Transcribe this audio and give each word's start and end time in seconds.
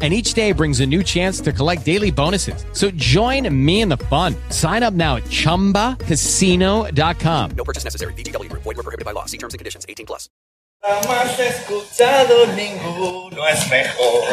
And 0.00 0.14
each 0.14 0.32
day 0.32 0.52
brings 0.52 0.80
a 0.80 0.86
new 0.86 1.02
chance 1.02 1.42
to 1.42 1.52
collect 1.52 1.84
daily 1.84 2.10
bonuses. 2.10 2.64
So 2.72 2.90
join 2.92 3.46
me 3.52 3.82
in 3.82 3.90
the 3.90 3.98
fun. 4.08 4.34
Sign 4.48 4.82
up 4.82 4.94
now 4.94 5.16
at 5.16 5.24
chumbacasino.com. 5.24 7.50
No 7.54 7.64
purchase 7.64 7.84
necessary. 7.84 8.14
VGW 8.14 8.48
Group. 8.48 8.62
Void 8.62 8.78
were 8.78 8.82
prohibited 8.82 9.04
by 9.04 9.12
law. 9.12 9.26
See 9.26 9.36
terms 9.36 9.52
and 9.52 9.58
conditions. 9.58 9.84
18 9.86 10.06
plus. 10.06 10.30
Jamás 10.82 11.38
he 11.38 11.48
escuchado 11.48 12.46
ninguno 12.56 13.46
es 13.46 13.68
mejor 13.68 14.24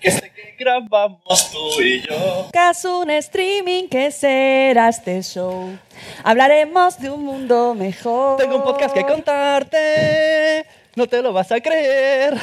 que 0.00 0.08
este 0.10 0.30
que 0.32 0.54
grabamos 0.56 1.50
tú 1.50 1.80
y 1.80 2.02
yo. 2.02 2.50
Haz 2.54 2.84
un 2.84 3.10
streaming 3.10 3.88
que 3.88 4.12
será 4.12 4.90
este 4.90 5.20
show. 5.22 5.76
Hablaremos 6.22 7.00
de 7.00 7.10
un 7.10 7.24
mundo 7.24 7.74
mejor. 7.74 8.36
Tengo 8.36 8.58
un 8.58 8.62
podcast 8.62 8.94
que 8.94 9.04
contarte, 9.04 10.64
no 10.94 11.08
te 11.08 11.20
lo 11.20 11.32
vas 11.32 11.50
a 11.50 11.60
creer. 11.60 12.38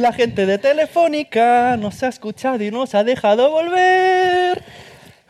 La 0.00 0.14
gente 0.14 0.46
de 0.46 0.56
Telefónica 0.56 1.76
nos 1.76 2.02
ha 2.02 2.08
escuchado 2.08 2.64
y 2.64 2.70
nos 2.70 2.94
ha 2.94 3.04
dejado 3.04 3.50
volver. 3.50 4.64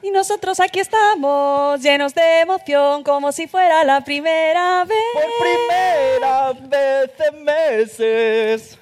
Y 0.01 0.13
nosotros 0.13 0.61
aquí 0.61 0.79
estamos, 0.79 1.83
llenos 1.83 2.15
de 2.15 2.43
emoción, 2.43 3.03
como 3.03 3.33
si 3.33 3.49
fuera 3.49 3.83
la 3.83 4.03
primera 4.03 4.85
vez. 4.85 4.97
Por 5.13 5.25
primera 5.41 6.53
vez 6.69 7.11
en 7.33 7.45
meses. 7.45 8.80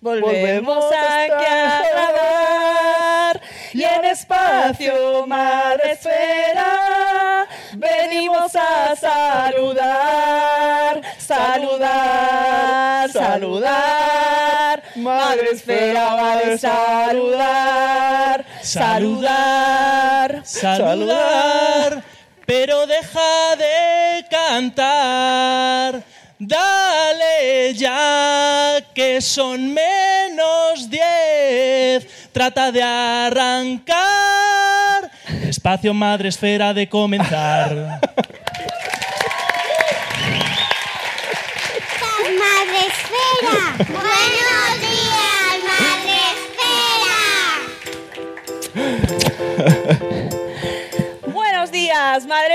Volvemos 0.00 0.84
aquí 0.92 1.44
a 1.44 1.82
grabar 1.92 3.40
y 3.72 3.82
en 3.82 4.04
espacio 4.04 5.26
madre 5.26 5.92
esfera 5.92 7.48
venimos 7.74 8.54
a 8.54 8.94
saludar, 8.94 11.02
saludar, 11.18 13.10
saludar. 13.10 14.82
Madre 14.94 15.50
esfera 15.52 16.14
va 16.14 16.32
a 16.34 16.58
saludar, 16.58 18.44
saludar, 18.62 20.42
saludar, 20.44 22.04
pero 22.46 22.86
deja 22.86 23.56
de 23.56 24.24
cantar. 24.30 26.04
Dale 26.48 27.74
ya 27.74 28.80
que 28.94 29.20
son 29.20 29.74
menos 29.74 30.88
diez. 30.88 32.06
Trata 32.32 32.72
de 32.72 32.82
arrancar. 32.82 33.98
Espacio 35.46 35.92
madre 35.92 36.30
esfera 36.30 36.72
de 36.72 36.88
comenzar. 36.88 38.00
Madre 42.44 42.80
Esfera. 42.88 43.56
Buenos 43.90 44.77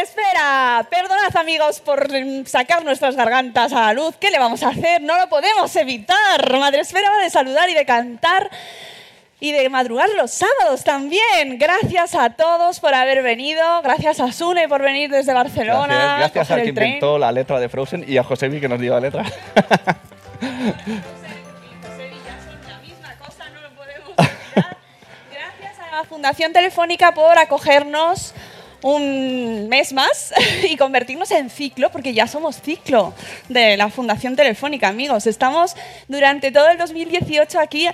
Esfera. 0.03 0.85
Perdonad, 0.89 1.35
amigos, 1.37 1.79
por 1.79 2.07
sacar 2.45 2.83
nuestras 2.83 3.15
gargantas 3.15 3.71
a 3.71 3.81
la 3.81 3.93
luz. 3.93 4.15
¿Qué 4.19 4.29
le 4.31 4.37
vamos 4.37 4.61
a 4.63 4.69
hacer? 4.69 5.01
No 5.01 5.17
lo 5.17 5.29
podemos 5.29 5.73
evitar. 5.77 6.59
Madre 6.59 6.81
Esfera 6.81 7.09
va 7.09 7.23
de 7.23 7.29
saludar 7.29 7.69
y 7.69 7.73
de 7.73 7.85
cantar 7.85 8.49
y 9.39 9.51
de 9.53 9.69
madrugar 9.69 10.09
los 10.17 10.31
sábados 10.31 10.83
también. 10.83 11.57
Gracias 11.57 12.15
a 12.15 12.31
todos 12.31 12.79
por 12.79 12.93
haber 12.93 13.23
venido. 13.23 13.81
Gracias 13.81 14.19
a 14.19 14.31
Sune 14.31 14.67
por 14.67 14.81
venir 14.81 15.09
desde 15.09 15.33
Barcelona. 15.33 16.17
Gracias, 16.17 16.33
gracias 16.33 16.51
al 16.51 16.63
que 16.63 16.73
tren. 16.73 16.87
inventó 16.87 17.17
la 17.17 17.31
letra 17.31 17.59
de 17.59 17.69
Frozen 17.69 18.05
y 18.07 18.17
a 18.17 18.23
Josebi 18.23 18.59
que 18.59 18.67
nos 18.67 18.79
dio 18.79 18.93
la 18.93 18.99
letra. 18.99 19.23
Gracias 25.31 25.79
a 25.79 25.95
la 25.95 26.03
Fundación 26.03 26.51
Telefónica 26.51 27.13
por 27.13 27.37
acogernos 27.37 28.33
un 28.83 29.67
mes 29.69 29.93
más 29.93 30.33
y 30.69 30.77
convertirnos 30.77 31.31
en 31.31 31.49
ciclo, 31.49 31.89
porque 31.91 32.13
ya 32.13 32.27
somos 32.27 32.61
ciclo 32.61 33.13
de 33.49 33.75
la 33.77 33.89
Fundación 33.89 34.35
Telefónica, 34.35 34.89
amigos. 34.89 35.25
Estamos 35.25 35.75
durante 36.07 36.51
todo 36.51 36.69
el 36.69 36.77
2018 36.77 37.59
aquí, 37.59 37.87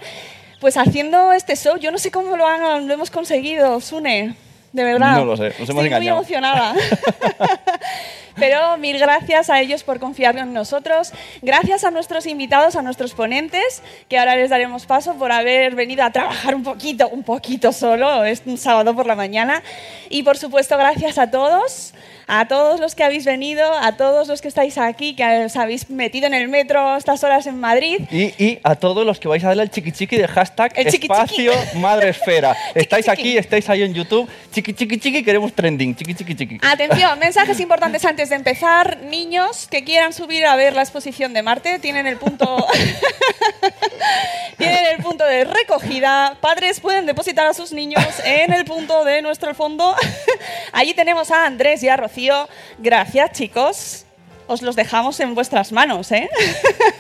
pues 0.60 0.76
haciendo 0.76 1.32
este 1.32 1.56
show. 1.56 1.78
Yo 1.78 1.92
no 1.92 1.98
sé 1.98 2.12
cómo 2.12 2.36
lo, 2.36 2.46
han, 2.46 2.88
lo 2.88 2.94
hemos 2.94 3.10
conseguido, 3.10 3.80
Sune. 3.80 4.36
De 4.72 4.84
verdad. 4.84 5.18
No 5.18 5.26
lo 5.26 5.36
sé, 5.38 5.46
nos 5.46 5.70
hemos 5.70 5.84
Estoy 5.84 5.86
engañado. 5.88 6.02
muy 6.02 6.08
emocionada. 6.10 6.76
Pero 8.40 8.78
mil 8.78 8.98
gracias 9.00 9.50
a 9.50 9.60
ellos 9.62 9.84
por 9.84 10.00
confiar 10.00 10.38
en 10.38 10.54
nosotros. 10.54 11.12
Gracias 11.42 11.84
a 11.84 11.92
nuestros 11.92 12.26
invitados, 12.26 12.76
a 12.76 12.82
nuestros 12.82 13.14
ponentes, 13.14 13.82
que 14.08 14.18
ahora 14.18 14.36
les 14.36 14.50
daremos 14.50 14.86
paso 14.86 15.16
por 15.16 15.32
haber 15.32 15.76
venido 15.76 16.04
a 16.04 16.12
trabajar 16.12 16.56
un 16.56 16.64
poquito, 16.64 17.10
un 17.10 17.24
poquito 17.24 17.72
solo, 17.72 18.24
es 18.24 18.42
un 18.46 18.58
sábado 18.58 18.96
por 18.96 19.06
la 19.06 19.16
mañana. 19.16 19.62
Y 20.10 20.24
por 20.24 20.38
supuesto, 20.38 20.78
gracias 20.78 21.18
a 21.18 21.30
todos, 21.30 21.94
a 22.28 22.48
todos 22.48 22.80
los 22.80 22.96
que 22.96 23.04
habéis 23.04 23.26
venido, 23.26 23.64
a 23.74 23.98
todos 23.98 24.28
los 24.28 24.42
que 24.42 24.48
estáis 24.48 24.78
aquí, 24.78 25.16
que 25.16 25.46
os 25.46 25.56
habéis 25.56 25.90
metido 25.90 26.28
en 26.28 26.34
el 26.34 26.48
metro 26.48 26.96
estas 26.96 27.24
horas 27.24 27.48
en 27.48 27.60
Madrid. 27.60 28.02
Y, 28.12 28.34
y 28.44 28.60
a 28.64 28.76
todos 28.76 29.06
los 29.06 29.20
que 29.20 29.28
vais 29.28 29.44
a 29.44 29.48
darle 29.48 29.64
al 29.64 29.70
chiqui 29.72 29.92
chiqui 29.92 30.18
de 30.18 30.28
hashtag 30.28 30.72
El 30.76 30.92
chiqui 30.92 31.08
espacio 31.08 31.52
chiqui. 31.54 31.78
madre 31.80 32.10
esfera. 32.10 32.56
estáis 32.76 33.06
chiqui. 33.06 33.20
aquí, 33.20 33.38
estáis 33.38 33.70
ahí 33.70 33.84
en 33.84 33.94
YouTube. 33.94 34.30
Chiqui 34.54 34.74
chiqui 34.74 35.00
chiqui, 35.00 35.24
queremos 35.24 35.54
trending. 35.54 35.96
Chiqui 35.96 36.14
chiqui 36.14 36.36
chiqui. 36.36 36.58
Atención, 36.62 37.18
mensajes 37.20 37.60
importantes 37.60 38.06
antes 38.06 38.29
de 38.30 38.36
empezar. 38.36 38.98
Niños 39.02 39.68
que 39.70 39.84
quieran 39.84 40.14
subir 40.14 40.46
a 40.46 40.56
ver 40.56 40.74
la 40.74 40.82
exposición 40.82 41.34
de 41.34 41.42
Marte 41.42 41.80
tienen 41.80 42.08
el 42.08 42.18
punto 42.18 42.66
tienen 44.58 44.86
el 44.86 45.04
punto 45.04 45.26
de 45.26 45.46
recogida. 45.46 46.38
Padres 46.40 46.80
pueden 46.80 47.06
depositar 47.06 47.48
a 47.48 47.54
sus 47.54 47.72
niños 47.72 48.04
en 48.24 48.54
el 48.54 48.66
punto 48.66 49.04
de 49.04 49.22
nuestro 49.22 49.54
fondo. 49.56 49.96
Allí 50.72 50.94
tenemos 50.94 51.32
a 51.32 51.46
Andrés 51.46 51.82
y 51.84 51.90
a 51.90 51.98
Rocío. 51.98 52.48
Gracias, 52.78 53.32
chicos. 53.32 54.06
Os 54.48 54.62
los 54.62 54.76
dejamos 54.76 55.20
en 55.20 55.36
vuestras 55.36 55.72
manos, 55.72 56.12
¿eh? 56.12 56.30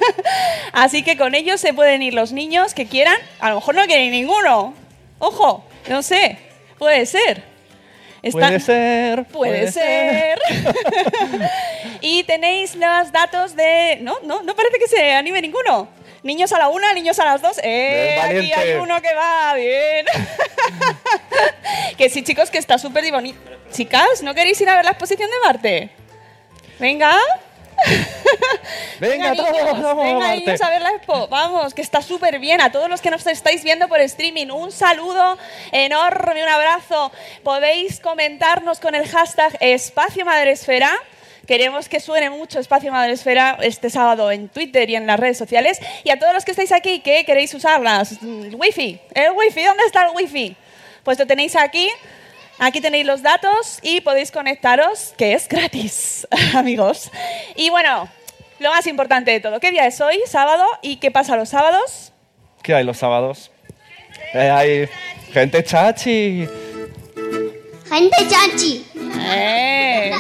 Así 0.71 1.03
que 1.03 1.17
con 1.17 1.33
ellos 1.33 1.59
se 1.59 1.73
pueden 1.73 2.01
ir 2.01 2.13
los 2.13 2.31
niños 2.31 2.73
que 2.73 2.85
quieran. 2.85 3.17
A 3.39 3.49
lo 3.49 3.55
mejor 3.55 3.75
no 3.75 3.85
quieren 3.85 4.11
ninguno. 4.11 4.73
Ojo, 5.17 5.63
no 5.87 6.03
sé. 6.03 6.37
Puede 6.77 7.05
ser. 7.05 7.43
Puede 8.31 8.59
ser. 8.59 9.25
Puede 9.25 9.71
ser. 9.71 10.39
y 12.01 12.23
tenéis 12.23 12.75
los 12.75 13.11
datos 13.11 13.55
de... 13.55 13.99
No, 14.01 14.17
no, 14.23 14.43
no 14.43 14.55
parece 14.55 14.77
que 14.79 14.87
se 14.87 15.13
anime 15.13 15.41
ninguno. 15.41 15.87
Niños 16.23 16.51
a 16.51 16.59
la 16.59 16.67
una, 16.67 16.93
niños 16.93 17.17
a 17.19 17.25
las 17.25 17.41
dos. 17.41 17.59
¡Eh! 17.63 18.19
Aquí 18.21 18.51
hay 18.51 18.73
uno 18.73 19.01
que 19.01 19.13
va 19.13 19.53
bien. 19.53 20.05
que 21.97 22.09
sí, 22.09 22.23
chicos, 22.23 22.49
que 22.49 22.57
está 22.57 22.77
súper 22.77 23.09
bonito. 23.11 23.39
Chicas, 23.71 24.21
¿no 24.21 24.33
queréis 24.33 24.59
ir 24.59 24.69
a 24.69 24.75
ver 24.75 24.85
la 24.85 24.91
exposición 24.91 25.29
de 25.29 25.47
Marte? 25.47 25.89
Venga. 26.79 27.17
Venga, 28.99 29.33
todos, 29.33 29.51
niños, 29.51 29.81
vamos 29.81 30.05
venga, 30.05 30.29
a 30.29 30.35
niños, 30.35 30.61
a 30.61 30.69
ver 30.69 30.81
la 30.81 30.91
expo. 30.91 31.27
Vamos, 31.27 31.73
que 31.73 31.81
está 31.81 32.01
súper 32.01 32.39
bien. 32.39 32.59
A 32.61 32.71
todos 32.71 32.89
los 32.89 33.01
que 33.01 33.09
nos 33.09 33.25
estáis 33.27 33.63
viendo 33.63 33.87
por 33.87 33.99
streaming, 34.01 34.47
un 34.47 34.71
saludo 34.71 35.37
enorme, 35.71 36.43
un 36.43 36.49
abrazo. 36.49 37.11
Podéis 37.43 37.99
comentarnos 37.99 38.79
con 38.79 38.95
el 38.95 39.07
hashtag 39.07 39.57
Espacio 39.61 40.25
Madresfera. 40.25 40.91
Queremos 41.47 41.89
que 41.89 41.99
suene 41.99 42.29
mucho 42.29 42.59
Espacio 42.59 42.91
Madresfera 42.91 43.57
este 43.61 43.89
sábado 43.89 44.31
en 44.31 44.49
Twitter 44.49 44.89
y 44.89 44.95
en 44.95 45.07
las 45.07 45.19
redes 45.19 45.37
sociales. 45.37 45.79
Y 46.03 46.11
a 46.11 46.19
todos 46.19 46.33
los 46.33 46.45
que 46.45 46.51
estáis 46.51 46.71
aquí 46.71 46.99
que 46.99 47.25
queréis 47.25 47.53
usarlas, 47.53 48.21
el 48.21 48.55
wifi, 48.55 48.99
el 49.15 49.31
wifi, 49.31 49.63
¿dónde 49.63 49.83
está 49.85 50.05
el 50.05 50.15
wifi? 50.15 50.55
Pues 51.03 51.17
lo 51.17 51.25
tenéis 51.25 51.55
aquí. 51.55 51.89
Aquí 52.59 52.81
tenéis 52.81 53.05
los 53.05 53.21
datos 53.21 53.79
y 53.81 54.01
podéis 54.01 54.31
conectaros, 54.31 55.13
que 55.17 55.33
es 55.33 55.47
gratis, 55.47 56.27
amigos. 56.53 57.09
Y 57.55 57.69
bueno, 57.69 58.09
lo 58.59 58.69
más 58.69 58.85
importante 58.87 59.31
de 59.31 59.39
todo, 59.39 59.61
¿qué 59.61 59.71
día 59.71 59.87
es 59.87 59.99
hoy? 60.01 60.19
Sábado. 60.25 60.65
¿Y 60.81 60.97
qué 60.97 61.09
pasa 61.09 61.37
los 61.37 61.49
sábados? 61.49 62.11
¿Qué 62.61 62.75
hay 62.75 62.83
los 62.83 62.97
sábados? 62.97 63.49
Eh, 64.33 64.49
hay 64.49 64.89
gente 65.31 65.63
chachi. 65.63 66.47
Gente 67.89 68.17
chachi. 68.29 68.85
¡Eh! 69.21 70.11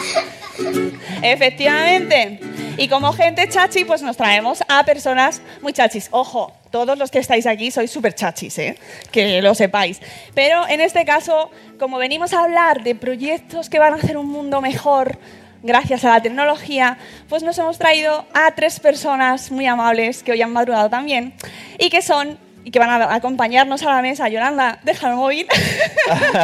Efectivamente. 1.21 2.39
Y 2.77 2.87
como 2.87 3.11
gente 3.11 3.49
chachi, 3.49 3.83
pues 3.83 4.01
nos 4.01 4.15
traemos 4.15 4.63
a 4.69 4.85
personas 4.85 5.41
muy 5.61 5.73
chachis. 5.73 6.07
Ojo, 6.11 6.53
todos 6.71 6.97
los 6.97 7.11
que 7.11 7.19
estáis 7.19 7.45
aquí 7.47 7.71
sois 7.71 7.91
súper 7.91 8.13
chachis, 8.13 8.57
¿eh? 8.59 8.77
que 9.11 9.41
lo 9.41 9.55
sepáis. 9.55 9.99
Pero 10.33 10.67
en 10.67 10.81
este 10.81 11.05
caso, 11.05 11.51
como 11.79 11.97
venimos 11.97 12.33
a 12.33 12.43
hablar 12.43 12.83
de 12.83 12.95
proyectos 12.95 13.69
que 13.69 13.79
van 13.79 13.93
a 13.93 13.95
hacer 13.97 14.17
un 14.17 14.27
mundo 14.27 14.61
mejor 14.61 15.17
gracias 15.61 16.05
a 16.05 16.09
la 16.09 16.21
tecnología, 16.21 16.97
pues 17.27 17.43
nos 17.43 17.57
hemos 17.57 17.77
traído 17.77 18.25
a 18.33 18.51
tres 18.51 18.79
personas 18.79 19.51
muy 19.51 19.65
amables 19.65 20.23
que 20.23 20.31
hoy 20.31 20.41
han 20.41 20.53
madrugado 20.53 20.89
también 20.89 21.33
y 21.77 21.89
que 21.89 22.01
son 22.01 22.37
y 22.63 22.71
que 22.71 22.79
van 22.79 22.89
a 22.89 23.15
acompañarnos 23.15 23.81
a 23.83 23.95
la 23.95 24.01
mesa. 24.01 24.27
Yolanda, 24.27 24.79
el 24.85 25.15
móvil. 25.15 25.47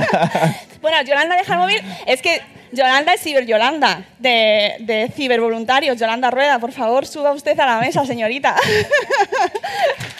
bueno, 0.81 1.01
Yolanda, 1.03 1.37
el 1.37 1.57
móvil. 1.57 1.81
Es 2.05 2.21
que 2.21 2.41
Yolanda 2.71 3.13
es 3.13 3.21
Ciber 3.21 3.45
Yolanda, 3.45 4.03
de, 4.19 4.75
de 4.79 5.11
Cibervoluntarios. 5.15 5.99
Yolanda 5.99 6.31
Rueda, 6.31 6.59
por 6.59 6.71
favor, 6.71 7.05
suba 7.05 7.31
usted 7.31 7.59
a 7.59 7.65
la 7.65 7.79
mesa, 7.79 8.05
señorita. 8.05 8.55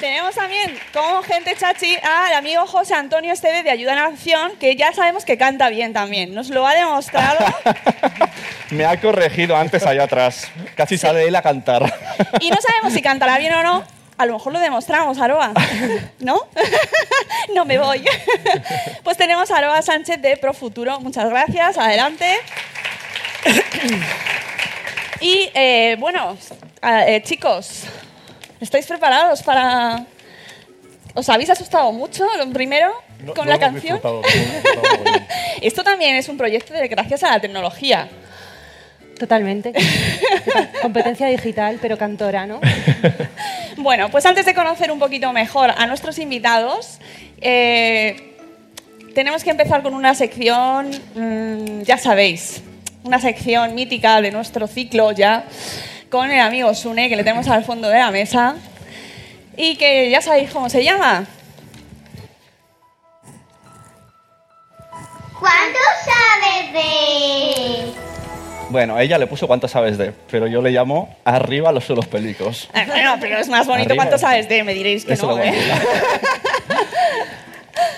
Tenemos 0.00 0.34
también 0.34 0.78
como 0.92 1.22
gente 1.22 1.56
chachi 1.56 1.96
al 1.96 2.34
amigo 2.34 2.66
José 2.66 2.94
Antonio 2.94 3.32
Esteve 3.32 3.64
de 3.64 3.70
Ayuda 3.70 3.94
en 3.94 3.98
Acción, 3.98 4.52
que 4.60 4.76
ya 4.76 4.92
sabemos 4.92 5.24
que 5.24 5.36
canta 5.36 5.68
bien 5.70 5.92
también. 5.92 6.34
Nos 6.34 6.50
lo 6.50 6.66
ha 6.66 6.74
demostrado. 6.74 7.44
Me 8.70 8.84
ha 8.84 9.00
corregido 9.00 9.56
antes 9.56 9.84
allá 9.84 10.04
atrás. 10.04 10.48
Casi 10.76 10.98
sale 10.98 11.26
él 11.26 11.34
a 11.34 11.42
cantar. 11.42 11.92
Y 12.40 12.50
no 12.50 12.56
sabemos 12.60 12.92
si 12.92 13.02
cantará 13.02 13.38
bien 13.38 13.54
o 13.54 13.62
no. 13.62 13.84
A 14.18 14.26
lo 14.26 14.34
mejor 14.34 14.52
lo 14.52 14.60
demostramos, 14.60 15.18
Aroa. 15.18 15.52
¿No? 16.20 16.42
no 17.54 17.64
me 17.64 17.78
voy. 17.78 18.04
pues 19.02 19.16
tenemos 19.16 19.50
a 19.50 19.58
Aroa 19.58 19.82
Sánchez 19.82 20.20
de 20.22 20.36
Profuturo. 20.36 21.00
Muchas 21.00 21.28
gracias. 21.28 21.76
Adelante. 21.76 22.38
y 25.20 25.50
eh, 25.54 25.96
bueno, 25.98 26.36
eh, 26.82 27.22
chicos, 27.24 27.84
¿estáis 28.60 28.86
preparados 28.86 29.42
para... 29.42 30.04
¿Os 31.14 31.28
habéis 31.28 31.50
asustado 31.50 31.90
mucho, 31.92 32.24
lo 32.36 32.48
primero, 32.50 32.92
con 33.34 33.48
la 33.48 33.58
canción? 33.58 34.00
Esto 35.60 35.82
también 35.82 36.14
es 36.16 36.28
un 36.28 36.36
proyecto 36.36 36.72
de 36.74 36.86
gracias 36.86 37.24
a 37.24 37.30
la 37.30 37.40
tecnología. 37.40 38.08
Totalmente. 39.18 39.72
Competencia 40.82 41.26
digital, 41.26 41.78
pero 41.82 41.98
cantora, 41.98 42.46
¿no? 42.46 42.60
Bueno, 43.80 44.10
pues 44.10 44.26
antes 44.26 44.44
de 44.44 44.54
conocer 44.54 44.90
un 44.90 44.98
poquito 44.98 45.32
mejor 45.32 45.70
a 45.70 45.86
nuestros 45.86 46.18
invitados, 46.18 46.98
eh, 47.40 48.34
tenemos 49.14 49.44
que 49.44 49.50
empezar 49.50 49.84
con 49.84 49.94
una 49.94 50.16
sección, 50.16 50.90
mm, 51.14 51.82
ya 51.82 51.96
sabéis, 51.96 52.60
una 53.04 53.20
sección 53.20 53.76
mítica 53.76 54.20
de 54.20 54.32
nuestro 54.32 54.66
ciclo 54.66 55.12
ya, 55.12 55.44
con 56.10 56.30
el 56.30 56.40
amigo 56.40 56.74
Sune, 56.74 57.08
que 57.08 57.16
le 57.16 57.24
tenemos 57.24 57.48
al 57.48 57.64
fondo 57.64 57.88
de 57.88 57.98
la 57.98 58.10
mesa, 58.10 58.56
y 59.56 59.76
que 59.76 60.10
ya 60.10 60.20
sabéis 60.20 60.50
cómo 60.50 60.68
se 60.68 60.84
llama. 60.84 61.26
¿Cuánto 65.38 65.78
sabes 66.04 66.72
de...? 66.72 67.92
Bueno, 68.70 68.98
ella 68.98 69.16
le 69.18 69.26
puso 69.26 69.46
cuánto 69.46 69.66
sabes 69.66 69.96
de, 69.96 70.12
pero 70.30 70.46
yo 70.46 70.60
le 70.60 70.70
llamo 70.70 71.16
arriba 71.24 71.72
los 71.72 71.84
suelos 71.84 72.06
pélvicos. 72.06 72.68
Eh, 72.74 72.84
bueno, 72.86 73.16
pero 73.18 73.38
es 73.38 73.48
más 73.48 73.66
bonito 73.66 73.88
Arriba. 73.90 74.04
cuánto 74.04 74.18
sabes 74.18 74.46
de, 74.48 74.62
me 74.62 74.74
diréis 74.74 75.06
que 75.06 75.14
Eso 75.14 75.28
no, 75.28 75.42
¿eh? 75.42 75.54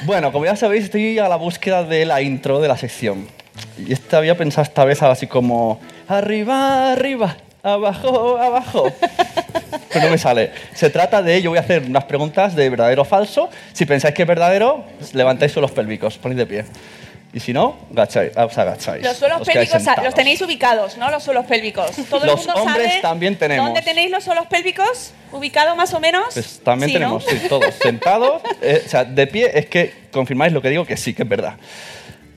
Bueno, 0.02 0.32
como 0.32 0.44
ya 0.44 0.56
sabéis, 0.56 0.84
estoy 0.84 1.18
a 1.18 1.28
la 1.28 1.36
búsqueda 1.36 1.82
de 1.82 2.06
la 2.06 2.22
intro 2.22 2.60
de 2.60 2.68
la 2.68 2.76
sección. 2.76 3.26
Y 3.78 3.92
esta 3.92 4.18
había 4.18 4.36
pensado 4.36 4.62
esta 4.62 4.84
vez 4.84 5.02
algo 5.02 5.12
así 5.12 5.26
como 5.26 5.80
arriba, 6.08 6.92
arriba, 6.92 7.36
abajo, 7.62 8.38
abajo. 8.38 8.92
Pero 9.92 10.04
no 10.04 10.10
me 10.10 10.18
sale. 10.18 10.52
Se 10.74 10.90
trata 10.90 11.22
de, 11.22 11.42
yo 11.42 11.50
voy 11.50 11.58
a 11.58 11.62
hacer 11.62 11.82
unas 11.84 12.04
preguntas 12.04 12.54
de 12.54 12.68
verdadero 12.70 13.02
o 13.02 13.04
falso. 13.04 13.50
Si 13.72 13.86
pensáis 13.86 14.14
que 14.14 14.22
es 14.22 14.28
verdadero, 14.28 14.84
levantáis 15.12 15.52
suelos 15.52 15.70
pélvicos, 15.72 16.16
ponéis 16.18 16.38
de 16.38 16.46
pie. 16.46 16.64
Y 17.32 17.38
si 17.38 17.52
no, 17.52 17.76
agacháis, 17.92 18.36
os 18.36 18.58
agacháis. 18.58 19.04
Los 19.04 19.16
suelos 19.16 19.40
os 19.42 19.46
pélvicos 19.48 19.82
los 20.02 20.14
tenéis 20.14 20.42
ubicados, 20.42 20.96
¿no? 20.96 21.10
Los 21.12 21.22
suelos 21.22 21.46
pélvicos. 21.46 21.90
Todo 22.10 22.26
Los 22.26 22.40
el 22.40 22.46
mundo 22.48 22.62
hombres 22.62 22.88
sabe 22.88 23.02
también 23.02 23.36
tenemos. 23.36 23.66
¿Dónde 23.66 23.82
tenéis 23.82 24.10
los 24.10 24.24
suelos 24.24 24.46
pélvicos? 24.48 25.12
¿Ubicado 25.30 25.76
más 25.76 25.94
o 25.94 26.00
menos? 26.00 26.34
Pues 26.34 26.60
también 26.64 26.88
Sí, 26.88 26.94
tenemos, 26.94 27.24
¿no? 27.24 27.30
sí, 27.30 27.48
todos 27.48 27.72
sentados. 27.80 28.42
eh, 28.62 28.82
o 28.84 28.88
sea, 28.88 29.04
de 29.04 29.26
pie 29.28 29.50
es 29.54 29.66
que 29.66 29.94
confirmáis 30.10 30.52
lo 30.52 30.60
que 30.60 30.70
digo, 30.70 30.84
que 30.84 30.96
sí, 30.96 31.14
que 31.14 31.22
es 31.22 31.28
verdad. 31.28 31.54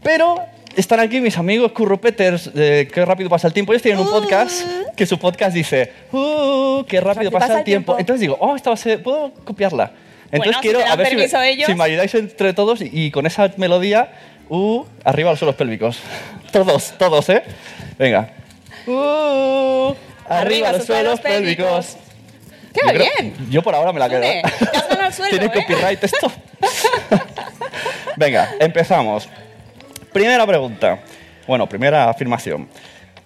Pero 0.04 0.46
están 0.76 1.00
aquí 1.00 1.22
mis 1.22 1.38
amigos 1.38 1.72
Currupeters, 1.72 2.54
de 2.54 2.88
Qué 2.92 3.06
rápido 3.06 3.30
pasa 3.30 3.48
el 3.48 3.54
tiempo. 3.54 3.74
Ellos 3.74 3.82
tienen 3.82 4.02
un 4.02 4.10
podcast 4.10 4.66
que 4.96 5.06
su 5.06 5.18
podcast 5.20 5.54
dice, 5.54 5.92
¡Uh, 6.12 6.84
qué 6.88 7.02
rápido 7.02 7.32
pasa, 7.32 7.60
el 7.60 7.64
tiempo. 7.64 7.98
Entonces 7.98 8.22
digo, 8.22 8.38
oh, 8.40 8.56
esta 8.56 8.70
va 8.70 8.74
a 8.76 8.78
ser, 8.78 9.02
¿puedo 9.04 9.32
copiarla? 9.44 9.92
Entonces 10.32 10.40
Bueno, 10.40 10.54
si 10.54 10.62
quiero, 10.62 10.80
te 10.80 10.84
dan 10.86 10.94
a 10.94 10.96
ver 10.96 11.08
si 11.08 11.16
me, 11.16 11.50
ellos. 11.52 11.68
si 11.68 11.76
me 11.76 11.84
ayudáis 11.84 12.16
entre 12.16 12.54
todos 12.54 12.82
y, 12.82 12.90
y 12.92 13.12
con 13.12 13.26
esa 13.26 13.52
melodía, 13.58 14.12
¡Uh, 14.50 14.84
arriba 15.04 15.30
los 15.32 15.40
suelos 15.40 15.56
pélvicos! 15.56 16.00
todos, 16.52 16.94
todos, 16.98 17.30
¿eh? 17.30 17.44
Venga. 17.98 18.32
¡Uh, 18.88 19.94
arriba, 20.28 20.72
los 20.72 20.86
suelos 20.86 21.20
pélvicos! 21.22 21.98
¡Qué 22.74 22.82
Yo 22.84 22.88
creo- 22.94 23.06
bien! 23.20 23.36
Yo 23.52 23.62
por 23.62 23.76
ahora 23.76 23.94
me 23.94 24.00
la 24.00 24.10
quedo. 24.10 24.24
El 24.24 24.42
¿Tiene 25.30 25.46
¿eh? 25.46 25.52
copyright 25.54 26.04
esto? 26.04 26.32
Venga, 28.18 28.56
empezamos. 28.60 29.30
Primera 30.14 30.46
pregunta. 30.46 31.00
Bueno, 31.48 31.68
primera 31.68 32.10
afirmación. 32.10 32.68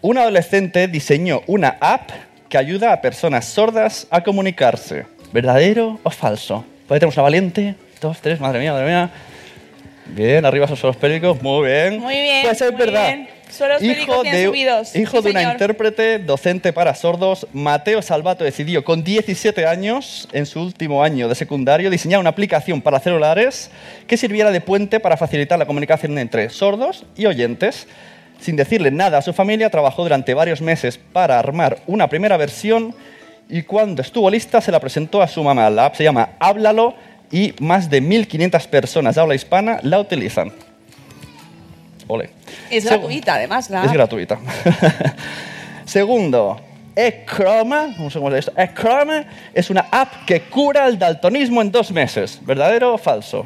Un 0.02 0.18
adolescente 0.18 0.88
diseñó 0.88 1.42
una 1.48 1.78
app 1.80 2.10
que 2.50 2.58
ayuda 2.58 2.94
a 2.94 3.02
personas 3.02 3.46
sordas 3.46 4.08
a 4.10 4.22
comunicarse. 4.24 5.06
¿Verdadero 5.34 6.00
o 6.04 6.10
falso? 6.10 6.66
Pues 6.88 7.00
tenemos 7.00 7.16
una 7.18 7.24
valiente. 7.24 7.76
Dos, 8.00 8.20
tres, 8.22 8.40
madre 8.40 8.60
mía, 8.60 8.72
madre 8.72 8.86
mía. 8.88 9.10
Bien, 10.06 10.46
arriba 10.46 10.66
esos 10.66 10.80
suelos 10.80 10.96
pélvicos, 10.96 11.42
muy 11.42 11.68
bien. 11.68 12.00
Muy 12.00 12.14
bien, 12.16 12.44
Pues 12.46 12.62
es 12.62 12.72
muy 12.72 12.80
verdad. 12.80 13.08
bien. 13.08 13.30
Bien 13.80 14.34
de, 14.34 14.46
subidos. 14.46 14.96
Hijo 14.96 15.18
Sí, 15.18 15.24
de 15.24 15.30
una 15.32 15.40
señor. 15.40 15.54
intérprete, 15.54 16.20
docente 16.20 16.74
para 16.74 16.94
sordos, 16.96 17.48
Mateo 17.54 18.02
Salvato 18.02 18.44
decidió 18.44 18.84
con 18.84 19.04
17 19.04 19.66
años, 19.66 20.28
en 20.34 20.46
su 20.46 20.62
último 20.62 21.04
año 21.04 21.28
de 21.28 21.36
secundario, 21.36 21.90
diseñar 21.90 22.20
una 22.20 22.30
aplicación 22.30 22.82
para 22.82 23.00
celulares 23.00 23.72
que 24.08 24.18
sirviera 24.18 24.52
de 24.52 24.62
puente 24.62 25.00
para 25.00 25.18
facilitar 25.18 25.58
la 25.58 25.66
comunicación 25.66 26.18
entre 26.18 26.50
sordos 26.50 27.06
y 27.16 27.26
oyentes. 27.26 27.88
Sin 28.40 28.56
decirle 28.56 28.92
nada 28.92 29.18
a 29.18 29.22
su 29.22 29.34
familia, 29.34 29.70
trabajó 29.70 30.04
durante 30.04 30.34
varios 30.34 30.62
meses 30.62 31.00
para 31.12 31.40
armar 31.40 31.80
una 31.88 32.08
primera 32.08 32.38
versión 32.38 32.94
y 33.50 33.64
cuando 33.64 34.02
estuvo 34.02 34.30
lista 34.30 34.62
se 34.62 34.72
la 34.72 34.80
presentó 34.80 35.22
a 35.22 35.28
su 35.28 35.44
mamá. 35.44 35.70
La 35.70 35.86
app 35.86 35.96
se 35.96 36.04
llama 36.04 36.32
Háblalo 36.40 36.94
y 37.32 37.54
más 37.60 37.90
de 37.90 38.02
1.500 38.02 38.68
personas 38.68 39.16
de 39.16 39.22
habla 39.22 39.36
hispana 39.36 39.80
la 39.84 40.00
utilizan. 40.00 40.52
Ole. 42.08 42.30
Es 42.70 42.86
Segu- 42.86 43.00
gratuita, 43.00 43.36
además. 43.36 43.70
La 43.70 43.84
es 43.84 43.92
gratuita. 43.92 44.40
Segundo, 45.86 46.60
Echroma, 46.96 47.94
no 47.98 48.10
sé 48.10 48.20
cómo 48.20 48.32
se 48.32 48.38
dice 48.38 48.50
esto, 48.50 48.62
Echroma 48.62 49.26
es 49.54 49.70
una 49.70 49.88
app 49.92 50.26
que 50.26 50.42
cura 50.42 50.88
el 50.88 50.98
daltonismo 50.98 51.62
en 51.62 51.72
dos 51.72 51.92
meses. 51.92 52.40
¿Verdadero 52.42 52.94
o 52.94 52.98
falso? 52.98 53.46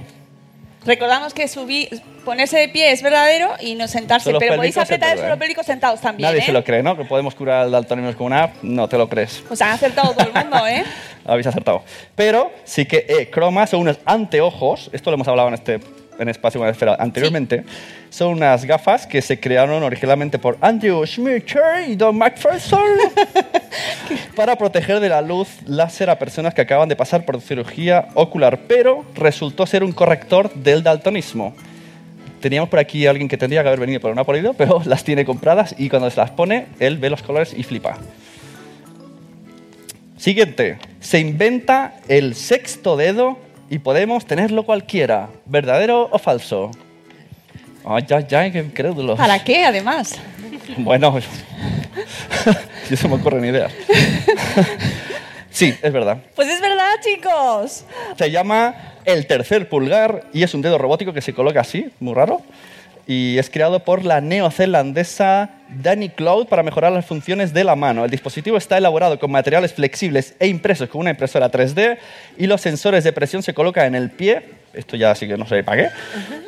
Recordamos 0.85 1.33
que 1.35 1.47
subí, 1.47 1.87
ponerse 2.25 2.57
de 2.57 2.67
pie 2.69 2.91
es 2.91 3.03
verdadero 3.03 3.51
y 3.59 3.75
no 3.75 3.87
sentarse, 3.87 4.33
pero 4.39 4.55
podéis 4.55 4.75
es 4.77 4.83
apretar 4.83 5.11
el 5.11 5.19
suelo 5.19 5.35
¿eh? 5.35 5.37
pélvico 5.37 5.61
sentados 5.63 6.01
también. 6.01 6.27
Nadie 6.27 6.41
¿eh? 6.41 6.45
se 6.45 6.51
lo 6.51 6.63
cree, 6.63 6.81
¿no? 6.81 6.97
Que 6.97 7.05
podemos 7.05 7.35
curar 7.35 7.67
el 7.67 7.71
daltonismo 7.71 8.15
con 8.15 8.27
una 8.27 8.43
app. 8.43 8.55
No 8.63 8.87
te 8.87 8.97
lo 8.97 9.07
crees. 9.07 9.43
Pues 9.47 9.61
han 9.61 9.71
acertado 9.71 10.13
todo 10.13 10.25
el 10.25 10.33
mundo, 10.33 10.65
¿eh? 10.67 10.83
Habéis 11.25 11.45
acertado. 11.45 11.83
Pero 12.15 12.51
sí 12.63 12.85
que 12.85 13.05
Echroma 13.07 13.67
son 13.67 13.81
unos 13.81 13.99
anteojos, 14.05 14.89
esto 14.91 15.11
lo 15.11 15.15
hemos 15.15 15.27
hablado 15.27 15.49
en 15.49 15.53
este 15.53 15.79
en 16.19 16.29
espacio 16.29 16.65
esfera 16.67 16.95
anteriormente, 16.99 17.63
son 18.09 18.33
unas 18.33 18.65
gafas 18.65 19.07
que 19.07 19.21
se 19.21 19.39
crearon 19.39 19.81
originalmente 19.83 20.37
por 20.39 20.57
Andrew 20.61 21.05
Schmitter 21.05 21.89
y 21.89 21.95
Don 21.95 22.17
McPherson 22.17 22.81
para 24.35 24.55
proteger 24.55 24.99
de 24.99 25.09
la 25.09 25.21
luz 25.21 25.47
láser 25.65 26.09
a 26.09 26.19
personas 26.19 26.53
que 26.53 26.61
acaban 26.61 26.89
de 26.89 26.95
pasar 26.95 27.25
por 27.25 27.39
cirugía 27.41 28.09
ocular, 28.13 28.59
pero 28.67 29.05
resultó 29.15 29.65
ser 29.65 29.83
un 29.83 29.91
corrector 29.91 30.53
del 30.53 30.83
daltonismo. 30.83 31.55
Teníamos 32.39 32.69
por 32.69 32.79
aquí 32.79 33.05
a 33.05 33.11
alguien 33.11 33.27
que 33.27 33.37
tendría 33.37 33.61
que 33.61 33.67
haber 33.67 33.79
venido 33.79 33.99
pero 33.99 34.15
no 34.15 34.21
ha 34.21 34.25
podido, 34.25 34.53
pero 34.53 34.81
las 34.85 35.03
tiene 35.03 35.25
compradas 35.25 35.75
y 35.77 35.89
cuando 35.89 36.09
se 36.09 36.19
las 36.19 36.31
pone, 36.31 36.67
él 36.79 36.97
ve 36.97 37.09
los 37.09 37.21
colores 37.21 37.53
y 37.55 37.63
flipa. 37.63 37.97
Siguiente. 40.17 40.77
Se 40.99 41.19
inventa 41.19 41.95
el 42.07 42.35
sexto 42.35 42.95
dedo 42.95 43.39
y 43.71 43.79
podemos 43.79 44.25
tenerlo 44.25 44.63
cualquiera. 44.63 45.29
¿Verdadero 45.45 46.09
o 46.11 46.19
falso? 46.19 46.71
Ay, 47.85 48.05
ay, 48.09 48.27
ay, 48.35 48.51
qué 48.51 48.59
incrédulos. 48.59 49.17
¿Para 49.17 49.43
qué, 49.43 49.65
además? 49.65 50.19
Bueno, 50.77 51.19
si 52.87 52.95
se 52.95 53.07
me 53.07 53.15
ocurren 53.15 53.43
ideas. 53.43 53.73
sí, 55.51 55.73
es 55.81 55.91
verdad. 55.91 56.19
Pues 56.33 56.47
es 56.47 56.61
verdad, 56.61 56.91
chicos. 57.03 57.83
Se 58.17 58.31
llama 58.31 58.75
el 59.03 59.27
tercer 59.27 59.67
pulgar 59.67 60.23
y 60.31 60.43
es 60.43 60.53
un 60.53 60.61
dedo 60.61 60.77
robótico 60.77 61.11
que 61.11 61.21
se 61.21 61.33
coloca 61.33 61.59
así, 61.59 61.89
muy 61.99 62.13
raro. 62.13 62.41
Y 63.13 63.37
es 63.39 63.49
creado 63.49 63.83
por 63.83 64.05
la 64.05 64.21
neozelandesa 64.21 65.49
Danny 65.67 66.07
Cloud 66.07 66.47
para 66.47 66.63
mejorar 66.63 66.93
las 66.93 67.05
funciones 67.05 67.53
de 67.53 67.65
la 67.65 67.75
mano. 67.75 68.05
El 68.05 68.09
dispositivo 68.09 68.55
está 68.55 68.77
elaborado 68.77 69.19
con 69.19 69.29
materiales 69.29 69.73
flexibles 69.73 70.33
e 70.39 70.47
impresos 70.47 70.87
con 70.87 71.01
una 71.01 71.09
impresora 71.09 71.51
3D 71.51 71.97
y 72.37 72.47
los 72.47 72.61
sensores 72.61 73.03
de 73.03 73.11
presión 73.11 73.43
se 73.43 73.53
colocan 73.53 73.87
en 73.87 73.95
el 73.95 74.11
pie. 74.11 74.60
Esto 74.73 74.95
ya 74.95 75.13
sí 75.15 75.27
que 75.27 75.37
no 75.37 75.45
sé 75.47 75.63
para 75.63 75.83
qué. 75.83 75.89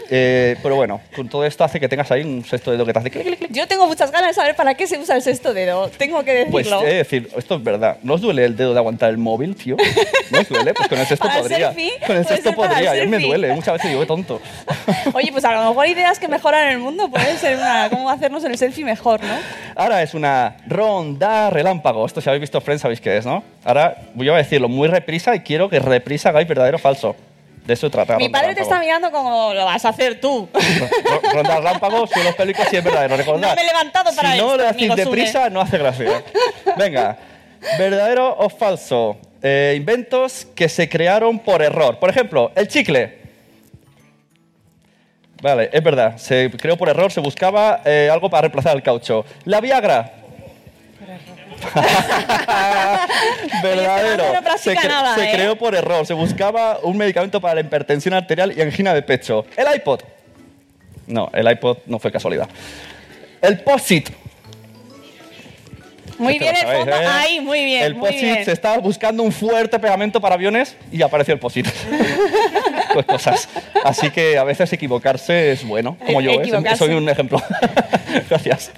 Eh, 0.09 0.55
pero 0.61 0.75
bueno, 0.75 1.01
con 1.15 1.27
todo 1.27 1.45
esto 1.45 1.63
hace 1.63 1.79
que 1.79 1.89
tengas 1.89 2.11
ahí 2.11 2.21
un 2.21 2.43
sexto 2.45 2.71
dedo 2.71 2.85
que 2.85 2.93
te 2.93 2.99
hace 2.99 3.09
clic, 3.11 3.23
clic, 3.25 3.37
clic. 3.39 3.51
Yo 3.51 3.67
tengo 3.67 3.87
muchas 3.87 4.11
ganas 4.11 4.29
de 4.29 4.33
saber 4.33 4.55
para 4.55 4.75
qué 4.75 4.85
se 4.87 4.97
usa 4.97 5.15
el 5.15 5.21
sexto 5.21 5.53
dedo. 5.53 5.89
Tengo 5.89 6.23
que 6.23 6.47
Pues 6.51 6.65
decirlo. 6.65 6.85
he 6.85 6.89
de 6.91 6.97
decir, 6.97 7.29
esto 7.35 7.55
es 7.55 7.63
verdad. 7.63 7.97
¿No 8.03 8.13
os 8.13 8.21
duele 8.21 8.45
el 8.45 8.55
dedo 8.55 8.73
de 8.73 8.79
aguantar 8.79 9.09
el 9.09 9.17
móvil, 9.17 9.55
tío? 9.55 9.75
¿No 10.31 10.39
os 10.39 10.49
duele? 10.49 10.73
Pues 10.73 10.87
con 10.87 10.99
el 10.99 11.05
sexto 11.07 11.27
¿Para 11.27 11.37
el 11.39 11.41
podría. 11.43 11.67
selfie? 11.73 11.91
Con 12.05 12.15
el 12.17 12.25
sexto 12.27 12.53
podría. 12.53 12.91
A 12.91 12.95
mí 12.95 13.07
me 13.07 13.19
duele. 13.19 13.53
Muchas 13.53 13.73
veces 13.73 13.89
digo, 13.89 14.01
qué 14.01 14.07
tonto. 14.07 14.41
Oye, 15.13 15.31
pues 15.31 15.43
a 15.45 15.53
lo 15.53 15.69
mejor 15.69 15.87
ideas 15.87 16.19
que 16.19 16.27
mejoran 16.27 16.69
el 16.69 16.79
mundo 16.79 17.09
puede 17.09 17.35
ser 17.37 17.57
una, 17.57 17.89
cómo 17.89 18.09
hacernos 18.09 18.43
el 18.43 18.57
selfie 18.57 18.85
mejor, 18.85 19.21
¿no? 19.23 19.33
Ahora 19.75 20.01
es 20.03 20.13
una 20.13 20.57
ronda 20.67 21.49
relámpago. 21.49 22.05
Esto 22.05 22.21
si 22.21 22.29
habéis 22.29 22.41
visto 22.41 22.61
Friends 22.61 22.81
sabéis 22.83 23.01
qué 23.01 23.17
es, 23.17 23.25
¿no? 23.25 23.43
Ahora 23.63 23.97
voy 24.13 24.29
a 24.29 24.33
decirlo 24.35 24.69
muy 24.69 24.87
reprisa 24.87 25.35
y 25.35 25.39
quiero 25.41 25.69
que 25.69 25.79
reprisa 25.79 26.29
hagáis 26.29 26.47
verdadero 26.47 26.77
o 26.77 26.79
falso. 26.79 27.15
De 27.65 27.73
eso 27.73 27.89
trata. 27.89 28.17
Mi 28.17 28.27
padre 28.29 28.53
te 28.55 28.61
está 28.61 28.79
mirando 28.79 29.09
como 29.09 29.53
lo 29.53 29.63
vas 29.65 29.85
a 29.85 29.89
hacer 29.89 30.19
tú. 30.19 30.49
Ro- 30.53 31.21
Ronda 31.33 31.57
relámpago, 31.57 32.05
suelos 32.07 32.35
pélvicos 32.35 32.65
y 32.71 32.75
es 32.75 32.83
verdadero. 32.83 33.15
Recordad. 33.15 33.49
No 33.49 33.55
me 33.55 33.61
he 33.61 33.65
levantado 33.65 34.13
para 34.13 34.33
Si 34.33 34.37
no 34.37 34.57
le 34.57 34.67
hacéis 34.67 34.95
deprisa, 34.95 35.49
no 35.49 35.61
hace 35.61 35.77
gracia. 35.77 36.23
Venga, 36.77 37.17
¿verdadero 37.77 38.35
o 38.37 38.49
falso? 38.49 39.17
Eh, 39.41 39.75
inventos 39.77 40.45
que 40.55 40.67
se 40.67 40.89
crearon 40.89 41.39
por 41.39 41.61
error. 41.61 41.99
Por 41.99 42.09
ejemplo, 42.09 42.51
el 42.55 42.67
chicle. 42.67 43.19
Vale, 45.41 45.69
es 45.73 45.83
verdad. 45.83 46.17
Se 46.17 46.49
creó 46.51 46.77
por 46.77 46.87
error, 46.89 47.11
se 47.11 47.19
buscaba 47.19 47.81
eh, 47.85 48.09
algo 48.11 48.29
para 48.29 48.41
reemplazar 48.41 48.75
el 48.75 48.83
caucho. 48.83 49.25
La 49.45 49.59
Viagra. 49.61 50.13
Verdadero. 53.63 54.33
no 54.33 54.41
practica 54.41 54.57
se, 54.57 54.87
cre- 54.87 54.87
nada, 54.87 55.15
se 55.15 55.25
¿eh? 55.25 55.31
creó 55.33 55.55
por 55.57 55.75
error. 55.75 56.05
Se 56.05 56.13
buscaba 56.13 56.79
un 56.83 56.97
medicamento 56.97 57.39
para 57.41 57.55
la 57.55 57.61
hipertensión 57.61 58.13
arterial 58.13 58.53
y 58.57 58.61
angina 58.61 58.93
de 58.93 59.01
pecho. 59.01 59.45
El 59.55 59.73
iPod. 59.75 60.01
No, 61.07 61.29
el 61.33 61.49
iPod 61.51 61.77
no 61.85 61.99
fue 61.99 62.11
casualidad. 62.11 62.47
El 63.41 63.59
POSIT. 63.59 64.09
Muy 66.17 66.33
Esto 66.33 66.43
bien 66.45 66.55
lo 66.63 66.71
el 66.71 66.77
fondo. 66.77 66.95
¿eh? 66.95 67.05
Ahí, 67.07 67.41
muy 67.41 67.65
bien. 67.65 67.83
El 67.83 67.95
muy 67.95 68.09
POSIT 68.09 68.21
bien. 68.23 68.45
se 68.45 68.51
estaba 68.51 68.77
buscando 68.77 69.23
un 69.23 69.31
fuerte 69.31 69.79
pegamento 69.79 70.21
para 70.21 70.35
aviones 70.35 70.75
y 70.91 71.01
apareció 71.01 71.33
el 71.33 71.39
POSIT. 71.39 71.67
pues 72.93 73.05
cosas. 73.05 73.49
Así 73.83 74.11
que 74.11 74.37
a 74.37 74.43
veces 74.43 74.71
equivocarse 74.71 75.51
es 75.51 75.65
bueno, 75.65 75.97
como 76.05 76.21
yo, 76.21 76.31
¿eh? 76.41 76.75
soy 76.77 76.93
un 76.93 77.09
ejemplo. 77.09 77.41
Gracias. 78.29 78.71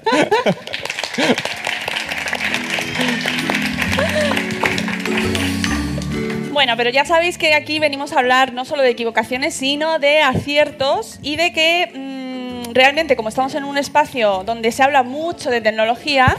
Bueno, 6.56 6.78
pero 6.78 6.90
ya 6.90 7.04
sabéis 7.04 7.38
que 7.38 7.54
aquí 7.54 7.80
venimos 7.80 8.14
a 8.14 8.20
hablar 8.20 8.54
no 8.54 8.64
solo 8.64 8.82
de 8.82 8.90
equivocaciones, 8.90 9.54
sino 9.54 10.00
de 10.00 10.22
aciertos 10.22 11.20
y 11.22 11.36
de 11.36 11.52
que 11.52 11.92
mm, 11.94 12.72
realmente, 12.72 13.18
como 13.18 13.28
estamos 13.28 13.54
en 13.56 13.66
un 13.66 13.78
espacio 13.78 14.46
donde 14.46 14.72
se 14.72 14.82
habla 14.82 15.04
mucho 15.04 15.50
de 15.50 15.60
tecnología, 15.60 16.38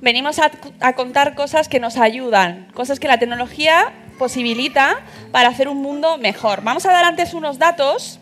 venimos 0.00 0.38
a, 0.38 0.50
a 0.80 0.94
contar 0.94 1.34
cosas 1.34 1.68
que 1.68 1.80
nos 1.80 1.98
ayudan, 1.98 2.68
cosas 2.72 2.98
que 2.98 3.08
la 3.08 3.18
tecnología 3.18 3.92
posibilita 4.18 5.00
para 5.32 5.50
hacer 5.50 5.68
un 5.68 5.82
mundo 5.82 6.16
mejor. 6.16 6.62
Vamos 6.62 6.86
a 6.86 6.92
dar 6.92 7.04
antes 7.04 7.34
unos 7.34 7.58
datos 7.58 8.20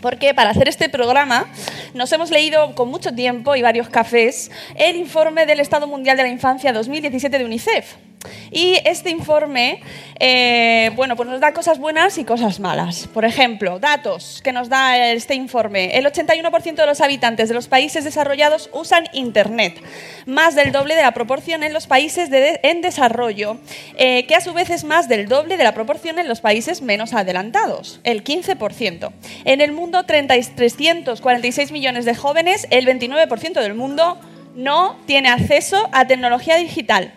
porque 0.00 0.34
para 0.34 0.50
hacer 0.50 0.68
este 0.68 0.88
programa 0.88 1.46
nos 1.94 2.12
hemos 2.12 2.30
leído 2.30 2.76
con 2.76 2.88
mucho 2.88 3.12
tiempo 3.12 3.56
y 3.56 3.62
varios 3.62 3.88
cafés 3.88 4.52
el 4.76 4.94
informe 4.94 5.46
del 5.46 5.58
Estado 5.58 5.88
Mundial 5.88 6.16
de 6.16 6.22
la 6.22 6.28
Infancia 6.28 6.72
2017 6.72 7.38
de 7.38 7.44
UNICEF. 7.44 8.09
Y 8.50 8.76
este 8.84 9.10
informe, 9.10 9.80
eh, 10.18 10.90
bueno, 10.94 11.16
pues 11.16 11.28
nos 11.28 11.40
da 11.40 11.52
cosas 11.52 11.78
buenas 11.78 12.18
y 12.18 12.24
cosas 12.24 12.60
malas. 12.60 13.08
Por 13.12 13.24
ejemplo, 13.24 13.78
datos 13.78 14.40
que 14.42 14.52
nos 14.52 14.68
da 14.68 15.12
este 15.12 15.34
informe. 15.34 15.96
El 15.96 16.04
81% 16.04 16.74
de 16.74 16.86
los 16.86 17.00
habitantes 17.00 17.48
de 17.48 17.54
los 17.54 17.68
países 17.68 18.04
desarrollados 18.04 18.68
usan 18.72 19.04
Internet, 19.12 19.80
más 20.26 20.54
del 20.54 20.72
doble 20.72 20.96
de 20.96 21.02
la 21.02 21.12
proporción 21.12 21.62
en 21.62 21.72
los 21.72 21.86
países 21.86 22.28
en 22.32 22.82
desarrollo, 22.82 23.56
eh, 23.96 24.26
que 24.26 24.34
a 24.34 24.40
su 24.40 24.52
vez 24.52 24.70
es 24.70 24.84
más 24.84 25.08
del 25.08 25.26
doble 25.26 25.56
de 25.56 25.64
la 25.64 25.72
proporción 25.72 26.18
en 26.18 26.28
los 26.28 26.40
países 26.40 26.82
menos 26.82 27.14
adelantados, 27.14 28.00
el 28.04 28.22
15%. 28.22 29.12
En 29.44 29.60
el 29.60 29.72
mundo, 29.72 30.04
30 30.04 30.36
y 30.36 30.42
346 30.42 31.72
millones 31.72 32.04
de 32.04 32.14
jóvenes, 32.14 32.66
el 32.70 32.86
29% 32.86 33.60
del 33.60 33.74
mundo 33.74 34.18
no 34.54 34.96
tiene 35.06 35.28
acceso 35.28 35.88
a 35.92 36.06
tecnología 36.06 36.56
digital. 36.56 37.12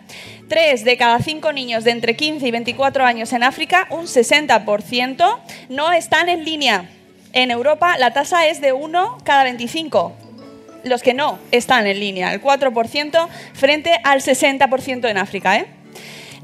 Tres 0.48 0.84
de 0.84 0.96
cada 0.96 1.18
cinco 1.20 1.52
niños 1.52 1.84
de 1.84 1.90
entre 1.90 2.16
15 2.16 2.46
y 2.46 2.50
24 2.50 3.04
años 3.04 3.32
en 3.32 3.42
África, 3.42 3.86
un 3.90 4.06
60%, 4.06 5.38
no 5.70 5.92
están 5.92 6.28
en 6.28 6.44
línea. 6.44 6.90
En 7.32 7.50
Europa 7.50 7.96
la 7.98 8.12
tasa 8.12 8.46
es 8.46 8.60
de 8.60 8.72
1 8.72 9.18
cada 9.24 9.44
25 9.44 10.16
los 10.84 11.02
que 11.02 11.14
no 11.14 11.38
están 11.50 11.86
en 11.86 11.98
línea, 11.98 12.32
el 12.32 12.42
4% 12.42 13.28
frente 13.54 13.98
al 14.04 14.20
60% 14.20 15.08
en 15.08 15.16
África. 15.16 15.56
¿eh? 15.56 15.66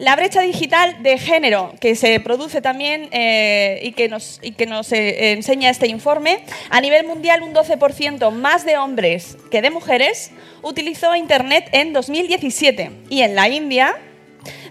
La 0.00 0.16
brecha 0.16 0.40
digital 0.40 1.02
de 1.02 1.18
género 1.18 1.74
que 1.78 1.94
se 1.94 2.20
produce 2.20 2.62
también 2.62 3.10
eh, 3.12 3.80
y 3.82 3.92
que 3.92 4.08
nos, 4.08 4.40
que 4.56 4.64
nos 4.64 4.90
eh, 4.92 5.32
enseña 5.32 5.68
este 5.68 5.88
informe, 5.88 6.42
a 6.70 6.80
nivel 6.80 7.06
mundial 7.06 7.42
un 7.42 7.52
12% 7.52 8.30
más 8.30 8.64
de 8.64 8.78
hombres 8.78 9.36
que 9.50 9.60
de 9.60 9.68
mujeres 9.68 10.30
utilizó 10.62 11.14
Internet 11.14 11.68
en 11.72 11.92
2017 11.92 12.92
y 13.10 13.20
en 13.20 13.34
la 13.34 13.50
India 13.50 13.94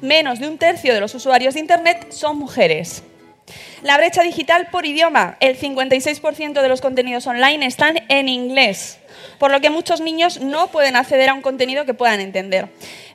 menos 0.02 0.40
de 0.40 0.48
un 0.48 0.58
tercio 0.58 0.96
de 0.96 1.00
los 1.00 1.14
usuarios 1.14 1.54
de 1.54 1.60
Internet 1.60 2.08
son 2.10 2.40
mujeres. 2.40 3.04
La 3.82 3.98
brecha 3.98 4.24
digital 4.24 4.68
por 4.72 4.86
idioma. 4.86 5.38
El 5.40 5.58
56% 5.58 6.62
de 6.62 6.70
los 6.70 6.82
contenidos 6.82 7.28
online 7.28 7.66
están 7.66 8.04
en 8.10 8.28
inglés, 8.28 8.98
por 9.38 9.52
lo 9.52 9.62
que 9.62 9.70
muchos 9.70 10.02
niños 10.02 10.42
no 10.42 10.68
pueden 10.68 10.96
acceder 10.96 11.30
a 11.30 11.34
un 11.34 11.42
contenido 11.42 11.86
que 11.86 11.94
puedan 11.94 12.20
entender. 12.20 12.70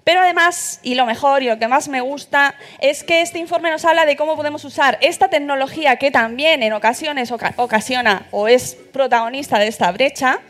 Pero 0.04 0.20
además, 0.20 0.80
y 0.82 0.94
lo 0.96 1.06
mejor 1.06 1.42
y 1.42 1.46
lo 1.48 1.58
que 1.58 1.66
más 1.66 1.88
me 1.88 2.02
gusta, 2.02 2.54
es 2.78 3.02
que 3.04 3.22
este 3.22 3.38
informe 3.38 3.70
nos 3.70 3.86
habla 3.86 4.04
de 4.04 4.16
cómo 4.16 4.36
podemos 4.36 4.62
usar 4.66 4.98
esta 5.00 5.28
tecnología 5.28 5.96
que 5.96 6.10
también 6.10 6.62
en 6.62 6.74
ocasiones 6.74 7.30
oca- 7.30 7.54
ocasiona 7.56 8.26
o 8.30 8.46
es 8.46 8.76
protagonista 8.92 9.58
de 9.58 9.66
esta 9.68 9.90
brecha, 9.92 10.40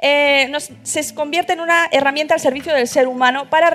eh, 0.00 0.46
nos- 0.50 0.70
se 0.84 1.12
convierte 1.14 1.54
en 1.54 1.60
una 1.60 1.88
herramienta 1.90 2.34
al 2.34 2.40
servicio 2.40 2.72
del 2.72 2.86
ser 2.86 3.08
humano 3.08 3.50
para 3.50 3.68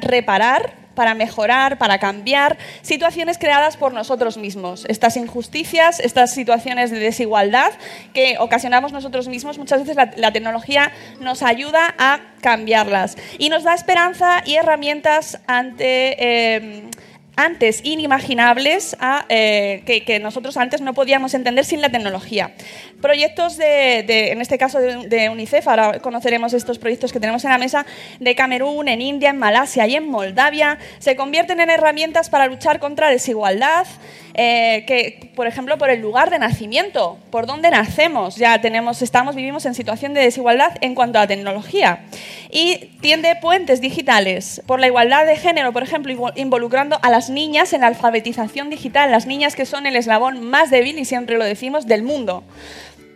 reparar 0.00 0.85
para 0.96 1.14
mejorar, 1.14 1.78
para 1.78 2.00
cambiar 2.00 2.58
situaciones 2.82 3.38
creadas 3.38 3.76
por 3.76 3.92
nosotros 3.92 4.36
mismos. 4.36 4.84
Estas 4.88 5.16
injusticias, 5.16 6.00
estas 6.00 6.34
situaciones 6.34 6.90
de 6.90 6.98
desigualdad 6.98 7.70
que 8.12 8.36
ocasionamos 8.40 8.92
nosotros 8.92 9.28
mismos, 9.28 9.58
muchas 9.58 9.86
veces 9.86 9.96
la, 10.16 10.32
tecnología 10.32 10.90
nos 11.20 11.44
ayuda 11.44 11.94
a 11.98 12.20
cambiarlas 12.40 13.16
y 13.38 13.48
nos 13.48 13.62
da 13.62 13.74
esperanza 13.74 14.42
y 14.44 14.56
herramientas 14.56 15.38
ante... 15.46 16.16
eh, 16.18 16.90
antes 17.36 17.80
inimaginables 17.84 18.96
a, 18.98 19.26
eh, 19.28 19.82
que, 19.84 20.18
nosotros 20.18 20.56
antes 20.56 20.80
no 20.80 20.94
podíamos 20.94 21.34
entender 21.34 21.64
sin 21.64 21.80
la 21.82 21.90
tecnología. 21.90 22.52
Proyectos 23.02 23.56
de, 23.58 24.04
de- 24.06 24.32
en 24.32 24.40
este 24.40 24.56
caso 24.56 24.78
de, 24.78 25.06
de 25.06 25.28
UNICEF, 25.28 25.68
ahora 25.68 26.00
conoceremos 26.00 26.54
estos 26.54 26.78
proyectos 26.78 27.12
que 27.12 27.20
tenemos 27.20 27.44
en 27.44 27.50
la 27.50 27.58
mesa, 27.58 27.84
de 28.20 28.34
Camerún, 28.34 28.88
en 28.88 29.02
India, 29.02 29.30
en 29.30 29.36
Malasia 29.38 29.86
y 29.86 29.96
en 29.96 30.08
Moldavia, 30.08 30.78
se 30.98 31.14
convierten 31.14 31.60
en 31.60 31.68
herramientas 31.70 32.30
para 32.30 32.46
luchar 32.46 32.80
contra 32.80 33.10
desigualdad, 33.10 33.86
eh, 34.38 34.84
que, 34.86 35.30
por 35.34 35.46
ejemplo, 35.46 35.78
por 35.78 35.88
el 35.88 36.00
lugar 36.00 36.28
de 36.28 36.38
nacimiento, 36.38 37.18
por 37.30 37.46
dónde 37.46 37.70
nacemos. 37.70 38.36
Ya 38.36 38.60
tenemos, 38.60 39.00
estamos, 39.00 39.34
vivimos 39.34 39.64
en 39.64 39.74
situación 39.74 40.12
de 40.12 40.20
desigualdad 40.20 40.76
en 40.82 40.94
cuanto 40.94 41.18
a 41.18 41.26
tecnología. 41.26 42.04
Y 42.50 42.90
tiende 43.00 43.34
puentes 43.40 43.80
digitales 43.80 44.62
por 44.66 44.78
la 44.78 44.88
igualdad 44.88 45.24
de 45.24 45.36
género, 45.36 45.72
por 45.72 45.82
ejemplo, 45.82 46.12
invo- 46.12 46.32
involucrando 46.36 46.98
a 47.02 47.10
las 47.10 47.30
niñas 47.30 47.72
en 47.72 47.80
la 47.80 47.86
alfabetización 47.86 48.68
digital, 48.68 49.10
las 49.10 49.26
niñas 49.26 49.56
que 49.56 49.64
son 49.64 49.86
el 49.86 49.96
eslabón 49.96 50.42
más 50.42 50.70
débil, 50.70 50.98
y 50.98 51.06
siempre 51.06 51.38
lo 51.38 51.44
decimos, 51.44 51.86
del 51.86 52.02
mundo. 52.02 52.44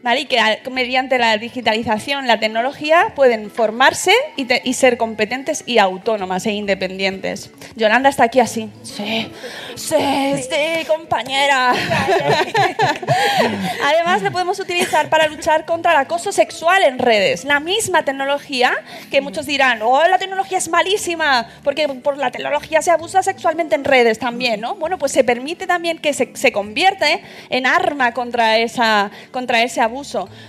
¿Vale? 0.03 0.21
Y 0.21 0.25
que 0.25 0.39
mediante 0.71 1.19
la 1.19 1.37
digitalización, 1.37 2.27
la 2.27 2.41
tecnología, 2.41 3.13
pueden 3.15 3.51
formarse 3.51 4.15
y, 4.37 4.47
te- 4.47 4.63
y 4.65 4.73
ser 4.73 4.97
competentes 4.97 5.63
y 5.67 5.77
autónomas 5.77 6.47
e 6.47 6.53
independientes. 6.53 7.51
Yolanda 7.77 8.09
está 8.09 8.25
aquí 8.25 8.41
así. 8.41 8.71
Sí, 8.83 9.31
sí, 9.77 9.95
sí, 10.41 10.87
compañera. 10.87 11.75
Además, 13.85 14.23
le 14.23 14.31
podemos 14.31 14.59
utilizar 14.59 15.11
para 15.11 15.27
luchar 15.29 15.67
contra 15.67 15.93
el 15.93 15.99
acoso 15.99 16.33
sexual 16.33 16.83
en 16.83 16.99
redes. 16.99 17.45
La 17.45 17.61
misma 17.61 18.03
tecnología 18.03 18.73
que 19.11 19.21
muchos 19.21 19.45
dirán, 19.45 19.83
oh, 19.83 20.03
la 20.09 20.17
tecnología 20.17 20.57
es 20.57 20.71
malísima, 20.71 21.47
porque 21.63 21.87
por 21.89 22.17
la 22.17 22.31
tecnología 22.31 22.81
se 22.81 22.91
abusa 22.91 23.23
sexualmente 23.23 23.75
en 23.75 23.85
redes 23.85 24.19
también, 24.19 24.63
¿no? 24.63 24.77
Bueno, 24.77 24.97
pues 24.97 25.13
se 25.13 25.25
permite 25.25 25.67
también 25.67 25.99
que 25.99 26.15
se, 26.15 26.31
se 26.35 26.53
convierte 26.53 27.23
en 27.51 27.67
arma 27.67 28.15
contra, 28.15 28.57
esa, 28.57 29.11
contra 29.31 29.63
ese 29.63 29.81
abuso. 29.81 29.90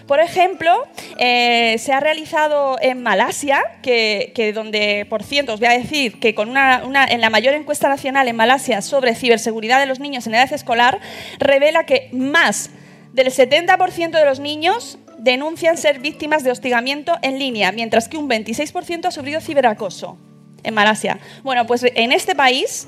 Por 0.07 0.19
ejemplo, 0.19 0.71
eh, 1.17 1.75
se 1.79 1.91
ha 1.93 1.99
realizado 1.99 2.77
en 2.81 3.01
Malasia, 3.03 3.61
que, 3.81 4.51
donde, 4.55 5.05
por 5.09 5.23
ciento, 5.23 5.53
os 5.53 5.59
voy 5.59 5.69
a 5.69 5.71
decir 5.77 6.19
que 6.19 6.33
con 6.35 6.49
una, 6.49 6.83
una- 6.85 7.05
en 7.05 7.21
la 7.21 7.29
mayor 7.29 7.53
encuesta 7.53 7.89
nacional 7.89 8.27
en 8.27 8.35
Malasia 8.35 8.81
sobre 8.81 9.15
ciberseguridad 9.15 9.79
de 9.79 9.85
los 9.85 9.99
niños 9.99 10.25
en 10.27 10.35
edad 10.35 10.51
escolar, 10.53 10.99
revela 11.39 11.85
que 11.85 12.09
más 12.13 12.69
del 13.13 13.27
70% 13.27 14.11
de 14.11 14.25
los 14.25 14.39
niños 14.39 14.97
denuncian 15.17 15.77
ser 15.77 15.99
víctimas 15.99 16.43
de 16.43 16.51
hostigamiento 16.51 17.17
en 17.21 17.37
línea, 17.39 17.71
mientras 17.71 18.07
que 18.07 18.17
un 18.17 18.29
26% 18.29 19.05
ha 19.05 19.11
sufrido 19.11 19.41
ciberacoso 19.41 20.17
en 20.63 20.73
Malasia. 20.73 21.19
Bueno, 21.43 21.65
pues 21.67 21.83
en 21.95 22.11
este 22.11 22.35
país 22.35 22.87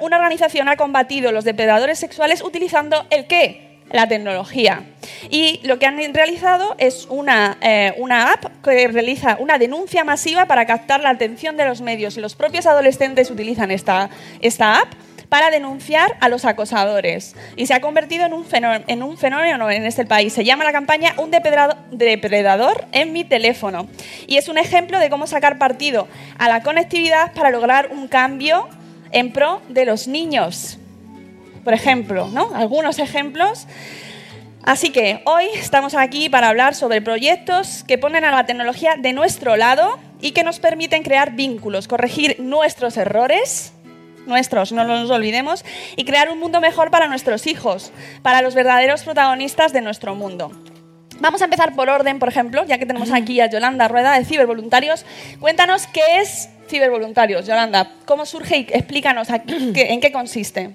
una 0.00 0.16
organización 0.16 0.68
ha 0.68 0.76
combatido 0.76 1.30
los 1.32 1.44
depredadores 1.44 1.98
sexuales 1.98 2.42
utilizando 2.42 3.06
el 3.10 3.26
qué? 3.26 3.65
La 3.90 4.08
tecnología. 4.08 4.82
Y 5.30 5.60
lo 5.62 5.78
que 5.78 5.86
han 5.86 5.98
realizado 6.12 6.74
es 6.78 7.06
una, 7.08 7.56
eh, 7.60 7.94
una 7.98 8.32
app 8.32 8.62
que 8.62 8.88
realiza 8.88 9.36
una 9.38 9.58
denuncia 9.58 10.02
masiva 10.02 10.46
para 10.46 10.66
captar 10.66 11.00
la 11.00 11.10
atención 11.10 11.56
de 11.56 11.64
los 11.66 11.80
medios. 11.80 12.16
Y 12.16 12.20
los 12.20 12.34
propios 12.34 12.66
adolescentes 12.66 13.30
utilizan 13.30 13.70
esta, 13.70 14.10
esta 14.40 14.80
app 14.80 14.88
para 15.28 15.50
denunciar 15.50 16.16
a 16.20 16.28
los 16.28 16.44
acosadores. 16.44 17.34
Y 17.56 17.66
se 17.66 17.74
ha 17.74 17.80
convertido 17.80 18.26
en 18.26 18.32
un 18.32 18.44
en, 18.52 19.02
un 19.02 19.16
fenómeno 19.16 19.70
en 19.70 19.84
este 19.84 20.04
país. 20.04 20.32
Se 20.32 20.44
llama 20.44 20.64
la 20.64 20.72
campaña 20.72 21.14
Un 21.18 21.30
depredador 21.30 22.84
en 22.92 23.12
mi 23.12 23.24
teléfono. 23.24 23.88
Y 24.26 24.36
es 24.36 24.48
un 24.48 24.58
ejemplo 24.58 24.98
de 24.98 25.10
cómo 25.10 25.26
sacar 25.26 25.58
partido 25.58 26.08
a 26.38 26.48
la 26.48 26.62
conectividad 26.62 27.32
para 27.34 27.50
lograr 27.50 27.88
un 27.90 28.08
cambio 28.08 28.68
en 29.12 29.32
pro 29.32 29.62
de 29.68 29.84
los 29.84 30.08
niños. 30.08 30.78
Por 31.66 31.74
ejemplo, 31.74 32.28
¿no? 32.28 32.54
Algunos 32.54 33.00
ejemplos. 33.00 33.66
Así 34.62 34.90
que 34.90 35.20
hoy 35.24 35.46
estamos 35.54 35.96
aquí 35.96 36.28
para 36.28 36.48
hablar 36.48 36.76
sobre 36.76 37.02
proyectos 37.02 37.82
que 37.82 37.98
ponen 37.98 38.24
a 38.24 38.30
la 38.30 38.46
tecnología 38.46 38.94
de 38.96 39.12
nuestro 39.12 39.56
lado 39.56 39.98
y 40.20 40.30
que 40.30 40.44
nos 40.44 40.60
permiten 40.60 41.02
crear 41.02 41.32
vínculos, 41.32 41.88
corregir 41.88 42.36
nuestros 42.38 42.96
errores, 42.96 43.72
nuestros, 44.26 44.70
no 44.70 44.84
nos 44.84 45.10
olvidemos, 45.10 45.64
y 45.96 46.04
crear 46.04 46.30
un 46.30 46.38
mundo 46.38 46.60
mejor 46.60 46.92
para 46.92 47.08
nuestros 47.08 47.48
hijos, 47.48 47.90
para 48.22 48.42
los 48.42 48.54
verdaderos 48.54 49.02
protagonistas 49.02 49.72
de 49.72 49.80
nuestro 49.80 50.14
mundo. 50.14 50.52
Vamos 51.18 51.42
a 51.42 51.46
empezar 51.46 51.74
por 51.74 51.90
orden, 51.90 52.20
por 52.20 52.28
ejemplo, 52.28 52.64
ya 52.64 52.78
que 52.78 52.86
tenemos 52.86 53.10
aquí 53.10 53.40
a 53.40 53.50
Yolanda 53.50 53.88
Rueda 53.88 54.16
de 54.16 54.24
Cibervoluntarios. 54.24 55.04
Cuéntanos 55.40 55.88
qué 55.88 56.20
es 56.20 56.48
Cibervoluntarios, 56.68 57.44
Yolanda. 57.44 57.90
¿Cómo 58.04 58.24
surge 58.24 58.58
y 58.58 58.66
explícanos 58.70 59.30
aquí, 59.30 59.52
en 59.74 60.00
qué 60.00 60.12
consiste? 60.12 60.70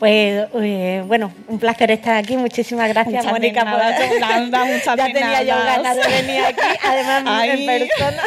Pues 0.00 0.46
eh, 0.54 1.04
bueno, 1.06 1.30
un 1.46 1.58
placer 1.58 1.90
estar 1.90 2.16
aquí. 2.16 2.34
Muchísimas 2.34 2.88
gracias, 2.88 3.16
Muchas 3.22 3.30
Mónica. 3.32 3.64
nada, 3.64 3.94
por- 3.98 4.08
Yolanda, 4.10 4.64
muchas 4.64 4.96
ya 4.96 5.04
tenía 5.12 5.42
yo 5.42 5.54
ganas 5.62 5.94
de 5.94 6.08
venir 6.08 6.40
aquí, 6.42 6.78
además 6.82 7.22
Ay. 7.26 7.50
en 7.50 7.66
persona, 7.66 8.22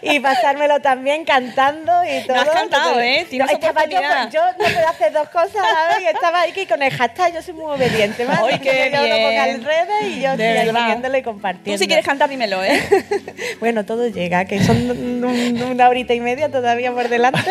y 0.00 0.20
pasármelo 0.20 0.78
también 0.78 1.24
cantando 1.24 1.92
y 2.04 2.24
todo. 2.24 2.36
has 2.36 2.48
cantado, 2.50 3.00
¿eh? 3.00 3.26
Tienes 3.28 3.48
No, 3.48 3.54
estaba 3.54 3.84
yo, 3.86 3.98
oportunidad. 3.98 4.30
yo 4.30 4.40
no 4.46 4.56
puedo 4.72 4.88
hacer 4.88 5.12
dos 5.12 5.28
cosas 5.30 5.50
vez 5.88 6.02
y 6.02 6.06
estaba 6.06 6.42
aquí 6.42 6.64
con 6.66 6.80
el 6.84 6.92
hashtag. 6.92 7.34
Yo 7.34 7.42
soy 7.42 7.54
muy 7.54 7.64
obediente, 7.72 8.24
¿vale? 8.24 8.40
Ay, 8.52 8.58
qué 8.60 8.90
yo 8.94 9.02
bien. 9.02 9.48
en 9.56 9.64
redes 9.64 10.02
y 10.04 10.20
yo 10.20 10.36
De 10.36 10.56
estoy 10.62 11.18
y 11.18 11.22
compartiendo. 11.22 11.72
Tú 11.72 11.78
si 11.78 11.86
quieres 11.88 12.06
cantar, 12.06 12.28
dímelo, 12.28 12.62
¿eh? 12.64 12.80
Bueno, 13.58 13.84
todo 13.84 14.06
llega, 14.06 14.44
que 14.44 14.62
son 14.62 14.88
un- 14.90 15.24
un- 15.24 15.62
una 15.62 15.88
horita 15.88 16.14
y 16.14 16.20
media 16.20 16.48
todavía 16.48 16.92
por 16.92 17.08
delante, 17.08 17.50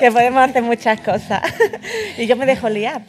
que 0.00 0.10
podemos 0.10 0.42
hacer 0.50 0.62
muchas 0.62 1.00
cosas. 1.00 1.40
y 2.18 2.26
yo 2.26 2.34
me 2.36 2.44
dejo 2.56 2.68
liar. 2.70 3.02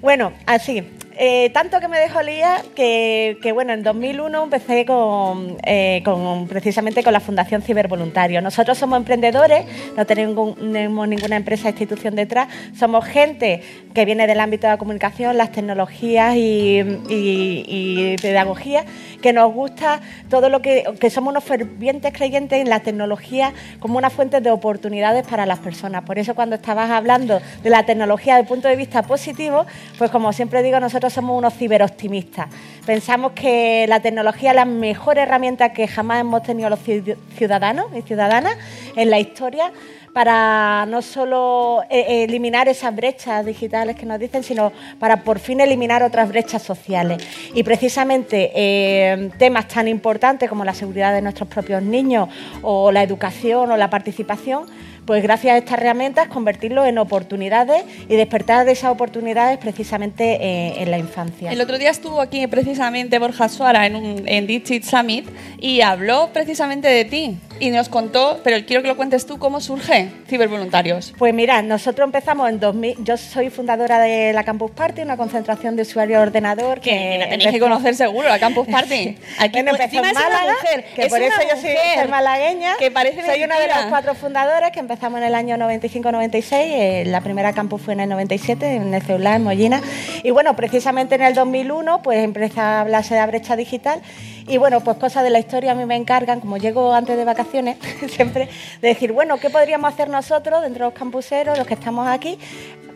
Bueno, 0.00 0.32
así. 0.46 0.84
Eh, 1.22 1.50
tanto 1.50 1.80
que 1.80 1.88
me 1.88 1.98
dejo 1.98 2.22
liar 2.22 2.62
que, 2.74 3.36
que, 3.42 3.52
bueno, 3.52 3.74
en 3.74 3.82
2001 3.82 4.42
empecé 4.44 4.86
con, 4.86 5.58
eh, 5.64 6.00
con- 6.02 6.48
precisamente 6.48 7.02
con 7.02 7.12
la 7.12 7.20
Fundación 7.20 7.60
Cibervoluntario. 7.60 8.40
Nosotros 8.40 8.78
somos 8.78 8.96
emprendedores, 8.96 9.66
no 9.98 10.06
tenemos, 10.06 10.56
ninguna 10.56 11.36
empresa 11.36 11.66
o 11.66 11.70
institución 11.72 12.14
detrás, 12.16 12.48
somos 12.74 13.04
gente 13.04 13.62
que 13.92 14.06
viene 14.06 14.26
del 14.26 14.40
ámbito 14.40 14.66
de 14.66 14.72
la 14.72 14.78
comunicación, 14.78 15.36
las 15.36 15.52
tecnologías 15.52 16.36
y, 16.36 16.80
y- 17.10 17.64
y 17.68 18.16
pedagogía, 18.22 18.86
que 19.20 19.34
nos 19.34 19.52
gusta 19.52 20.00
todo 20.30 20.48
lo 20.48 20.62
que, 20.62 20.84
que 20.98 21.10
somos 21.10 21.32
unos 21.32 21.44
fervientes 21.44 22.14
creyentes 22.14 22.62
en 22.62 22.70
la 22.70 22.80
tecnología 22.80 23.52
como 23.78 23.98
una 23.98 24.08
fuente 24.08 24.40
de 24.40 24.50
oportunidades 24.50 25.26
para 25.26 25.44
las 25.44 25.58
personas. 25.58 26.02
Por 26.04 26.18
eso 26.18 26.34
cuando 26.34 26.56
estabas 26.56 26.90
hablando 26.90 27.42
de 27.62 27.68
la 27.68 27.84
tecnología 27.84 28.36
desde 28.36 28.44
el 28.44 28.48
punto 28.48 28.68
de 28.68 28.76
vista 28.76 29.02
positivo, 29.02 29.66
pues 29.98 30.10
como 30.10 30.32
siempre 30.32 30.62
digo, 30.62 30.80
nosotros 30.80 31.09
somos 31.10 31.36
unos 31.36 31.54
ciberoptimistas. 31.54 32.46
Pensamos 32.86 33.32
que 33.32 33.86
la 33.88 34.00
tecnología 34.00 34.50
es 34.50 34.56
la 34.56 34.64
mejor 34.64 35.18
herramienta 35.18 35.72
que 35.72 35.86
jamás 35.86 36.20
hemos 36.20 36.42
tenido 36.42 36.70
los 36.70 36.80
ciu- 36.80 37.16
ciudadanos 37.36 37.86
y 37.96 38.02
ciudadanas 38.02 38.56
en 38.96 39.10
la 39.10 39.18
historia 39.18 39.72
para 40.12 40.86
no 40.88 41.02
solo 41.02 41.82
eh, 41.88 42.24
eliminar 42.24 42.66
esas 42.68 42.94
brechas 42.96 43.46
digitales 43.46 43.94
que 43.94 44.06
nos 44.06 44.18
dicen, 44.18 44.42
sino 44.42 44.72
para 44.98 45.18
por 45.22 45.38
fin 45.38 45.60
eliminar 45.60 46.02
otras 46.02 46.28
brechas 46.28 46.62
sociales. 46.62 47.22
Y 47.54 47.62
precisamente 47.62 48.50
eh, 48.54 49.30
temas 49.38 49.68
tan 49.68 49.86
importantes 49.86 50.48
como 50.48 50.64
la 50.64 50.74
seguridad 50.74 51.14
de 51.14 51.22
nuestros 51.22 51.48
propios 51.48 51.80
niños 51.82 52.28
o 52.62 52.90
la 52.90 53.04
educación 53.04 53.70
o 53.70 53.76
la 53.76 53.88
participación, 53.88 54.66
pues 55.10 55.24
gracias 55.24 55.54
a 55.54 55.58
estas 55.58 55.80
herramientas 55.80 56.28
convertirlo 56.28 56.84
en 56.84 56.96
oportunidades 56.96 57.82
y 58.08 58.14
despertar 58.14 58.64
de 58.64 58.70
esas 58.70 58.92
oportunidades 58.92 59.58
precisamente 59.58 60.34
eh, 60.40 60.84
en 60.84 60.88
la 60.88 60.98
infancia. 60.98 61.50
El 61.50 61.60
otro 61.60 61.78
día 61.78 61.90
estuvo 61.90 62.20
aquí 62.20 62.46
precisamente 62.46 63.18
Borja 63.18 63.48
Suara 63.48 63.88
en, 63.88 63.96
un, 63.96 64.28
en 64.28 64.46
Digit 64.46 64.84
Summit 64.84 65.28
y 65.58 65.80
habló 65.80 66.30
precisamente 66.32 66.86
de 66.86 67.04
ti 67.06 67.36
y 67.60 67.70
nos 67.70 67.88
contó, 67.88 68.40
pero 68.42 68.64
quiero 68.66 68.82
que 68.82 68.88
lo 68.88 68.96
cuentes 68.96 69.26
tú, 69.26 69.38
cómo 69.38 69.60
surge 69.60 70.10
Cibervoluntarios. 70.26 71.12
Pues 71.18 71.34
mira, 71.34 71.60
nosotros 71.62 72.06
empezamos 72.06 72.48
en 72.48 72.58
2000, 72.58 73.04
yo 73.04 73.16
soy 73.16 73.50
fundadora 73.50 74.00
de 74.00 74.32
la 74.32 74.44
Campus 74.44 74.70
Party, 74.70 75.02
una 75.02 75.16
concentración 75.18 75.76
de 75.76 75.82
usuarios 75.82 76.18
de 76.18 76.22
ordenador 76.22 76.80
Que 76.80 77.18
la 77.18 77.28
tenéis 77.28 77.50
que 77.50 77.60
conocer 77.60 77.94
seguro, 77.94 78.28
la 78.28 78.38
Campus 78.38 78.66
Party. 78.66 79.18
Aquí 79.38 79.62
bueno, 79.62 79.72
empezó 79.72 80.02
en 80.02 80.14
Málaga, 80.14 80.52
mujer, 80.52 80.84
que 80.96 81.06
por 81.08 81.20
eso 81.20 81.36
yo 81.48 81.60
soy, 81.60 82.08
malagueña. 82.08 82.76
Que 82.78 82.90
parece 82.90 83.24
soy 83.24 83.44
una 83.44 83.60
de 83.60 83.68
las 83.68 83.86
cuatro 83.86 84.14
fundadores 84.14 84.70
que 84.72 84.80
empezamos 84.80 85.20
en 85.20 85.26
el 85.26 85.34
año 85.34 85.56
95-96. 85.56 86.52
eh, 86.52 87.04
la 87.06 87.20
primera 87.20 87.52
campus 87.52 87.82
fue 87.82 87.92
en 87.92 88.00
el 88.00 88.08
97, 88.08 88.74
en 88.76 88.94
el 88.94 89.02
Ceulá, 89.02 89.36
en 89.36 89.44
Mollina. 89.44 89.82
Y 90.22 90.30
bueno, 90.30 90.56
precisamente 90.56 91.16
en 91.16 91.22
el 91.22 91.34
2001, 91.34 92.02
pues 92.02 92.24
empieza 92.24 92.78
a 92.78 92.80
hablarse 92.80 93.14
de 93.14 93.20
la 93.20 93.26
brecha 93.26 93.54
digital. 93.56 94.00
Y 94.48 94.56
bueno, 94.58 94.80
pues 94.80 94.96
cosas 94.96 95.22
de 95.22 95.30
la 95.30 95.38
historia 95.38 95.72
a 95.72 95.74
mí 95.74 95.84
me 95.84 95.96
encargan, 95.96 96.40
como 96.40 96.56
llego 96.56 96.92
antes 96.92 97.16
de 97.16 97.24
vacaciones, 97.24 97.49
siempre, 98.08 98.48
de 98.80 98.88
decir, 98.88 99.12
bueno, 99.12 99.38
¿qué 99.38 99.50
podríamos 99.50 99.92
hacer 99.92 100.08
nosotros 100.08 100.62
dentro 100.62 100.84
de 100.86 100.90
los 100.90 100.98
campuseros, 100.98 101.58
los 101.58 101.66
que 101.66 101.74
estamos 101.74 102.06
aquí? 102.08 102.38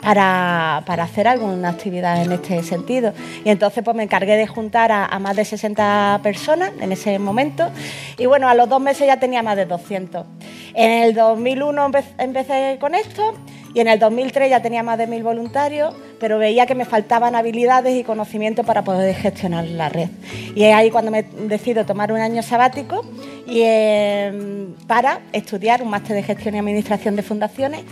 Para, 0.02 0.82
para 0.84 1.04
hacer 1.04 1.26
alguna 1.26 1.70
actividad 1.70 2.22
en 2.22 2.30
este 2.32 2.62
sentido. 2.62 3.14
Y 3.42 3.48
entonces 3.48 3.82
pues 3.82 3.96
me 3.96 4.02
encargué 4.02 4.36
de 4.36 4.46
juntar 4.46 4.92
a, 4.92 5.18
más 5.18 5.34
de 5.34 5.46
60 5.46 6.20
personas 6.22 6.72
en 6.78 6.92
ese 6.92 7.18
momento. 7.18 7.70
Y 8.18 8.26
bueno, 8.26 8.46
a 8.48 8.54
los 8.54 8.68
dos 8.68 8.82
meses 8.82 9.06
ya 9.06 9.18
tenía 9.18 9.42
más 9.42 9.56
de 9.56 9.64
200. 9.64 10.26
En 10.74 10.90
el 11.04 11.14
2001 11.14 11.88
empe- 11.88 12.04
empecé 12.18 12.76
con 12.78 12.94
esto 12.94 13.34
Y 13.74 13.80
en 13.80 13.88
el 13.88 13.98
2003 13.98 14.50
ya 14.50 14.62
tenía 14.62 14.82
más 14.84 14.96
de 14.96 15.08
mil 15.08 15.24
voluntarios, 15.24 15.92
pero 16.20 16.38
veía 16.38 16.64
que 16.64 16.76
me 16.76 16.84
faltaban 16.84 17.34
habilidades 17.34 17.96
y 17.96 18.04
conocimiento 18.04 18.62
para 18.62 18.84
poder 18.84 19.14
gestionar 19.16 19.64
la 19.64 19.88
red. 19.88 20.08
Y 20.54 20.62
es 20.62 20.74
ahí 20.74 20.90
cuando 20.90 21.10
me 21.10 21.24
decido 21.24 21.84
tomar 21.84 22.12
un 22.12 22.20
año 22.20 22.42
sabático 22.42 23.04
y, 23.46 23.62
eh, 23.62 24.68
para 24.86 25.20
estudiar 25.32 25.82
un 25.82 25.90
máster 25.90 26.14
de 26.14 26.22
gestión 26.22 26.54
y 26.54 26.58
administración 26.58 27.16
de 27.16 27.22
fundaciones 27.22 27.82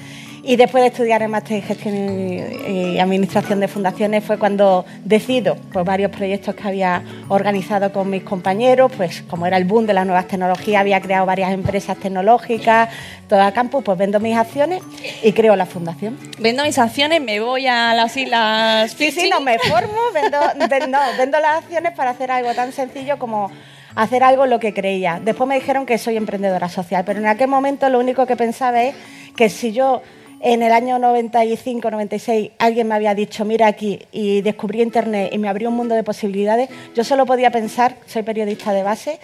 y 0.44 0.56
después 0.56 0.82
de 0.82 0.88
estudiar 0.88 1.22
el 1.22 1.28
máster 1.28 1.58
en 1.58 1.62
gestión 1.62 1.94
y, 1.94 2.70
y 2.94 2.98
administración 2.98 3.60
de 3.60 3.68
fundaciones 3.68 4.24
fue 4.24 4.38
cuando 4.38 4.84
decido 5.04 5.56
pues, 5.72 5.84
varios 5.84 6.10
proyectos 6.10 6.54
que 6.54 6.66
había 6.66 7.02
organizado 7.28 7.92
con 7.92 8.10
mis 8.10 8.22
compañeros, 8.24 8.90
pues 8.96 9.22
como 9.22 9.46
era 9.46 9.56
el 9.56 9.64
boom 9.64 9.86
de 9.86 9.94
las 9.94 10.04
nuevas 10.04 10.26
tecnologías, 10.26 10.80
había 10.80 11.00
creado 11.00 11.26
varias 11.26 11.52
empresas 11.52 11.96
tecnológicas, 11.96 12.88
toda 13.28 13.52
campus, 13.52 13.84
pues 13.84 13.96
vendo 13.98 14.18
mis 14.20 14.36
acciones 14.36 14.82
y 15.22 15.32
creo 15.32 15.54
la 15.56 15.66
fundación. 15.66 16.18
Vendo 16.38 16.64
mis 16.64 16.78
acciones, 16.78 17.20
me 17.22 17.38
voy 17.40 17.66
a 17.66 17.94
las 17.94 18.16
islas. 18.16 18.90
Sí, 18.92 19.10
sí, 19.12 19.28
no 19.30 19.40
me 19.40 19.58
formo, 19.58 19.98
vendo, 20.12 20.38
ven- 20.68 20.90
no, 20.90 20.98
vendo 21.18 21.38
las 21.40 21.58
acciones 21.62 21.92
para 21.92 22.10
hacer 22.10 22.30
algo 22.30 22.52
tan 22.54 22.72
sencillo 22.72 23.18
como 23.18 23.50
hacer 23.94 24.24
algo 24.24 24.44
en 24.44 24.50
lo 24.50 24.58
que 24.58 24.72
creía. 24.74 25.20
Después 25.22 25.46
me 25.46 25.54
dijeron 25.54 25.86
que 25.86 25.98
soy 25.98 26.16
emprendedora 26.16 26.68
social, 26.68 27.04
pero 27.06 27.20
en 27.20 27.26
aquel 27.26 27.48
momento 27.48 27.88
lo 27.88 27.98
único 28.00 28.26
que 28.26 28.36
pensaba 28.36 28.82
es 28.82 28.94
que 29.36 29.48
si 29.48 29.72
yo 29.72 30.02
en 30.42 30.62
el 30.62 30.72
año 30.72 30.98
95, 30.98 31.90
96 31.90 32.50
alguien 32.58 32.88
me 32.88 32.96
había 32.96 33.14
dicho, 33.14 33.44
mira 33.44 33.68
aquí, 33.68 34.00
y 34.10 34.42
descubrí 34.42 34.82
Internet 34.82 35.30
y 35.32 35.38
me 35.38 35.48
abrió 35.48 35.68
un 35.68 35.76
mundo 35.76 35.94
de 35.94 36.02
posibilidades, 36.02 36.68
yo 36.94 37.04
solo 37.04 37.26
podía 37.26 37.50
pensar, 37.50 37.96
soy 38.06 38.24
periodista 38.24 38.72
de 38.72 38.82
base, 38.82 39.20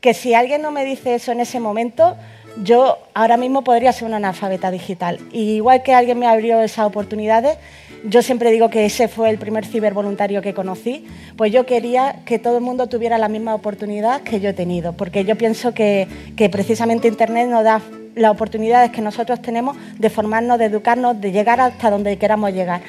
que 0.00 0.14
si 0.14 0.32
alguien 0.32 0.62
no 0.62 0.70
me 0.70 0.84
dice 0.84 1.16
eso 1.16 1.32
en 1.32 1.40
ese 1.40 1.58
momento, 1.58 2.16
yo 2.62 2.98
ahora 3.14 3.36
mismo 3.36 3.62
podría 3.62 3.92
ser 3.92 4.06
una 4.06 4.16
analfabeta 4.16 4.70
digital. 4.70 5.18
Y 5.32 5.56
igual 5.56 5.82
que 5.82 5.92
alguien 5.92 6.18
me 6.18 6.26
abrió 6.26 6.62
esas 6.62 6.86
oportunidades, 6.86 7.58
yo 8.04 8.22
siempre 8.22 8.50
digo 8.50 8.70
que 8.70 8.86
ese 8.86 9.08
fue 9.08 9.28
el 9.28 9.38
primer 9.38 9.66
cibervoluntario 9.66 10.40
que 10.40 10.54
conocí, 10.54 11.04
pues 11.36 11.52
yo 11.52 11.66
quería 11.66 12.20
que 12.24 12.38
todo 12.38 12.58
el 12.58 12.62
mundo 12.62 12.88
tuviera 12.88 13.18
la 13.18 13.28
misma 13.28 13.54
oportunidad 13.54 14.22
que 14.22 14.40
yo 14.40 14.50
he 14.50 14.54
tenido, 14.54 14.92
porque 14.92 15.24
yo 15.24 15.36
pienso 15.36 15.74
que, 15.74 16.06
que 16.36 16.48
precisamente 16.48 17.08
Internet 17.08 17.48
nos 17.48 17.64
da 17.64 17.82
las 18.14 18.30
oportunidades 18.30 18.90
que 18.90 19.00
nosotros 19.00 19.40
tenemos 19.42 19.76
de 19.98 20.10
formarnos, 20.10 20.58
de 20.58 20.66
educarnos, 20.66 21.20
de 21.20 21.32
llegar 21.32 21.60
hasta 21.60 21.90
donde 21.90 22.16
queramos 22.16 22.52
llegar. 22.52 22.80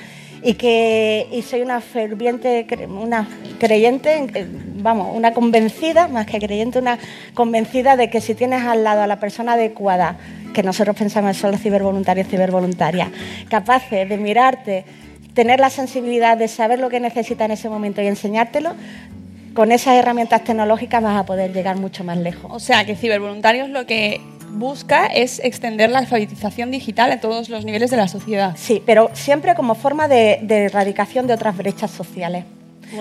Y 0.44 0.56
que 0.56 1.28
y 1.32 1.44
soy 1.44 1.62
una 1.62 1.82
ferviente, 1.82 2.66
una 2.90 3.28
creyente, 3.60 4.48
vamos, 4.78 5.16
una 5.16 5.34
convencida, 5.34 6.08
más 6.08 6.26
que 6.26 6.40
creyente, 6.40 6.80
una 6.80 6.98
convencida 7.36 7.96
de 7.96 8.10
que 8.10 8.22
si 8.22 8.34
tienes 8.34 8.64
al 8.64 8.84
lado 8.84 9.02
a 9.02 9.08
la 9.08 9.20
persona 9.20 9.54
adecuada, 9.54 10.18
que 10.54 10.64
nosotros 10.64 10.96
pensamos 10.96 11.38
son 11.38 11.52
los 11.52 11.62
cibervoluntarios, 11.62 12.28
cibervoluntarias, 12.28 13.10
capaces 13.50 14.10
de 14.10 14.18
mirarte, 14.18 14.86
tener 15.34 15.60
la 15.60 15.70
sensibilidad 15.70 16.38
de 16.38 16.48
saber 16.48 16.80
lo 16.80 16.90
que 16.90 17.00
necesita 17.00 17.46
en 17.46 17.52
ese 17.52 17.70
momento 17.70 18.02
y 18.02 18.08
enseñártelo, 18.08 18.74
con 19.54 19.72
esas 19.72 19.96
herramientas 19.96 20.44
tecnológicas 20.44 21.04
vas 21.04 21.18
a 21.18 21.26
poder 21.26 21.54
llegar 21.54 21.78
mucho 21.78 22.04
más 22.04 22.18
lejos. 22.18 22.50
O 22.52 22.60
sea, 22.60 22.86
que 22.86 22.96
Cibervoluntarios 22.96 23.70
lo 23.70 23.86
que 23.86 24.22
busca 24.54 25.06
es 25.08 25.40
extender 25.40 25.90
la 25.90 26.00
alfabetización 26.00 26.72
digital 26.72 27.12
a 27.12 27.20
todos 27.20 27.50
los 27.50 27.66
niveles 27.66 27.92
de 27.92 27.98
la 27.98 28.08
sociedad. 28.08 28.56
Sí, 28.58 28.82
pero 28.86 29.10
siempre 29.14 29.56
como 29.56 29.76
forma 29.76 30.08
de, 30.08 30.40
de 30.44 30.66
erradicación 30.66 31.28
de 31.28 31.34
otras 31.34 31.58
brechas 31.58 31.92
sociales. 31.92 32.46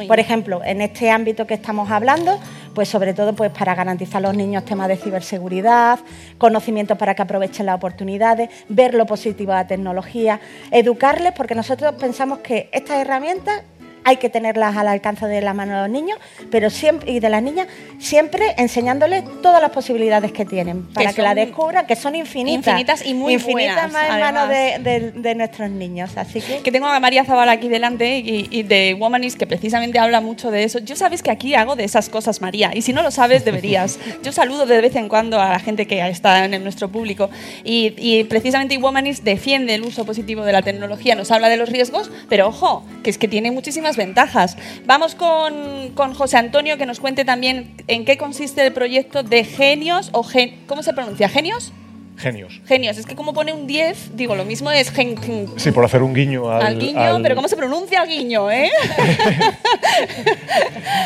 Por 0.07 0.21
ejemplo, 0.21 0.63
en 0.65 0.81
este 0.81 1.11
ámbito 1.11 1.47
que 1.47 1.55
estamos 1.55 1.91
hablando, 1.91 2.39
pues 2.75 2.89
sobre 2.89 3.13
todo 3.13 3.35
pues 3.35 3.51
para 3.51 3.75
garantizar 3.75 4.19
a 4.19 4.29
los 4.29 4.37
niños 4.37 4.65
temas 4.65 4.89
de 4.89 4.97
ciberseguridad, 4.97 5.99
conocimiento 6.39 6.97
para 6.97 7.15
que 7.15 7.23
aprovechen 7.23 7.67
las 7.67 7.77
oportunidades, 7.77 8.51
ver 8.69 8.95
lo 8.95 9.07
positivo 9.07 9.53
de 9.53 9.59
la 9.59 9.67
tecnología, 9.67 10.41
educarles, 10.71 11.33
porque 11.33 11.55
nosotros 11.55 11.95
pensamos 11.97 12.39
que 12.39 12.69
estas 12.73 12.99
herramientas 12.99 13.63
hay 14.05 14.17
que 14.17 14.29
tenerlas 14.29 14.77
al 14.77 14.89
alcance 14.89 15.27
de 15.27 15.41
la 15.41 15.55
mano 15.55 15.75
de 15.77 15.83
los 15.83 15.91
niños, 15.91 16.19
pero 16.51 16.71
siempre 16.71 17.11
y 17.13 17.21
de 17.21 17.29
las 17.29 17.43
niñas, 17.43 17.67
siempre 17.99 18.55
enseñándoles 18.57 19.25
todas 19.43 19.61
las 19.61 19.71
posibilidades 19.71 20.33
que 20.33 20.45
tienen 20.45 20.87
para 20.93 21.11
que, 21.11 21.17
son 21.17 21.25
la 21.25 21.35
descubran, 21.35 21.87
que 21.87 21.97
son 21.97 22.15
infinitas, 22.15 22.67
infinitas 22.67 23.07
y 23.07 23.15
muy 23.15 23.35
infinitas 23.35 23.91
buenas, 23.91 23.93
más 23.93 24.11
en 24.15 24.21
manos 24.21 24.49
de, 24.49 24.79
de- 24.79 25.11
de 25.13 25.35
nuestros 25.35 25.71
niños. 25.71 26.17
Así 26.17 26.41
que 26.41 26.61
Que 26.63 26.73
tengo 26.73 26.87
a 26.87 26.99
María 27.01 27.25
Zavala 27.25 27.53
aquí 27.53 27.69
delante 27.69 28.19
y, 28.19 28.49
y 28.51 28.63
de 28.63 28.95
Womanis 28.99 29.37
que 29.37 29.47
precisamente 29.47 29.99
habla 29.99 30.21
mucho 30.21 30.51
de 30.51 30.65
eso. 30.65 30.79
Yo 30.79 30.97
sabes 30.97 31.23
que 31.23 31.31
aquí 31.31 31.55
hago 31.55 31.77
de 31.77 31.85
esas 31.85 32.09
cosas, 32.09 32.41
María, 32.41 32.71
y 32.75 32.83
si 32.83 32.93
no 32.93 33.03
lo 33.03 33.11
sabes, 33.11 33.45
deberías. 33.45 33.99
Yo 34.23 34.33
saludo 34.33 34.67
de 34.67 34.81
vez 34.81 34.97
en 34.97 35.09
cuando 35.09 35.41
a 35.41 35.51
la 35.51 35.59
gente 35.59 35.87
que 35.87 36.01
está 36.09 36.45
en 36.45 36.63
nuestro 36.63 36.89
público 36.89 37.31
y, 37.65 37.95
y 37.99 38.25
precisamente 38.25 38.77
Womanis 38.79 39.25
defiende 39.25 39.75
el 39.75 39.83
uso 39.83 40.05
positivo 40.05 40.45
de 40.45 40.53
la 40.53 40.63
tecnología, 40.63 41.15
nos 41.15 41.31
habla 41.31 41.49
de 41.49 41.57
los 41.57 41.69
riesgos, 41.69 42.11
pero 42.29 42.49
ojo, 42.49 42.85
que 43.03 43.11
es 43.11 43.19
que 43.19 43.29
tiene 43.29 43.51
muchísimas 43.51 43.90
ventajas. 43.97 44.57
Vamos 44.87 45.15
con, 45.15 45.91
con 45.95 46.15
José 46.15 46.37
Antonio 46.37 46.79
que 46.79 46.87
nos 46.87 47.01
cuente 47.01 47.25
también 47.25 47.75
en 47.87 48.05
qué 48.05 48.17
consiste 48.17 48.67
el 48.67 48.73
proyecto 48.73 49.23
de 49.23 49.45
Genios 49.45 50.11
o 50.13 50.23
gen, 50.23 50.65
¿cómo 50.67 50.83
se 50.83 50.93
pronuncia? 50.93 51.29
¿Genios? 51.29 51.73
Genios. 52.21 52.61
Genios, 52.67 52.99
es 52.99 53.07
que 53.07 53.15
como 53.17 53.33
pone 53.33 53.53
un 53.53 53.67
10, 53.67 54.17
digo, 54.17 54.35
lo 54.37 54.45
mismo 54.45 54.71
es 54.71 54.91
gen, 54.91 55.17
gen- 55.21 55.49
Sí, 55.57 55.71
por 55.71 55.85
hacer 55.85 56.03
un 56.03 56.15
guiño 56.15 56.51
al. 56.51 56.63
al 56.67 56.79
guiño, 56.79 57.01
al- 57.01 57.23
pero 57.23 57.35
¿cómo 57.35 57.49
se 57.49 57.57
pronuncia 57.57 58.05
guiño, 58.05 58.51
eh? 58.51 58.71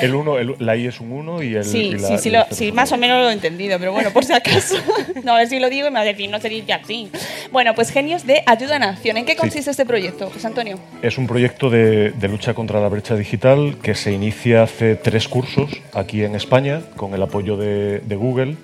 El 0.03 0.15
uno, 0.15 0.39
el- 0.39 0.57
la 0.59 0.77
I 0.77 0.87
es 0.87 1.01
un 1.01 1.13
1 1.13 1.43
y 1.43 1.55
el. 1.55 1.65
Sí, 1.65 1.79
y 1.79 1.93
la- 1.99 2.09
sí, 2.09 2.19
sí, 2.19 2.31
lo- 2.31 2.47
sí, 2.51 2.73
más 2.73 2.91
o 2.93 2.97
menos 2.97 3.23
lo 3.23 3.31
he 3.31 3.33
entendido, 3.33 3.79
pero 3.79 3.93
bueno, 3.93 4.11
por 4.11 4.25
si 4.25 4.33
acaso. 4.33 4.77
No, 5.25 5.33
a 5.35 5.39
ver 5.39 5.49
si 5.49 5.59
lo 5.59 5.71
digo 5.71 5.87
y 5.87 5.91
me 5.91 5.95
va 5.95 6.01
a 6.03 6.05
decir, 6.05 6.29
no 6.29 6.39
se 6.39 6.51
dice 6.51 6.73
así. 6.75 7.09
Bueno, 7.51 7.75
pues 7.75 7.91
Genios 7.91 8.27
de 8.27 8.43
Ayuda 8.47 8.77
a 8.77 8.79
Nación. 8.79 9.17
¿En 9.17 9.25
qué 9.25 9.37
consiste 9.37 9.71
este 9.71 9.87
proyecto, 9.87 10.29
José 10.31 10.47
Antonio? 10.49 10.79
Es 11.01 11.17
un 11.17 11.27
proyecto 11.27 11.71
de, 11.71 12.11
de 12.11 12.29
lucha 12.29 12.53
contra 12.53 12.79
la 12.81 12.89
brecha 12.89 13.17
digital 13.17 13.77
que 13.83 13.95
se 13.95 14.13
inicia 14.13 14.65
hace 14.65 14.97
tres 14.97 15.29
cursos 15.29 15.71
aquí 15.95 16.25
en 16.25 16.35
España 16.35 16.83
con 16.97 17.15
el 17.15 17.23
apoyo 17.23 17.57
de, 17.57 18.01
de 18.01 18.17
Google 18.17 18.57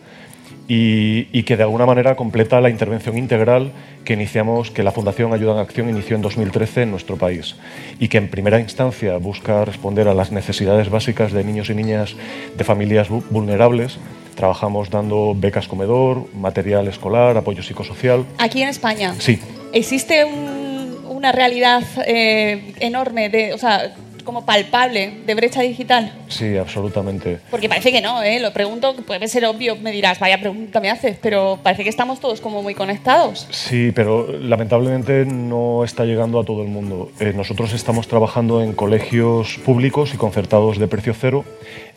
y, 0.75 1.27
y 1.37 1.43
que 1.43 1.57
de 1.57 1.65
alguna 1.65 1.85
manera 1.85 2.15
completa 2.15 2.61
la 2.61 2.71
intervención 2.71 3.19
integral 3.19 3.73
que 4.05 4.13
iniciamos, 4.13 4.71
que 4.71 4.85
la 4.85 4.93
Fundación 4.93 5.33
Ayuda 5.33 5.55
en 5.55 5.59
Acción 5.59 5.91
inició 5.91 6.15
en 6.15 6.23
2013 6.23 6.83
en 6.83 6.93
nuestro 6.93 7.17
país 7.17 7.57
y 7.99 8.07
que 8.07 8.19
en 8.19 8.29
primera 8.29 8.61
instancia 8.61 9.17
busca 9.17 9.65
responder 9.65 10.07
a 10.07 10.15
las 10.15 10.31
necesidades 10.31 10.89
básicas 10.89 11.33
de 11.33 11.43
niños 11.43 11.71
y 11.71 11.75
niñas 11.75 12.15
de 12.57 12.63
familias 12.63 13.11
vu- 13.11 13.25
vulnerables. 13.31 13.99
Trabajamos 14.37 14.91
dando 14.91 15.35
becas 15.37 15.67
comedor, 15.67 16.33
material 16.37 16.87
escolar, 16.87 17.37
apoyo 17.37 17.65
psicosocial. 17.65 18.25
Aquí 18.39 18.63
en 18.63 18.69
España. 18.69 19.15
Sí, 19.19 19.41
¿Existe 19.73 20.25
un- 20.25 20.99
una 21.09 21.33
realidad 21.33 21.83
eh, 22.07 22.75
enorme, 22.79 23.29
de, 23.29 23.53
o 23.55 23.59
sea, 23.59 23.93
como 24.23 24.45
palpable, 24.45 25.21
de 25.27 25.35
brecha 25.35 25.63
digital? 25.63 26.13
sí, 26.29 26.57
absolutamente. 26.57 27.39
Porque 27.51 27.69
parece 27.69 27.93
que 27.93 28.01
no, 28.01 28.23
¿eh? 28.23 28.41
Lo 28.41 28.53
pregunto, 28.53 28.95
puede 29.07 29.29
ser 29.29 29.45
obvio, 29.45 29.77
me 29.77 29.91
dirás, 29.93 30.19
vaya 30.19 30.39
pregunta 30.39 30.81
me 30.81 30.91
haces, 30.91 31.17
pero 31.21 31.59
parece 31.63 31.83
que 31.83 31.91
estamos 31.91 32.21
todos 32.21 32.41
como 32.41 32.63
muy 32.63 32.75
conectados. 32.75 33.47
Sí, 33.51 33.93
pero 33.95 34.27
lamentablemente 34.39 35.25
no 35.25 35.85
está 35.85 36.05
llegando 36.05 36.41
a 36.41 36.45
todo 36.45 36.63
el 36.63 36.69
mundo. 36.69 37.11
Eh, 37.21 37.33
nosotros 37.35 37.73
estamos 37.73 38.09
trabajando 38.09 38.63
en 38.63 38.73
colegios 38.73 39.59
públicos 39.65 40.15
y 40.15 40.17
concertados 40.17 40.79
de 40.79 40.89
precio 40.89 41.15
cero, 41.15 41.45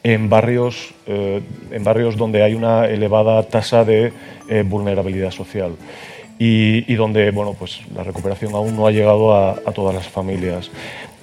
en 0.04 0.30
barrios, 0.30 0.94
eh, 1.08 1.42
en 1.72 1.84
barrios 1.84 2.18
donde 2.18 2.44
hay 2.44 2.54
una 2.56 2.88
elevada 2.88 3.44
tasa 3.44 3.86
de 3.86 4.12
eh, 4.50 4.64
vulnerabilidad 4.66 5.32
social 5.32 5.76
y, 6.40 6.92
y 6.92 6.96
donde 6.96 7.32
bueno, 7.32 7.56
pues, 7.58 7.80
la 7.96 8.04
recuperación 8.04 8.54
aún 8.56 8.76
no 8.76 8.88
ha 8.88 8.92
llegado 8.92 9.34
a, 9.34 9.52
a 9.52 9.72
todas 9.72 9.96
las 9.96 10.08
familias. 10.08 10.70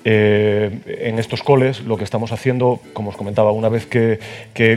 Eh, 0.04 0.70
en 0.86 1.18
estos 1.18 1.42
coles 1.42 1.80
lo 1.80 1.98
que 1.98 2.04
estamos 2.04 2.32
haciendo, 2.32 2.80
como 2.94 3.10
os 3.10 3.16
comentaba, 3.16 3.52
una 3.52 3.68
vez 3.68 3.86
que, 3.86 4.18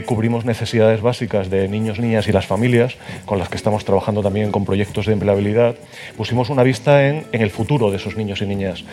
cubrimos 0.04 0.44
necesidades 0.44 1.00
básicas 1.00 1.50
de 1.50 1.68
niños, 1.68 1.98
niñas 1.98 2.28
y 2.28 2.32
las 2.32 2.46
familias, 2.46 2.96
con 3.24 3.38
las 3.38 3.48
que 3.48 3.56
estamos 3.56 3.84
trabajando 3.84 4.22
también 4.22 4.50
con 4.50 4.64
proyectos 4.64 5.06
de 5.06 5.12
empleabilidad, 5.12 5.76
pusimos 6.16 6.50
una 6.50 6.62
vista 6.62 7.08
en, 7.08 7.26
el 7.32 7.50
futuro 7.50 7.90
de 7.90 7.96
esos 7.96 8.16
niños 8.16 8.42
y 8.42 8.46
niñas, 8.46 8.84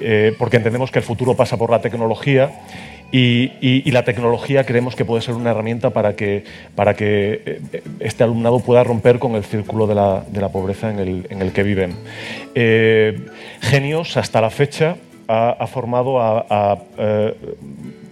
Eh, 0.00 0.34
porque 0.38 0.56
entendemos 0.56 0.90
que 0.90 0.98
el 0.98 1.04
futuro 1.04 1.34
pasa 1.34 1.56
por 1.56 1.70
la 1.70 1.80
tecnología 1.80 2.50
y, 3.12 3.90
la 3.90 4.04
tecnología 4.04 4.64
creemos 4.64 4.94
que 4.94 5.04
puede 5.04 5.20
ser 5.20 5.34
una 5.34 5.50
herramienta 5.50 5.90
para 5.90 6.14
que, 6.14 6.44
eh, 6.76 7.82
este 8.00 8.24
alumnado 8.24 8.60
pueda 8.60 8.84
romper 8.84 9.18
con 9.18 9.34
el 9.34 9.44
círculo 9.44 9.86
de 9.86 9.94
la, 9.94 10.48
pobreza 10.52 10.90
en 10.90 11.00
el, 11.40 11.52
que 11.52 11.62
viven. 11.62 11.96
Genios, 13.60 14.16
hasta 14.16 14.40
la 14.40 14.50
fecha, 14.50 14.96
ha, 15.30 15.50
ha 15.50 15.66
formado 15.66 16.20
a, 16.20 16.44
a, 16.50 16.78
eh, 16.98 17.34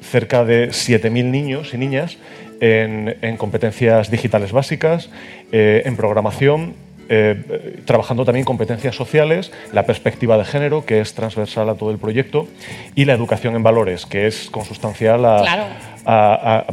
cerca 0.02 0.44
de 0.44 0.68
7.000 0.70 1.24
niños 1.24 1.74
y 1.74 1.78
niñas 1.78 2.16
en, 2.60 3.16
en 3.22 3.36
competencias 3.36 4.10
digitales 4.10 4.52
básicas, 4.52 5.10
eh, 5.52 5.82
en 5.84 5.96
programación, 5.96 6.74
eh, 7.10 7.80
trabajando 7.86 8.24
también 8.24 8.44
competencias 8.44 8.94
sociales, 8.94 9.50
la 9.72 9.84
perspectiva 9.86 10.36
de 10.38 10.44
género, 10.44 10.84
que 10.84 11.00
es 11.00 11.14
transversal 11.14 11.68
a 11.70 11.74
todo 11.74 11.90
el 11.90 11.98
proyecto, 11.98 12.46
y 12.94 13.04
la 13.06 13.14
educación 13.14 13.56
en 13.56 13.62
valores, 13.62 14.04
que 14.06 14.26
es 14.26 14.50
consustancial 14.50 15.24
a- 15.24 15.40
Claro. 15.40 15.64
a- 16.04 16.64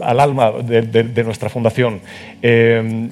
al 0.00 0.20
alma 0.20 0.52
de, 0.52 0.82
de- 0.82 1.02
de 1.04 1.24
nuestra 1.24 1.48
fundación. 1.48 2.00
Eh, 2.42 3.08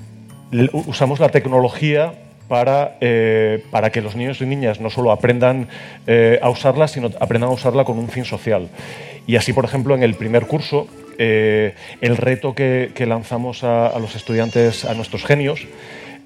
usamos 0.87 1.18
la 1.20 1.28
tecnología 1.30 2.12
para, 2.50 2.96
eh, 3.00 3.62
para 3.70 3.90
que 3.90 4.00
los 4.00 4.16
niños 4.16 4.40
y 4.40 4.44
niñas 4.44 4.80
no 4.80 4.90
solo 4.90 5.12
aprendan 5.12 5.68
eh, 6.08 6.40
a 6.42 6.50
usarla, 6.50 6.88
sino 6.88 7.08
aprendan 7.20 7.48
a 7.48 7.52
usarla 7.52 7.84
con 7.84 7.96
un 7.96 8.08
fin 8.08 8.24
social. 8.24 8.68
Y 9.24 9.36
así, 9.36 9.52
por 9.52 9.64
ejemplo, 9.64 9.94
en 9.94 10.02
el 10.02 10.14
primer 10.14 10.48
curso, 10.48 10.88
eh, 11.16 11.76
el 12.00 12.16
reto 12.16 12.52
que, 12.52 12.92
lanzamos 13.06 13.62
a 13.62 13.96
los 14.00 14.16
estudiantes, 14.16 14.84
a 14.84 14.94
nuestros 14.94 15.24
genios, 15.24 15.68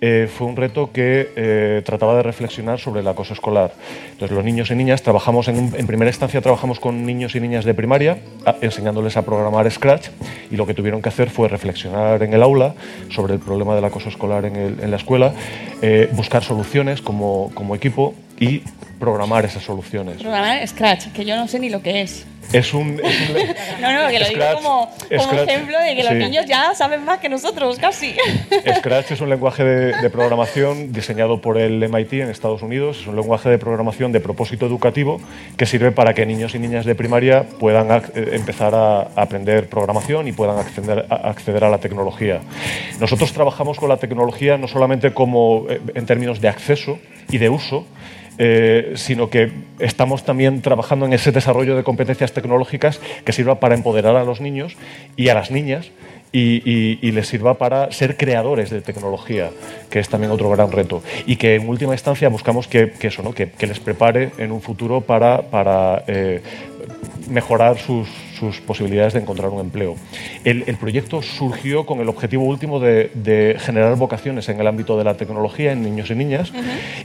eh, 0.07 0.29
fue 0.29 0.47
un 0.47 0.55
reto 0.55 0.93
que 0.93 1.33
eh, 1.35 1.81
trataba 1.83 2.15
de 2.17 2.23
reflexionar 2.23 2.79
sobre 2.79 3.01
el 3.01 3.09
acoso 3.09 3.33
escolar. 3.33 3.73
Entonces, 4.13 4.37
los 4.37 4.45
niños 4.45 4.71
y 4.71 4.75
niñas 4.75 5.03
trabajamos 5.03 5.49
en, 5.49 5.71
primera 5.87 6.11
instancia 6.11 6.43
trabajamos 6.43 6.79
con 6.79 7.07
niños 7.07 7.35
y 7.37 7.41
niñas 7.41 7.65
de 7.65 7.73
primaria, 7.73 8.19
enseñándoles 8.61 9.17
a 9.17 9.23
programar 9.23 9.71
Scratch, 9.71 10.09
y 10.51 10.57
lo 10.57 10.67
que 10.67 10.75
tuvieron 10.75 11.01
que 11.01 11.09
hacer 11.09 11.31
fue 11.31 11.49
reflexionar 11.49 12.23
en 12.23 12.35
el 12.35 12.43
aula 12.43 12.75
sobre 13.09 13.33
el 13.33 13.41
problema 13.41 13.75
del 13.75 13.87
acoso 13.87 14.11
escolar 14.11 14.45
en, 14.45 14.91
la 14.91 14.97
escuela, 14.97 15.33
eh, 15.81 16.11
buscar 16.13 16.45
soluciones 16.45 17.01
como 17.01 17.75
equipo 17.75 18.15
y 18.41 18.63
programar 18.99 19.45
esas 19.45 19.63
soluciones. 19.63 20.17
Programar 20.23 20.67
Scratch, 20.67 21.09
que 21.13 21.25
yo 21.25 21.37
no 21.37 21.47
sé 21.49 21.59
ni 21.59 21.69
lo 21.71 21.83
que 21.83 22.03
es. 22.03 22.27
Es 22.53 22.75
un, 22.75 23.01
es 23.03 23.29
un 23.31 23.35
le- 23.35 23.47
No, 23.81 23.91
no, 24.05 24.09
que 24.11 24.21
lo 24.21 24.29
digo 24.29 24.45
como, 24.55 24.91
como 25.09 25.23
Scratch, 25.25 25.49
ejemplo 25.49 25.79
de 25.81 25.97
que 25.97 26.03
los 26.05 26.13
sí. 26.13 26.19
niños 26.19 26.45
ya 26.47 26.75
saben 26.75 27.03
más 27.05 27.19
que 27.19 27.29
nosotros, 27.31 27.79
casi. 27.79 28.15
Scratch 28.79 29.13
es 29.13 29.21
un 29.23 29.31
lenguaje 29.31 29.65
de, 29.65 29.97
de 30.01 30.11
programación 30.11 30.93
diseñado 30.93 31.41
por 31.41 31.59
el 31.59 31.89
MIT 31.89 32.13
en 32.13 32.29
Estados 32.31 32.63
Unidos. 32.63 32.99
Es 33.01 33.07
un 33.07 33.17
lenguaje 33.17 33.49
de 33.49 33.59
programación 33.59 34.13
de 34.13 34.21
propósito 34.21 34.67
educativo 34.67 35.21
que 35.57 35.65
sirve 35.67 35.91
para 35.91 36.13
que 36.15 36.27
niños 36.27 36.55
y 36.55 36.59
niñas 36.59 36.85
de 36.85 36.95
primaria 36.95 37.45
puedan 37.59 37.89
ac- 37.89 38.11
eh, 38.15 38.31
empezar 38.35 38.75
a, 38.75 39.01
a 39.01 39.23
aprender 39.23 39.69
programación 39.69 40.29
y 40.29 40.33
puedan 40.33 40.59
acceder 40.59 41.07
a, 41.09 41.15
acceder 41.31 41.65
a 41.65 41.71
la 41.71 41.79
tecnología. 41.79 42.41
Nosotros 43.01 43.33
trabajamos 43.33 43.79
con 43.79 43.89
la 43.89 43.97
tecnología 43.97 44.59
no 44.59 44.69
solamente 44.69 45.13
como 45.15 45.65
eh, 45.71 45.81
en 45.95 46.05
términos 46.07 46.41
de 46.43 46.49
acceso 46.49 46.99
y 47.31 47.39
de 47.39 47.49
uso, 47.49 47.87
eh, 48.39 48.93
sino 48.97 49.31
que 49.31 49.53
estamos 49.79 50.25
también 50.25 50.61
trabajando 50.63 51.07
en 51.07 51.13
ese 51.13 51.33
desarrollo 51.33 51.77
de 51.77 51.85
competencias 51.85 52.33
tecnológicas 52.33 53.01
que 53.25 53.33
sirva 53.33 53.61
para 53.61 53.75
empoderar 53.75 54.17
a 54.17 54.25
los 54.25 54.41
niños 54.41 54.77
y 55.17 55.29
a 55.29 55.35
las 55.35 55.51
niñas 55.51 55.91
y, 56.33 57.13
les 57.13 57.29
sirva 57.29 57.55
para 57.55 57.93
ser 57.93 58.17
creadores 58.17 58.71
de 58.71 58.81
tecnología, 58.81 59.51
que 59.89 60.01
es 60.01 60.09
también 60.09 60.33
otro 60.33 60.51
gran 60.51 60.73
reto. 60.73 61.01
Y 61.27 61.37
que 61.37 61.55
en 61.55 61.69
última 61.69 61.93
instancia 61.93 62.29
buscamos 62.29 62.67
que, 62.67 62.93
eso, 63.01 63.23
¿no? 63.23 63.33
que, 63.33 63.51
que 63.51 63.69
les 63.69 63.79
prepare 63.79 64.31
en 64.39 64.51
un 64.51 64.61
futuro 64.61 65.01
para, 65.01 65.43
para 65.43 66.03
eh, 66.09 66.43
mejorar 67.29 67.79
sus, 67.79 68.09
sus 68.39 68.61
posibilidades 68.61 69.13
de 69.15 69.21
encontrar 69.21 69.51
un 69.51 69.61
empleo. 69.61 69.97
El, 70.45 70.65
el 70.67 70.77
proyecto 70.77 71.23
surgió 71.23 71.87
con 71.87 72.01
el 72.01 72.09
objetivo 72.09 72.45
último 72.45 72.81
de, 72.81 73.11
de 73.15 73.57
generar 73.59 73.97
vocaciones 73.97 74.49
en 74.49 74.61
el 74.61 74.67
ámbito 74.67 74.97
de 74.99 75.05
la 75.05 75.17
tecnología 75.17 75.73
en 75.73 75.83
niños 75.83 76.11
y 76.11 76.15
niñas 76.15 76.53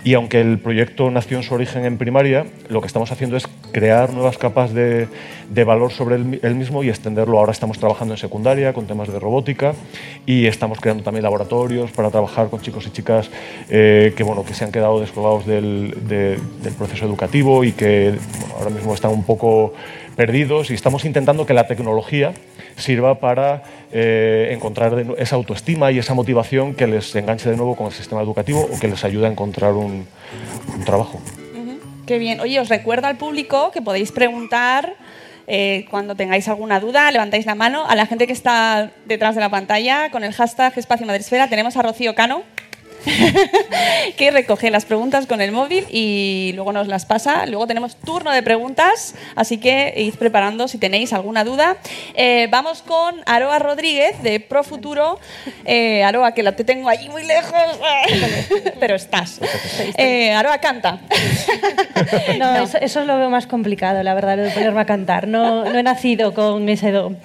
y 0.03 0.13
aunque 0.15 0.41
el 0.41 0.59
proyecto 0.59 1.09
nació 1.11 1.37
en 1.37 1.43
su 1.43 1.53
origen 1.53 1.85
en 1.85 1.97
primaria, 1.97 2.45
lo 2.69 2.81
que 2.81 2.87
estamos 2.87 3.11
haciendo 3.11 3.37
es 3.37 3.47
crear 3.71 4.11
nuevas 4.13 4.37
capas 4.37 4.73
de, 4.73 5.07
de 5.49 5.63
valor 5.63 5.91
sobre 5.91 6.15
el, 6.15 6.39
el 6.41 6.55
mismo 6.55 6.83
y 6.83 6.89
extenderlo. 6.89 7.39
Ahora 7.39 7.51
estamos 7.51 7.77
trabajando 7.79 8.13
en 8.13 8.17
secundaria 8.17 8.73
con 8.73 8.87
temas 8.87 9.11
de 9.11 9.19
robótica 9.19 9.73
y 10.25 10.47
estamos 10.47 10.79
creando 10.79 11.03
también 11.03 11.23
laboratorios 11.23 11.91
para 11.91 12.09
trabajar 12.09 12.49
con 12.49 12.61
chicos 12.61 12.87
y 12.87 12.91
chicas 12.91 13.29
eh, 13.69 14.13
que, 14.15 14.23
bueno, 14.23 14.43
que 14.43 14.53
se 14.53 14.65
han 14.65 14.71
quedado 14.71 14.99
descolgados 14.99 15.45
del, 15.45 15.95
de- 16.07 16.39
del 16.63 16.73
proceso 16.73 17.05
educativo 17.05 17.63
y 17.63 17.71
que 17.73 18.15
bueno, 18.39 18.55
ahora 18.57 18.69
mismo 18.71 18.93
están 18.93 19.11
un 19.11 19.23
poco 19.23 19.73
perdidos 20.19 20.69
y 20.69 20.73
estamos 20.73 21.05
intentando 21.05 21.45
que 21.45 21.53
la 21.53 21.65
tecnología 21.65 22.33
sirva 22.75 23.21
para 23.21 23.63
eh, 23.93 24.49
encontrar 24.51 25.15
esa 25.17 25.37
autoestima 25.37 25.93
y 25.93 25.97
esa 25.97 26.13
motivación 26.13 26.75
que 26.75 26.87
les 26.87 27.15
enganche 27.15 27.49
de 27.49 27.55
nuevo 27.55 27.77
con 27.77 27.85
el 27.85 27.93
sistema 27.93 28.21
educativo 28.21 28.67
o 28.69 28.77
que 28.81 28.89
les 28.89 29.01
ayude 29.05 29.27
a 29.27 29.31
encontrar 29.31 29.71
un, 29.71 30.07
trabajo. 30.85 31.21
Qué 32.05 32.17
bien. 32.17 32.41
Oye, 32.41 32.59
os 32.59 32.67
recuerdo 32.67 33.07
al 33.07 33.15
público 33.15 33.71
que 33.71 33.81
podéis 33.81 34.11
preguntar 34.11 34.93
eh, 35.47 35.85
cuando 35.89 36.15
tengáis 36.15 36.49
alguna 36.49 36.81
duda, 36.81 37.09
levantáis 37.11 37.45
la 37.45 37.55
mano. 37.55 37.85
A 37.87 37.95
la 37.95 38.05
gente 38.05 38.27
que 38.27 38.33
está 38.33 38.91
detrás 39.05 39.35
de 39.35 39.41
la 39.41 39.49
pantalla, 39.49 40.11
con 40.11 40.25
el 40.25 40.33
hashtag 40.33 40.77
Espacio 40.77 41.07
Madresfera, 41.07 41.47
tenemos 41.47 41.77
a 41.77 41.81
Rocío 41.81 42.13
Cano. 42.13 42.43
que 44.17 44.31
recoge 44.31 44.71
las 44.71 44.85
preguntas 44.85 45.25
con 45.25 45.41
el 45.41 45.51
móvil 45.51 45.85
y 45.89 46.51
luego 46.55 46.71
nos 46.71 46.87
las 46.87 47.05
pasa. 47.05 47.45
Luego 47.45 47.67
tenemos 47.67 47.95
turno 47.95 48.31
de 48.31 48.43
preguntas, 48.43 49.15
así 49.35 49.57
que 49.57 49.93
id 49.97 50.15
preparando 50.15 50.67
si 50.67 50.77
tenéis 50.77 51.13
alguna 51.13 51.43
duda. 51.43 51.77
Eh, 52.15 52.47
vamos 52.49 52.81
con 52.81 53.21
Aroa 53.25 53.59
Rodríguez 53.59 54.21
de 54.23 54.39
Pro 54.39 54.63
Futuro. 54.63 55.19
Eh, 55.65 56.03
Aroa, 56.03 56.33
que 56.33 56.43
la 56.43 56.53
te 56.53 56.63
tengo 56.63 56.89
allí 56.89 57.09
muy 57.09 57.25
lejos, 57.25 57.53
pero 58.79 58.95
estás. 58.95 59.39
Eh, 59.97 60.31
Aroa 60.31 60.57
canta. 60.59 60.99
No, 62.37 62.63
Eso, 62.63 62.77
eso 62.79 63.05
lo 63.05 63.17
veo 63.17 63.29
más 63.29 63.47
complicado, 63.47 64.03
la 64.03 64.13
verdad, 64.13 64.37
lo 64.37 64.43
de 64.43 64.51
ponerme 64.51 64.81
a 64.81 64.85
cantar. 64.85 65.27
No, 65.27 65.65
no 65.65 65.77
he 65.77 65.83
nacido 65.83 66.33
con 66.33 66.67
ese 66.69 66.91
don. 66.91 67.17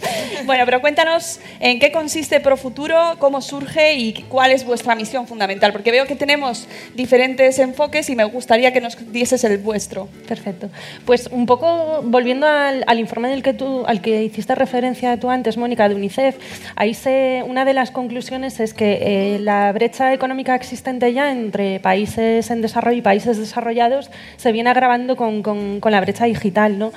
Bueno, 0.46 0.64
pero 0.64 0.80
cuéntanos 0.80 1.40
en 1.60 1.78
qué 1.78 1.90
consiste 1.90 2.40
Profuturo, 2.40 3.16
cómo 3.18 3.40
surge 3.40 3.94
y 3.94 4.12
cuál 4.28 4.50
es 4.50 4.64
vuestra 4.64 4.94
misión 4.94 5.26
fundamental, 5.26 5.63
porque 5.72 5.90
veo 5.90 6.06
que 6.06 6.16
tenemos 6.16 6.66
diferentes 6.94 7.58
enfoques 7.58 8.10
y 8.10 8.16
me 8.16 8.24
gustaría 8.24 8.72
que 8.72 8.80
nos 8.80 8.96
dieses 9.12 9.44
el 9.44 9.58
vuestro. 9.58 10.08
Perfecto. 10.28 10.68
Pues 11.04 11.28
un 11.30 11.46
poco 11.46 12.00
volviendo 12.04 12.46
al, 12.46 12.84
al 12.86 12.98
informe 12.98 13.28
del 13.28 13.42
que 13.42 13.54
tú, 13.54 13.84
al 13.86 14.00
que 14.00 14.24
hiciste 14.24 14.54
referencia 14.54 15.18
tú 15.18 15.30
antes, 15.30 15.56
Mónica, 15.56 15.88
de 15.88 15.94
UNICEF, 15.94 16.36
ahí 16.76 16.94
se, 16.94 17.42
una 17.46 17.64
de 17.64 17.74
las 17.74 17.90
conclusiones 17.90 18.60
es 18.60 18.74
que 18.74 18.98
eh, 19.34 19.38
la 19.38 19.70
brecha 19.72 20.12
económica 20.12 20.54
existente 20.54 21.12
ya 21.12 21.30
entre 21.30 21.80
países 21.80 22.50
en 22.50 22.60
desarrollo 22.62 22.98
y 22.98 23.02
países 23.02 23.38
desarrollados 23.38 24.10
se 24.36 24.52
viene 24.52 24.70
agravando 24.70 25.16
con, 25.16 25.42
con- 25.42 25.80
la 25.84 26.00
brecha 26.00 26.24
digital. 26.24 26.78
¿no? 26.78 26.92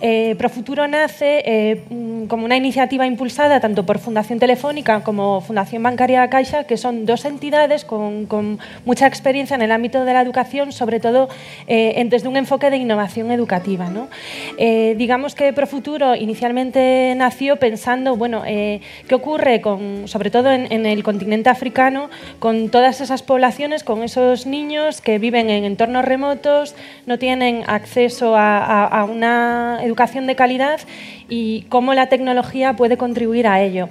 Eh, 0.00 0.34
Profuturo 0.38 0.86
nace 0.88 1.42
eh, 1.44 1.82
mm, 1.90 2.24
como 2.26 2.44
una 2.44 2.56
iniciativa 2.56 3.06
impulsada 3.06 3.60
tanto 3.60 3.84
por 3.84 3.98
Fundación 3.98 4.38
Telefónica 4.38 5.02
como 5.02 5.40
Fundación 5.40 5.82
Bancaria 5.82 6.28
Caixa, 6.30 6.64
que 6.64 6.76
son 6.76 7.04
dos 7.04 7.24
entidades 7.24 7.84
con, 7.84 8.07
con 8.26 8.58
mucha 8.84 9.06
experiencia 9.06 9.54
en 9.54 9.62
el 9.62 9.72
ámbito 9.72 10.04
de 10.04 10.12
la 10.12 10.20
educación, 10.20 10.72
sobre 10.72 11.00
todo 11.00 11.28
eh, 11.66 12.04
desde 12.08 12.28
un 12.28 12.36
enfoque 12.36 12.70
de 12.70 12.76
innovación 12.76 13.30
educativa. 13.30 13.88
¿no? 13.88 14.08
Eh, 14.58 14.94
digamos 14.96 15.34
que 15.34 15.52
Profuturo 15.52 16.14
inicialmente 16.14 17.14
nació 17.16 17.56
pensando, 17.56 18.16
bueno, 18.16 18.42
eh, 18.46 18.80
¿qué 19.06 19.14
ocurre 19.14 19.60
con, 19.60 20.08
sobre 20.08 20.30
todo 20.30 20.50
en, 20.52 20.86
el 20.86 21.02
continente 21.02 21.50
africano 21.50 22.08
con 22.38 22.70
todas 22.70 23.00
esas 23.00 23.22
poblaciones, 23.22 23.84
con 23.84 24.02
esos 24.02 24.46
niños 24.46 25.00
que 25.00 25.18
viven 25.18 25.50
en 25.50 25.64
entornos 25.64 26.04
remotos, 26.04 26.74
no 27.06 27.18
tienen 27.18 27.64
acceso 27.66 28.34
a 28.36 29.06
una 29.10 29.80
educación 29.82 30.26
de 30.26 30.36
calidad 30.36 30.80
y 31.28 31.62
cómo 31.68 31.94
la 31.94 32.08
tecnología 32.08 32.74
puede 32.74 32.96
contribuir 32.96 33.46
a 33.46 33.60
ello? 33.62 33.88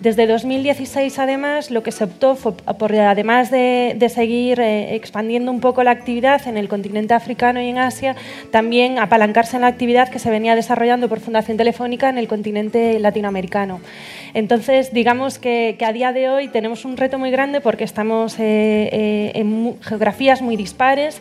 Desde 0.00 0.26
2016, 0.26 1.18
además, 1.18 1.70
lo 1.70 1.82
que 1.82 1.92
se 1.92 2.04
optó 2.04 2.34
fue 2.34 2.54
por, 2.54 2.96
además 2.96 3.50
de, 3.50 3.94
seguir 4.08 4.58
eh, 4.58 4.94
expandiendo 4.94 5.52
un 5.52 5.60
poco 5.60 5.84
la 5.84 5.90
actividad 5.90 6.48
en 6.48 6.56
el 6.56 6.68
continente 6.68 7.12
africano 7.12 7.60
y 7.60 7.68
en 7.68 7.76
Asia, 7.76 8.16
también 8.50 8.98
apalancarse 8.98 9.56
en 9.56 9.62
la 9.62 9.68
actividad 9.68 10.08
que 10.08 10.18
se 10.18 10.30
venía 10.30 10.54
desarrollando 10.54 11.10
por 11.10 11.20
Fundación 11.20 11.58
Telefónica 11.58 12.08
en 12.08 12.16
el 12.16 12.28
continente 12.28 12.98
latinoamericano. 12.98 13.82
Entonces, 14.32 14.90
digamos 14.94 15.38
que, 15.38 15.76
a 15.86 15.92
día 15.92 16.14
de 16.14 16.30
hoy 16.30 16.48
tenemos 16.48 16.86
un 16.86 16.96
reto 16.96 17.18
muy 17.18 17.30
grande 17.30 17.60
porque 17.60 17.84
estamos 17.84 18.38
eh, 18.38 18.88
eh, 18.92 19.32
en 19.34 19.78
geografías 19.82 20.40
muy 20.40 20.56
dispares, 20.56 21.20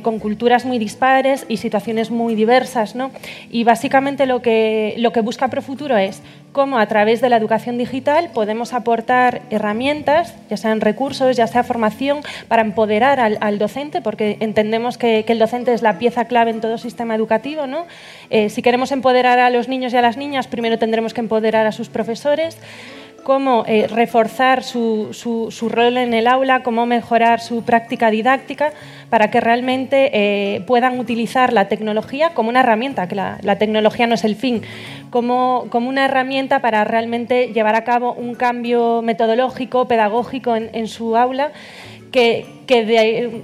con 0.00 0.18
culturas 0.18 0.64
muy 0.64 0.78
dispares 0.78 1.44
y 1.46 1.58
situaciones 1.58 2.10
muy 2.10 2.34
diversas. 2.34 2.94
¿no? 2.94 3.10
Y 3.50 3.64
básicamente 3.64 4.24
lo 4.24 4.40
que, 4.40 4.94
lo 4.96 5.12
que 5.12 5.20
busca 5.20 5.48
Profuturo 5.48 5.98
es 5.98 6.22
cómo 6.54 6.78
a 6.78 6.86
través 6.86 7.20
de 7.20 7.28
la 7.28 7.36
educación 7.36 7.76
digital 7.76 8.30
podemos 8.32 8.72
aportar 8.72 9.42
herramientas, 9.50 10.34
ya 10.48 10.56
sean 10.56 10.80
recursos, 10.80 11.36
ya 11.36 11.48
sea 11.48 11.64
formación, 11.64 12.20
para 12.48 12.62
empoderar 12.62 13.18
al, 13.20 13.58
docente, 13.58 14.00
porque 14.00 14.38
entendemos 14.38 14.96
que, 14.96 15.24
que 15.26 15.32
el 15.32 15.40
docente 15.40 15.74
es 15.74 15.82
la 15.82 15.98
pieza 15.98 16.26
clave 16.26 16.52
en 16.52 16.60
todo 16.60 16.78
sistema 16.78 17.16
educativo. 17.16 17.66
¿no? 17.66 17.86
Eh, 18.30 18.48
si 18.48 18.62
queremos 18.62 18.92
empoderar 18.92 19.40
a 19.40 19.50
los 19.50 19.68
niños 19.68 19.92
y 19.92 19.96
a 19.96 20.02
las 20.02 20.16
niñas, 20.16 20.46
primero 20.46 20.78
tendremos 20.78 21.12
que 21.12 21.20
empoderar 21.20 21.66
a 21.66 21.72
sus 21.72 21.88
profesores 21.88 22.56
cómo 23.22 23.64
eh, 23.66 23.86
reforzar 23.88 24.62
su, 24.62 25.08
su- 25.12 25.50
su 25.50 25.68
rol 25.68 25.96
en 25.96 26.12
el 26.14 26.26
aula, 26.26 26.62
cómo 26.62 26.84
mejorar 26.86 27.40
su 27.40 27.62
práctica 27.62 28.10
didáctica 28.10 28.72
para 29.10 29.30
que 29.30 29.40
realmente 29.40 30.10
eh, 30.12 30.60
puedan 30.66 30.98
utilizar 30.98 31.52
la 31.52 31.68
tecnología 31.68 32.30
como 32.34 32.48
una 32.48 32.60
herramienta, 32.60 33.06
que 33.08 33.14
la, 33.14 33.38
la 33.42 33.56
tecnología 33.58 34.06
no 34.06 34.14
es 34.14 34.24
el 34.24 34.36
fin, 34.36 34.62
como, 35.10 35.66
como 35.70 35.88
una 35.88 36.04
herramienta 36.06 36.60
para 36.60 36.84
realmente 36.84 37.52
llevar 37.52 37.76
a 37.76 37.84
cabo 37.84 38.12
un 38.12 38.34
cambio 38.34 39.00
metodológico, 39.02 39.86
pedagógico 39.86 40.56
en, 40.56 40.70
en 40.72 40.88
su 40.88 41.16
aula 41.16 41.52
que, 42.14 42.46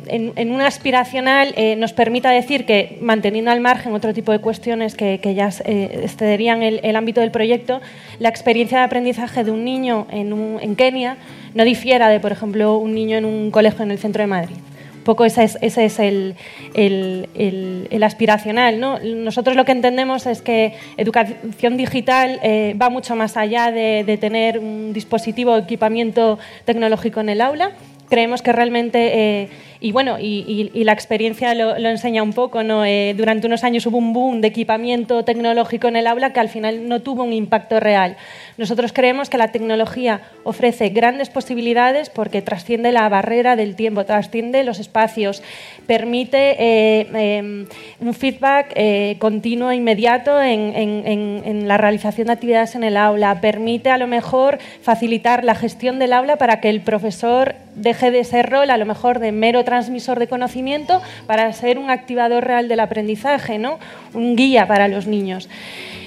en, 0.07 0.33
en 0.37 0.53
un 0.53 0.61
aspiracional 0.61 1.53
eh, 1.57 1.75
nos 1.75 1.93
permita 1.93 2.31
decir 2.31 2.67
que, 2.67 2.99
manteniendo 3.01 3.51
al 3.51 3.61
margen 3.61 3.93
otro 3.95 4.15
tipo 4.15 4.31
de 4.31 4.39
cuestiones 4.39 4.95
que, 4.95 5.19
ya 5.35 5.51
eh, 5.65 6.03
excederían 6.05 6.63
el, 6.63 6.95
ámbito 6.95 7.21
del 7.21 7.33
proyecto, 7.33 7.81
la 8.21 8.29
experiencia 8.29 8.79
de 8.79 8.85
aprendizaje 8.85 9.43
de 9.43 9.51
un 9.51 9.65
niño 9.65 10.07
en, 10.11 10.77
Kenia 10.77 11.17
no 11.53 11.65
difiera 11.65 12.09
de, 12.09 12.21
por 12.21 12.31
ejemplo, 12.31 12.79
un 12.79 12.95
niño 12.95 13.19
en 13.19 13.25
un 13.25 13.51
colegio 13.51 13.83
en 13.83 13.91
el 13.91 13.99
centro 13.99 14.23
de 14.23 14.29
Madrid. 14.29 14.57
Un 14.99 15.05
poco 15.05 15.25
ese 15.25 15.43
es, 15.43 15.59
ese 15.63 15.87
es 15.87 15.99
el- 15.99 16.37
el 16.75 18.03
aspiracional. 18.05 18.79
¿no? 18.79 19.01
Nosotros 19.01 19.57
lo 19.57 19.65
que 19.65 19.73
entendemos 19.73 20.27
es 20.27 20.43
que 20.43 20.75
educación 20.97 21.77
digital 21.77 22.39
eh, 22.45 22.77
va 22.81 22.89
mucho 22.89 23.17
más 23.17 23.37
allá 23.37 23.73
de, 23.73 24.05
de 24.05 24.17
tener 24.17 24.61
un 24.61 24.93
dispositivo 24.93 25.55
o 25.55 25.59
equipamiento 25.59 26.39
tecnológico 26.67 27.21
en 27.21 27.31
el 27.31 27.41
aula. 27.41 27.73
Creemos 28.11 28.43
que 28.43 28.53
realmente, 28.53 28.99
eh, 29.15 29.49
y 29.83 29.93
bueno, 29.93 30.19
y, 30.21 30.71
la 30.85 30.93
experiencia 30.93 31.55
lo, 31.55 31.75
enseña 31.77 32.23
un 32.23 32.33
poco, 32.35 32.63
¿no? 32.63 32.85
Eh, 32.85 33.15
durante 33.17 33.47
unos 33.47 33.65
años 33.65 33.87
hubo 33.87 33.97
un 33.99 34.13
boom 34.13 34.41
de 34.43 34.49
equipamiento 34.49 35.25
tecnológico 35.25 35.89
en 35.89 35.97
el 35.97 36.07
aula 36.07 36.33
que 36.33 36.41
al 36.41 36.49
final 36.51 36.87
no 36.89 37.01
tuvo 37.01 37.23
un 37.25 37.33
impacto 37.33 37.81
real. 37.81 38.17
Nosotros 38.59 38.93
creemos 38.93 39.31
que 39.31 39.39
la 39.39 39.53
tecnología 39.53 40.21
ofrece 40.45 40.91
grandes 40.91 41.31
posibilidades 41.31 42.11
porque 42.11 42.43
trasciende 42.43 42.93
la 42.93 43.09
barrera 43.09 43.57
del 43.57 43.75
tiempo, 43.75 44.05
trasciende 44.05 44.65
los 44.65 44.81
espacios, 44.81 45.43
permite 45.87 46.57
eh, 46.59 47.07
eh, 47.15 47.67
un 48.01 48.15
feedback 48.15 48.73
eh, 48.75 49.17
continuo, 49.19 49.73
inmediato 49.73 50.41
en, 50.43 50.77
en- 50.77 51.07
en- 51.07 51.43
en 51.47 51.69
la 51.69 51.79
realización 51.79 52.27
de 52.27 52.35
actividades 52.35 52.75
en 52.75 52.85
el 52.85 52.97
aula, 52.97 53.41
permite 53.41 53.91
a 53.91 53.97
lo 53.99 54.07
mejor 54.07 54.59
facilitar 54.83 55.43
la 55.45 55.55
gestión 55.55 55.99
del 55.99 56.13
aula 56.13 56.37
para 56.37 56.61
que 56.61 56.69
el 56.69 56.81
profesor 56.83 57.55
deje 57.77 58.11
de 58.11 58.25
ser 58.25 58.51
rol 58.51 58.71
a 58.71 58.77
lo 58.77 58.85
mejor 58.85 59.21
de 59.21 59.33
mero 59.33 59.65
transmisor 59.71 60.19
de 60.19 60.27
conocimiento 60.27 61.01
para 61.29 61.53
ser 61.53 61.79
un 61.79 61.91
activador 61.91 62.45
real 62.45 62.67
del 62.67 62.81
aprendizaje, 62.81 63.57
¿no? 63.59 63.79
un 64.15 64.35
guía 64.35 64.67
para 64.67 64.89
los 64.89 65.07
niños. 65.07 65.49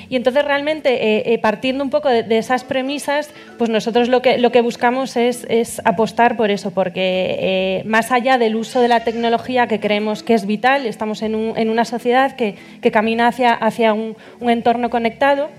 Y 0.10 0.18
entonces 0.18 0.44
realmente, 0.44 0.90
eh, 0.94 1.34
eh, 1.34 1.38
partiendo 1.40 1.82
un 1.84 1.90
poco 1.90 2.10
de, 2.10 2.38
esas 2.38 2.66
premisas, 2.66 3.32
pues 3.58 3.70
nosotros 3.70 4.10
lo 4.10 4.22
que, 4.22 4.38
lo 4.38 4.52
que 4.52 4.60
buscamos 4.62 5.16
es, 5.16 5.48
es 5.50 5.82
apostar 5.86 6.36
por 6.36 6.52
eso, 6.52 6.72
porque 6.72 7.38
eh, 7.40 7.84
más 7.86 8.12
allá 8.12 8.38
del 8.38 8.56
uso 8.58 8.82
de 8.82 8.90
la 8.90 9.00
tecnología 9.06 9.66
que 9.68 9.80
creemos 9.80 10.22
que 10.22 10.34
es 10.34 10.46
vital, 10.46 10.86
estamos 10.86 11.22
en, 11.22 11.34
un- 11.36 11.58
en 11.58 11.70
una 11.70 11.86
sociedad 11.86 12.36
que, 12.36 12.56
que 12.82 12.92
camina 12.92 13.28
hacia, 13.30 13.54
hacia 13.54 13.94
un 13.94 14.16
entorno 14.42 14.90
conectado, 14.90 15.50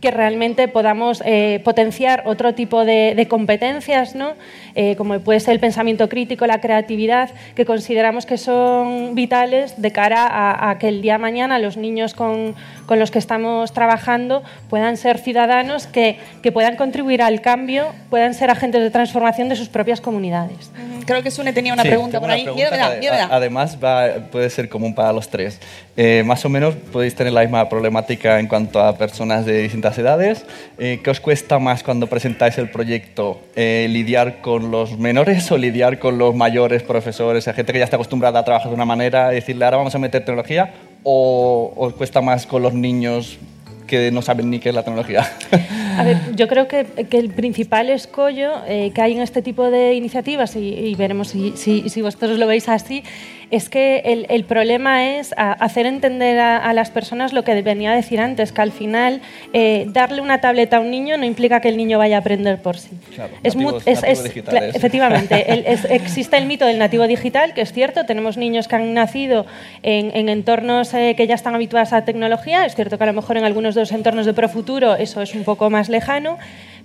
que 0.00 0.10
realmente 0.10 0.66
podamos 0.68 1.22
eh, 1.26 1.60
potenciar 1.64 2.22
otro 2.24 2.54
tipo 2.54 2.84
de, 2.86 3.14
de 3.14 3.28
competencias, 3.28 4.14
¿no? 4.14 4.32
Eh, 4.74 4.96
como 4.96 5.18
puede 5.20 5.40
ser 5.40 5.52
el 5.52 5.60
pensamiento 5.60 6.08
crítico, 6.08 6.46
la 6.46 6.60
creatividad, 6.60 7.30
que 7.54 7.64
consideramos 7.66 8.24
que 8.24 8.38
son 8.38 9.14
vitales 9.14 9.80
de 9.82 9.90
cara 9.92 10.26
a, 10.26 10.70
a 10.70 10.78
que 10.78 10.88
el 10.88 11.02
día 11.02 11.14
de 11.14 11.18
mañana 11.18 11.58
los 11.58 11.76
niños 11.76 12.14
con, 12.14 12.54
con 12.86 12.98
los 12.98 13.10
que 13.10 13.18
estamos 13.18 13.72
trabajando 13.72 14.42
puedan 14.70 14.96
ser 14.96 15.18
ciudadanos 15.18 15.86
que, 15.86 16.18
que 16.42 16.50
puedan 16.52 16.76
contribuir 16.76 17.20
al 17.20 17.40
cambio, 17.42 17.88
puedan 18.08 18.32
ser 18.32 18.48
agentes 18.50 18.80
de 18.80 18.90
transformación 18.90 19.48
de 19.50 19.56
sus 19.56 19.68
propias 19.68 20.00
comunidades. 20.00 20.70
Creo 21.04 21.22
que 21.22 21.30
Sune 21.30 21.52
tenía 21.52 21.72
una 21.74 21.82
Sí, 21.82 21.88
pregunta 21.88 22.20
por 22.20 22.26
una 22.26 22.34
ahí. 22.34 22.44
pregunta 22.44 22.98
llévela. 23.00 23.24
a- 23.24 23.36
Además, 23.36 23.76
va- 23.82 24.14
puede 24.30 24.48
ser 24.50 24.68
común 24.68 24.94
para 24.94 25.12
los 25.12 25.28
tres. 25.28 25.60
Eh, 25.96 26.22
más 26.24 26.44
o 26.44 26.48
menos 26.48 26.74
podéis 26.76 27.14
tener 27.14 27.32
la 27.32 27.40
misma 27.42 27.68
problemática 27.68 28.38
en 28.38 28.46
cuanto 28.46 28.80
a 28.80 28.96
personas 28.96 29.44
de 29.44 29.60
distintas 29.62 29.89
edades. 29.98 30.44
Eh, 30.78 31.00
¿Qué 31.02 31.10
os 31.10 31.20
cuesta 31.20 31.58
más 31.58 31.82
cuando 31.82 32.06
presentáis 32.06 32.58
el 32.58 32.68
proyecto? 32.70 33.40
Eh, 33.56 33.86
¿Lidiar 33.90 34.40
con 34.40 34.70
los 34.70 34.98
menores 34.98 35.50
o 35.52 35.58
lidiar 35.58 35.98
con 35.98 36.18
los 36.18 36.34
mayores 36.34 36.82
profesores, 36.82 37.48
a 37.48 37.52
gente 37.52 37.72
que 37.72 37.78
ya 37.78 37.84
está 37.84 37.96
acostumbrada 37.96 38.40
a 38.40 38.44
trabajar 38.44 38.68
de 38.68 38.74
una 38.74 38.84
manera 38.84 39.32
y 39.32 39.36
decirle 39.36 39.64
ahora 39.64 39.78
vamos 39.78 39.94
a 39.94 39.98
meter 39.98 40.24
tecnología? 40.24 40.72
¿O 41.02 41.72
os 41.76 41.94
cuesta 41.94 42.20
más 42.20 42.46
con 42.46 42.62
los 42.62 42.74
niños 42.74 43.38
que 43.86 44.12
no 44.12 44.22
saben 44.22 44.50
ni 44.50 44.60
qué 44.60 44.68
es 44.68 44.74
la 44.74 44.82
tecnología? 44.84 45.26
A 45.98 46.04
ver, 46.04 46.16
yo 46.36 46.46
creo 46.48 46.66
que, 46.68 46.86
que 47.10 47.18
el 47.18 47.30
principal 47.30 47.90
escollo 47.90 48.52
eh, 48.66 48.90
que 48.94 49.02
hay 49.02 49.12
en 49.14 49.20
este 49.20 49.42
tipo 49.42 49.70
de 49.70 49.94
iniciativas, 49.94 50.56
y, 50.56 50.60
y 50.74 50.94
veremos 50.94 51.28
si, 51.28 51.52
si- 51.56 51.88
si 51.90 52.00
vosotros 52.00 52.38
lo 52.38 52.46
veis 52.46 52.68
así, 52.70 53.02
es 53.50 53.68
que 53.68 53.98
el, 54.04 54.26
el 54.28 54.44
problema 54.44 55.08
es 55.18 55.34
a- 55.36 55.52
hacer 55.52 55.86
entender 55.86 56.38
a, 56.38 56.56
a 56.58 56.72
las 56.72 56.90
personas 56.90 57.32
lo 57.32 57.42
que 57.44 57.60
venía 57.62 57.92
a 57.92 57.94
decir 57.96 58.20
antes, 58.20 58.52
que 58.52 58.60
al 58.62 58.72
final 58.72 59.20
eh, 59.52 59.86
darle 59.88 60.20
una 60.20 60.40
tableta 60.40 60.76
a 60.76 60.80
un 60.80 60.90
niño 60.90 61.16
no 61.16 61.24
implica 61.24 61.60
que 61.60 61.68
el 61.68 61.76
niño 61.76 61.98
vaya 61.98 62.16
a 62.16 62.20
aprender 62.20 62.58
por 62.58 62.76
sí. 62.78 62.90
Claro, 63.14 63.32
Es 63.42 63.56
nativos- 63.56 63.82
es- 63.86 64.02
es- 64.04 64.24
digitales. 64.24 64.74
efectivamente, 64.74 65.52
el- 65.52 65.66
es- 65.66 65.84
existe 65.86 66.36
el 66.36 66.46
mito 66.46 66.64
del 66.66 66.78
nativo 66.78 67.06
digital, 67.06 67.52
que 67.54 67.62
es 67.62 67.72
cierto, 67.72 68.04
tenemos 68.06 68.36
niños 68.36 68.68
que 68.68 68.76
han 68.76 68.94
nacido 68.94 69.46
en, 69.82 70.10
en 70.16 70.28
entornos 70.28 70.94
eh, 70.94 71.14
que 71.16 71.26
ya 71.26 71.34
están 71.34 71.54
habituados 71.54 71.92
a 71.92 72.04
tecnología, 72.04 72.64
es 72.66 72.74
cierto 72.76 72.98
que 72.98 73.04
a 73.04 73.06
lo 73.08 73.12
mejor 73.14 73.36
en 73.36 73.44
algunos 73.44 73.74
de 73.74 73.80
los 73.82 73.92
entornos 73.92 74.26
de 74.26 74.32
profuturo 74.34 74.94
eso 74.94 75.22
es 75.22 75.34
un 75.34 75.44
poco 75.44 75.70
más 75.70 75.88
lejano, 75.88 76.38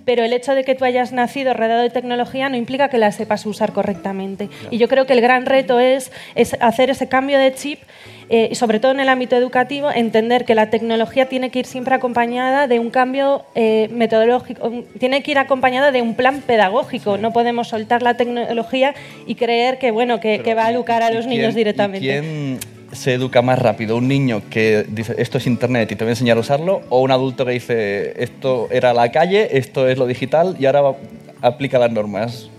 pero 0.06 0.24
el 0.24 0.32
hecho 0.32 0.54
de 0.54 0.64
que 0.64 0.74
tú 0.74 0.86
hayas 0.86 1.12
nacido 1.12 1.52
rodeado 1.52 1.82
de 1.82 1.90
tecnología 1.90 2.48
no 2.48 2.56
implica 2.56 2.88
que 2.88 2.96
la 2.96 3.12
sepas 3.12 3.44
usar 3.44 3.72
correctamente. 3.72 4.48
Y 4.70 4.78
yo 4.78 4.88
creo 4.88 5.04
que 5.04 5.12
el 5.12 5.20
gran 5.20 5.44
reto 5.44 5.78
es, 5.80 6.10
es 6.34 6.56
hacer 6.60 6.88
ese 6.88 7.08
cambio 7.08 7.38
de 7.38 7.52
chip, 7.52 7.80
eh, 8.28 8.48
y 8.50 8.54
sobre 8.54 8.80
todo 8.80 8.92
en 8.92 9.00
el 9.00 9.08
ámbito 9.08 9.36
educativo, 9.36 9.90
entender 9.90 10.44
que 10.44 10.54
la 10.54 10.70
tecnología 10.70 11.26
tiene 11.28 11.50
que 11.50 11.58
ir 11.60 11.66
siempre 11.66 11.94
acompañada 11.94 12.66
de 12.66 12.78
un 12.80 12.90
cambio 12.90 13.44
eh, 13.54 13.88
metodológico, 13.92 14.72
tiene 14.98 15.22
que 15.22 15.32
ir 15.32 15.38
acompañada 15.38 15.90
de 15.92 16.02
un 16.02 16.14
plan 16.14 16.40
pedagógico. 16.40 17.18
No 17.18 17.32
podemos 17.32 17.68
soltar 17.68 18.02
la 18.02 18.14
tecnología 18.16 18.94
y 19.26 19.34
creer 19.34 19.78
que, 19.78 19.90
bueno, 19.90 20.18
que, 20.20 20.40
que 20.40 20.54
va 20.54 20.66
a 20.66 20.70
educar 20.70 21.02
a 21.02 21.10
¿Y 21.10 21.14
los 21.14 21.26
quién- 21.26 21.38
niños 21.38 21.54
y 21.54 21.58
directamente. 21.58 22.06
¿Quién 22.06 22.58
se 22.96 23.14
educa 23.14 23.42
más 23.42 23.58
rápido? 23.58 23.96
¿Un 23.96 24.08
niño 24.08 24.42
que 24.50 24.84
dice 24.88 25.14
esto 25.18 25.38
es 25.38 25.46
internet 25.46 25.92
y 25.92 25.96
te 25.96 26.04
voy 26.04 26.10
a 26.10 26.12
enseñar 26.12 26.36
a 26.36 26.40
usarlo? 26.40 26.82
¿O 26.88 27.00
un 27.00 27.10
adulto 27.10 27.44
que 27.44 27.52
dice 27.52 28.22
esto 28.22 28.68
era 28.70 28.92
la 28.92 29.12
calle, 29.12 29.56
esto 29.58 29.88
es 29.88 29.98
lo 29.98 30.06
digital 30.06 30.56
y 30.58 30.66
ahora 30.66 30.96
aplica 31.42 31.78
las 31.78 31.92
normas? 31.92 32.50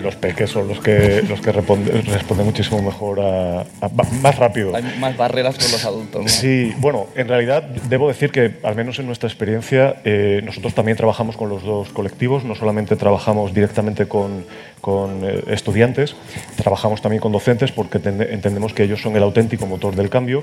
Los 0.00 0.16
peques 0.16 0.50
son 0.50 0.68
los 0.68 0.80
que, 0.80 1.22
los 1.28 1.40
que 1.40 1.52
responden, 1.52 2.04
responden 2.06 2.46
muchísimo 2.46 2.80
mejor 2.82 3.20
a, 3.20 3.60
a- 3.60 3.90
más 4.20 4.36
rápido. 4.38 4.74
Hay 4.74 4.82
más 4.98 5.16
barreras 5.16 5.56
con 5.58 5.70
los 5.70 5.84
adultos. 5.84 6.22
¿no? 6.22 6.28
Sí, 6.28 6.72
bueno, 6.78 7.06
en 7.14 7.28
realidad 7.28 7.62
debo 7.62 8.08
decir 8.08 8.30
que, 8.30 8.54
al 8.62 8.74
menos 8.74 8.98
en 8.98 9.06
nuestra 9.06 9.28
experiencia, 9.28 9.96
eh, 10.04 10.40
nosotros 10.44 10.74
también 10.74 10.96
trabajamos 10.96 11.36
con 11.36 11.48
los 11.48 11.62
dos 11.62 11.90
colectivos, 11.90 12.44
no 12.44 12.54
solamente 12.54 12.96
trabajamos 12.96 13.52
directamente 13.54 14.06
con, 14.06 14.44
con, 14.80 15.20
eh, 15.24 15.44
estudiantes, 15.48 16.16
trabajamos 16.56 17.02
también 17.02 17.20
con 17.20 17.30
docentes 17.32 17.70
porque 17.70 17.98
tende- 18.00 18.32
entendemos 18.32 18.72
que 18.72 18.84
ellos 18.84 19.00
son 19.02 19.14
el 19.16 19.22
auténtico 19.22 19.66
motor 19.66 19.94
del 19.94 20.08
cambio 20.10 20.42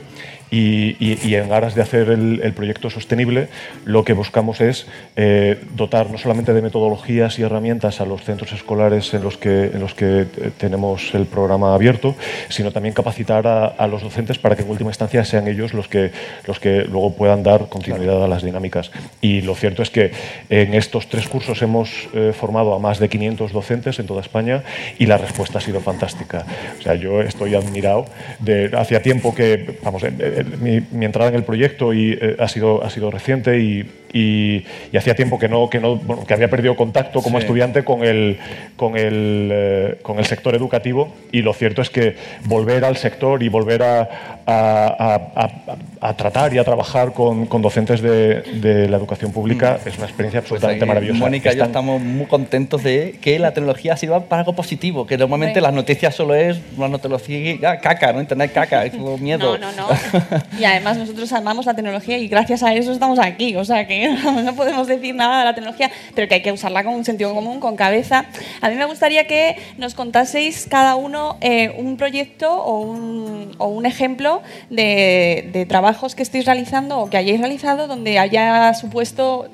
y, 0.52 0.96
y- 1.00 1.20
y 1.24 1.36
en 1.36 1.52
aras 1.52 1.76
de 1.76 1.82
hacer 1.82 2.10
el, 2.10 2.42
el 2.44 2.54
proyecto 2.54 2.90
sostenible, 2.90 3.50
lo 3.86 4.04
que 4.04 4.14
buscamos 4.14 4.62
es 4.62 4.88
eh, 5.16 5.60
dotar 5.76 6.10
no 6.12 6.18
solamente 6.18 6.54
de 6.54 6.62
metodologías 6.62 7.40
y 7.40 7.42
herramientas 7.42 8.00
a 8.00 8.06
los 8.06 8.24
centros 8.24 8.52
escolares 8.54 9.14
en 9.14 9.24
los 9.24 9.38
que, 9.40 9.66
en 9.74 9.80
los 9.80 9.94
que 9.96 10.22
eh, 10.22 10.28
tenemos 10.58 11.14
el 11.16 11.26
programa 11.26 11.74
abierto, 11.74 12.16
sino 12.50 12.72
también 12.72 12.94
capacitar 12.94 13.48
a, 13.48 13.66
a 13.66 13.88
los 13.88 14.04
docentes 14.04 14.38
para 14.38 14.56
que 14.56 14.62
en 14.64 14.70
última 14.70 14.90
instancia 14.92 15.26
sean 15.26 15.48
ellos 15.48 15.74
los 15.74 15.88
que, 15.88 16.12
los 16.46 16.60
que 16.60 16.84
luego 16.84 17.14
puedan 17.16 17.42
dar 17.44 17.70
continuidad 17.70 18.24
a 18.24 18.28
las 18.28 18.44
dinámicas. 18.44 18.92
Y 19.22 19.42
lo 19.42 19.56
cierto 19.56 19.82
es 19.82 19.90
que 19.90 20.12
en 20.50 20.74
estos 20.74 21.08
tres 21.08 21.28
cursos 21.28 21.62
hemos 21.62 22.10
eh, 22.14 22.34
formado 22.38 22.74
a 22.74 22.80
más 22.80 23.00
de 23.00 23.10
500 23.10 23.52
docentes 23.54 23.98
en 24.00 24.06
toda 24.06 24.22
España 24.22 24.64
y 24.98 25.06
la 25.06 25.18
respuesta 25.18 25.58
ha 25.60 25.62
sido 25.62 25.80
fantástica. 25.80 26.46
O 26.78 26.82
sea, 26.82 26.96
yo 26.96 27.22
estoy 27.22 27.56
admirado. 27.56 28.06
De, 28.40 28.70
hacía 28.78 29.02
tiempo 29.02 29.34
que, 29.34 29.78
vamos, 29.84 30.04
eh, 30.04 30.12
eh, 30.20 30.44
mi, 30.60 30.82
mi 30.92 31.06
entrada 31.06 31.30
en 31.30 31.36
el 31.36 31.44
proyecto 31.44 31.94
y, 31.94 32.18
eh, 32.20 32.36
ha, 32.40 32.48
sido, 32.48 32.84
ha 32.84 32.90
sido 32.90 33.10
reciente 33.12 33.60
y, 33.60 33.90
y- 34.14 34.66
y 34.92 34.98
hacía 34.98 35.16
tiempo 35.16 35.38
que 35.40 35.48
no, 35.48 35.70
que 35.70 35.80
no 35.80 35.96
bueno, 35.98 36.26
que 36.26 36.34
había 36.34 36.50
perdido 36.50 36.76
contacto 36.76 37.22
como 37.22 37.38
Sí. 37.40 37.44
estudiante 37.46 37.84
con 37.84 38.04
el, 38.04 38.38
con, 38.76 38.98
el, 38.98 39.29
eh, 39.52 39.98
con 40.02 40.20
el 40.20 40.26
sector 40.26 40.56
educativo 40.56 41.14
y 41.32 41.42
lo 41.42 41.54
cierto 41.54 41.82
es 41.82 41.90
que 41.90 42.16
volver 42.46 42.86
al 42.86 42.98
sector 42.98 43.44
y 43.44 43.50
volver 43.50 43.84
a, 43.84 44.39
a- 44.50 44.96
a- 45.36 45.44
a- 45.44 45.78
a 46.02 46.14
tratar 46.16 46.54
y 46.54 46.58
a 46.58 46.64
trabajar 46.64 47.12
con, 47.14 47.46
con 47.46 47.62
docentes 47.62 48.02
de, 48.02 48.42
de 48.42 48.88
la 48.88 48.96
educación 48.98 49.32
pública 49.34 49.80
es 49.86 49.98
una 49.98 50.06
experiencia 50.08 50.40
Pues 50.42 50.52
absolutamente 50.54 50.84
ahí 50.86 50.88
maravillosa. 50.88 51.20
Mónica 51.20 51.50
y 51.50 51.58
yo 51.58 51.64
Están- 51.64 51.68
estamos 51.70 52.02
muy 52.02 52.26
contentos 52.26 52.84
de 52.84 53.18
que 53.22 53.38
la 53.38 53.54
tecnología 53.54 53.98
sirva 53.98 54.22
para 54.22 54.42
algo 54.42 54.54
positivo, 54.54 55.06
que 55.06 55.18
normalmente 55.18 55.60
Hombre. 55.60 55.62
las 55.62 55.74
noticias 55.74 56.16
solo 56.16 56.36
es 56.36 56.60
una 56.78 56.98
tecnología, 56.98 57.58
ah, 57.70 57.78
caca, 57.80 58.14
¿no? 58.14 58.22
Internet 58.22 58.52
caca, 58.54 58.86
es 58.86 58.94
como 58.94 59.18
miedo. 59.20 59.58
No, 59.58 59.72
no, 59.72 59.90
no. 59.90 60.60
Y 60.60 60.64
además 60.64 60.98
nosotros 60.98 61.32
amamos 61.34 61.66
la 61.66 61.74
tecnología 61.74 62.18
y 62.18 62.28
gracias 62.30 62.64
a 62.64 62.74
eso 62.74 62.92
estamos 62.94 63.20
aquí. 63.20 63.56
O 63.58 63.66
sea 63.66 63.86
que 63.86 64.08
no 64.44 64.56
podemos 64.56 64.88
decir 64.88 65.14
nada 65.16 65.40
de 65.40 65.46
la 65.46 65.54
tecnología, 65.56 65.92
pero 66.16 66.28
que 66.28 66.36
hay 66.36 66.42
que 66.42 66.52
usarla 66.54 66.84
con 66.84 66.94
un 66.94 67.04
sentido 67.06 67.34
común, 67.36 67.60
con 67.60 67.76
cabeza. 67.76 68.26
A 68.62 68.70
mí 68.70 68.76
me 68.76 68.86
gustaría 68.86 69.28
que 69.28 69.58
nos 69.78 69.96
contaseis 69.96 70.66
cada 70.70 70.96
uno 70.96 71.38
eh, 71.42 71.74
un 71.78 71.98
proyecto 71.98 72.56
o 72.56 72.80
un, 72.80 73.52
o 73.58 73.68
un 73.68 73.86
ejemplo 73.86 74.39
de, 74.70 75.50
de 75.54 75.66
trabajos 75.66 76.16
que 76.16 76.24
estéis 76.24 76.46
realizando 76.46 77.00
o 77.00 77.10
que 77.10 77.18
hayáis 77.18 77.40
realizado 77.40 77.88
donde 77.88 78.20
haya 78.20 78.74
supuesto 78.74 79.48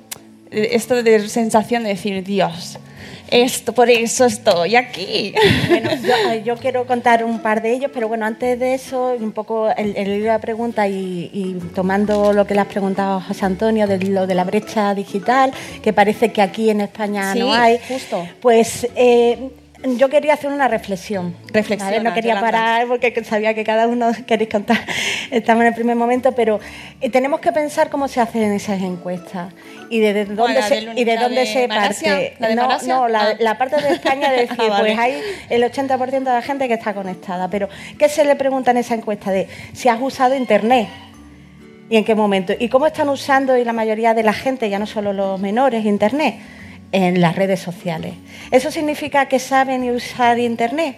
eh, 0.51 0.69
esto 0.73 1.01
de 1.03 1.27
sensación 1.27 1.83
de 1.83 1.89
decir, 1.89 2.23
Dios, 2.23 2.77
esto, 3.31 3.73
por 3.73 3.89
eso 3.89 4.25
estoy 4.25 4.75
aquí. 4.75 5.33
Bueno, 5.67 5.89
yo, 5.95 6.43
yo 6.45 6.57
quiero 6.57 6.85
contar 6.85 7.23
un 7.25 7.39
par 7.39 7.61
de 7.63 7.73
ellos, 7.73 7.89
pero 7.91 8.07
bueno, 8.07 8.25
antes 8.25 8.59
de 8.59 8.75
eso, 8.75 9.15
un 9.19 9.31
poco 9.31 9.67
el, 9.75 10.23
la 10.23 10.37
pregunta 10.39 10.87
y, 10.87 11.31
y 11.33 11.53
tomando 11.73 12.33
lo 12.33 12.45
que 12.45 12.53
le 12.53 12.61
has 12.61 12.67
preguntado 12.67 13.17
a 13.17 13.21
José 13.21 13.45
Antonio 13.45 13.87
de 13.87 13.97
lo 13.97 14.27
de 14.27 14.35
la 14.35 14.43
brecha 14.43 14.93
digital, 14.93 15.51
que 15.81 15.91
parece 15.91 16.31
que 16.31 16.41
aquí 16.43 16.69
en 16.69 16.81
España 16.81 17.33
Sí, 17.33 17.39
no 17.39 17.51
hay. 17.51 17.79
justo. 17.87 18.27
Pues 18.41 18.87
eh, 18.95 19.49
yo 19.97 20.09
quería 20.09 20.33
hacer 20.33 20.51
una 20.51 20.67
reflexión. 20.67 21.35
Reflexiona, 21.53 21.91
¿vale? 21.97 22.03
No 22.09 22.13
quería 22.13 22.39
parar 22.39 22.87
porque 22.87 23.23
sabía 23.23 23.53
que 23.53 23.63
cada 23.63 23.87
uno 23.87 24.11
queréis 24.27 24.49
contar. 24.49 24.77
Estamos 25.31 25.61
en 25.61 25.67
el 25.67 25.73
primer 25.73 25.95
momento, 25.95 26.31
pero 26.33 26.59
eh, 27.01 27.09
tenemos 27.09 27.39
que 27.39 27.51
pensar 27.51 27.89
cómo 27.89 28.07
se 28.07 28.19
hacen 28.21 28.51
esas 28.53 28.81
encuestas 28.81 29.53
y 29.89 29.99
de, 29.99 30.25
dónde 30.25 30.61
se, 30.63 30.79
y 30.95 31.03
de 31.03 31.17
dónde 31.17 31.41
de 31.41 31.45
se 31.45 31.67
Malasia? 31.67 32.11
parte. 32.13 32.33
¿La 32.39 32.47
de 32.49 32.55
no, 32.55 32.67
no, 32.87 33.07
la, 33.07 33.21
Ah. 33.29 33.35
la 33.39 33.57
parte 33.57 33.81
de 33.81 33.89
España 33.93 34.31
de 34.31 34.37
decir, 34.47 34.57
Ah, 34.59 34.67
vale. 34.69 34.83
pues 34.95 34.97
hay 34.99 35.21
el 35.49 35.63
80% 35.63 36.09
de 36.09 36.23
la 36.23 36.41
gente 36.41 36.67
que 36.67 36.73
está 36.73 36.93
conectada. 36.93 37.49
Pero, 37.49 37.69
¿qué 37.99 38.09
se 38.09 38.25
le 38.25 38.35
pregunta 38.35 38.71
en 38.71 38.77
esa 38.77 38.95
encuesta? 38.95 39.31
De 39.31 39.47
si 39.73 39.87
has 39.89 40.01
usado 40.01 40.35
Internet. 40.35 40.87
¿Y 41.87 41.97
en 41.97 42.03
qué 42.03 42.15
momento? 42.15 42.53
¿Y 42.57 42.67
cómo 42.69 42.87
están 42.87 43.09
usando 43.09 43.55
y 43.55 43.63
la 43.63 43.71
mayoría 43.73 44.15
de 44.15 44.23
la 44.23 44.33
gente, 44.33 44.67
ya 44.71 44.79
no 44.79 44.87
solo 44.87 45.13
los 45.13 45.39
menores, 45.39 45.85
Internet? 45.85 46.35
En 46.91 47.21
las 47.21 47.35
redes 47.35 47.59
sociales. 47.59 48.13
¿Eso 48.51 48.71
significa 48.71 49.27
que 49.27 49.39
saben 49.39 49.83
usar 49.89 50.39
Internet? 50.39 50.97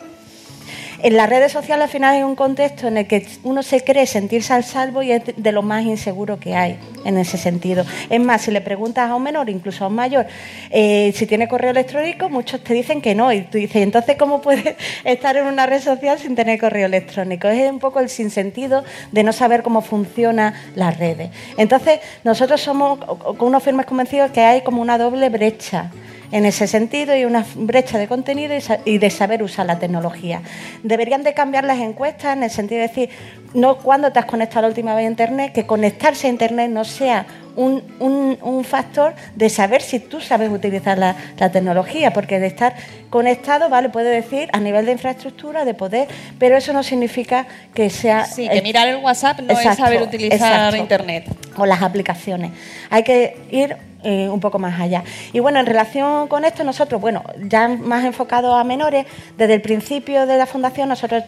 En 1.04 1.16
las 1.16 1.30
redes 1.30 1.52
sociales 1.52 1.84
al 1.86 1.90
final 1.90 2.16
hay 2.16 2.24
un 2.24 2.36
contexto 2.36 2.88
en 2.88 2.98
el 2.98 3.08
que 3.08 3.28
uno 3.44 3.62
se 3.62 3.84
cree 3.84 4.08
sentirse 4.08 4.54
al 4.54 4.64
salvo 4.64 5.04
y 5.04 5.12
es 5.12 5.22
de 5.36 5.52
lo 5.52 5.62
más 5.62 5.84
inseguro 5.86 6.40
que 6.40 6.56
hay 6.56 6.80
en 7.06 7.18
ese 7.20 7.38
sentido. 7.38 7.86
Es 8.10 8.20
más, 8.20 8.42
si 8.42 8.52
le 8.52 8.62
preguntas 8.62 9.10
a 9.10 9.16
un 9.16 9.22
menor, 9.22 9.48
incluso 9.50 9.86
a 9.86 9.90
un 9.90 9.96
mayor, 9.96 10.26
eh, 10.72 11.14
si 11.16 11.28
tiene 11.28 11.48
correo 11.48 11.70
electrónico, 11.70 12.30
muchos 12.30 12.64
te 12.64 12.74
dicen 12.74 13.02
que 13.02 13.14
no. 13.14 13.32
Y 13.32 13.42
tú 13.42 13.60
dices, 13.60 13.84
entonces, 13.84 14.16
¿cómo 14.18 14.42
puedes 14.42 14.76
estar 15.04 15.38
en 15.38 15.46
una 15.46 15.68
red 15.68 15.82
social 15.82 16.18
sin 16.18 16.36
tener 16.36 16.60
correo 16.60 16.88
electrónico? 16.88 17.48
Es 17.48 17.70
un 17.72 17.80
poco 17.80 18.00
el 18.00 18.10
sinsentido 18.10 18.84
de 19.12 19.24
no 19.24 19.34
saber 19.34 19.62
cómo 19.62 19.82
funcionan 19.82 20.56
las 20.74 20.98
redes. 20.98 21.30
Entonces, 21.58 22.00
nosotros 22.24 22.60
somos 22.60 22.98
con 23.00 23.50
unos 23.50 23.62
firmes 23.62 23.86
convencidos 23.86 24.32
que 24.32 24.42
hay 24.42 24.62
como 24.62 24.82
una 24.82 24.98
doble 24.98 25.30
brecha 25.30 25.92
en 26.32 26.46
ese 26.46 26.68
sentido 26.68 27.16
y 27.16 27.26
una 27.26 27.46
brecha 27.56 27.98
de 27.98 28.08
contenido 28.08 28.54
y 28.86 28.98
de 28.98 29.10
saber 29.10 29.44
usar 29.44 29.66
la 29.66 29.80
tecnología. 29.80 30.42
Deberían 30.84 31.24
de 31.24 31.34
cambiar 31.34 31.64
las 31.64 31.80
encuestas 31.80 32.36
en 32.36 32.44
el 32.44 32.50
sentido 32.52 32.82
de 32.82 32.88
decir, 32.88 33.10
no 33.54 33.78
cuándo 33.78 34.12
te 34.12 34.20
has 34.20 34.26
conectado 34.26 34.64
la 34.64 34.68
última 34.68 34.94
vez 34.94 35.06
a 35.06 35.10
Internet, 35.10 35.54
que 35.54 35.66
conectarse 35.66 36.28
a 36.28 36.30
Internet 36.30 36.70
no 36.72 36.84
sea 36.86 37.26
un, 37.56 37.82
un- 38.00 38.38
un 38.42 38.64
factor 38.64 39.16
de 39.36 39.50
saber 39.50 39.82
si 39.82 40.00
tú 40.00 40.22
sabes 40.22 40.52
utilizar 40.52 40.98
la, 40.98 41.16
la 41.40 41.52
tecnología, 41.52 42.12
porque 42.12 42.40
de 42.40 42.48
estar 42.48 42.76
conectado, 43.10 43.70
vale, 43.70 43.90
puede 43.90 44.10
decir 44.12 44.50
a 44.54 44.60
nivel 44.60 44.86
de 44.86 44.92
infraestructura, 44.92 45.66
de 45.66 45.74
poder, 45.74 46.08
pero 46.38 46.58
eso 46.58 46.72
no 46.74 46.84
significa 46.84 47.48
que 47.74 47.90
sea... 47.90 48.26
Sí, 48.26 48.48
que 48.48 48.62
mirar 48.62 48.88
el 48.90 48.98
WhatsApp 48.98 49.40
no 49.40 49.58
es 49.58 49.76
saber 49.78 50.02
utilizar 50.04 50.36
exacto 50.38 50.76
Internet. 50.78 51.26
o 51.56 51.66
las 51.66 51.82
aplicaciones. 51.82 52.52
Hay 52.92 53.04
que 53.04 53.38
ir 53.50 53.76
eh, 54.10 54.30
un 54.30 54.40
poco 54.40 54.58
más 54.58 54.80
allá. 54.80 55.04
Y 55.34 55.42
bueno, 55.42 55.60
en 55.60 55.66
relación 55.66 56.30
con 56.30 56.46
esto, 56.46 56.64
nosotros, 56.64 57.02
bueno, 57.02 57.24
ya 57.42 57.68
más 57.68 58.06
enfocado 58.06 58.56
a 58.56 58.64
menores, 58.64 59.06
desde 59.38 59.56
el 59.56 59.62
principio 59.62 60.26
de 60.26 60.38
la 60.38 60.46
fundación 60.46 60.88
nosotros 60.88 61.26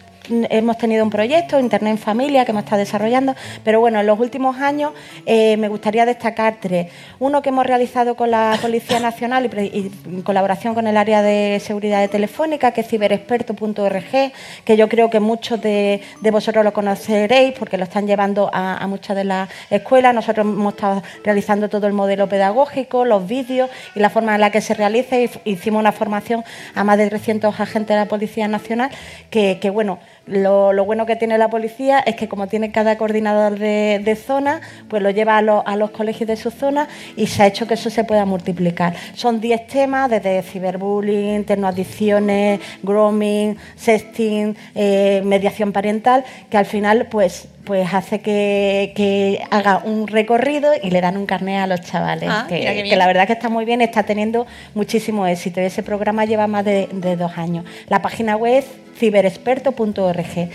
hemos 0.50 0.78
tenido 0.78 1.04
un 1.04 1.10
proyecto, 1.10 1.58
Internet 1.58 1.92
en 1.92 1.98
Familia, 1.98 2.44
que 2.44 2.52
hemos 2.52 2.64
estado 2.64 2.78
desarrollando, 2.78 3.34
pero 3.64 3.80
bueno, 3.80 4.00
en 4.00 4.06
los 4.06 4.18
últimos 4.18 4.56
años 4.58 4.92
eh, 5.26 5.56
me 5.56 5.68
gustaría 5.68 6.06
destacar 6.06 6.58
tres. 6.60 6.92
Uno 7.18 7.42
que 7.42 7.50
hemos 7.50 7.66
realizado 7.66 8.14
con 8.14 8.30
la 8.30 8.58
Policía 8.60 9.00
Nacional 9.00 9.50
y, 9.72 9.90
en 10.06 10.22
colaboración 10.22 10.74
con 10.74 10.86
el 10.86 10.96
área 10.96 11.22
de 11.22 11.60
seguridad 11.60 12.00
de 12.00 12.08
Telefónica, 12.08 12.72
que 12.72 12.82
es 12.82 12.88
ciberexperto.org, 12.88 14.32
que 14.64 14.76
yo 14.76 14.88
creo 14.88 15.10
que 15.10 15.20
muchos 15.20 15.60
de, 15.60 16.02
vosotros 16.30 16.64
lo 16.64 16.72
conoceréis 16.72 17.58
porque 17.58 17.76
lo 17.76 17.84
están 17.84 18.06
llevando 18.06 18.50
a, 18.52 18.86
muchas 18.86 19.16
de 19.16 19.24
las 19.24 19.48
escuelas. 19.70 20.14
Nosotros 20.14 20.46
hemos 20.46 20.74
estado 20.74 21.02
realizando 21.24 21.68
todo 21.68 21.86
el 21.86 21.92
modelo 21.92 22.28
pedagógico, 22.28 23.04
los 23.04 23.26
vídeos 23.26 23.70
y 23.94 24.00
la 24.00 24.10
forma 24.10 24.34
en 24.34 24.40
la 24.40 24.50
que 24.50 24.60
se 24.60 24.74
realiza. 24.74 25.16
Hicimos 25.44 25.80
una 25.80 25.92
formación 25.92 26.44
a 26.74 26.84
más 26.84 26.98
de 26.98 27.08
300 27.08 27.58
agentes 27.58 27.88
de 27.88 27.96
la 27.96 28.06
Policía 28.06 28.48
Nacional 28.48 28.90
que, 29.30 29.70
bueno, 29.72 29.98
lo, 30.30 30.72
lo 30.72 30.84
bueno 30.84 31.04
que 31.06 31.16
tiene 31.16 31.36
la 31.38 31.48
policía 31.50 31.98
es 32.00 32.14
que 32.16 32.28
como 32.28 32.46
tiene 32.46 32.70
cada 32.72 32.96
coordinador 32.96 33.58
de, 33.58 34.00
de 34.04 34.16
zona, 34.16 34.60
pues 34.88 35.02
lo 35.02 35.10
lleva 35.10 35.36
a, 35.36 35.42
los- 35.42 35.62
a 35.66 35.76
los 35.76 35.90
colegios 35.90 36.28
de 36.28 36.36
su 36.36 36.50
zona 36.50 36.88
y 37.16 37.26
se 37.26 37.42
ha 37.42 37.46
hecho 37.46 37.66
que 37.66 37.74
eso 37.74 37.90
se 37.90 38.04
pueda 38.04 38.24
multiplicar. 38.24 38.94
Son 39.14 39.40
10 39.40 39.66
temas 39.66 40.08
desde 40.10 40.42
ciberbullying, 40.42 41.44
tecnoadicciones, 41.44 42.60
grooming, 42.82 43.56
sexting, 43.76 44.56
eh, 44.74 45.22
mediación 45.24 45.72
parental, 45.72 46.24
que 46.48 46.56
al 46.56 46.66
final 46.66 47.06
pues 47.10 47.48
pues 47.64 47.92
hace 47.92 48.20
que, 48.20 48.92
que 48.96 49.42
haga 49.50 49.82
un 49.84 50.08
recorrido 50.08 50.72
y 50.82 50.90
le 50.90 51.00
dan 51.02 51.16
un 51.16 51.26
carnet 51.26 51.60
a 51.60 51.66
los 51.68 51.80
chavales. 51.82 52.28
Ah, 52.28 52.46
que, 52.48 52.96
la 52.96 53.06
verdad 53.06 53.26
que 53.26 53.34
está 53.34 53.48
muy 53.48 53.64
bien, 53.64 53.80
está 53.80 54.02
teniendo 54.02 54.46
muchísimo 54.74 55.26
éxito. 55.26 55.60
Ese 55.60 55.82
programa 55.84 56.24
lleva 56.24 56.46
más 56.48 56.64
de, 56.64 56.88
de 56.90 57.16
dos 57.16 57.36
años. 57.36 57.64
La 57.88 58.00
página 58.02 58.36
web 58.36 58.64
ciberexperto.org. 59.00 60.50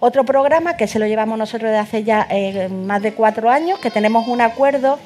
Otro 0.00 0.24
programa 0.24 0.76
que 0.76 0.88
se 0.88 0.98
lo 0.98 1.06
llevamos 1.06 1.38
nosotros 1.38 1.70
desde 1.70 1.78
hace 1.78 2.04
ya 2.04 2.26
eh, 2.30 2.68
más 2.68 3.02
de 3.02 3.12
cuatro 3.12 3.50
años, 3.50 3.78
que 3.78 3.90
tenemos 3.90 4.26
un 4.26 4.40
acuerdo 4.40 4.98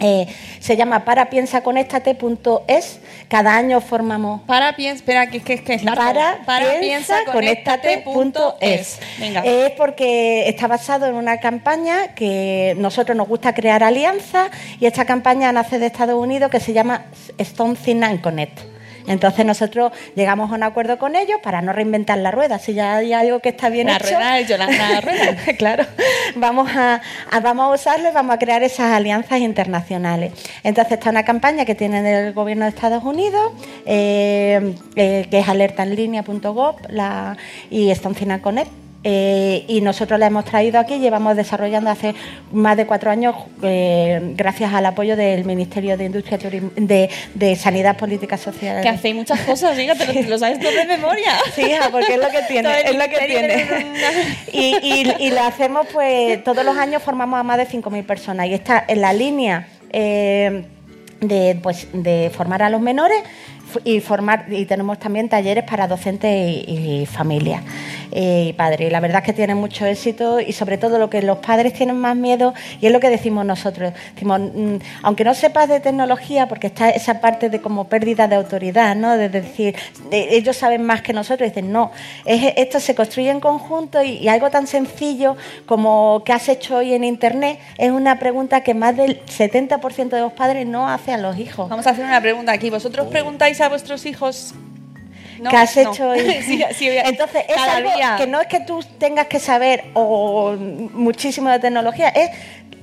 eh, 0.00 0.26
se 0.60 0.76
llama 0.76 1.04
parapiensaconéctate.es. 1.04 3.00
Cada 3.28 3.56
año 3.56 3.80
formamos 3.80 4.42
Para 4.42 4.76
piensa, 4.76 4.96
espera, 4.96 5.28
que, 5.28 5.40
que, 5.40 5.62
que 5.62 5.74
es 5.74 5.84
largo. 5.84 6.02
para, 6.44 6.80
piensaconéctate.es. 6.80 8.98
Venga. 9.18 9.42
Es 9.44 9.70
porque 9.72 10.48
está 10.48 10.66
basado 10.66 11.06
en 11.06 11.14
una 11.14 11.38
campaña 11.38 12.14
que 12.14 12.74
nosotros 12.76 13.16
nos 13.16 13.28
gusta 13.28 13.54
crear 13.54 13.84
alianzas 13.84 14.50
y 14.80 14.86
esta 14.86 15.04
campaña 15.04 15.52
nace 15.52 15.78
de 15.78 15.86
Estados 15.86 16.20
Unidos 16.20 16.50
que 16.50 16.58
se 16.60 16.72
llama 16.72 17.04
Something 17.56 18.02
and 18.02 18.20
Connect. 18.20 18.73
Entonces 19.06 19.44
nosotros 19.44 19.92
llegamos 20.14 20.50
a 20.50 20.54
un 20.54 20.62
acuerdo 20.62 20.98
con 20.98 21.14
ellos 21.16 21.38
para 21.42 21.60
no 21.62 21.72
reinventar 21.72 22.18
la 22.18 22.30
rueda. 22.30 22.58
Si 22.58 22.74
ya 22.74 22.96
hay 22.96 23.12
algo 23.12 23.40
que 23.40 23.50
está 23.50 23.68
bien 23.68 23.86
La 23.86 23.96
hecho, 23.96 24.06
rueda 24.06 24.38
es 24.38 24.48
Yolanda 24.48 25.00
Rueda. 25.00 25.36
claro, 25.58 25.84
vamos 26.36 26.70
a, 26.74 27.00
a- 27.30 27.40
vamos 27.40 27.66
a 27.66 27.74
usarlo 27.74 28.08
y 28.08 28.12
vamos 28.12 28.34
a 28.34 28.38
crear 28.38 28.62
esas 28.62 28.92
alianzas 28.92 29.38
internacionales. 29.40 30.32
Entonces 30.62 30.92
está 30.94 31.10
una 31.10 31.24
campaña 31.24 31.64
que 31.64 31.74
tiene 31.74 32.26
el 32.28 32.32
gobierno 32.32 32.64
de 32.64 32.70
Estados 32.70 33.04
Unidos, 33.04 33.52
eh, 33.86 34.74
eh, 34.96 35.26
que 35.30 35.38
es 35.38 35.48
alertaenlinea.gov 35.48 36.76
la, 36.88 37.36
y 37.70 37.90
Estancina 37.90 38.40
Connect. 38.40 38.83
Eh, 39.04 39.64
y 39.68 39.80
nosotros 39.82 40.18
la 40.18 40.26
hemos 40.26 40.44
traído 40.46 40.80
aquí, 40.80 40.98
llevamos 40.98 41.36
desarrollando 41.36 41.90
hace 41.90 42.14
más 42.52 42.76
de 42.76 42.86
cuatro 42.86 43.10
años, 43.10 43.34
eh, 43.62 44.32
gracias 44.34 44.72
al 44.72 44.86
apoyo 44.86 45.14
del 45.14 45.44
Ministerio 45.44 45.96
de 45.96 46.06
Industria, 46.06 46.38
Turismo, 46.38 46.70
de, 46.74 47.10
de 47.34 47.54
Sanidad, 47.56 47.96
Políticas 47.96 48.40
Sociales. 48.40 48.82
Que 48.82 48.88
hacéis 48.88 49.14
muchas 49.14 49.40
cosas, 49.40 49.76
fíjate, 49.76 50.22
lo, 50.22 50.28
lo 50.30 50.38
sabes 50.38 50.58
todo 50.58 50.72
de 50.72 50.86
memoria. 50.86 51.32
Sí, 51.54 51.62
hija, 51.62 51.90
porque 51.92 52.14
es 52.14 52.18
lo 52.20 52.30
que 52.30 52.42
tiene, 52.48 52.80
es 52.80 52.94
lo 52.96 53.04
que 53.04 53.26
tiene. 53.26 53.66
Y, 54.52 54.76
y- 54.82 55.14
y 55.26 55.30
lo 55.30 55.42
hacemos, 55.42 55.86
pues, 55.92 56.42
todos 56.42 56.64
los 56.64 56.76
años 56.76 57.02
formamos 57.02 57.38
a 57.38 57.42
más 57.42 57.58
de 57.58 57.66
5.000 57.68 58.04
personas 58.06 58.46
y 58.46 58.54
está 58.54 58.84
en 58.88 59.00
la 59.00 59.12
línea 59.12 59.68
eh, 59.92 60.64
de, 61.20 61.58
pues, 61.62 61.88
de 61.92 62.30
formar 62.34 62.62
a 62.62 62.70
los 62.70 62.80
menores 62.80 63.18
y 63.84 64.00
formar 64.00 64.46
y 64.50 64.64
tenemos 64.66 64.98
también 64.98 65.28
talleres 65.28 65.64
para 65.64 65.88
docentes 65.88 66.30
y, 66.68 67.00
y 67.02 67.06
familias 67.06 67.62
eh, 68.12 68.46
y 68.48 68.52
padres. 68.52 68.88
Y 68.88 68.90
la 68.90 69.00
verdad 69.00 69.18
es 69.22 69.26
que 69.26 69.32
tienen 69.32 69.56
mucho 69.56 69.84
éxito 69.86 70.38
y 70.40 70.52
sobre 70.52 70.78
todo 70.78 70.98
lo 70.98 71.10
que 71.10 71.22
los 71.22 71.38
padres 71.38 71.72
tienen 71.72 71.96
más 71.98 72.14
miedo 72.16 72.54
y 72.80 72.86
es 72.86 72.92
lo 72.92 73.00
que 73.00 73.10
decimos 73.10 73.44
nosotros. 73.44 73.92
Decimos, 74.14 74.40
mm, 74.40 74.76
aunque 75.02 75.24
no 75.24 75.34
sepas 75.34 75.68
de 75.68 75.80
tecnología, 75.80 76.46
porque 76.48 76.68
está 76.68 76.90
esa 76.90 77.20
parte 77.20 77.50
de 77.50 77.60
como 77.60 77.84
pérdida 77.88 78.28
de 78.28 78.36
autoridad, 78.36 78.94
¿no? 78.94 79.16
De 79.16 79.28
decir, 79.28 79.74
de- 80.10 80.36
ellos 80.36 80.56
saben 80.56 80.84
más 80.84 81.02
que 81.02 81.12
nosotros, 81.12 81.48
dicen, 81.48 81.72
no, 81.72 81.90
es- 82.24 82.52
esto 82.56 82.78
se 82.80 82.94
construye 82.94 83.30
en 83.30 83.40
conjunto 83.40 84.02
y, 84.02 84.18
y 84.18 84.28
algo 84.28 84.50
tan 84.50 84.66
sencillo 84.66 85.36
como 85.66 86.22
¿qué 86.24 86.32
has 86.32 86.48
hecho 86.48 86.76
hoy 86.76 86.94
en 86.94 87.04
Internet? 87.04 87.58
es 87.78 87.90
una 87.90 88.18
pregunta 88.18 88.60
que 88.62 88.74
más 88.74 88.96
del 88.96 89.20
70% 89.26 90.08
de 90.16 90.20
los 90.20 90.32
padres 90.32 90.66
no 90.66 90.88
hace 90.88 91.12
a 91.12 91.18
los 91.18 91.38
hijos. 91.38 91.68
Vamos 91.68 91.86
a 91.86 91.90
hacer 91.90 92.04
una 92.04 92.20
pregunta 92.20 92.52
aquí. 92.52 92.70
¿Vosotros 92.70 93.06
preguntáis 93.08 93.60
a 93.60 93.63
vuestros 93.68 94.06
hijos 94.06 94.54
no? 95.40 95.50
¿Qué 95.50 95.56
has 95.56 95.76
No. 95.76 95.90
hecho 95.92 96.08
hoy? 96.10 96.20
Sí, 96.46 96.62
sí, 96.74 96.88
Entonces, 96.90 97.42
es 97.48 97.56
algo 97.58 97.92
día. 97.96 98.14
que 98.16 98.26
no 98.28 98.40
es 98.40 98.46
que 98.46 98.60
tú 98.60 98.80
tengas 98.98 99.26
que 99.26 99.40
saber 99.40 99.84
o 99.94 100.52
muchísimo 100.56 101.50
de 101.50 101.58
tecnología, 101.58 102.08
es 102.10 102.30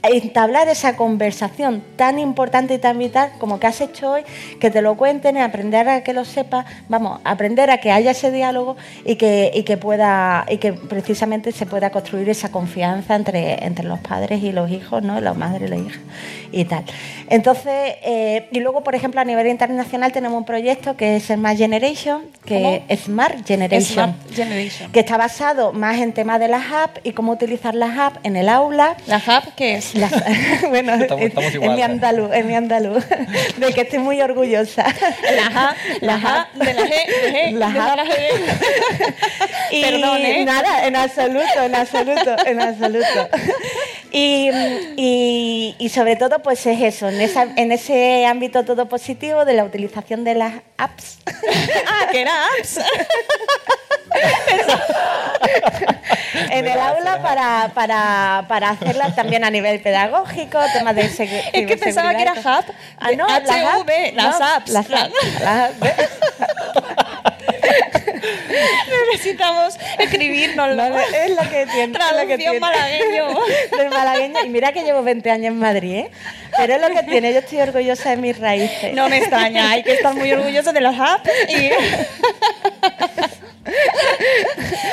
entablar 0.04 0.68
esa 0.68 0.96
conversación 0.96 1.84
tan 1.96 2.20
importante 2.20 2.74
y 2.74 2.78
tan 2.80 2.98
vital 2.98 3.32
como 3.40 3.60
que 3.60 3.68
has 3.68 3.82
hecho 3.82 4.12
hoy, 4.12 4.24
que 4.60 4.72
te 4.72 4.82
lo 4.82 4.96
cuenten, 4.96 5.38
y 5.38 5.42
aprender 5.42 5.88
a 5.90 6.04
que 6.04 6.14
lo 6.14 6.26
sepas, 6.26 6.66
vamos, 6.90 7.20
aprender 7.24 7.70
a 7.70 7.78
que 7.80 7.92
haya 7.92 8.12
ese 8.12 8.32
diálogo 8.32 8.78
y 9.06 9.16
que, 9.16 9.52
y 9.54 9.64
que 9.64 9.78
pueda, 9.78 10.46
y 10.50 10.58
que 10.58 10.74
precisamente 10.74 11.52
se 11.52 11.66
pueda 11.66 11.90
construir 11.92 12.30
esa 12.30 12.52
confianza 12.52 13.16
entre, 13.16 13.64
entre 13.66 13.86
los 13.86 14.00
padres 14.00 14.44
y 14.44 14.52
los 14.52 14.72
hijos, 14.72 15.04
¿no? 15.04 15.20
La 15.22 15.34
madre 15.34 15.66
y 15.66 15.70
la 15.70 15.78
hija 15.78 16.00
y 16.52 16.66
tal. 16.66 16.84
Entonces, 17.30 17.96
eh, 18.04 18.50
y 18.52 18.60
luego, 18.60 18.84
por 18.84 18.96
ejemplo, 18.96 19.22
a 19.22 19.26
nivel 19.26 19.48
internacional 19.48 20.12
tenemos 20.12 20.38
un 20.38 20.46
proyecto 20.46 20.98
que 20.98 21.16
es 21.16 21.26
Smart 21.28 21.58
Generation, 21.58 22.24
que 22.46 22.84
es 22.88 23.02
Smart 23.02 23.46
Generation 23.46 23.82
Smart 23.82 24.16
Generation. 24.34 24.92
que 24.92 25.00
está 25.00 25.18
basado 25.18 25.74
más 25.74 26.00
en 26.00 26.14
temas 26.14 26.40
de 26.40 26.48
las 26.48 26.72
apps 26.72 27.00
y 27.04 27.12
cómo 27.12 27.32
utilizar 27.32 27.76
las 27.76 27.98
apps 27.98 28.20
en 28.24 28.36
el 28.36 28.50
aula. 28.50 28.98
¿La 29.08 29.18
hub 29.18 29.54
qué 29.56 29.76
es? 29.76 29.91
Las- 29.94 30.12
bueno, 30.70 30.94
Estamos- 30.94 31.22
es- 31.24 31.28
estamos 31.30 31.50
es, 31.50 31.56
igual. 31.56 31.76
mi 31.76 31.82
andaluz, 31.82 32.32
es 32.34 32.46
mi 32.46 32.56
andaluz, 32.56 33.04
del 33.58 33.74
que 33.74 33.82
estoy 33.82 34.00
muy 34.00 34.22
orgullosa. 34.22 34.86
Las 35.36 35.56
A, 35.56 35.76
las 36.02 36.24
A, 36.24 36.48
de 36.54 36.74
la 36.74 36.82
G, 36.84 36.90
de 36.90 37.34
G, 37.34 37.52
Las 37.54 37.74
de 37.74 37.80
A. 37.80 37.96
la 37.96 38.06
G. 38.06 38.12
Y 39.72 39.82
Perdón, 39.84 40.18
¿eh? 40.26 40.44
nada, 40.46 40.86
en 40.86 40.96
absoluto, 40.98 41.64
en 41.64 41.76
absoluto, 41.76 42.36
en 42.46 42.62
absoluto. 42.62 43.30
Y, 44.14 44.50
y- 44.98 45.76
y 45.80 45.88
sobre 45.88 46.18
todo, 46.18 46.40
pues 46.44 46.66
es 46.66 46.82
eso, 46.82 47.08
en, 47.08 47.22
esa- 47.22 47.48
en 47.56 47.72
ese 47.72 48.26
ámbito 48.26 48.66
todo 48.66 48.90
positivo 48.90 49.46
de 49.46 49.54
la 49.54 49.64
utilización 49.64 50.26
de 50.26 50.36
las 50.36 50.54
apps 50.78 51.20
Ah, 51.88 52.08
que 52.12 52.20
era 52.22 52.34
apps. 52.60 52.80
en 56.52 56.68
el 56.68 56.80
aula 56.80 57.22
para, 57.22 57.72
para, 57.74 58.46
para 58.48 58.70
hacerlas 58.72 59.16
también 59.16 59.44
a 59.44 59.50
nivel 59.50 59.81
pedagógico, 59.82 60.60
temas 60.74 60.96
de 60.96 61.02
Es 61.54 61.68
que 61.68 61.78
pensaba 61.78 62.14
que 62.16 62.22
era 62.22 62.34
hub. 62.34 62.66
Ah, 62.98 63.12
no, 63.18 63.28
HV, 63.28 64.14
las 64.14 64.40
no, 64.40 64.46
apps. 64.46 64.72
Las 64.72 64.92
apps, 64.92 65.42
las. 65.42 65.72
Necesitamos 69.12 69.78
escribirnos. 69.98 70.76
No, 70.76 71.00
es 71.00 71.32
lo 71.32 71.50
que 71.50 71.66
tiene. 71.66 71.84
es 71.84 71.90
lo 71.90 72.28
que 72.28 72.38
Traducción 72.38 72.38
tiene. 72.38 72.60
malagueño. 72.60 73.40
Del 73.78 73.90
malagueño. 73.90 74.46
Y 74.46 74.50
mira 74.50 74.72
que 74.72 74.84
llevo 74.84 75.04
20 75.04 75.32
años 75.32 75.54
en 75.54 75.60
Madrid, 75.60 75.96
¿eh? 75.96 76.12
Pero 76.58 76.76
es 76.76 76.82
lo 76.82 76.90
que 76.90 77.04
tiene. 77.04 77.34
Yo 77.34 77.40
estoy 77.40 77.60
orgullosa 77.62 78.12
de 78.12 78.18
mis 78.18 78.38
raíces. 78.38 78.94
No 78.94 79.10
me 79.10 79.18
extraña, 79.18 79.72
hay 79.72 79.84
que 79.84 79.94
estar 79.94 80.14
muy 80.14 80.32
orgulloso 80.32 80.74
de 80.74 80.82
las 80.82 81.00
apps. 81.00 81.30
Y... 81.50 81.72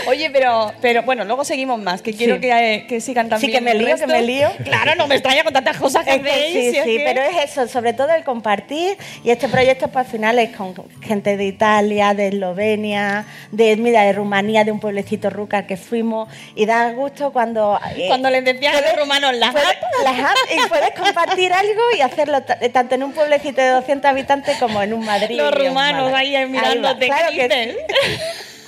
Oye, 0.07 0.31
pero, 0.31 0.73
pero 0.81 1.03
bueno, 1.03 1.25
luego 1.25 1.45
seguimos 1.45 1.79
más, 1.81 2.03
que 2.03 2.13
quiero 2.13 2.35
Sí. 2.37 2.41
que, 2.41 2.75
eh, 2.75 2.87
que 2.87 3.01
sigan 3.01 3.29
también. 3.29 3.51
Sí, 3.51 3.57
que 3.57 3.61
me 3.63 3.75
lío, 3.75 3.97
que 3.97 4.07
me 4.07 4.23
lío. 4.23 4.51
Claro, 4.65 4.95
no 4.95 5.07
me 5.07 5.15
extraña 5.17 5.43
con 5.45 5.53
tantas 5.53 5.77
cosas 5.79 6.05
que 6.05 6.15
Es 6.17 6.23
que 6.23 6.31
hacéis. 6.31 6.53
sí, 6.55 6.71
si 6.73 6.77
es 6.79 6.85
sí, 6.85 6.97
que- 6.99 7.05
pero 7.05 7.23
es 7.23 7.51
eso, 7.51 7.67
sobre 7.69 7.93
todo 7.93 8.11
el 8.15 8.25
compartir. 8.25 8.97
Y 9.25 9.31
este 9.31 9.49
proyecto, 9.49 9.89
pues 9.89 10.07
al 10.07 10.13
final 10.13 10.39
es 10.39 10.55
con 10.57 10.75
gente 11.03 11.37
de 11.37 11.45
Italia, 11.45 12.15
de 12.15 12.29
Eslovenia, 12.29 13.27
de, 13.53 13.77
mira, 13.77 14.03
de 14.03 14.13
Rumanía, 14.13 14.65
de 14.65 14.73
un 14.73 14.81
pueblecito 14.81 15.31
ruca 15.31 15.67
que 15.67 15.77
fuimos. 15.77 16.29
Y 16.55 16.67
da 16.67 16.91
gusto 16.93 17.33
cuando. 17.33 17.79
eh, 17.97 18.07
Cuando 18.09 18.31
les 18.31 18.45
decían 18.45 18.75
a 18.77 18.81
los 18.81 18.97
rumanos 18.99 19.35
las 19.37 19.53
puedes- 19.53 19.69
apps. 19.69 19.79
las 20.05 20.19
apps, 20.19 20.41
y 20.55 20.69
puedes 20.69 20.91
compartir 20.91 21.53
algo 21.53 21.83
y 21.97 22.01
hacerlo 22.01 22.43
ta- 22.43 22.59
tanto 22.73 22.95
en 22.95 23.03
un 23.03 23.13
pueblecito 23.13 23.61
de 23.61 23.69
200 23.69 24.11
habitantes 24.11 24.57
como 24.59 24.83
en 24.83 24.93
un 24.95 25.05
Madrid. 25.05 25.37
Los 25.37 25.55
rumanos 25.55 26.13
ahí 26.15 26.35
va, 26.35 26.47
mirándote, 26.47 27.09
sí. 27.31 27.77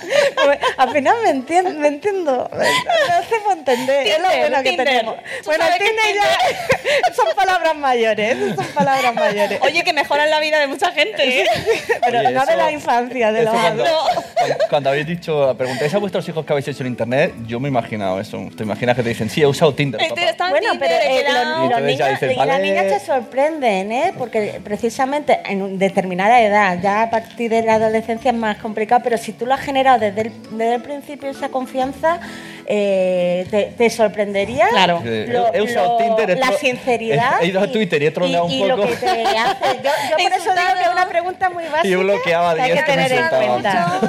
Al 0.77 0.91
final 0.91 1.15
me 1.23 1.29
entiendo, 1.29 1.71
me 1.71 1.87
entiendo. 1.87 2.49
Me 2.57 3.13
hacemos 3.13 3.53
entender. 3.57 4.07
es 4.07 4.19
lo 4.19 4.27
bueno 4.29 4.57
que 4.63 4.69
Tinder. 4.69 4.87
tenemos. 4.87 5.15
Bueno, 5.45 5.65
Tinder 5.77 6.15
ya 6.15 7.13
son 7.15 7.27
palabras 7.35 7.75
mayores. 7.75 8.37
Son 8.55 8.65
palabras 8.67 9.13
mayores. 9.15 9.59
Oye, 9.61 9.83
que 9.83 9.93
mejoran 9.93 10.29
la 10.29 10.39
vida 10.39 10.59
de 10.59 10.67
mucha 10.67 10.91
gente. 10.91 11.41
¿eh? 11.41 11.45
pero 12.05 12.19
Oye, 12.19 12.31
no 12.31 12.45
de 12.45 12.55
la 12.55 12.71
infancia, 12.71 13.31
de 13.31 13.43
los 13.43 13.53
cuando, 13.53 13.83
cuando- 13.83 14.57
cuando 14.69 14.89
habéis 14.89 15.07
dicho, 15.07 15.53
preguntáis 15.57 15.93
a 15.93 15.97
vuestros 15.99 16.27
hijos 16.27 16.45
qué 16.45 16.53
habéis 16.53 16.67
hecho 16.67 16.81
en 16.83 16.87
internet, 16.87 17.33
yo 17.45 17.59
me 17.59 17.67
he 17.67 17.71
imaginado 17.71 18.19
eso. 18.19 18.39
Te 18.55 18.63
imaginas 18.63 18.95
que 18.95 19.03
te 19.03 19.09
dicen, 19.09 19.29
sí, 19.29 19.41
he 19.41 19.45
usado 19.47 19.73
Tinder. 19.73 20.01
Este 20.01 20.13
papá". 20.15 20.29
está 20.29 20.43
en 20.45 20.49
Bueno, 20.51 20.71
Tinder, 20.71 20.89
pero 20.89 21.13
eh, 21.15 21.23
los, 21.31 21.81
niños 21.81 22.47
las 22.47 22.59
niñas 22.61 22.87
se 23.01 23.05
sorprenden, 23.05 23.91
¿eh? 23.91 24.13
Porque 24.17 24.59
precisamente 24.63 25.39
en 25.45 25.77
determinada 25.77 26.41
edad, 26.41 26.79
ya 26.81 27.03
a 27.03 27.09
partir 27.09 27.49
de 27.51 27.61
la 27.63 27.75
adolescencia 27.75 28.31
es 28.31 28.37
más 28.37 28.57
complicado, 28.57 29.01
pero 29.03 29.17
si 29.17 29.33
tú 29.33 29.45
lo 29.45 29.53
has 29.53 29.61
generado 29.61 29.90
desde 29.97 30.21
el, 30.21 30.31
desde 30.51 30.75
el 30.75 30.81
principio 30.81 31.29
esa 31.29 31.49
confianza, 31.49 32.19
eh, 32.65 33.45
te, 33.51 33.63
te 33.77 33.89
sorprendería. 33.89 34.67
Claro. 34.69 35.01
Lo- 35.03 35.53
he 35.53 35.61
usado 35.61 35.93
lo- 35.93 35.97
Tinder, 35.97 36.37
la 36.37 36.51
sinceridad. 36.53 37.33
he- 37.41 37.47
ido 37.47 37.59
a 37.61 37.65
y- 37.65 37.71
Twitter 37.71 38.01
y 38.01 38.05
he 38.07 38.11
troleado 38.11 38.47
y- 38.49 38.59
un 38.61 38.65
y 38.65 38.67
lo 38.69 38.75
poco. 38.77 38.89
que 38.89 38.95
te 38.97 39.07
hace. 39.07 39.65
Yo, 39.83 39.91
yo 40.09 40.17
por 40.23 40.31
eso 40.33 40.51
digo 40.51 40.73
que 40.77 40.81
es 40.83 40.89
una 40.91 41.07
pregunta 41.07 41.49
muy 41.49 41.63
básica. 41.71 41.97
bloqueaba 41.97 42.55
que 42.55 42.61
hay 42.61 42.67
que 42.69 42.73
10 42.75 42.85
que 42.85 42.91
me 42.95 43.03
tener 43.07 43.11
en 43.23 43.27
cuenta. 43.29 43.99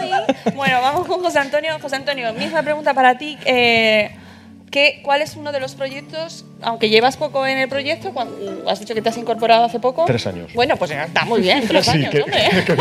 Bueno, 0.54 0.80
vamos 0.80 1.06
con 1.06 1.20
José 1.22 1.38
Antonio. 1.38 1.78
José 1.80 1.96
Antonio, 1.96 2.32
misma 2.34 2.62
pregunta 2.62 2.94
para 2.94 3.16
ti. 3.18 3.38
Eh, 3.44 4.10
¿qué, 4.72 4.98
¿Cuál 5.04 5.22
es 5.22 5.36
uno 5.36 5.52
de 5.52 5.60
los 5.60 5.76
proyectos, 5.76 6.44
aunque 6.62 6.88
llevas 6.88 7.16
poco 7.16 7.46
en 7.46 7.58
el 7.58 7.68
proyecto, 7.68 8.10
cuando, 8.12 8.68
has 8.68 8.80
dicho 8.80 8.94
que 8.94 9.02
te 9.02 9.10
has 9.10 9.16
incorporado 9.18 9.64
hace 9.64 9.78
poco? 9.78 10.04
Tres 10.06 10.26
años. 10.26 10.52
Bueno, 10.54 10.76
pues 10.76 10.90
ya 10.90 11.04
está 11.04 11.24
muy 11.24 11.40
bien, 11.42 11.64
tres 11.68 11.84
Sí, 11.84 11.90
años, 11.92 12.10
que- 12.10 12.22
hombre. 12.22 12.48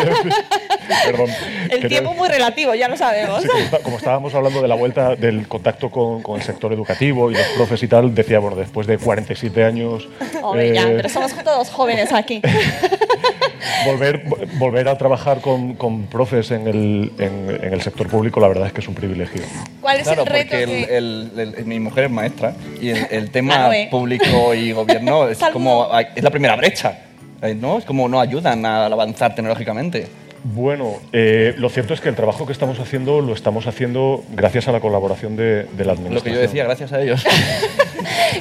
Perdón. 1.05 1.29
El 1.69 1.87
tiempo 1.87 2.13
muy 2.13 2.27
relativo, 2.29 2.73
ya 2.75 2.87
lo 2.87 2.97
sabemos. 2.97 3.41
Sí, 3.43 3.47
como, 3.47 3.59
está- 3.63 3.79
como 3.79 3.97
estábamos 3.97 4.33
hablando 4.33 4.61
de 4.61 4.67
la 4.67 4.75
vuelta 4.75 5.15
del 5.15 5.47
contacto 5.47 5.89
con, 5.91 6.21
con 6.23 6.37
el 6.39 6.43
sector 6.45 6.73
educativo 6.73 7.29
y 7.31 7.35
los 7.35 7.45
profes 7.55 7.83
y 7.83 7.87
tal, 7.87 8.13
decía, 8.15 8.39
bueno, 8.39 8.55
después 8.57 8.87
de 8.87 8.97
47 8.97 9.63
años, 9.63 10.07
Hombre, 10.41 10.73
ya, 10.73 10.83
eh, 10.89 10.93
pero 10.95 11.09
somos 11.09 11.33
todos 11.43 11.69
jóvenes 11.69 12.11
aquí. 12.13 12.41
volver, 13.85 14.23
vo- 14.25 14.37
volver 14.57 14.87
a 14.87 14.97
trabajar 14.97 15.39
con, 15.41 15.75
con 15.75 16.07
profes 16.07 16.51
en 16.51 16.67
el, 16.67 17.11
en, 17.17 17.59
en 17.63 17.73
el 17.73 17.81
sector 17.81 18.07
público, 18.07 18.39
la 18.39 18.47
verdad 18.47 18.67
es 18.67 18.73
que 18.73 18.81
es 18.81 18.87
un 18.87 18.95
privilegio. 18.95 19.41
¿Cuál 19.81 19.97
es 19.97 20.03
Claro, 20.03 20.21
el 20.23 20.27
reto 20.27 20.49
porque 20.51 20.65
que...? 20.65 20.97
el- 20.97 21.31
el- 21.37 21.55
el- 21.57 21.65
mi 21.65 21.79
mujer 21.81 22.05
es 22.05 22.11
maestra 22.11 22.53
y 22.79 22.89
el, 22.89 23.07
el 23.11 23.31
tema 23.31 23.55
Claro, 23.55 23.73
eh. 23.73 23.87
público 23.91 24.53
y 24.53 24.71
gobierno 24.81 25.27
es 25.27 25.39
como 25.51 25.89
es 26.15 26.23
la 26.23 26.29
primera 26.29 26.55
brecha, 26.55 26.99
eh, 27.41 27.53
¿no? 27.53 27.77
Es 27.77 27.85
como 27.85 28.07
no 28.07 28.19
ayudan 28.19 28.65
a 28.65 28.85
avanzar 28.85 29.35
tecnológicamente. 29.35 30.07
Bueno, 30.43 30.95
eh, 31.13 31.53
lo 31.57 31.69
cierto 31.69 31.93
es 31.93 32.01
que 32.01 32.09
el 32.09 32.15
trabajo 32.15 32.47
que 32.47 32.53
estamos 32.53 32.79
haciendo 32.79 33.21
lo 33.21 33.33
estamos 33.33 33.67
haciendo 33.67 34.23
gracias 34.31 34.67
a 34.67 34.71
la 34.71 34.79
colaboración 34.79 35.35
de, 35.35 35.65
de 35.65 35.85
la 35.85 35.93
administración. 35.93 36.15
Lo 36.15 36.23
que 36.23 36.31
yo 36.31 36.39
decía, 36.39 36.63
gracias 36.63 36.91
a 36.93 37.01
ellos. 37.01 37.23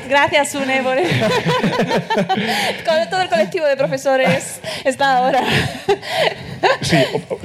Gracias, 0.09 0.53
Sune, 0.53 0.83
por 0.83 0.97
todo 3.11 3.23
el 3.23 3.29
colectivo 3.29 3.67
de 3.67 3.77
profesores 3.77 4.61
está 4.85 5.19
ahora. 5.19 5.43
Sí, 6.83 6.97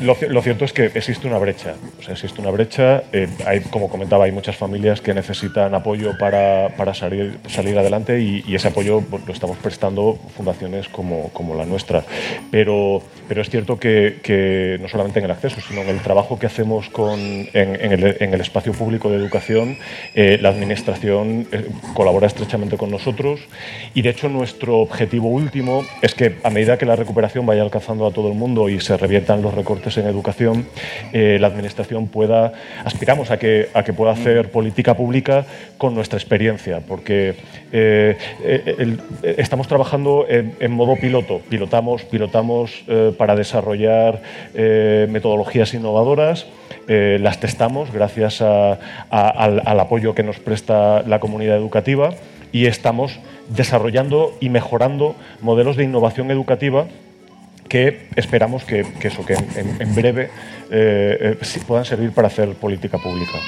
lo, 0.02 0.18
lo 0.30 0.42
cierto 0.42 0.66
es 0.66 0.74
que 0.74 0.86
existe 0.86 1.28
una 1.28 1.38
brecha. 1.38 1.76
O 2.00 2.04
sea, 2.04 2.14
existe 2.14 2.42
una 2.42 2.52
brecha. 2.52 3.04
eh, 3.12 3.28
hay, 3.46 3.62
como 3.62 3.90
comentaba, 3.90 4.26
hay 4.26 4.32
muchas 4.32 4.56
familias 4.56 5.02
que 5.02 5.14
necesitan 5.14 5.74
apoyo 5.76 6.18
para, 6.18 6.70
para 6.78 6.94
salir, 6.94 7.38
salir 7.48 7.78
adelante 7.78 8.20
y, 8.22 8.44
y 8.48 8.56
ese 8.56 8.70
apoyo 8.70 9.02
pues, 9.02 9.26
lo 9.26 9.34
estamos 9.34 9.58
prestando 9.58 10.18
fundaciones 10.36 10.90
como, 10.90 11.30
como 11.30 11.56
la 11.56 11.66
nuestra. 11.66 12.04
Pero, 12.52 13.02
pero 13.28 13.42
es 13.42 13.50
cierto 13.50 13.78
que, 13.78 14.20
que 14.24 14.78
no 14.82 14.88
solamente 14.88 15.20
en 15.20 15.26
el 15.26 15.32
acceso, 15.32 15.58
sino 15.68 15.82
en 15.82 15.90
el 15.90 16.00
trabajo 16.00 16.40
que 16.40 16.48
hacemos 16.48 16.90
con, 16.90 17.20
en, 17.20 17.50
en 17.54 17.92
el, 17.92 18.18
en 18.20 18.34
el 18.34 18.42
espacio 18.42 18.74
público 18.74 19.10
de 19.10 19.18
educación, 19.18 19.78
eh, 20.14 20.38
la 20.42 20.50
Administración 20.50 21.48
eh, 21.52 21.68
colabora 21.94 22.28
estrechamente 22.28 22.78
con 22.78 22.90
nosotros 22.92 23.42
y, 23.94 24.02
de 24.02 24.10
hecho, 24.10 24.30
nuestro 24.30 24.80
objetivo 24.80 25.30
último 25.30 25.84
es 26.02 26.14
que 26.16 26.36
a 26.44 26.50
medida 26.50 26.78
que 26.78 26.86
la 26.86 26.96
recuperación 26.96 27.46
vaya 27.46 27.62
alcanzando 27.62 28.06
a 28.08 28.12
todo 28.12 28.30
el 28.30 28.36
mundo 28.36 28.70
y 28.70 28.80
se 28.80 28.98
reviertan 29.06 29.42
los 29.44 29.54
recortes 29.54 29.98
en 29.98 30.08
educación, 30.08 30.66
eh, 31.14 31.38
la 31.40 31.48
Administración 31.48 32.08
pueda, 32.08 32.54
aspiramos 32.84 33.30
a 33.30 33.38
que, 33.38 33.70
a 33.74 33.84
que 33.84 33.94
pueda 33.94 34.12
hacer 34.14 34.50
política 34.50 34.96
pública 34.96 35.46
con 35.78 35.94
nuestra 35.94 36.18
experiencia, 36.18 36.80
porque 36.88 37.36
eh, 37.72 38.18
eh, 38.44 38.76
el- 38.80 39.00
estamos 39.38 39.68
trabajando 39.68 40.26
en, 40.28 40.54
en 40.60 40.72
modo 40.72 40.96
piloto, 40.96 41.40
pilotamos, 41.50 42.04
pilotamos 42.04 42.84
eh, 42.88 43.12
para 43.18 43.36
desarrollar 43.36 44.22
metodologías 45.10 45.74
innovadoras. 45.74 46.46
eh, 46.88 47.18
las 47.20 47.40
testamos 47.40 47.92
gracias 47.92 48.42
a- 48.42 48.74
a- 49.10 49.30
al, 49.30 49.62
al 49.66 49.80
apoyo 49.80 50.14
que 50.14 50.24
nos 50.24 50.38
presta 50.40 51.02
la 51.08 51.20
comunidad 51.20 51.58
educativa 51.58 52.14
y 52.52 52.68
estamos 52.68 53.20
desarrollando 53.50 54.32
y 54.40 54.50
mejorando 54.50 55.16
modelos 55.42 55.76
de 55.78 55.84
innovación 55.84 56.30
educativa 56.32 56.86
que 57.68 58.08
esperamos 58.16 58.64
que, 58.64 58.86
eso, 59.02 59.26
que 59.26 59.34
en, 59.34 59.96
breve 59.96 60.30
eh, 60.72 61.38
eh, 61.42 61.60
puedan 61.66 61.86
servir 61.86 62.12
para 62.12 62.28
hacer 62.28 62.54
política 62.56 62.98
pública. 62.98 63.40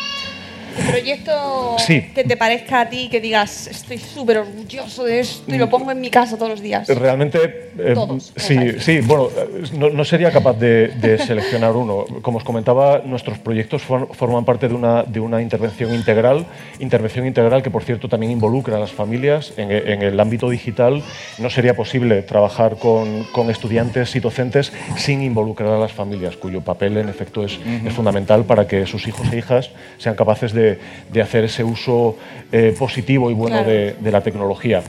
Un 0.79 0.85
proyecto 0.87 1.75
Sí. 1.79 2.01
que 2.13 2.23
te 2.23 2.37
parezca 2.37 2.81
a 2.81 2.89
ti, 2.89 3.07
que 3.09 3.19
digas, 3.21 3.67
estoy 3.67 3.97
súper 3.97 4.37
orgulloso 4.39 5.03
de 5.03 5.19
esto 5.19 5.53
y 5.53 5.57
lo 5.57 5.69
pongo 5.69 5.91
en 5.91 5.99
mi 6.01 6.09
casa 6.09 6.35
todos 6.37 6.49
los 6.51 6.61
días. 6.61 6.87
Realmente, 6.87 7.69
eh, 7.77 7.91
Todos, 7.93 8.33
sí, 8.35 8.57
sí, 8.79 8.99
bueno, 9.01 9.29
no, 9.73 9.89
no 9.89 10.05
sería 10.05 10.31
capaz 10.31 10.53
de, 10.59 10.89
de 10.89 11.17
seleccionar 11.17 11.75
uno. 11.75 12.05
Como 12.21 12.37
os 12.39 12.43
comentaba, 12.43 12.99
nuestros 13.05 13.37
proyectos 13.39 13.81
for- 13.81 14.09
forman 14.13 14.45
parte 14.45 14.67
de 14.67 14.73
una, 14.75 15.03
de 15.03 15.19
una 15.19 15.41
intervención 15.41 15.93
integral, 15.93 16.45
intervención 16.79 17.25
integral 17.25 17.63
que, 17.63 17.69
por 17.71 17.83
cierto, 17.83 18.07
también 18.09 18.31
involucra 18.31 18.77
a 18.77 18.79
las 18.79 18.91
familias. 18.91 19.53
En, 19.57 19.71
en 19.71 20.01
el 20.01 20.19
ámbito 20.19 20.49
digital 20.49 21.03
no 21.37 21.49
sería 21.49 21.75
posible 21.75 22.21
trabajar 22.23 22.77
con, 22.77 23.23
con 23.31 23.49
estudiantes 23.49 24.15
y 24.15 24.19
docentes 24.19 24.71
sin 24.97 25.21
involucrar 25.21 25.69
a 25.69 25.77
las 25.79 25.91
familias, 25.91 26.35
cuyo 26.37 26.61
papel, 26.61 26.97
en 26.97 27.09
efecto, 27.09 27.43
es, 27.43 27.59
es 27.85 27.93
fundamental 27.93 28.43
para 28.45 28.67
que 28.67 28.85
sus 28.85 29.07
hijos 29.07 29.31
e 29.31 29.37
hijas 29.37 29.69
sean 29.97 30.15
capaces 30.15 30.53
de, 30.53 30.66
de, 30.67 30.79
de 31.13 31.21
hacer 31.21 31.43
ese 31.45 31.63
uso 31.63 32.15
eh, 32.51 32.75
positivo 32.77 33.29
y 33.29 33.33
bueno 33.33 33.57
Claro. 33.57 33.69
de, 33.71 33.95
de 33.99 34.11
la 34.11 34.21
tecnología. 34.21 34.81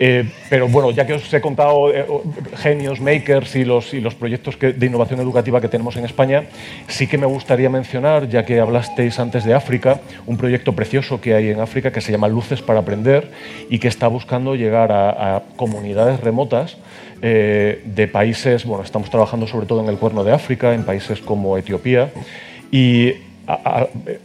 Eh, 0.00 0.24
pero 0.50 0.66
bueno, 0.68 0.90
ya 0.90 1.06
que 1.06 1.12
os 1.14 1.32
he 1.32 1.40
contado 1.40 1.94
eh, 1.94 2.04
genios, 2.56 3.00
makers 3.00 3.54
y 3.54 3.64
los, 3.64 3.94
y 3.94 4.00
los 4.00 4.14
proyectos 4.14 4.56
que- 4.56 4.72
de 4.72 4.86
innovación 4.86 5.20
educativa 5.20 5.60
que 5.60 5.68
tenemos 5.68 5.96
en 5.96 6.04
España, 6.04 6.44
sí 6.88 7.06
que 7.06 7.18
me 7.18 7.26
gustaría 7.26 7.68
mencionar, 7.70 8.28
ya 8.28 8.44
que 8.44 8.58
hablasteis 8.58 9.18
antes 9.20 9.44
de 9.44 9.54
África, 9.54 10.00
un 10.26 10.36
proyecto 10.36 10.72
precioso 10.72 11.20
que 11.20 11.34
hay 11.34 11.50
en 11.50 11.60
África 11.60 11.92
que 11.92 12.00
se 12.00 12.10
llama 12.10 12.26
Luces 12.26 12.62
para 12.62 12.80
Aprender 12.80 13.30
y 13.70 13.78
que 13.78 13.86
está 13.88 14.08
buscando 14.08 14.56
llegar 14.56 14.90
a, 14.90 15.36
a 15.36 15.42
comunidades 15.56 16.18
remotas 16.20 16.78
eh, 17.20 17.82
de 17.84 18.08
países, 18.08 18.64
bueno, 18.64 18.82
estamos 18.82 19.08
trabajando 19.08 19.46
sobre 19.46 19.66
todo 19.66 19.82
en 19.84 19.88
el 19.88 19.98
Cuerno 19.98 20.24
de 20.24 20.32
África, 20.32 20.74
en 20.74 20.82
países 20.84 21.20
como 21.20 21.56
Etiopía, 21.56 22.10
y 22.72 23.12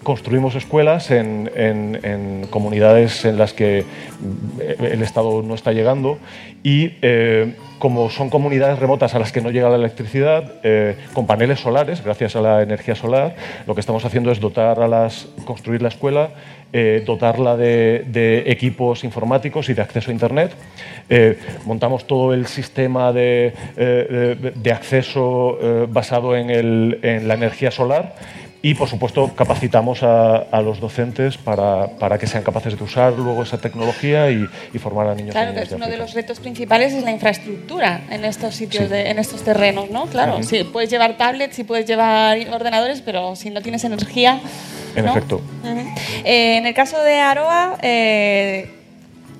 construimos 0.03 0.55
escuelas 0.55 1.11
en, 1.11 2.47
comunidades 2.49 3.25
en 3.25 3.37
las 3.37 3.53
que 3.53 3.83
mm, 4.19 4.83
el 4.83 5.01
Estado 5.01 5.41
no 5.43 5.55
está 5.55 5.71
llegando 5.71 6.17
y 6.63 6.93
eh, 7.01 7.55
como 7.79 8.09
son 8.09 8.29
comunidades 8.29 8.79
remotas 8.79 9.13
a 9.15 9.19
las 9.19 9.31
que 9.31 9.41
no 9.41 9.51
llega 9.51 9.69
la 9.69 9.75
electricidad, 9.75 10.53
eh, 10.63 10.97
con 11.13 11.27
paneles 11.27 11.59
solares, 11.59 12.03
gracias 12.03 12.35
a 12.35 12.41
la 12.41 12.61
energía 12.61 12.95
solar, 12.95 13.35
lo 13.67 13.75
que 13.75 13.81
estamos 13.81 14.03
haciendo 14.05 14.31
es 14.31 14.39
dotar 14.39 14.79
a 14.79 14.87
las, 14.87 15.27
construir 15.45 15.81
la 15.81 15.89
escuela, 15.89 16.31
eh, 16.73 17.03
dotarla 17.05 17.55
de, 17.55 18.43
equipos 18.47 19.03
informáticos 19.03 19.69
y 19.69 19.73
de 19.73 19.81
acceso 19.81 20.11
a 20.11 20.13
Internet. 20.13 20.51
Eh, 21.09 21.39
montamos 21.65 22.05
todo 22.05 22.33
el 22.33 22.47
sistema 22.47 23.13
de, 23.13 23.53
eh, 23.77 24.71
acceso 24.73 25.57
eh, 25.61 25.87
basado 25.89 26.35
en 26.35 27.27
la 27.27 27.33
energía 27.33 27.71
solar 27.71 28.15
y, 28.69 28.73
por 28.75 28.89
supuesto, 28.89 29.33
capacitamos 29.33 30.03
a, 30.03 30.35
a 30.51 30.61
los 30.61 30.81
docentes 30.81 31.37
para, 31.37 31.87
para 31.97 32.17
que 32.17 32.27
sean 32.27 32.43
capaces 32.43 32.77
de 32.77 32.83
usar 32.83 33.13
luego 33.13 33.41
esa 33.43 33.57
tecnología 33.59 34.29
y, 34.29 34.45
y 34.73 34.77
formar 34.77 35.07
a 35.07 35.15
niños 35.15 35.29
y 35.29 35.31
Claro, 35.31 35.53
que 35.53 35.61
es 35.61 35.71
uno 35.71 35.87
de 35.87 35.95
los 35.95 36.13
retos 36.13 36.41
principales 36.41 36.91
es 36.93 37.01
la 37.05 37.11
infraestructura 37.11 38.01
en 38.09 38.25
estos 38.25 38.55
sitios, 38.55 38.83
Sí. 38.85 38.89
de- 38.89 39.09
en 39.09 39.19
estos 39.19 39.41
terrenos, 39.43 39.89
¿no? 39.89 40.07
Claro, 40.07 40.33
Ujú. 40.33 40.43
sí, 40.43 40.65
puedes 40.65 40.89
llevar 40.89 41.15
tablets 41.15 41.57
y 41.59 41.63
puedes 41.63 41.85
llevar 41.85 42.37
ordenadores, 42.51 42.99
pero 43.01 43.37
si 43.37 43.51
no 43.51 43.61
tienes 43.61 43.85
energía... 43.85 44.41
En 44.97 45.05
¿no? 45.05 45.11
efecto. 45.11 45.39
Eh, 46.25 46.57
en 46.57 46.65
el 46.65 46.73
caso 46.73 47.01
de 47.01 47.19
Aroa, 47.21 47.77
eh, 47.81 48.69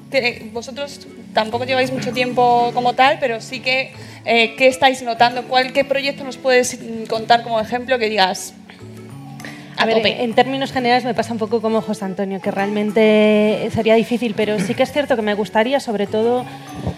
te- 0.09 0.47
vosotros 0.53 1.05
tampoco 1.34 1.65
lleváis 1.65 1.91
mucho 1.91 2.13
tiempo 2.13 2.71
como 2.73 2.93
tal, 2.93 3.17
pero 3.19 3.41
sí 3.41 3.59
que, 3.59 3.91
eh, 4.23 4.55
¿qué 4.57 4.67
estáis 4.67 5.01
notando? 5.01 5.43
¿Cuál, 5.43 5.73
¿Qué 5.73 5.84
proyecto 5.84 6.23
nos 6.23 6.38
puedes 6.38 6.80
mm, 6.80 7.07
contar 7.07 7.43
como 7.43 7.59
ejemplo 7.59 7.99
que 7.99 8.07
digas 8.07 8.53
a, 9.78 9.84
A 9.84 9.86
ver, 9.86 9.95
tope? 9.97 10.23
en 10.23 10.34
términos 10.34 10.71
generales 10.71 11.05
me 11.05 11.13
pasa 11.13 11.34
un 11.34 11.39
poco 11.39 11.61
como 11.61 11.82
José 11.82 12.05
Antonio, 12.05 12.39
que 12.41 12.51
realmente 12.51 13.69
sería 13.73 13.95
difícil, 13.95 14.34
pero 14.36 14.59
sí 14.59 14.73
que 14.73 14.84
es 14.84 14.91
cierto 14.91 15.15
que 15.15 15.21
me 15.21 15.34
gustaría, 15.34 15.80
sobre 15.80 16.07
todo, 16.07 16.45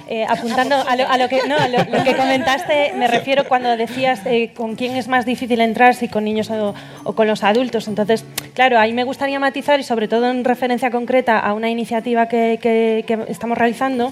eh, 0.08 0.26
apuntando 0.28 0.76
a 0.76 0.96
lo, 0.96 1.08
a 1.08 1.18
lo 1.18 1.30
que, 1.30 1.42
no, 1.48 1.56
a 1.58 1.68
lo, 1.68 1.78
lo 1.84 2.04
que 2.04 2.16
comentaste, 2.16 2.94
me 2.98 3.08
refiero 3.08 3.44
cuando 3.48 3.76
decías 3.78 4.22
eh, 4.26 4.52
con 4.56 4.76
quién 4.76 4.96
es 4.96 5.08
más 5.08 5.26
difícil 5.26 5.62
entrar, 5.62 5.94
si 5.94 6.08
con 6.08 6.24
niños 6.24 6.50
o, 6.50 6.74
o 7.04 7.14
con 7.14 7.28
los 7.28 7.44
adultos. 7.44 7.88
Entonces, 7.88 8.26
claro, 8.54 8.80
ahí 8.80 8.94
me 8.94 9.04
gustaría 9.04 9.40
matizar 9.40 9.80
y 9.80 9.84
sobre 9.84 10.08
todo 10.08 10.30
en 10.32 10.44
referencia 10.44 10.90
concreta 10.90 11.38
a 11.40 11.54
una 11.54 11.70
iniciativa 11.70 12.28
que, 12.28 12.60
que- 12.62 13.04
que 13.06 13.20
estamos 13.28 13.58
realizando, 13.58 14.12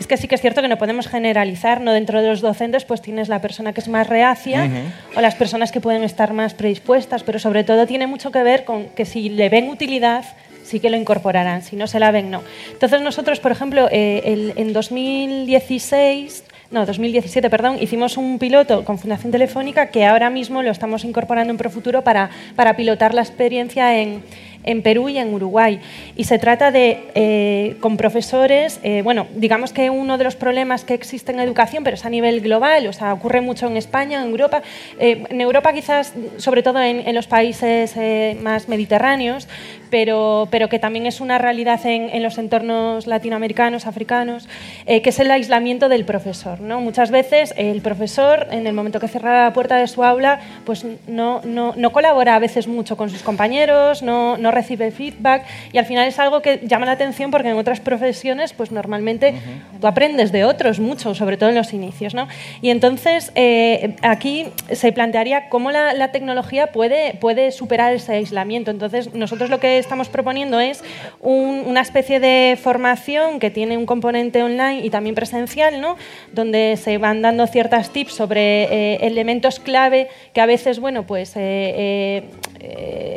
es 0.00 0.06
que 0.06 0.16
sí 0.16 0.28
que 0.28 0.34
es 0.34 0.40
cierto 0.40 0.62
que 0.62 0.68
no 0.68 0.76
podemos 0.78 1.06
generalizar, 1.08 1.80
no 1.80 1.92
dentro 1.92 2.20
de 2.22 2.28
los 2.28 2.40
docentes, 2.40 2.84
pues 2.84 3.00
tienes 3.02 3.28
la 3.28 3.40
persona 3.40 3.72
que 3.72 3.80
es 3.80 3.88
más 3.88 4.06
reacia 4.08 4.68
o 5.16 5.20
las 5.20 5.34
personas 5.34 5.72
que 5.72 5.80
pueden 5.80 6.02
estar 6.04 6.32
más 6.32 6.54
predispuestas, 6.54 7.22
pero 7.22 7.38
sobre 7.38 7.64
todo 7.64 7.86
tiene 7.96 8.08
mucho 8.08 8.30
que 8.30 8.42
ver 8.42 8.66
con 8.66 8.88
que 8.90 9.06
si 9.06 9.30
le 9.30 9.48
ven 9.48 9.70
utilidad, 9.70 10.22
sí 10.62 10.80
que 10.80 10.90
lo 10.90 10.98
incorporarán, 10.98 11.62
si 11.62 11.76
no 11.76 11.86
se 11.86 11.98
la 11.98 12.10
ven, 12.10 12.30
no. 12.30 12.42
Entonces 12.70 13.00
nosotros, 13.00 13.40
por 13.40 13.52
ejemplo, 13.52 13.88
eh, 13.90 14.52
en 14.54 14.72
2016... 14.74 16.44
No, 16.68 16.84
2017, 16.84 17.48
perdón, 17.48 17.78
hicimos 17.80 18.16
un 18.16 18.40
piloto 18.40 18.84
con 18.84 18.98
Fundación 18.98 19.30
Telefónica 19.30 19.86
que 19.86 20.04
ahora 20.04 20.30
mismo 20.30 20.62
lo 20.62 20.72
estamos 20.72 21.04
incorporando 21.04 21.52
en 21.52 21.56
Profuturo 21.56 22.02
para, 22.02 22.28
para 22.56 22.74
pilotar 22.74 23.14
la 23.14 23.22
experiencia 23.22 23.96
en, 24.00 24.24
en 24.66 24.82
Perú 24.82 25.08
y 25.08 25.18
en 25.18 25.32
Uruguay. 25.32 25.80
Y 26.16 26.24
se 26.24 26.38
trata 26.38 26.70
de, 26.70 27.04
eh, 27.14 27.76
con 27.80 27.96
profesores, 27.96 28.80
eh, 28.82 29.00
bueno, 29.02 29.26
digamos 29.34 29.72
que 29.72 29.88
uno 29.88 30.18
de 30.18 30.24
los 30.24 30.36
problemas 30.36 30.84
que 30.84 30.94
existe 30.94 31.32
en 31.32 31.40
educación, 31.40 31.84
pero 31.84 31.94
es 31.94 32.04
a 32.04 32.10
nivel 32.10 32.40
global, 32.40 32.86
o 32.86 32.92
sea, 32.92 33.14
ocurre 33.14 33.40
mucho 33.40 33.66
en 33.66 33.76
España, 33.76 34.22
en 34.22 34.28
Europa, 34.28 34.62
eh, 34.98 35.24
en 35.28 35.40
Europa 35.40 35.72
quizás, 35.72 36.12
sobre 36.36 36.62
todo 36.62 36.80
en, 36.82 37.06
en 37.06 37.14
los 37.14 37.26
países 37.26 37.94
eh, 37.96 38.36
más 38.42 38.68
mediterráneos, 38.68 39.48
pero, 39.90 40.48
pero 40.50 40.68
que 40.68 40.78
también 40.78 41.06
es 41.06 41.20
una 41.20 41.38
realidad 41.38 41.84
en, 41.86 42.10
en 42.10 42.22
los 42.22 42.38
entornos 42.38 43.06
latinoamericanos, 43.06 43.86
africanos, 43.86 44.48
eh, 44.86 45.02
que 45.02 45.10
es 45.10 45.18
el 45.18 45.30
aislamiento 45.30 45.88
del 45.88 46.04
profesor. 46.04 46.60
¿no? 46.60 46.80
Muchas 46.80 47.10
veces 47.10 47.54
el 47.56 47.80
profesor, 47.80 48.48
en 48.50 48.66
el 48.66 48.72
momento 48.72 49.00
que 49.00 49.08
cierra 49.08 49.44
la 49.44 49.52
puerta 49.52 49.76
de 49.76 49.86
su 49.86 50.04
aula, 50.04 50.40
pues 50.64 50.84
no, 51.06 51.40
no, 51.44 51.74
no 51.76 51.92
colabora 51.92 52.34
a 52.34 52.38
veces 52.38 52.66
mucho 52.66 52.96
con 52.96 53.10
sus 53.10 53.22
compañeros, 53.22 54.02
no, 54.02 54.36
no 54.36 54.50
recibe 54.56 54.90
feedback 54.90 55.44
y 55.72 55.78
al 55.78 55.84
final 55.86 56.06
es 56.08 56.18
algo 56.18 56.42
que 56.42 56.60
llama 56.64 56.86
la 56.86 56.92
atención 56.92 57.30
porque 57.30 57.48
en 57.50 57.56
otras 57.56 57.80
profesiones 57.80 58.52
pues 58.52 58.72
normalmente 58.72 59.34
tú 59.80 59.86
aprendes 59.86 60.32
de 60.32 60.44
otros 60.44 60.80
mucho, 60.80 61.14
sobre 61.14 61.36
todo 61.36 61.50
en 61.50 61.54
los 61.54 61.72
inicios. 61.72 62.14
¿no? 62.14 62.26
Y 62.62 62.70
entonces 62.70 63.30
eh, 63.34 63.94
aquí 64.02 64.46
se 64.72 64.92
plantearía 64.92 65.48
cómo 65.48 65.70
la, 65.70 65.92
la 65.94 66.10
tecnología 66.12 66.68
puede, 66.68 67.14
puede 67.20 67.52
superar 67.52 67.92
ese 67.94 68.12
aislamiento. 68.14 68.70
Entonces 68.70 69.14
nosotros 69.14 69.50
lo 69.50 69.60
que 69.60 69.78
estamos 69.78 70.08
proponiendo 70.08 70.58
es 70.60 70.82
un- 71.20 71.64
una 71.66 71.80
especie 71.82 72.18
de 72.20 72.58
formación 72.60 73.38
que 73.38 73.50
tiene 73.50 73.76
un 73.76 73.86
componente 73.86 74.42
online 74.42 74.80
y 74.84 74.90
también 74.90 75.14
presencial, 75.14 75.80
¿no? 75.80 75.96
donde 76.32 76.76
se 76.76 76.98
van 76.98 77.22
dando 77.22 77.46
ciertas 77.46 77.90
tips 77.90 78.14
sobre 78.14 78.64
eh, 78.64 78.98
elementos 79.02 79.60
clave 79.60 80.08
que 80.32 80.40
a 80.40 80.46
veces, 80.46 80.80
bueno, 80.80 81.04
pues 81.06 81.32
eh, 81.36 82.24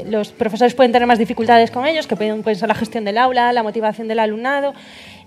los 0.05 0.31
profesores 0.31 0.73
pueden 0.73 0.91
tener 0.91 1.07
más 1.07 1.19
dificultades 1.19 1.71
con 1.71 1.85
ellos, 1.85 2.07
que 2.07 2.15
pueden 2.15 2.43
pues, 2.43 2.61
la 2.61 2.75
gestión 2.75 3.05
del 3.05 3.17
aula, 3.17 3.53
la 3.53 3.63
motivación 3.63 4.07
del 4.07 4.19
alumnado. 4.19 4.73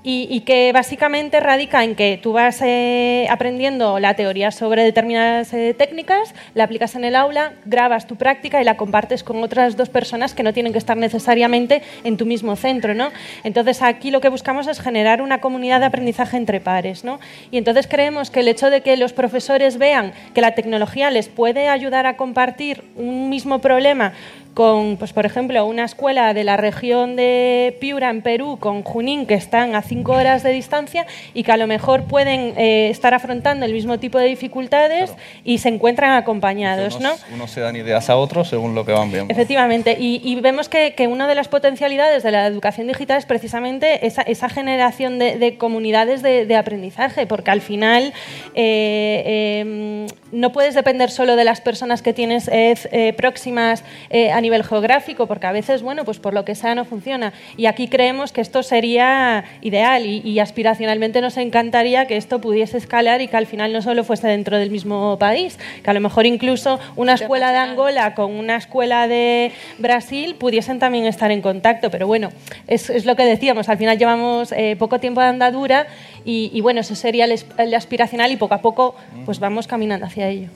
Y, 0.04 0.40
que 0.40 0.72
básicamente 0.72 1.38
radica 1.38 1.84
en 1.84 1.94
que 1.94 2.18
tú 2.20 2.32
vas 2.32 2.60
eh, 2.60 3.28
aprendiendo 3.30 4.00
la 4.00 4.14
teoría 4.14 4.50
sobre 4.50 4.82
determinadas 4.82 5.52
eh, 5.54 5.74
técnicas, 5.78 6.34
la 6.54 6.64
aplicas 6.64 6.96
en 6.96 7.04
el 7.04 7.14
aula, 7.14 7.52
grabas 7.66 8.08
tu 8.08 8.16
práctica 8.16 8.60
y 8.60 8.64
la 8.64 8.76
compartes 8.76 9.22
con 9.22 9.40
otras 9.44 9.76
dos 9.76 9.90
personas 9.90 10.34
que 10.34 10.42
no 10.42 10.52
tienen 10.52 10.72
que 10.72 10.78
estar 10.78 10.96
necesariamente 10.96 11.82
en 12.02 12.16
tu 12.16 12.26
mismo 12.26 12.56
centro. 12.56 12.94
¿no? 12.94 13.10
Entonces 13.44 13.80
aquí 13.80 14.10
lo 14.10 14.20
que 14.20 14.28
buscamos 14.28 14.66
es 14.66 14.80
generar 14.80 15.22
una 15.22 15.40
comunidad 15.40 15.78
de 15.78 15.86
aprendizaje 15.86 16.36
entre 16.36 16.58
pares. 16.58 17.04
¿no? 17.04 17.20
Y 17.52 17.58
entonces 17.58 17.86
creemos 17.86 18.32
que 18.32 18.40
el 18.40 18.48
hecho 18.48 18.70
de 18.70 18.80
que 18.80 18.96
los 18.96 19.12
profesores 19.12 19.78
vean 19.78 20.14
que 20.34 20.40
la 20.40 20.56
tecnología 20.56 21.12
les 21.12 21.28
puede 21.28 21.68
ayudar 21.68 22.06
a 22.06 22.16
compartir 22.16 22.82
un 22.96 23.28
mismo 23.28 23.60
problema 23.60 24.14
con, 24.54 24.96
pues, 24.98 25.12
por 25.12 25.24
ejemplo, 25.24 25.64
una 25.64 25.84
escuela 25.84 26.34
de 26.34 26.44
la 26.44 26.56
región 26.56 27.16
de 27.16 27.76
Piura, 27.80 28.10
en 28.10 28.22
Perú, 28.22 28.58
con 28.60 28.82
Junín, 28.82 29.26
que 29.26 29.34
están 29.34 29.74
a 29.74 29.82
cinco 29.82 30.12
horas 30.12 30.42
de 30.42 30.50
distancia 30.50 31.06
y 31.32 31.42
que 31.42 31.52
a 31.52 31.56
lo 31.56 31.66
mejor 31.66 32.04
pueden 32.04 32.54
eh, 32.58 32.90
estar 32.90 33.14
afrontando 33.14 33.64
el 33.64 33.72
mismo 33.72 33.98
tipo 33.98 34.18
de 34.18 34.26
dificultades 34.26 35.14
y 35.42 35.58
se 35.58 35.70
encuentran 35.70 36.12
acompañados, 36.12 37.00
¿no? 37.00 37.10
Unos, 37.12 37.26
unos 37.32 37.50
se 37.50 37.60
dan 37.60 37.76
ideas 37.76 38.10
a 38.10 38.16
otros 38.16 38.48
según 38.48 38.74
lo 38.74 38.84
que 38.84 38.92
van 38.92 39.10
viendo. 39.10 39.32
Efectivamente, 39.32 39.96
y, 39.98 40.20
y 40.22 40.38
vemos 40.40 40.68
que, 40.68 40.94
que 40.94 41.06
una 41.06 41.26
de 41.26 41.34
las 41.34 41.48
potencialidades 41.48 42.22
de 42.22 42.30
la 42.30 42.46
educación 42.46 42.88
digital 42.88 43.18
es 43.18 43.26
precisamente 43.26 44.06
esa, 44.06 44.20
esa 44.22 44.50
generación 44.50 45.18
de, 45.18 45.38
de 45.38 45.56
comunidades 45.56 46.22
de, 46.22 46.44
de 46.44 46.56
aprendizaje, 46.56 47.26
porque 47.26 47.50
al 47.50 47.62
final 47.62 48.12
eh, 48.54 49.22
eh, 49.24 50.06
no 50.30 50.52
puedes 50.52 50.74
depender 50.74 51.10
solo 51.10 51.36
de 51.36 51.44
las 51.44 51.62
personas 51.62 52.02
que 52.02 52.12
tienes 52.12 52.48
eh, 52.48 52.74
eh, 52.90 53.12
próximas 53.14 53.84
eh, 54.10 54.30
a 54.30 54.41
nivel 54.42 54.64
geográfico, 54.64 55.26
porque 55.26 55.46
a 55.46 55.52
veces, 55.52 55.82
bueno, 55.82 56.04
pues 56.04 56.18
por 56.18 56.34
lo 56.34 56.44
que 56.44 56.54
sea 56.54 56.74
no 56.74 56.84
funciona. 56.84 57.32
Y 57.56 57.66
aquí 57.66 57.88
creemos 57.88 58.32
que 58.32 58.40
esto 58.40 58.62
sería 58.62 59.44
ideal 59.62 60.04
y, 60.04 60.20
y 60.20 60.38
aspiracionalmente 60.38 61.20
nos 61.20 61.36
encantaría 61.36 62.06
que 62.06 62.16
esto 62.16 62.40
pudiese 62.40 62.76
escalar 62.76 63.20
y 63.22 63.28
que 63.28 63.36
al 63.36 63.46
final 63.46 63.72
no 63.72 63.80
solo 63.80 64.04
fuese 64.04 64.28
dentro 64.28 64.58
del 64.58 64.70
mismo 64.70 65.18
país, 65.18 65.58
que 65.82 65.90
a 65.90 65.94
lo 65.94 66.00
mejor 66.00 66.26
incluso 66.26 66.78
una 66.96 67.14
escuela 67.14 67.52
de 67.52 67.58
Angola 67.58 68.14
con 68.14 68.32
una 68.32 68.56
escuela 68.56 69.08
de 69.08 69.52
Brasil 69.78 70.34
pudiesen 70.34 70.78
también 70.78 71.06
estar 71.06 71.30
en 71.30 71.40
contacto. 71.40 71.90
Pero 71.90 72.06
bueno, 72.06 72.30
es, 72.66 72.90
es 72.90 73.06
lo 73.06 73.16
que 73.16 73.24
decíamos, 73.24 73.68
al 73.68 73.78
final 73.78 73.98
llevamos 73.98 74.52
eh, 74.52 74.76
poco 74.78 74.98
tiempo 74.98 75.20
de 75.20 75.28
andadura 75.28 75.86
y, 76.24 76.50
y 76.52 76.60
bueno, 76.60 76.80
eso 76.80 76.94
sería 76.94 77.24
el, 77.26 77.32
es- 77.32 77.46
el 77.58 77.74
aspiracional 77.74 78.30
y 78.32 78.36
poco 78.36 78.54
a 78.54 78.58
poco 78.62 78.94
pues 79.24 79.38
vamos 79.38 79.66
caminando 79.66 80.06
hacia 80.06 80.28
ello. 80.28 80.48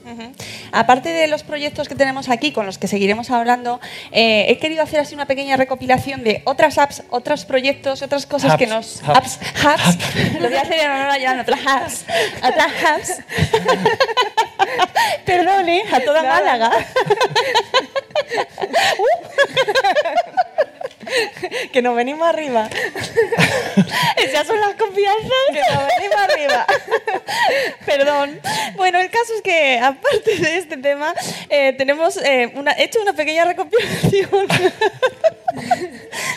Aparte 0.73 1.11
de 1.11 1.27
los 1.29 1.43
proyectos 1.43 1.89
que 1.89 1.95
tenemos 1.95 2.29
aquí, 2.29 2.53
con 2.53 2.67
los 2.67 2.79
que 2.79 2.89
seguiremos 2.89 3.31
hablando, 3.31 3.81
eh, 4.13 4.47
he 4.49 4.59
querido 4.59 4.83
hacer 4.83 5.01
así 5.01 5.15
una 5.15 5.27
pequeña 5.27 5.57
recopilación 5.57 6.23
de 6.25 6.43
otras 6.45 6.79
apps, 6.79 7.03
otros 7.11 7.45
proyectos, 7.45 8.03
otras 8.03 8.27
cosas 8.27 8.53
Hubs, 8.53 8.59
que 8.59 8.67
nos... 8.67 9.03
hubs. 9.03 9.09
Apps, 9.09 9.39
hubs. 9.65 9.99
Lo 10.41 10.49
voy 10.49 10.57
a 10.57 10.63
hacer 10.63 10.81
en 10.81 10.91
honor 10.91 11.09
a 11.11 11.17
Joan, 11.21 11.41
otras 11.41 11.61
hubs. 11.61 12.05
Otras 12.39 12.73
hubs. 12.83 13.23
Perdone, 15.25 15.83
a 15.93 16.01
toda 16.01 16.23
Málaga. 16.23 16.71
que 21.73 21.83
nos 21.83 21.95
venimos 21.97 22.27
arriba. 22.29 22.69
Esas 24.17 24.47
son 24.47 24.61
las 24.61 24.75
confianzas. 24.75 25.31
Que 25.53 25.61
nos 25.75 25.87
venimos 25.97 26.17
arriba. 26.17 26.67
Perdón. 27.87 28.41
Bueno, 28.77 28.99
el 29.01 29.11
caso 29.11 29.35
es 29.37 29.43
que, 29.43 29.79
aparte 29.79 30.37
de 30.37 30.59
este 30.59 30.77
tema, 30.77 31.15
eh, 31.49 31.73
tenemos 31.75 32.17
eh, 32.19 32.51
una, 32.55 32.73
he 32.73 32.85
hecho 32.85 33.01
una 33.01 33.13
pequeña 33.13 33.45
recopilación 33.45 34.47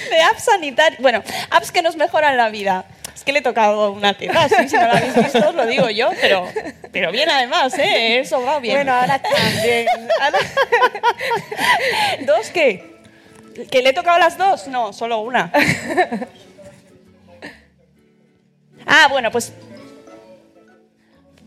de 0.10 0.22
apps 0.22 0.44
sanitarias. 0.44 1.02
Bueno, 1.02 1.24
apps 1.50 1.72
que 1.72 1.82
nos 1.82 1.96
mejoran 1.96 2.38
la 2.38 2.50
vida. 2.50 2.86
Es 3.16 3.24
que 3.26 3.34
le 3.34 3.40
he 3.40 3.42
tocado 3.42 3.92
una 3.92 4.14
teta, 4.14 4.48
sí, 4.48 4.70
si 4.70 4.76
no 4.78 4.84
la 4.88 4.94
habéis 4.94 5.14
visto 5.14 5.50
os 5.50 5.54
lo 5.54 5.66
digo 5.66 5.90
yo, 5.90 6.10
pero, 6.22 6.48
pero 6.94 7.12
bien 7.12 7.30
además, 7.30 7.78
¿eh? 7.78 8.20
Eso 8.20 8.42
va 8.42 8.60
bien. 8.60 8.76
Bueno, 8.78 8.94
ahora 8.94 9.20
también. 9.22 9.88
Ahora- 10.22 10.40
¿Dos 12.22 12.50
qué? 12.52 12.99
¿Que 13.70 13.82
le 13.82 13.90
he 13.90 13.94
tocado 13.94 14.20
las 14.20 14.38
dos? 14.38 14.68
No, 14.68 14.94
solo 14.94 15.20
una. 15.20 15.52
Ah, 18.92 19.08
bueno, 19.12 19.30
pues 19.30 19.54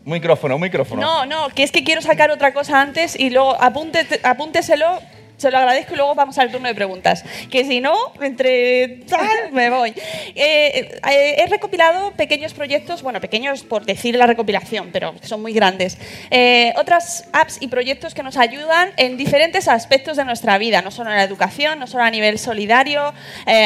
Micrófono, 0.05 0.57
micrófono. 0.57 1.01
no, 1.01 1.25
no, 1.25 1.49
que 1.49 1.63
es 1.63 1.71
que 1.73 1.83
quiero 1.83 2.01
sacar 2.01 2.31
otra 2.31 2.53
cosa 2.53 2.79
antes 2.79 3.19
y 3.19 3.31
luego 3.31 3.61
apunte, 3.61 4.07
apúnteselo, 4.23 5.01
se 5.43 5.51
lo 5.51 5.57
agradezco 5.57 5.93
y 5.93 5.97
luego 5.97 6.15
vamos 6.15 6.37
al 6.37 6.49
turno 6.49 6.69
de 6.69 6.73
preguntas. 6.73 7.25
Que 7.51 7.65
si 7.65 7.81
no, 7.81 7.93
entre 8.21 9.01
tal, 9.09 9.51
me 9.51 9.69
voy. 9.69 9.89
Eh, 10.35 10.99
eh, 11.05 11.35
he 11.37 11.45
recopilado 11.47 12.11
pequeños 12.11 12.53
proyectos, 12.53 13.03
bueno, 13.03 13.19
pequeños 13.19 13.63
por 13.63 13.85
decir 13.85 14.15
la 14.15 14.25
recopilación, 14.25 14.91
pero 14.93 15.13
son 15.21 15.41
muy 15.41 15.51
grandes. 15.51 15.97
Eh, 16.31 16.73
otras 16.77 17.27
apps 17.33 17.57
y 17.59 17.67
proyectos 17.67 18.13
que 18.13 18.23
nos 18.23 18.37
ayudan 18.37 18.91
en 18.95 19.17
diferentes 19.17 19.67
aspectos 19.67 20.15
de 20.15 20.23
nuestra 20.23 20.57
vida, 20.57 20.81
no 20.81 20.91
solo 20.91 21.09
en 21.09 21.17
la 21.17 21.23
educación, 21.23 21.77
no 21.77 21.87
solo 21.87 22.05
a 22.05 22.09
nivel 22.09 22.39
solidario, 22.39 23.13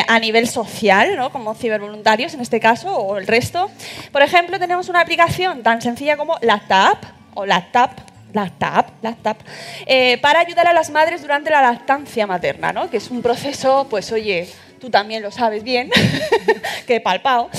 a 0.07 0.19
nivel 0.19 0.47
social, 0.47 1.15
¿no? 1.15 1.29
como 1.31 1.53
cibervoluntarios 1.53 2.33
en 2.33 2.41
este 2.41 2.59
caso, 2.59 2.91
o 2.91 3.17
el 3.17 3.27
resto. 3.27 3.69
Por 4.11 4.23
ejemplo, 4.23 4.57
tenemos 4.57 4.89
una 4.89 5.01
aplicación 5.01 5.61
tan 5.61 5.81
sencilla 5.81 6.17
como 6.17 6.37
la 6.41 6.59
TAP, 6.67 7.03
o 7.35 7.45
la 7.45 7.71
TAP, 7.71 8.16
la 8.33 8.49
TAP, 8.49 8.89
la 9.01 9.13
TAP, 9.13 9.39
eh, 9.85 10.17
para 10.21 10.39
ayudar 10.39 10.67
a 10.67 10.73
las 10.73 10.89
madres 10.89 11.21
durante 11.21 11.49
la 11.49 11.61
lactancia 11.61 12.27
materna, 12.27 12.73
¿no? 12.73 12.89
que 12.89 12.97
es 12.97 13.09
un 13.09 13.21
proceso, 13.21 13.87
pues 13.89 14.11
oye, 14.11 14.49
tú 14.79 14.89
también 14.89 15.21
lo 15.23 15.31
sabes 15.31 15.63
bien, 15.63 15.89
que 16.87 16.95
he 16.95 17.01
palpado. 17.01 17.49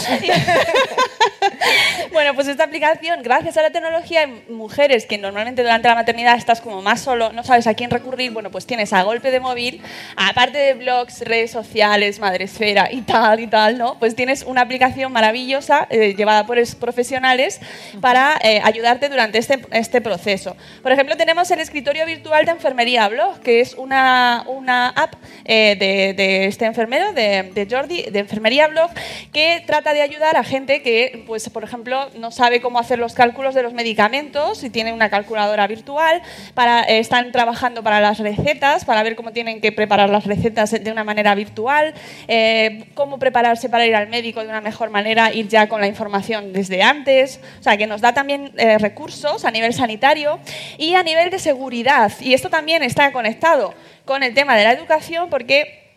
bueno, 2.12 2.35
pues 2.35 2.49
esta 2.49 2.64
aplicación, 2.64 3.23
gracias 3.23 3.57
a 3.57 3.62
la 3.62 3.71
tecnología, 3.71 4.21
hay 4.21 4.43
mujeres 4.49 5.07
que 5.07 5.19
normalmente 5.19 5.62
durante 5.62 5.89
la 5.89 5.95
maternidad 5.95 6.37
estás 6.37 6.61
como 6.61 6.83
más 6.83 7.01
solo, 7.01 7.33
no 7.33 7.45
sabes 7.45 7.66
a 7.66 7.75
quién 7.75 7.91
recurrir, 7.91 8.31
bueno, 8.33 8.51
pues 8.51 8.66
tienes 8.66 8.93
a 8.93 9.03
golpe 9.03 9.31
de 9.31 9.41
móvil, 9.41 9.81
aparte 10.16 10.59
de 10.59 10.75
blogs, 10.75 11.21
redes 11.23 11.51
sociales, 11.51 12.19
madresfera 12.19 12.89
y 12.91 13.03
tal 13.03 13.41
y 13.41 13.47
tal, 13.47 13.79
¿no? 13.79 13.99
Pues 13.99 14.14
tienes 14.14 14.43
una 14.43 14.62
aplicación 14.62 15.12
maravillosa 15.12 15.87
eh, 15.91 16.14
llevada 16.16 16.47
por 16.47 16.59
es- 16.59 16.75
profesionales 16.75 17.61
para 18.01 18.39
eh, 18.43 18.61
ayudarte 18.64 19.09
durante 19.09 19.39
este, 19.39 19.61
este 19.71 20.01
proceso. 20.01 20.57
Por 20.83 20.93
ejemplo, 20.93 21.16
tenemos 21.16 21.51
el 21.51 21.61
escritorio 21.61 22.07
virtual 22.07 22.45
de 22.47 22.53
enfermería 22.53 23.09
blog, 23.09 23.41
que 23.41 23.61
es 23.61 23.75
una, 23.75 24.45
una 24.47 24.89
app 24.91 25.14
eh, 25.45 25.77
de, 25.79 26.14
de 26.14 26.47
este 26.47 26.64
enfermero, 26.64 27.08
de, 27.13 27.67
Jordi, 27.71 28.03
de 28.03 28.19
enfermería 28.19 28.69
blog, 28.69 28.91
que 29.33 29.63
trata 29.67 29.93
de 29.93 30.03
ayudar 30.03 30.37
a 30.37 30.45
gente 30.45 30.83
que, 30.83 31.25
pues, 31.27 31.49
por 31.51 31.65
ejemplo, 31.65 32.09
no 32.17 32.31
sabe 32.31 32.61
cómo 32.61 32.79
hacer 32.79 32.99
los 32.99 33.15
cálculos 33.15 33.55
de 33.55 33.63
los 33.63 33.73
medicamentos 33.73 34.65
y 34.65 34.71
tiene 34.71 34.93
una 34.93 35.11
calculadora 35.11 35.67
virtual, 35.67 36.23
para, 36.55 36.83
eh, 36.83 36.99
están 36.99 37.33
trabajando 37.33 37.83
para 37.83 38.01
las 38.01 38.19
recetas, 38.19 38.85
para 38.85 39.03
ver 39.03 39.17
cómo 39.17 39.33
tienen 39.33 39.61
que 39.61 39.73
preparar 39.73 40.11
las 40.11 40.27
recetas 40.27 40.71
de 40.71 40.91
una 40.91 41.05
manera 41.05 41.35
virtual, 41.35 41.95
eh, 42.27 42.85
cómo 42.95 43.19
prepararse 43.19 43.69
para 43.69 43.87
ir 43.87 43.95
al 43.95 44.09
médico 44.09 44.41
de 44.41 44.49
una 44.49 44.61
mejor 44.61 44.91
manera, 44.91 45.33
ir 45.33 45.49
ya 45.49 45.69
con 45.69 45.81
la 45.81 45.87
información 45.87 46.53
desde 46.53 46.83
antes, 46.83 47.41
o 47.61 47.63
sea, 47.63 47.77
que 47.77 47.87
nos 47.87 48.01
da 48.01 48.13
también 48.13 48.53
eh, 48.57 48.79
recursos 48.79 49.45
a 49.45 49.51
nivel 49.51 49.73
sanitario 49.73 50.39
y 50.77 50.95
a 50.95 51.03
nivel 51.03 51.31
de 51.31 51.39
seguridad. 51.39 52.13
Y 52.21 52.35
esto 52.35 52.51
también 52.51 52.83
está 52.83 53.13
conectado 53.13 53.75
con 54.05 54.23
el 54.23 54.35
tema 54.35 54.57
de 54.57 54.65
la 54.65 54.73
educación 54.73 55.31
porque 55.31 55.88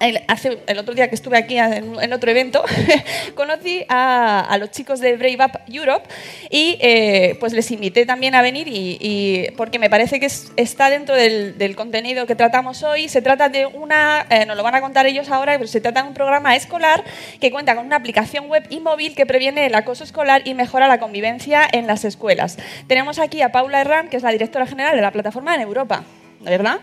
el, 0.00 0.20
hace, 0.28 0.58
el 0.66 0.78
otro 0.78 0.94
día 0.94 1.08
que 1.08 1.14
estuve 1.16 1.36
aquí 1.36 1.58
en, 1.58 2.00
en 2.00 2.12
otro 2.12 2.30
evento, 2.30 2.62
conocí 3.34 3.84
a, 3.88 4.40
a 4.40 4.58
los 4.58 4.70
chicos 4.70 5.00
de 5.00 5.16
Brave 5.16 5.38
Up 5.44 5.60
Europe 5.72 6.08
y 6.50 6.76
eh, 6.80 7.36
pues 7.40 7.52
les 7.52 7.70
invité 7.70 8.06
también 8.06 8.34
a 8.34 8.42
venir 8.42 8.68
y, 8.68 8.96
y- 9.00 9.50
porque 9.56 9.78
me 9.78 9.90
parece 9.90 10.20
que 10.20 10.26
es- 10.26 10.52
está 10.56 10.90
dentro 10.90 11.14
del, 11.16 11.58
del 11.58 11.74
contenido 11.76 12.26
que 12.26 12.34
tratamos 12.34 12.82
hoy. 12.82 13.08
Se 13.08 13.22
trata 13.22 13.48
de 13.48 13.66
una, 13.66 14.26
eh, 14.30 14.46
nos 14.46 14.56
lo 14.56 14.62
van 14.62 14.74
a 14.74 14.80
contar 14.80 15.06
ellos 15.06 15.30
ahora, 15.30 15.54
pero 15.58 15.66
se 15.68 15.80
trata 15.80 16.02
de 16.02 16.08
un 16.08 16.14
programa 16.14 16.54
escolar 16.56 17.02
que 17.40 17.50
cuenta 17.50 17.74
con 17.74 17.86
una 17.86 17.96
aplicación 17.96 18.48
web 18.48 18.64
y 18.70 18.80
móvil 18.80 19.14
que 19.14 19.26
previene 19.26 19.66
el 19.66 19.74
acoso 19.74 20.04
escolar 20.04 20.42
y 20.44 20.54
mejora 20.54 20.88
la 20.88 20.98
convivencia 20.98 21.62
en 21.70 21.86
las 21.86 22.04
escuelas. 22.04 22.56
Tenemos 22.86 23.18
aquí 23.18 23.42
a 23.42 23.50
Paula 23.50 23.80
Herrán, 23.80 24.08
que 24.08 24.16
es 24.16 24.22
la 24.22 24.30
directora 24.30 24.66
general 24.66 24.94
de 24.94 25.02
la 25.02 25.10
plataforma 25.10 25.54
en 25.54 25.62
Europa. 25.62 26.04
¿verdad? 26.40 26.78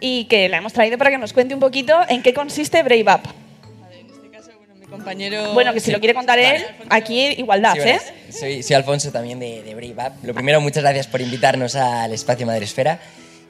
Y 0.00 0.24
que 0.24 0.48
la 0.48 0.56
hemos 0.58 0.72
traído 0.72 0.96
para 0.98 1.10
que 1.10 1.18
nos 1.18 1.32
cuente 1.32 1.54
un 1.54 1.60
poquito 1.60 1.98
en 2.08 2.22
qué 2.22 2.32
consiste 2.34 2.82
Brave 2.82 3.04
Up. 3.14 3.20
compañero... 4.90 5.52
Bueno, 5.54 5.72
que 5.72 5.78
si 5.78 5.86
Sí. 5.86 5.92
lo 5.92 6.00
quiere 6.00 6.14
contar 6.14 6.38
él, 6.40 6.64
aquí 6.88 7.26
igualdad, 7.38 7.74
Sí, 7.74 7.88
¿eh? 7.88 8.00
Soy, 8.32 8.62
soy 8.64 8.74
Alfonso 8.74 9.12
también 9.12 9.38
de, 9.38 9.62
de 9.62 9.74
Brave 9.76 9.94
Up. 10.08 10.12
Lo 10.24 10.34
primero, 10.34 10.60
muchas 10.60 10.82
gracias 10.82 11.06
por 11.06 11.20
invitarnos 11.20 11.76
al 11.76 12.12
espacio 12.12 12.44
Madresfera. 12.44 12.98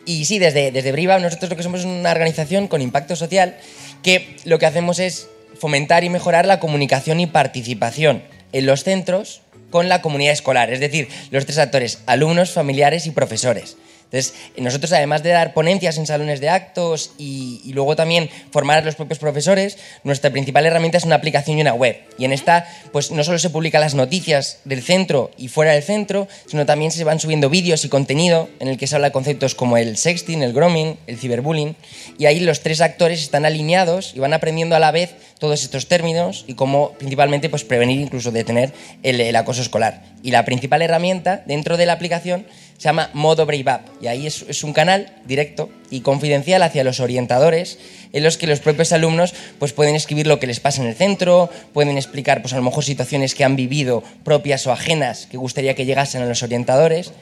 Y 0.05 0.27
sí, 0.27 0.39
desde, 0.39 0.71
desde 0.71 0.93
Brave 0.93 1.17
Up 1.17 1.23
nosotros 1.23 1.49
lo 1.51 1.57
que 1.57 1.63
somos 1.63 1.81
es 1.81 1.87
una 1.87 2.11
organización 2.11 2.69
con 2.69 2.83
impacto 2.83 3.17
social 3.17 3.57
que 4.03 4.37
lo 4.45 4.59
que 4.59 4.67
hacemos 4.67 4.99
es 4.99 5.29
fomentar 5.59 6.05
y 6.05 6.11
mejorar 6.11 6.45
la 6.45 6.61
comunicación 6.61 7.21
y 7.21 7.27
participación 7.27 8.23
en 8.53 8.67
los 8.67 8.85
centros 8.85 9.41
con 9.71 9.89
la 9.89 10.03
comunidad 10.03 10.33
escolar, 10.35 10.71
es 10.73 10.81
decir, 10.81 11.09
los 11.31 11.47
tres 11.47 11.59
actores, 11.59 12.03
alumnos, 12.07 12.51
familiares 12.51 13.07
y 13.07 13.13
profesores. 13.13 13.77
Entonces, 14.13 14.35
nosotros 14.57 14.93
además 14.93 15.23
de 15.23 15.31
dar 15.31 15.55
ponencias 15.55 15.97
en 15.97 16.07
salones 16.07 16.41
de 16.41 16.49
actos 16.49 17.13
y, 17.17 17.61
y 17.65 17.73
luego 17.75 17.95
también 17.95 18.29
formar 18.51 18.79
a 18.79 18.83
los 18.83 18.97
propios 18.97 19.21
profesores, 19.21 19.79
nuestra 20.03 20.31
principal 20.31 20.67
herramienta 20.67 20.99
es 20.99 21.05
una 21.05 21.15
aplicación 21.15 21.59
y 21.59 21.61
una 21.61 21.75
web. 21.75 21.97
Y 22.19 22.25
en 22.25 22.33
esta, 22.33 22.67
pues 22.91 23.13
no 23.13 23.23
solo 23.23 23.39
se 23.39 23.51
publican 23.51 23.81
las 23.81 23.95
noticias 23.95 24.59
del 24.65 24.83
centro 24.83 25.31
y 25.39 25.47
fuera 25.47 25.73
del 25.73 25.85
centro, 25.85 26.27
sino 26.47 26.67
también 26.67 26.91
se 26.91 27.05
van 27.05 27.21
subiendo 27.21 27.49
vídeos 27.51 27.85
y 27.85 27.89
contenido 27.89 28.49
en 28.59 28.67
el 28.67 28.79
que 28.79 28.89
se 28.89 28.97
habla 28.97 29.09
de 29.09 29.13
conceptos 29.13 29.55
como 29.55 29.77
el 29.77 29.97
sexting, 29.97 30.43
el 30.43 30.53
grooming, 30.53 30.99
el 31.07 31.17
ciberbullying. 31.17 31.77
Y 32.19 32.27
ahí 32.27 32.41
los 32.41 32.61
tres 32.61 32.81
actores 32.81 33.23
están 33.23 33.45
alineados 33.45 34.13
y 34.17 34.19
van 34.19 34.33
aprendiendo 34.33 34.75
a 34.75 34.81
la 34.81 34.91
vez 34.91 35.15
todos 35.39 35.63
estos 35.63 35.87
términos 35.87 36.45
y 36.49 36.55
cómo 36.55 36.93
principalmente 36.99 37.49
pues, 37.49 37.65
prevenir 37.65 38.01
incluso 38.01 38.33
detener 38.33 38.73
el, 39.03 39.21
el 39.21 39.37
acoso 39.37 39.63
escolar. 39.63 40.03
Y 40.23 40.33
la 40.33 40.45
principal 40.45 40.83
herramienta 40.83 41.43
dentro 41.47 41.77
de 41.77 41.87
la 41.87 41.95
aplicación 41.95 42.47
se 42.81 42.85
llama 42.89 43.11
Modo 43.13 43.45
Brave 43.45 43.65
Up 43.67 43.93
y 44.01 44.07
ahí 44.07 44.27
es, 44.27 44.43
es 44.49 44.65
un 44.65 44.73
canal 44.73 45.13
directo 45.27 45.69
y 45.91 46.01
confidencial 46.01 46.63
hacia 46.63 46.83
los 46.83 46.99
orientadores 47.01 47.79
en 48.15 48.25
los 48.25 48.39
que 48.39 48.47
los 48.47 48.61
propios 48.61 48.93
alumnos 48.93 49.35
pues 49.59 49.75
pueden 49.75 49.95
escribir 49.95 50.27
lo 50.27 50.41
que 50.41 50.47
les 50.47 50.61
pasa 50.61 50.81
en 50.81 50.89
el 50.89 50.95
centro, 50.95 51.51
pueden 51.75 51.99
explicar 51.99 52.41
pues 52.41 52.55
a 52.55 52.57
lo 52.57 52.63
mejor 52.63 52.83
situaciones 52.83 53.35
que 53.35 53.45
han 53.45 53.55
vivido 53.55 54.03
propias 54.25 54.67
o 54.67 54.73
ajenas 54.73 55.27
que 55.27 55.37
gustaría 55.37 55.75
que 55.75 55.85
llegasen 55.85 56.23
a 56.23 56.25
los 56.25 56.43
orientadores. 56.43 57.13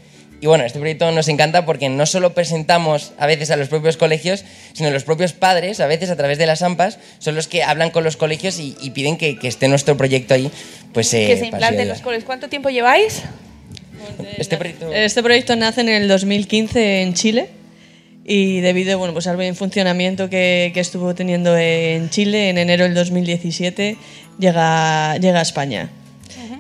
Y 0.41 0.47
bueno, 0.47 0.63
este 0.63 0.79
proyecto 0.79 1.11
nos 1.11 1.27
encanta 1.27 1.67
porque 1.67 1.89
no 1.89 2.07
solo 2.07 2.35
presentamos 2.35 3.11
a 3.19 3.27
veces 3.27 3.51
a 3.51 3.57
los 3.57 3.67
propios 3.67 3.97
colegios, 3.97 4.45
sino 4.75 4.93
los 4.93 5.03
propios 5.03 5.33
padres, 5.33 5.81
a 5.81 5.89
veces 5.89 6.09
a 6.11 6.17
través 6.17 6.39
de 6.39 6.47
las 6.47 6.63
AMPAs, 6.63 7.01
son 7.19 7.35
los 7.35 7.49
que 7.49 7.65
hablan 7.65 7.91
con 7.91 8.05
los 8.05 8.17
colegios 8.17 8.61
y, 8.61 8.77
y 8.81 8.91
piden 8.91 9.17
que, 9.17 9.37
que 9.37 9.49
esté 9.49 9.67
nuestro 9.67 9.97
proyecto 9.97 10.35
ahí. 10.35 10.53
Pues, 10.95 11.13
eh, 11.15 11.27
que 11.27 11.37
se 11.37 11.47
implante 11.47 11.83
en 11.83 11.89
los 11.89 12.01
coles. 12.01 12.23
¿Cuánto 12.23 12.49
tiempo 12.49 12.71
lleváis? 12.71 13.25
Este 14.37 14.57
proyecto... 14.57 14.93
Este 14.93 15.23
proyecto 15.23 15.57
nace 15.57 15.81
en 15.81 15.89
el 15.89 16.09
2015 16.09 17.03
en 17.03 17.15
Chile 17.15 17.49
y 18.25 18.61
debido 18.61 18.99
bueno, 18.99 19.15
pues 19.15 19.27
al 19.27 19.37
buen 19.37 19.57
funcionamiento 19.57 20.29
que, 20.29 20.71
que 20.75 20.81
estuvo 20.81 21.15
teniendo 21.15 21.57
en 21.57 22.11
Chile, 22.11 22.51
en 22.51 22.59
enero 22.59 22.85
del 22.85 22.95
2017 22.95 23.97
llega, 24.39 25.17
llega 25.17 25.39
a 25.39 25.43
España. 25.43 25.91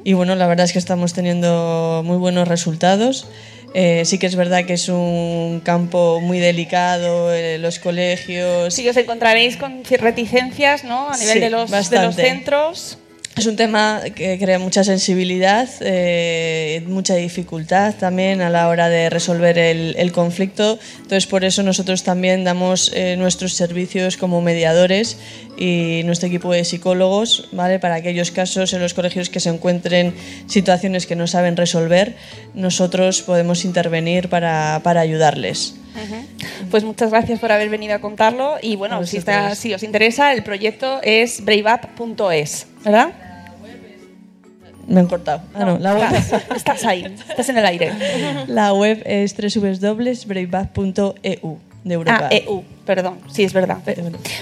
Y 0.04 0.14
bueno, 0.14 0.34
la 0.36 0.46
verdad 0.46 0.64
es 0.64 0.72
que 0.72 0.78
estamos 0.78 1.12
teniendo 1.12 2.02
muy 2.04 2.16
buenos 2.16 2.48
resultados. 2.48 3.28
Eh, 3.74 4.02
sí 4.06 4.18
que 4.18 4.26
es 4.26 4.36
verdad 4.36 4.64
que 4.64 4.74
es 4.74 4.88
un 4.88 5.60
campo 5.62 6.20
muy 6.22 6.38
delicado, 6.38 7.34
eh, 7.34 7.58
los 7.58 7.78
colegios... 7.78 8.72
Sí 8.72 8.88
os 8.88 8.96
encontraréis 8.96 9.58
con 9.58 9.84
reticencias, 9.84 10.84
¿no? 10.84 11.10
A 11.10 11.18
nivel 11.18 11.34
Sí, 11.34 11.40
de, 11.40 11.50
los, 11.50 11.90
de 11.90 12.02
los 12.02 12.16
centros. 12.16 12.98
Es 13.38 13.46
un 13.46 13.54
tema 13.54 14.00
que 14.16 14.36
crea 14.36 14.58
mucha 14.58 14.82
sensibilidad, 14.82 15.68
eh, 15.80 16.82
mucha 16.88 17.14
dificultad 17.14 17.94
también 17.94 18.40
a 18.40 18.50
la 18.50 18.68
hora 18.68 18.88
de 18.88 19.08
resolver 19.10 19.56
el, 19.58 19.94
el 19.96 20.10
conflicto. 20.10 20.76
Entonces, 20.96 21.26
por 21.28 21.44
eso 21.44 21.62
nosotros 21.62 22.02
también 22.02 22.42
damos 22.42 22.90
eh, 22.94 23.14
nuestros 23.16 23.52
servicios 23.52 24.16
como 24.16 24.40
mediadores 24.40 25.18
y 25.56 26.02
nuestro 26.04 26.26
equipo 26.28 26.52
de 26.52 26.64
psicólogos, 26.64 27.48
¿vale? 27.52 27.78
Para 27.78 27.94
aquellos 27.94 28.32
casos 28.32 28.72
en 28.72 28.80
los 28.80 28.92
colegios 28.92 29.30
que 29.30 29.38
se 29.38 29.50
encuentren 29.50 30.14
situaciones 30.48 31.06
que 31.06 31.14
no 31.14 31.28
saben 31.28 31.56
resolver, 31.56 32.16
nosotros 32.54 33.22
podemos 33.22 33.64
intervenir 33.64 34.28
para, 34.28 34.80
para 34.82 35.00
ayudarles. 35.00 35.74
Pues 36.70 36.82
muchas 36.84 37.10
gracias 37.10 37.38
por 37.40 37.50
haber 37.52 37.68
venido 37.70 37.94
a 37.94 38.00
contarlo 38.00 38.56
y 38.62 38.74
bueno, 38.76 39.04
si, 39.06 39.16
está- 39.16 39.54
si 39.54 39.74
os 39.74 39.82
interesa, 39.84 40.32
el 40.32 40.42
proyecto 40.42 41.00
es 41.02 41.44
braveup.es, 41.44 42.66
¿verdad? 42.84 43.10
Me 44.88 45.00
han 45.00 45.06
cortado. 45.06 45.42
Ah, 45.54 45.64
no, 45.64 45.78
la 45.78 45.94
web, 45.94 46.12
Estás, 46.14 46.42
estás 46.56 46.84
ahí, 46.84 47.04
estás 47.28 47.48
en 47.50 47.58
el 47.58 47.66
aire. 47.66 47.92
la 48.46 48.72
web 48.72 49.02
es 49.04 49.34
www.braveup.eu 49.36 51.58
de 51.84 51.94
Europa. 51.94 52.20
Ah, 52.24 52.28
EU, 52.34 52.64
perdón, 52.88 53.20
sí, 53.30 53.44
es 53.44 53.52
verdad. 53.52 53.78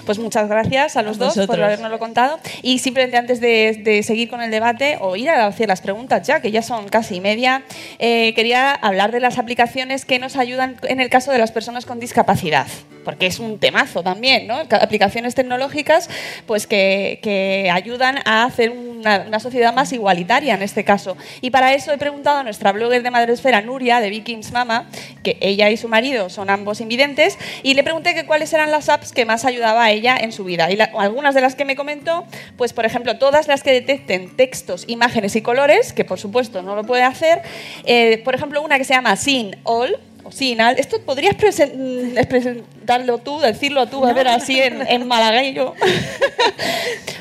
Pues 0.06 0.20
muchas 0.20 0.48
gracias 0.48 0.96
a 0.96 1.02
los 1.02 1.16
A 1.16 1.24
dos 1.24 1.34
por 1.34 1.42
vosotros. 1.46 1.64
habernoslo 1.66 1.98
contado. 1.98 2.38
Y 2.62 2.78
simplemente 2.78 3.16
antes 3.16 3.40
de, 3.40 3.80
de 3.82 4.04
seguir 4.04 4.30
con 4.30 4.40
el 4.40 4.52
debate 4.52 4.98
o 5.00 5.16
ir 5.16 5.28
a 5.30 5.46
hacer 5.46 5.66
las 5.68 5.80
preguntas 5.80 6.24
ya, 6.26 6.40
que 6.40 6.52
ya 6.52 6.62
son 6.62 6.88
casi 6.88 7.20
media, 7.20 7.64
eh, 7.98 8.32
quería 8.34 8.70
hablar 8.72 9.10
de 9.10 9.18
las 9.18 9.38
aplicaciones 9.38 10.04
que 10.04 10.20
nos 10.20 10.36
ayudan 10.36 10.76
en 10.84 11.00
el 11.00 11.10
caso 11.10 11.32
de 11.32 11.38
las 11.38 11.50
personas 11.50 11.84
con 11.86 11.98
discapacidad. 11.98 12.68
Porque 13.04 13.26
es 13.26 13.38
un 13.38 13.58
temazo 13.58 14.02
también, 14.02 14.46
¿no? 14.48 14.66
Ca- 14.68 14.78
Aplicaciones 14.78 15.34
tecnológicas 15.34 16.08
pues 16.46 16.66
que, 16.66 17.20
que 17.22 17.70
ayudan 17.72 18.18
a 18.24 18.44
hacer 18.44 18.70
una, 18.70 19.24
una 19.28 19.38
sociedad 19.40 19.72
más 19.74 19.92
igualitaria 19.92 20.54
en 20.54 20.62
este 20.62 20.82
caso. 20.84 21.16
Y 21.40 21.50
para 21.50 21.72
eso 21.74 21.92
he 21.92 21.98
preguntado 21.98 22.38
a 22.38 22.42
nuestra 22.42 22.72
blogger 22.72 23.02
de 23.04 23.10
Madresfera, 23.10 23.60
Nuria, 23.60 24.00
de 24.00 24.10
Vikings 24.10 24.50
Mama, 24.52 24.88
que 25.22 25.36
ella 25.40 25.70
y 25.70 25.76
su 25.76 25.86
marido 25.88 26.28
son 26.30 26.50
ambos 26.50 26.80
invidentes, 26.80 27.38
y 27.62 27.74
le 27.74 27.84
pregunté 27.84 28.14
que 28.14 28.26
cuáles 28.36 28.52
eran 28.52 28.70
las 28.70 28.90
apps 28.90 29.12
que 29.12 29.24
más 29.24 29.46
ayudaba 29.46 29.84
a 29.84 29.90
ella 29.92 30.14
en 30.14 30.30
su 30.30 30.44
vida. 30.44 30.70
Y 30.70 30.78
algunas 30.98 31.34
de 31.34 31.40
las 31.40 31.54
que 31.54 31.64
me 31.64 31.74
comentó, 31.74 32.26
pues 32.58 32.74
por 32.74 32.84
ejemplo, 32.84 33.16
todas 33.16 33.48
las 33.48 33.62
que 33.62 33.72
detecten 33.72 34.36
textos, 34.36 34.84
imágenes 34.88 35.36
y 35.36 35.40
colores, 35.40 35.94
que 35.94 36.04
por 36.04 36.18
supuesto 36.18 36.60
no 36.60 36.76
lo 36.76 36.84
puede 36.84 37.02
hacer. 37.02 37.40
Eh, 37.86 38.20
por 38.26 38.34
ejemplo, 38.34 38.60
una 38.60 38.76
que 38.76 38.84
se 38.84 38.92
llama 38.92 39.16
Sin 39.16 39.56
All. 39.62 39.96
O 40.26 40.32
Sinal, 40.32 40.76
esto 40.78 41.00
podrías 41.02 41.36
presen- 41.36 41.72
mm, 41.76 42.26
presentarlo 42.26 43.18
tú, 43.18 43.38
decirlo 43.38 43.86
tú, 43.86 44.04
a 44.04 44.12
ver, 44.12 44.26
así 44.26 44.60
en, 44.60 44.84
en 44.86 45.06
malagueño. 45.06 45.74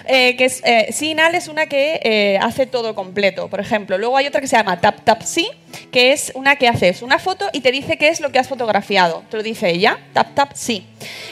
Eh, 0.07 0.35
que 0.37 0.45
es, 0.45 0.61
eh, 0.65 0.91
Sinal 0.93 1.33
es 1.33 1.47
una 1.47 1.65
que 1.65 1.99
eh, 2.03 2.37
hace 2.39 2.67
todo 2.67 2.93
completo, 2.93 3.47
por 3.49 3.59
ejemplo. 3.59 3.97
Luego 3.97 4.15
hay 4.17 4.27
otra 4.27 4.39
que 4.39 4.45
se 4.47 4.55
llama 4.55 4.79
Tap 4.79 5.03
Tap 5.03 5.23
Sí, 5.23 5.49
que 5.91 6.11
es 6.11 6.31
una 6.35 6.57
que 6.57 6.67
haces 6.67 7.01
una 7.01 7.17
foto 7.17 7.49
y 7.53 7.61
te 7.61 7.71
dice 7.71 7.97
qué 7.97 8.09
es 8.09 8.19
lo 8.19 8.31
que 8.31 8.37
has 8.37 8.47
fotografiado. 8.47 9.23
Te 9.31 9.37
lo 9.37 9.41
dice 9.41 9.71
ella, 9.71 9.97
Tap 10.13 10.35
Tap 10.35 10.51
Sí. 10.53 10.85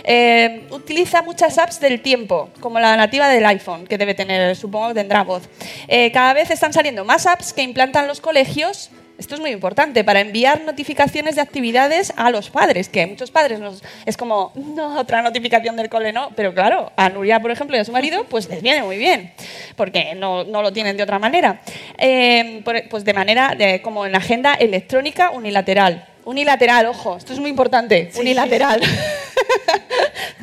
Eh, 0.04 0.64
utiliza 0.72 1.22
muchas 1.22 1.60
apps 1.60 1.80
del 1.80 2.02
tiempo, 2.02 2.50
como 2.62 2.80
la 2.80 2.98
nativa 2.98 3.30
del 3.30 3.46
iPhone, 3.46 3.86
que 3.86 4.00
debe 4.00 4.16
tener, 4.16 4.56
supongo 4.56 4.88
que 4.88 4.96
tendrá 4.96 5.22
voz. 5.24 5.44
Eh, 5.88 6.12
cada 6.12 6.34
vez 6.34 6.50
están 6.50 6.74
saliendo 6.74 7.06
más 7.06 7.28
apps 7.28 7.54
que 7.54 7.62
implantan 7.62 8.08
los 8.08 8.22
colegios 8.22 8.90
esto 9.24 9.36
es 9.36 9.42
muy 9.42 9.52
importante 9.52 10.04
para 10.04 10.20
enviar 10.20 10.62
notificaciones 10.62 11.36
de 11.36 11.42
actividades 11.42 12.14
a 12.18 12.30
los 12.30 12.50
padres, 12.50 12.90
que 12.90 13.08
muchos 13.08 13.32
padres 13.32 13.60
nos, 13.60 13.82
es 14.06 14.18
como, 14.18 14.52
no, 14.56 15.00
otra 15.00 15.22
notificación 15.22 15.76
del 15.78 15.90
cole, 15.90 16.12
no. 16.12 16.30
Pero 16.36 16.54
claro, 16.54 16.92
a 16.98 17.08
Nuria, 17.10 17.40
por 17.40 17.50
ejemplo, 17.52 17.78
y 17.78 17.80
a 17.80 17.86
su 17.86 17.92
marido, 17.94 18.26
pues 18.26 18.50
les 18.50 18.62
viene 18.62 18.84
muy 18.84 18.98
bien, 18.98 19.32
porque 19.78 20.14
no, 20.16 20.44
no 20.44 20.62
lo 20.62 20.74
tienen 20.74 20.98
de 20.98 21.04
otra 21.04 21.20
manera. 21.20 21.62
Eh, 21.98 22.62
por- 22.66 22.88
pues 22.90 23.06
de 23.06 23.14
manera, 23.14 23.56
de- 23.58 23.82
como 23.82 24.06
en 24.06 24.14
agenda 24.16 24.54
electrónica 24.56 25.32
unilateral. 25.32 26.06
Unilateral, 26.26 26.86
ojo, 26.88 27.18
esto 27.18 27.32
es 27.34 27.40
muy 27.40 27.50
importante, 27.50 28.12
unilateral. 28.20 28.82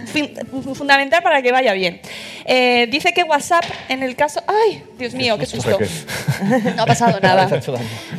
Fin- 0.07 0.35
fundamental 0.75 1.23
para 1.23 1.43
que 1.43 1.53
vaya 1.53 1.73
bien. 1.73 2.01
Eh, 2.45 2.89
dice 2.91 3.13
que 3.13 3.23
WhatsApp, 3.23 3.65
en 3.89 4.03
el 4.03 4.17
caso. 4.17 4.43
¡Ay! 4.47 4.83
Dios 4.99 5.15
mío, 5.15 5.39
qué 5.39 5.47
susto! 5.47 5.79
No 6.77 6.83
ha 6.83 6.87
pasado 6.87 7.19
nada. 7.23 7.47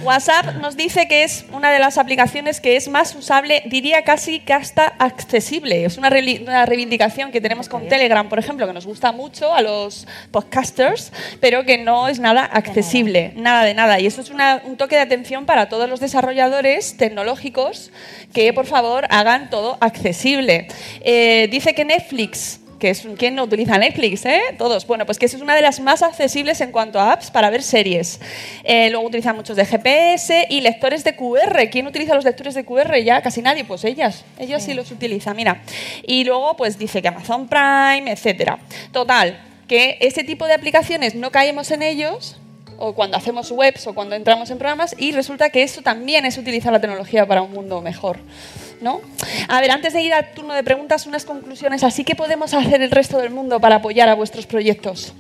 WhatsApp 0.04 0.56
nos 0.62 0.78
dice 0.78 1.08
que 1.08 1.24
es 1.24 1.46
una 1.52 1.72
de 1.72 1.80
las 1.80 1.98
aplicaciones 1.98 2.62
que 2.62 2.76
es 2.78 2.88
más 2.88 3.14
usable, 3.16 3.64
diría 3.66 4.04
casi 4.04 4.40
que 4.40 4.54
hasta 4.54 4.86
accesible. 5.00 5.86
Es 5.86 5.98
una, 5.98 6.10
una 6.42 6.66
reivindicación 6.66 7.32
que 7.32 7.42
tenemos 7.42 7.68
con 7.68 7.88
Telegram, 7.88 8.28
por 8.30 8.40
ejemplo, 8.40 8.66
que 8.68 8.74
nos 8.74 8.86
gusta 8.86 9.12
mucho 9.12 9.54
a 9.54 9.62
los 9.62 10.08
podcasters, 10.32 11.12
pero 11.40 11.66
que 11.66 11.78
no 11.78 12.08
es 12.08 12.20
nada 12.20 12.46
accesible, 12.46 13.34
nada 13.36 13.64
de 13.64 13.74
nada. 13.74 14.00
Y 14.00 14.06
eso 14.08 14.22
es 14.22 14.30
una- 14.30 14.62
un 14.66 14.78
toque 14.78 14.96
de 14.96 15.02
atención 15.02 15.46
para 15.46 15.68
todos 15.70 15.90
los 15.90 16.00
desarrolladores 16.00 16.96
tecnológicos 16.98 17.92
que, 18.34 18.54
por 18.54 18.66
favor, 18.66 19.06
hagan 19.10 19.50
todo 19.50 19.78
accesible. 19.82 20.68
Eh, 21.02 21.48
dice 21.52 21.71
que 21.74 21.86
Netflix 21.86 22.62
que 22.82 22.90
es 22.90 23.08
¿quién 23.18 23.36
no 23.36 23.44
utiliza 23.44 23.78
Netflix? 23.78 24.26
eh? 24.26 24.42
Todos. 24.58 24.88
Bueno, 24.88 25.06
pues 25.06 25.20
que 25.20 25.28
es 25.28 25.36
una 25.36 25.56
de 25.56 25.62
las 25.62 25.80
más 25.80 26.02
accesibles 26.02 26.60
en 26.62 26.72
cuanto 26.72 27.00
a 27.00 27.14
apps 27.14 27.30
para 27.30 27.50
ver 27.52 27.62
series. 27.62 28.20
Eh, 28.64 28.90
luego 28.90 29.06
utilizan 29.06 29.36
muchos 29.36 29.56
de 29.56 29.66
GPS 29.66 30.48
y 30.50 30.62
lectores 30.62 31.04
de 31.04 31.16
QR. 31.16 31.70
¿Quién 31.72 31.86
utiliza 31.86 32.16
los 32.16 32.26
lectores 32.26 32.56
de 32.56 32.66
QR? 32.66 32.98
Ya 32.98 33.22
casi 33.22 33.44
nadie, 33.44 33.64
pues 33.64 33.86
ellas. 33.86 34.26
Ellas 34.40 34.64
sí, 34.64 34.74
los 34.74 34.90
utilizan, 34.92 35.36
mira. 35.36 35.62
Y 36.02 36.24
luego 36.24 36.58
pues 36.58 36.80
dice 36.80 37.04
que 37.04 37.08
Amazon 37.08 37.48
Prime, 37.48 38.12
etcétera. 38.12 38.58
Total, 38.92 39.40
que 39.68 40.00
ese 40.02 40.24
tipo 40.24 40.48
de 40.48 40.54
aplicaciones 40.54 41.14
no 41.14 41.32
caemos 41.32 41.70
en 41.70 41.84
ellos 41.84 42.38
o 42.82 42.94
cuando 42.94 43.16
hacemos 43.16 43.52
webs 43.52 43.86
o 43.86 43.94
cuando 43.94 44.16
entramos 44.16 44.50
en 44.50 44.58
programas 44.58 44.96
y 44.98 45.12
resulta 45.12 45.52
que 45.52 45.62
eso 45.62 45.82
también 45.84 46.26
es 46.26 46.38
utilizar 46.38 46.74
la 46.74 46.82
tecnología 46.82 47.28
para 47.28 47.44
un 47.44 47.52
mundo 47.52 47.80
mejor. 47.82 48.18
¿No? 48.82 49.02
A 49.48 49.62
ver, 49.62 49.70
antes 49.70 49.94
de 49.94 50.02
ir 50.02 50.12
al 50.12 50.34
turno 50.34 50.56
de 50.56 50.64
preguntas, 50.64 51.06
unas 51.06 51.24
conclusiones. 51.24 51.84
Así 51.84 52.04
que 52.04 52.16
podemos 52.16 52.56
hacer 52.56 52.82
el 52.82 52.90
resto 52.90 53.20
del 53.20 53.30
mundo 53.30 53.60
para 53.60 53.76
apoyar 53.76 54.10
a 54.10 54.16
vuestros 54.16 54.48
proyectos. 54.48 55.14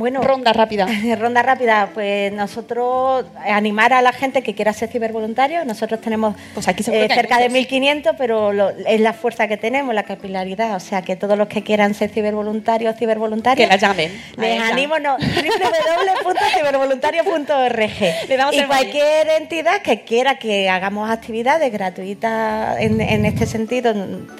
Bueno, 0.00 0.22
ronda 0.22 0.52
rápida. 0.54 0.86
ronda 1.18 1.42
rápida, 1.42 1.90
pues 1.92 2.32
nosotros 2.32 3.26
animar 3.44 3.92
a 3.92 4.00
la 4.02 4.12
gente 4.12 4.42
que 4.42 4.54
quiera 4.54 4.72
ser 4.72 4.88
cibervoluntario. 4.88 5.62
Nosotros 5.66 6.00
tenemos 6.00 6.34
Pues 6.54 6.66
aquí 6.68 6.82
eh, 6.90 7.06
cerca 7.12 7.36
de 7.36 7.44
muchos. 7.50 7.52
1500, 7.52 8.16
pero 8.16 8.50
lo- 8.52 8.70
es 8.70 9.00
la 9.00 9.12
fuerza 9.12 9.46
que 9.46 9.58
tenemos, 9.58 9.94
la 9.94 10.04
capilaridad. 10.04 10.74
O 10.74 10.80
sea, 10.80 11.02
que 11.02 11.16
todos 11.16 11.36
los 11.36 11.48
que 11.48 11.62
quieran 11.62 11.92
ser 11.94 12.08
cibervoluntarios, 12.10 12.96
cibervoluntarios, 12.96 13.68
Que 13.68 13.72
la 13.72 13.76
llamen. 13.78 14.10
Les 14.38 14.58
animo, 14.60 14.98
no, 14.98 15.16
www.cibervoluntario.org. 15.18 17.90
Le 18.28 18.36
damos 18.36 18.54
Y 18.56 18.62
cualquier 18.64 19.28
entidad 19.38 19.82
que 19.82 20.02
quiera 20.02 20.38
que 20.38 20.68
hagamos 20.70 21.10
actividades 21.10 21.70
gratuitas 21.72 22.78
en, 22.80 23.00
en 23.00 23.26
este 23.26 23.46
sentido, 23.46 23.92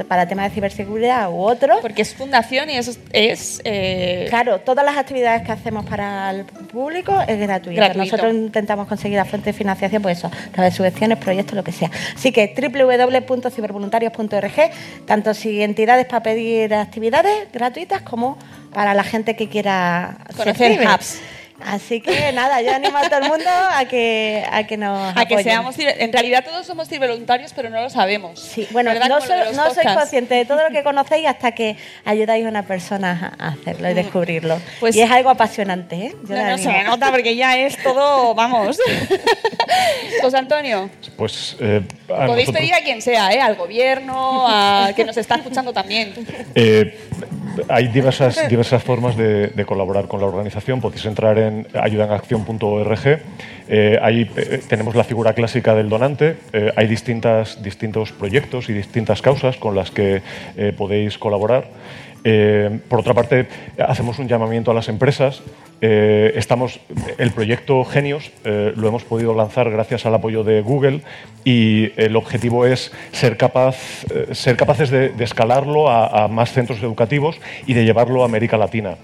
para 0.09 0.27
temas 0.27 0.49
de 0.49 0.55
ciberseguridad 0.55 1.31
u 1.31 1.41
otro. 1.43 1.81
Porque 1.81 2.03
es 2.03 2.15
fundación 2.15 2.71
y 2.71 2.77
eso 2.79 2.91
es. 2.93 2.99
es, 3.13 3.61
eh, 3.65 4.27
Claro, 4.31 4.61
todas 4.61 4.85
las 4.85 4.97
actividades 4.97 5.43
que 5.43 5.50
hacemos 5.51 5.85
para 5.85 6.31
el 6.31 6.45
público 6.45 7.21
es 7.27 7.39
gratuita. 7.39 7.81
Gratuito. 7.81 8.17
Nosotros 8.17 8.35
intentamos 8.35 8.87
conseguir 8.87 9.17
la 9.17 9.25
fuente 9.25 9.51
de 9.51 9.53
financiación, 9.53 10.03
pues 10.03 10.19
eso, 10.19 10.29
a 10.29 10.53
través 10.53 10.73
de 10.73 10.77
subvenciones, 10.77 11.19
proyectos, 11.19 11.55
lo 11.55 11.65
que 11.65 11.73
sea. 11.73 11.91
Así 12.15 12.33
que 12.33 12.55
www.cibervoluntarios.org, 12.57 14.71
tanto 15.07 15.35
si 15.35 15.63
entidades 15.63 16.07
para 16.07 16.23
pedir 16.23 16.75
actividades 16.75 17.53
gratuitas 17.53 18.03
como 18.03 18.39
para 18.73 18.95
la 18.95 19.05
gente 19.05 19.37
que 19.37 19.49
quiera 19.49 20.19
Conocer 20.37 20.81
hubs. 20.81 21.21
Así 21.65 22.01
que 22.01 22.33
nada, 22.33 22.63
yo 22.63 22.73
animo 22.75 22.97
a 22.99 23.09
todo 23.09 23.21
el 23.21 23.29
mundo 23.29 23.49
a 23.49 23.85
que, 23.85 24.45
a 24.51 24.65
que 24.67 24.77
nos 24.77 25.17
a 25.17 25.25
que 25.27 25.43
seamos. 25.43 25.77
En 25.79 26.13
realidad 26.13 26.45
todos 26.45 26.67
somos 26.67 26.89
cibervoluntarios, 26.89 27.53
pero 27.55 27.69
no 27.71 27.81
lo 27.83 27.91
sabemos. 27.91 28.41
Sí, 28.41 28.67
bueno, 28.71 28.93
no, 28.95 29.21
soy, 29.21 29.39
los 29.39 29.57
no 29.57 29.65
sois 29.65 29.77
podcasts. 29.77 30.01
conscientes 30.01 30.39
de 30.39 30.45
todo 30.45 30.63
lo 30.67 30.71
que 30.71 30.83
conocéis 30.85 31.27
hasta 31.29 31.53
que 31.53 31.77
ayudáis 32.05 32.47
a 32.47 32.49
una 32.49 32.63
persona 32.65 33.35
a 33.39 33.49
hacerlo 33.49 33.91
y 33.91 33.95
descubrirlo. 33.95 34.59
Pues- 34.81 34.97
y 34.97 35.03
es 35.03 35.11
algo 35.11 35.31
apasionante, 35.31 35.97
¿eh? 35.97 36.17
Yo 36.29 36.35
No, 36.35 36.51
no 36.51 36.59
se 36.59 36.69
animo. 36.71 36.91
nota 36.91 37.11
porque 37.11 37.37
ya 37.37 37.57
es 37.59 37.77
todo, 37.83 38.35
vamos. 38.35 38.79
José 40.23 40.37
Antonio, 40.39 40.91
Pues 41.17 41.57
eh, 41.61 41.83
a 42.09 42.27
podéis 42.27 42.49
nosotros- 42.49 42.57
pedir 42.57 42.75
a 42.75 42.81
quien 42.83 43.03
sea, 43.03 43.33
¿eh? 43.33 43.41
al 43.41 43.57
gobierno, 43.57 44.47
a 44.49 44.93
que 44.97 45.05
nos 45.05 45.17
está 45.17 45.37
escuchando 45.37 45.73
también. 45.73 46.15
Eh, 46.55 46.99
hay 47.69 47.89
diversas, 47.89 48.49
diversas 48.49 48.83
formas 48.83 49.17
de, 49.17 49.49
de 49.49 49.65
colaborar 49.67 50.07
con 50.09 50.21
la 50.21 50.27
organización. 50.27 50.81
Podéis 50.81 51.05
entrar 51.05 51.37
en 51.39 51.50
ayudanacción.org. 51.75 53.21
Eh, 53.69 53.99
ahí 54.03 54.29
eh, 54.37 54.61
tenemos 54.69 54.95
la 54.95 55.05
figura 55.05 55.33
clásica 55.33 55.75
del 55.75 55.89
donante. 55.89 56.37
Eh, 56.53 56.73
hay 56.75 56.87
distintas, 56.89 57.63
distintos 57.63 58.11
proyectos 58.13 58.69
y 58.69 58.73
distintas 58.73 59.23
causas 59.23 59.57
con 59.57 59.77
las 59.77 59.91
que 59.91 60.23
eh, 60.57 60.73
podéis 60.77 61.19
colaborar. 61.19 61.69
Eh, 62.25 62.81
por 62.89 63.01
otra 63.01 63.15
parte, 63.15 63.47
hacemos 63.79 64.19
un 64.19 64.29
llamamiento 64.29 64.71
a 64.71 64.75
las 64.75 64.89
empresas 64.89 65.43
Eh, 65.83 66.33
estamos, 66.37 66.79
el 67.17 67.31
proyecto 67.31 67.83
Genios 67.87 68.31
lo 68.45 68.87
hemos 68.87 69.03
podido 69.03 69.33
lanzar 69.35 69.71
gracias 69.71 70.05
al 70.05 70.15
apoyo 70.15 70.45
de 70.45 70.61
Google 70.61 71.01
y 71.43 71.93
el 71.97 72.17
objetivo 72.17 72.67
es 72.67 72.93
ser, 73.13 73.39
capaz, 73.39 74.05
ser 74.33 74.57
capaces 74.59 74.91
de, 74.91 75.09
de 75.09 75.25
escalarlo 75.25 75.89
a, 75.89 76.25
a 76.25 76.29
más 76.29 76.53
centros 76.53 76.83
educativos 76.83 77.41
y 77.67 77.73
de 77.73 77.87
llevarlo 77.87 78.21
a 78.21 78.27
América 78.27 78.59
Latina. 78.59 78.97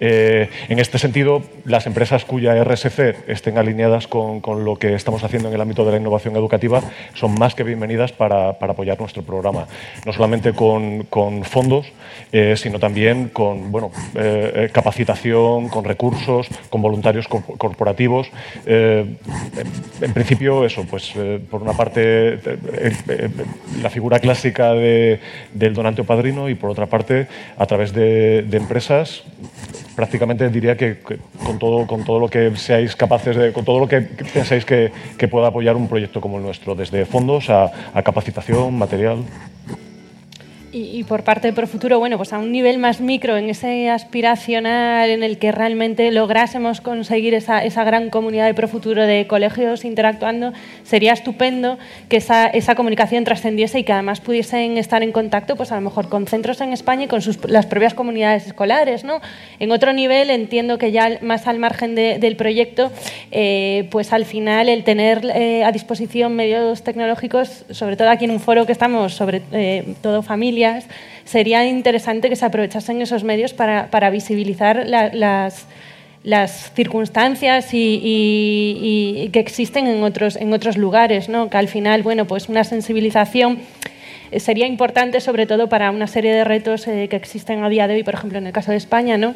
Eh, 0.00 0.48
en 0.68 0.78
este 0.78 0.98
sentido, 0.98 1.42
las 1.64 1.86
empresas 1.86 2.24
cuya 2.24 2.62
RSC 2.62 3.28
estén 3.28 3.58
alineadas 3.58 4.08
con, 4.08 4.42
lo 4.64 4.76
que 4.76 4.94
estamos 4.94 5.22
haciendo 5.24 5.48
en 5.48 5.54
el 5.54 5.60
ámbito 5.60 5.84
de 5.84 5.92
la 5.92 5.98
innovación 5.98 6.36
educativa 6.36 6.82
son 7.14 7.34
más 7.34 7.54
que 7.54 7.62
bienvenidas 7.62 8.12
para, 8.12 8.50
apoyar 8.50 8.98
nuestro 8.98 9.22
programa, 9.22 9.66
no 10.04 10.12
solamente 10.12 10.52
con, 10.52 11.06
fondos, 11.44 11.86
eh, 12.32 12.54
sino 12.56 12.78
también 12.78 13.28
con 13.28 13.70
bueno, 13.70 13.90
eh, 14.14 14.70
capacitación, 14.72 15.68
con 15.68 15.84
recursos, 15.84 16.48
con 16.70 16.82
voluntarios 16.82 17.28
corporativos. 17.28 18.30
En, 18.66 19.18
principio, 20.12 20.64
eso, 20.64 20.84
pues 20.88 21.12
por 21.50 21.62
una 21.62 21.72
parte 21.72 22.38
la 23.82 23.90
figura 23.90 24.18
clásica 24.18 24.72
de, 24.72 25.20
del 25.52 25.74
donante 25.74 26.02
o 26.02 26.04
padrino 26.04 26.48
y 26.48 26.54
por 26.54 26.70
otra 26.70 26.86
parte 26.86 27.26
a 27.56 27.66
través 27.66 27.92
de 27.92 28.46
empresas 28.52 29.24
prácticamente 29.94 30.48
diría 30.48 30.76
que, 30.76 30.98
con, 31.44 31.58
todo, 31.58 31.86
con 31.86 32.04
todo 32.04 32.18
lo 32.18 32.28
que 32.28 32.56
seáis 32.56 32.96
capaces 32.96 33.36
de, 33.36 33.52
con 33.52 33.64
todo 33.64 33.78
lo 33.78 33.88
que 33.88 34.00
pensáis 34.00 34.64
que, 34.64 34.92
que 35.18 35.28
pueda 35.28 35.48
apoyar 35.48 35.76
un 35.76 35.88
proyecto 35.88 36.20
como 36.20 36.38
el 36.38 36.44
nuestro, 36.44 36.74
desde 36.74 37.04
fondos 37.06 37.50
a 37.50 37.70
capacitación, 38.02 38.76
material. 38.76 39.24
Y, 40.76 41.04
por 41.04 41.22
parte 41.22 41.46
de 41.46 41.52
Profuturo, 41.52 42.00
bueno, 42.00 42.16
pues 42.16 42.32
a 42.32 42.38
un 42.40 42.50
nivel 42.50 42.78
más 42.78 43.00
micro, 43.00 43.36
en 43.36 43.48
ese 43.48 43.88
aspiracional 43.90 45.08
en 45.08 45.22
el 45.22 45.38
que 45.38 45.52
realmente 45.52 46.10
lográsemos 46.10 46.80
conseguir 46.80 47.32
esa, 47.32 47.64
esa 47.64 47.84
gran 47.84 48.10
comunidad 48.10 48.46
de 48.46 48.54
Profuturo 48.54 49.06
de 49.06 49.28
colegios 49.28 49.84
interactuando, 49.84 50.52
sería 50.82 51.12
estupendo 51.12 51.78
que 52.08 52.16
esa, 52.16 52.48
esa 52.48 52.74
comunicación 52.74 53.22
trascendiese 53.22 53.78
y 53.78 53.84
que 53.84 53.92
además 53.92 54.20
pudiesen 54.20 54.76
estar 54.76 55.04
en 55.04 55.12
contacto, 55.12 55.54
pues 55.54 55.70
a 55.70 55.76
lo 55.76 55.80
mejor 55.82 56.08
con 56.08 56.26
centros 56.26 56.60
en 56.60 56.72
España 56.72 57.04
y 57.04 57.06
con 57.06 57.22
sus, 57.22 57.48
las 57.48 57.66
propias 57.66 57.94
comunidades 57.94 58.48
escolares, 58.48 59.04
¿no? 59.04 59.20
En 59.60 59.70
otro 59.70 59.92
nivel 59.92 60.28
entiendo 60.28 60.76
que 60.76 60.90
ya 60.90 61.20
más 61.22 61.46
al 61.46 61.60
margen 61.60 61.94
de, 61.94 62.18
del 62.18 62.34
proyecto, 62.34 62.90
eh, 63.30 63.86
pues 63.92 64.12
al 64.12 64.24
final 64.24 64.68
el 64.68 64.82
tener 64.82 65.24
eh, 65.36 65.62
a 65.62 65.70
disposición 65.70 66.34
medios 66.34 66.82
tecnológicos, 66.82 67.64
sobre 67.70 67.96
todo 67.96 68.10
aquí 68.10 68.24
en 68.24 68.32
un 68.32 68.40
foro 68.40 68.66
que 68.66 68.72
estamos, 68.72 69.14
sobre 69.14 69.40
eh, 69.52 69.94
todo 70.02 70.22
familia, 70.22 70.63
sería 71.24 71.66
interesante 71.66 72.28
que 72.28 72.36
se 72.36 72.44
aprovechasen 72.44 73.00
esos 73.02 73.24
medios 73.24 73.54
para, 73.54 74.10
visibilizar 74.10 74.86
la, 74.86 75.50
las, 76.22 76.72
circunstancias 76.74 77.74
y, 77.74 78.00
y, 78.02 79.28
que 79.30 79.40
existen 79.40 79.86
en 79.86 80.02
otros, 80.02 80.36
en 80.36 80.52
otros 80.52 80.76
lugares, 80.76 81.28
¿no? 81.28 81.50
que 81.50 81.56
al 81.56 81.68
final, 81.68 82.02
bueno, 82.02 82.26
pues 82.26 82.48
una 82.48 82.64
sensibilización 82.64 83.58
sería 84.38 84.66
importante 84.66 85.20
sobre 85.20 85.46
todo 85.46 85.68
para 85.68 85.90
una 85.90 86.06
serie 86.06 86.32
de 86.32 86.44
retos 86.44 86.86
eh, 86.88 87.08
que 87.08 87.16
existen 87.16 87.62
a 87.62 87.68
día 87.68 87.86
de 87.86 87.94
hoy, 87.94 88.02
por 88.02 88.14
ejemplo, 88.14 88.38
en 88.38 88.46
el 88.46 88.52
caso 88.52 88.70
de 88.70 88.76
España, 88.76 89.16
¿no? 89.16 89.34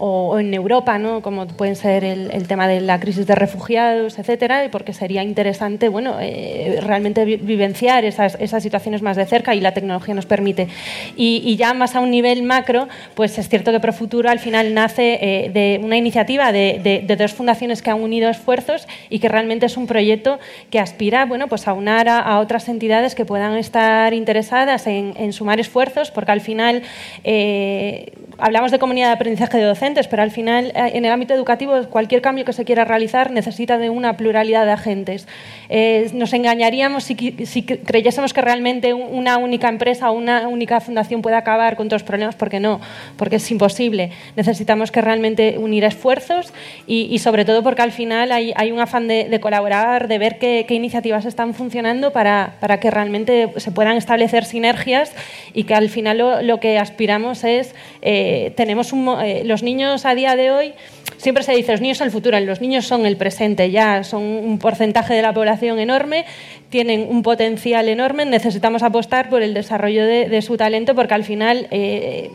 O, 0.00 0.38
en 0.38 0.52
Europa, 0.54 0.98
¿no? 0.98 1.22
como 1.22 1.46
pueden 1.46 1.76
ser 1.76 2.04
el, 2.04 2.30
el, 2.30 2.48
tema 2.48 2.66
de 2.66 2.80
la 2.80 2.98
crisis 2.98 3.26
de 3.26 3.34
refugiados, 3.34 4.18
etcétera, 4.18 4.68
porque 4.72 4.92
sería 4.92 5.22
interesante 5.22 5.88
bueno, 5.88 6.16
eh, 6.20 6.80
realmente 6.82 7.24
vi 7.24 7.36
vivenciar 7.36 8.04
esas, 8.04 8.36
esas, 8.40 8.62
situaciones 8.62 9.02
más 9.02 9.16
de 9.16 9.26
cerca 9.26 9.54
y 9.54 9.60
la 9.60 9.72
tecnología 9.72 10.14
nos 10.14 10.26
permite. 10.26 10.68
Y, 11.16 11.42
y, 11.44 11.56
ya 11.56 11.74
más 11.74 11.94
a 11.94 12.00
un 12.00 12.10
nivel 12.10 12.42
macro, 12.42 12.88
pues 13.14 13.38
es 13.38 13.48
cierto 13.48 13.72
que 13.72 13.80
Profuturo 13.80 14.30
al 14.30 14.38
final 14.38 14.74
nace 14.74 15.18
eh, 15.20 15.50
de 15.50 15.80
una 15.82 15.96
iniciativa 15.96 16.52
de, 16.52 16.80
de, 16.82 17.02
de, 17.06 17.16
dos 17.16 17.32
fundaciones 17.32 17.82
que 17.82 17.90
han 17.90 18.00
unido 18.00 18.28
esfuerzos 18.30 18.88
y 19.10 19.18
que 19.18 19.28
realmente 19.28 19.66
es 19.66 19.76
un 19.76 19.86
proyecto 19.86 20.38
que 20.70 20.78
aspira 20.78 21.26
bueno, 21.26 21.48
pues 21.48 21.68
a 21.68 21.72
unar 21.72 22.08
a, 22.08 22.18
a 22.18 22.40
otras 22.40 22.68
entidades 22.68 23.14
que 23.14 23.24
puedan 23.24 23.54
estar 23.56 24.14
interesadas 24.14 24.86
en, 24.86 25.14
en 25.16 25.32
sumar 25.32 25.60
esfuerzos, 25.60 26.10
porque 26.10 26.32
al 26.32 26.40
final 26.40 26.82
eh, 27.24 28.12
hablamos 28.38 28.70
de 28.70 28.78
comunidad 28.78 29.08
de 29.08 29.12
aprendizaje 29.14 29.58
de 29.58 29.64
docentes, 29.64 29.89
pero 30.08 30.22
al 30.22 30.30
final 30.30 30.72
eh, 30.74 30.92
en 30.94 31.04
el 31.04 31.10
ámbito 31.10 31.34
educativo 31.34 31.74
cualquier 31.88 32.22
cambio 32.22 32.44
que 32.44 32.52
se 32.52 32.64
quiera 32.64 32.84
realizar 32.84 33.30
necesita 33.30 33.78
de 33.78 33.90
una 33.90 34.16
pluralidad 34.16 34.64
de 34.64 34.72
agentes. 34.72 35.26
Eh, 35.68 36.10
nos 36.14 36.32
engañaríamos 36.32 37.04
si, 37.04 37.14
si, 37.44 37.62
creyésemos 37.62 38.32
que 38.32 38.40
realmente 38.40 38.94
una 38.94 39.38
única 39.38 39.68
empresa 39.68 40.10
o 40.10 40.14
una 40.14 40.48
única 40.48 40.80
fundación 40.80 41.22
puede 41.22 41.36
acabar 41.36 41.76
con 41.76 41.88
todos 41.88 42.02
los 42.02 42.06
problemas, 42.06 42.34
porque 42.34 42.60
no, 42.60 42.80
porque 43.16 43.36
es 43.36 43.50
imposible. 43.50 44.10
Necesitamos 44.36 44.90
que 44.90 45.00
realmente 45.00 45.58
unir 45.58 45.84
esfuerzos 45.84 46.52
y, 46.86 47.08
y 47.10 47.18
sobre 47.18 47.44
todo 47.44 47.62
porque 47.62 47.82
al 47.82 47.92
final 47.92 48.32
hay, 48.32 48.52
hay 48.56 48.72
un 48.72 48.80
afán 48.80 49.08
de, 49.08 49.28
de, 49.28 49.40
colaborar, 49.40 50.08
de 50.08 50.18
ver 50.18 50.38
qué, 50.38 50.64
qué 50.66 50.74
iniciativas 50.74 51.24
están 51.24 51.54
funcionando 51.54 52.12
para, 52.12 52.54
para, 52.60 52.80
que 52.80 52.90
realmente 52.90 53.52
se 53.56 53.72
puedan 53.72 53.96
establecer 53.96 54.44
sinergias 54.44 55.12
y 55.54 55.64
que 55.64 55.74
al 55.74 55.88
final 55.88 56.18
lo, 56.18 56.42
lo 56.42 56.60
que 56.60 56.78
aspiramos 56.78 57.44
es 57.44 57.74
eh, 58.02 58.52
tenemos 58.56 58.92
un, 58.92 59.08
eh, 59.22 59.42
los 59.44 59.62
niños 59.62 59.79
a 59.80 60.14
día 60.14 60.36
de 60.36 60.50
hoy 60.50 60.74
siempre 61.16 61.42
se 61.42 61.52
dice 61.52 61.72
los 61.72 61.80
niños 61.80 61.98
son 61.98 62.06
el 62.06 62.12
futuro, 62.12 62.38
los 62.40 62.60
niños 62.60 62.86
son 62.86 63.06
el 63.06 63.16
presente, 63.16 63.70
ya 63.70 64.04
son 64.04 64.22
un 64.22 64.58
porcentaje 64.58 65.14
de 65.14 65.22
la 65.22 65.32
población 65.32 65.78
enorme, 65.78 66.26
tienen 66.68 67.06
un 67.08 67.22
potencial 67.22 67.88
enorme, 67.88 68.26
necesitamos 68.26 68.82
apostar 68.82 69.30
por 69.30 69.42
el 69.42 69.54
desarrollo 69.54 70.04
de, 70.04 70.42
su 70.42 70.56
talento 70.56 70.94
porque 70.94 71.14
al 71.14 71.24
final 71.24 71.66
eh, 71.70 72.30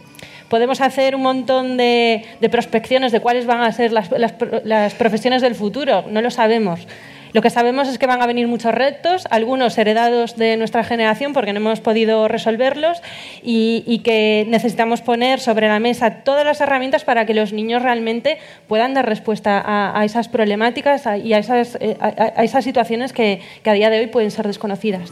podemos 0.49 0.81
hacer 0.81 1.15
un 1.15 1.21
montón 1.21 1.77
de, 1.77 2.25
de, 2.41 2.49
prospecciones 2.49 3.11
de 3.11 3.19
cuáles 3.19 3.45
van 3.45 3.61
a 3.61 3.71
ser 3.71 3.91
las, 3.91 4.11
las, 4.11 4.33
las 4.63 4.93
profesiones 4.95 5.41
del 5.41 5.53
futuro, 5.53 6.05
no 6.09 6.21
lo 6.21 6.31
sabemos. 6.31 6.87
Lo 7.35 7.41
que 7.41 7.49
sabemos 7.49 7.89
es 7.89 7.97
que 7.97 8.07
van 8.07 8.21
a 8.21 8.27
venir 8.27 8.47
muchos 8.47 8.73
retos, 8.73 9.27
algunos 9.29 9.77
heredados 9.77 10.37
de 10.37 10.55
nuestra 10.55 10.85
generación 10.85 11.33
porque 11.33 11.51
no 11.51 11.59
hemos 11.59 11.81
podido 11.81 12.29
resolverlos 12.29 13.01
y, 13.43 13.83
y, 13.85 13.99
que 13.99 14.45
necesitamos 14.47 15.01
poner 15.01 15.41
sobre 15.41 15.67
la 15.67 15.81
mesa 15.81 16.23
todas 16.23 16.45
las 16.45 16.61
herramientas 16.61 17.03
para 17.03 17.25
que 17.25 17.33
los 17.33 17.51
niños 17.51 17.81
realmente 17.81 18.37
puedan 18.69 18.93
dar 18.93 19.05
respuesta 19.05 19.59
a, 19.59 19.99
a 19.99 20.05
esas 20.05 20.29
problemáticas 20.29 21.03
y 21.21 21.33
a 21.33 21.39
esas, 21.39 21.75
eh, 21.81 21.97
a, 21.99 22.05
a 22.37 22.43
esas 22.45 22.63
situaciones 22.63 23.11
que, 23.11 23.41
que, 23.63 23.69
a 23.69 23.73
día 23.73 23.89
de 23.89 23.99
hoy 23.99 24.07
pueden 24.07 24.31
ser 24.31 24.47
desconocidas. 24.47 25.11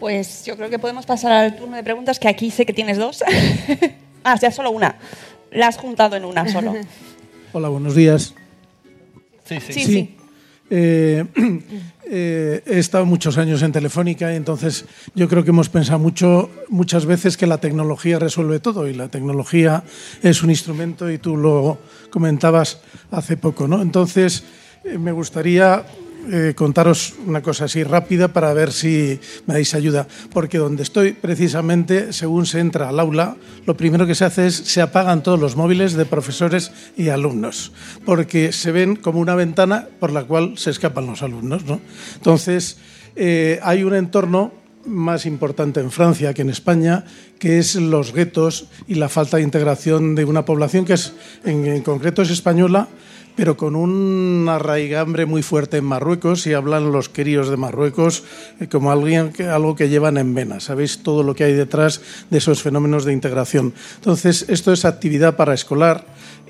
Pues 0.00 0.46
yo 0.46 0.56
creo 0.56 0.70
que 0.70 0.78
podemos 0.78 1.04
pasar 1.04 1.32
al 1.32 1.56
turno 1.56 1.76
de 1.76 1.82
preguntas, 1.82 2.18
que 2.18 2.28
aquí 2.28 2.50
sé 2.50 2.64
que 2.64 2.72
tienes 2.72 2.96
dos. 2.96 3.22
ah, 4.24 4.38
ya 4.40 4.50
solo 4.50 4.70
una. 4.70 4.96
La 5.50 5.66
has 5.66 5.76
juntado 5.76 6.16
en 6.16 6.24
una 6.24 6.48
solo. 6.48 6.74
Hola, 7.52 7.68
buenos 7.68 7.94
días. 7.94 8.34
sí. 9.44 9.60
sí. 9.60 9.72
sí. 9.74 9.84
sí. 9.84 10.16
Eh, 10.74 11.22
eh, 12.06 12.62
he 12.64 12.78
estado 12.78 13.04
muchos 13.04 13.36
años 13.36 13.60
en 13.60 13.72
Telefónica 13.72 14.32
y 14.32 14.36
entonces 14.36 14.86
yo 15.14 15.28
creo 15.28 15.44
que 15.44 15.50
hemos 15.50 15.68
pensado 15.68 15.98
mucho, 15.98 16.48
muchas 16.70 17.04
veces 17.04 17.36
que 17.36 17.46
la 17.46 17.58
tecnología 17.58 18.18
resuelve 18.18 18.58
todo 18.58 18.88
y 18.88 18.94
la 18.94 19.08
tecnología 19.08 19.84
es 20.22 20.42
un 20.42 20.48
instrumento 20.48 21.10
y 21.10 21.18
tú 21.18 21.36
lo 21.36 21.76
comentabas 22.08 22.80
hace 23.10 23.36
poco, 23.36 23.68
¿no? 23.68 23.82
Entonces 23.82 24.44
eh, 24.84 24.96
me 24.96 25.12
gustaría 25.12 25.84
eh, 26.30 26.54
contaros 26.54 27.14
una 27.26 27.42
cosa 27.42 27.64
así 27.64 27.82
rápida 27.82 28.28
para 28.28 28.52
ver 28.54 28.72
si 28.72 29.18
me 29.46 29.54
dais 29.54 29.74
ayuda. 29.74 30.06
Porque 30.32 30.58
donde 30.58 30.82
estoy, 30.82 31.12
precisamente, 31.12 32.12
según 32.12 32.46
se 32.46 32.60
entra 32.60 32.88
al 32.88 33.00
aula, 33.00 33.36
lo 33.66 33.76
primero 33.76 34.06
que 34.06 34.14
se 34.14 34.24
hace 34.24 34.46
es 34.46 34.54
se 34.54 34.80
apagan 34.80 35.22
todos 35.22 35.40
los 35.40 35.56
móviles 35.56 35.94
de 35.94 36.04
profesores 36.04 36.70
y 36.96 37.08
alumnos, 37.08 37.72
porque 38.04 38.52
se 38.52 38.72
ven 38.72 38.96
como 38.96 39.20
una 39.20 39.34
ventana 39.34 39.88
por 39.98 40.12
la 40.12 40.24
cual 40.24 40.56
se 40.56 40.70
escapan 40.70 41.06
los 41.06 41.22
alumnos. 41.22 41.64
¿no? 41.64 41.80
Entonces, 42.14 42.78
eh, 43.16 43.58
hay 43.62 43.82
un 43.82 43.94
entorno 43.94 44.52
más 44.84 45.26
importante 45.26 45.80
en 45.80 45.90
Francia 45.90 46.34
que 46.34 46.42
en 46.42 46.50
España, 46.50 47.04
que 47.38 47.58
es 47.58 47.74
los 47.74 48.12
guetos 48.12 48.66
y 48.86 48.96
la 48.96 49.08
falta 49.08 49.36
de 49.36 49.42
integración 49.44 50.14
de 50.14 50.24
una 50.24 50.44
población 50.44 50.84
que 50.84 50.94
es, 50.94 51.14
en, 51.44 51.66
en 51.66 51.82
concreto 51.82 52.22
es 52.22 52.30
española, 52.30 52.88
pero 53.34 53.56
con 53.56 53.76
un 53.76 54.46
arraigambre 54.48 55.26
muy 55.26 55.42
fuerte 55.42 55.78
en 55.78 55.84
Marruecos 55.84 56.46
y 56.46 56.52
hablan 56.52 56.92
los 56.92 57.08
queridos 57.08 57.48
de 57.48 57.56
Marruecos 57.56 58.24
eh, 58.60 58.68
como 58.68 58.92
alguien, 58.92 59.32
algo 59.50 59.74
que 59.74 59.88
llevan 59.88 60.18
en 60.18 60.34
vena. 60.34 60.60
Sabéis 60.60 61.02
todo 61.02 61.22
lo 61.22 61.34
que 61.34 61.44
hay 61.44 61.54
detrás 61.54 62.02
de 62.30 62.38
esos 62.38 62.62
fenómenos 62.62 63.04
de 63.04 63.12
integración. 63.12 63.72
Entonces, 63.96 64.46
esto 64.48 64.72
es 64.72 64.84
actividad 64.84 65.36
para 65.36 65.54
escolar, 65.54 66.04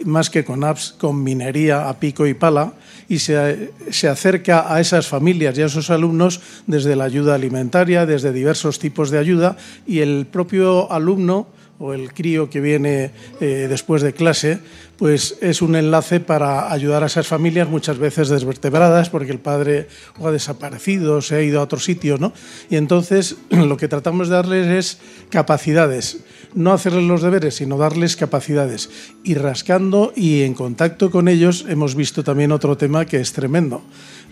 más 0.05 0.31
que 0.31 0.45
con 0.45 0.65
apps, 0.65 0.95
con 0.99 1.23
minería 1.23 1.89
a 1.89 2.01
pico 2.01 2.27
y 2.27 2.35
pala, 2.35 2.73
y 3.09 3.19
se, 3.19 3.73
se 3.91 4.09
acerca 4.09 4.73
a 4.75 4.81
esas 4.81 5.07
familias 5.07 5.57
y 5.57 5.63
a 5.63 5.67
esos 5.67 5.91
alumnos 5.91 6.41
desde 6.67 6.97
la 6.97 7.05
ayuda 7.05 7.35
alimentaria, 7.35 8.07
desde 8.07 8.33
diversos 8.33 8.79
tipos 8.79 9.11
de 9.11 9.19
ayuda, 9.19 9.57
y 9.87 10.01
el 10.01 10.27
propio 10.27 10.91
alumno 10.91 11.47
o 11.83 11.95
el 11.95 12.15
crío 12.15 12.49
que 12.49 12.61
viene 12.61 13.11
eh, 13.41 13.67
después 13.69 14.03
de 14.03 14.13
clase, 14.13 14.61
pues 14.99 15.37
es 15.41 15.63
un 15.63 15.75
enlace 15.75 16.21
para 16.21 16.73
ayudar 16.73 17.03
a 17.03 17.07
esas 17.07 17.27
familias 17.27 17.69
muchas 17.69 17.99
veces 17.99 18.29
desvertebradas 18.29 19.11
porque 19.11 19.33
el 19.33 19.41
padre 19.41 19.89
ha 20.23 20.31
desaparecido, 20.31 21.17
o 21.17 21.23
se 21.23 21.35
ha 21.35 21.43
ido 21.43 21.59
a 21.59 21.65
otro 21.65 21.81
sitio, 21.81 22.19
¿no? 22.19 22.33
Y 22.71 22.77
entonces 22.77 23.35
lo 23.51 23.77
que 23.77 23.89
tratamos 23.89 24.29
de 24.29 24.37
darles 24.37 24.67
es 24.69 24.99
capacidades 25.29 26.19
no 26.55 26.73
hacerles 26.73 27.05
los 27.05 27.23
deberes, 27.23 27.55
sino 27.57 27.79
darles 27.79 28.15
capacidades. 28.15 28.91
Y 29.25 29.35
rascando 29.35 30.13
y 30.15 30.43
en 30.43 30.53
contacto 30.53 31.11
con 31.11 31.29
ellos 31.29 31.65
hemos 31.67 31.95
visto 31.95 32.23
también 32.23 32.53
otro 32.53 32.77
tema 32.77 33.07
que 33.07 33.21
es 33.21 33.33
tremendo. 33.33 33.83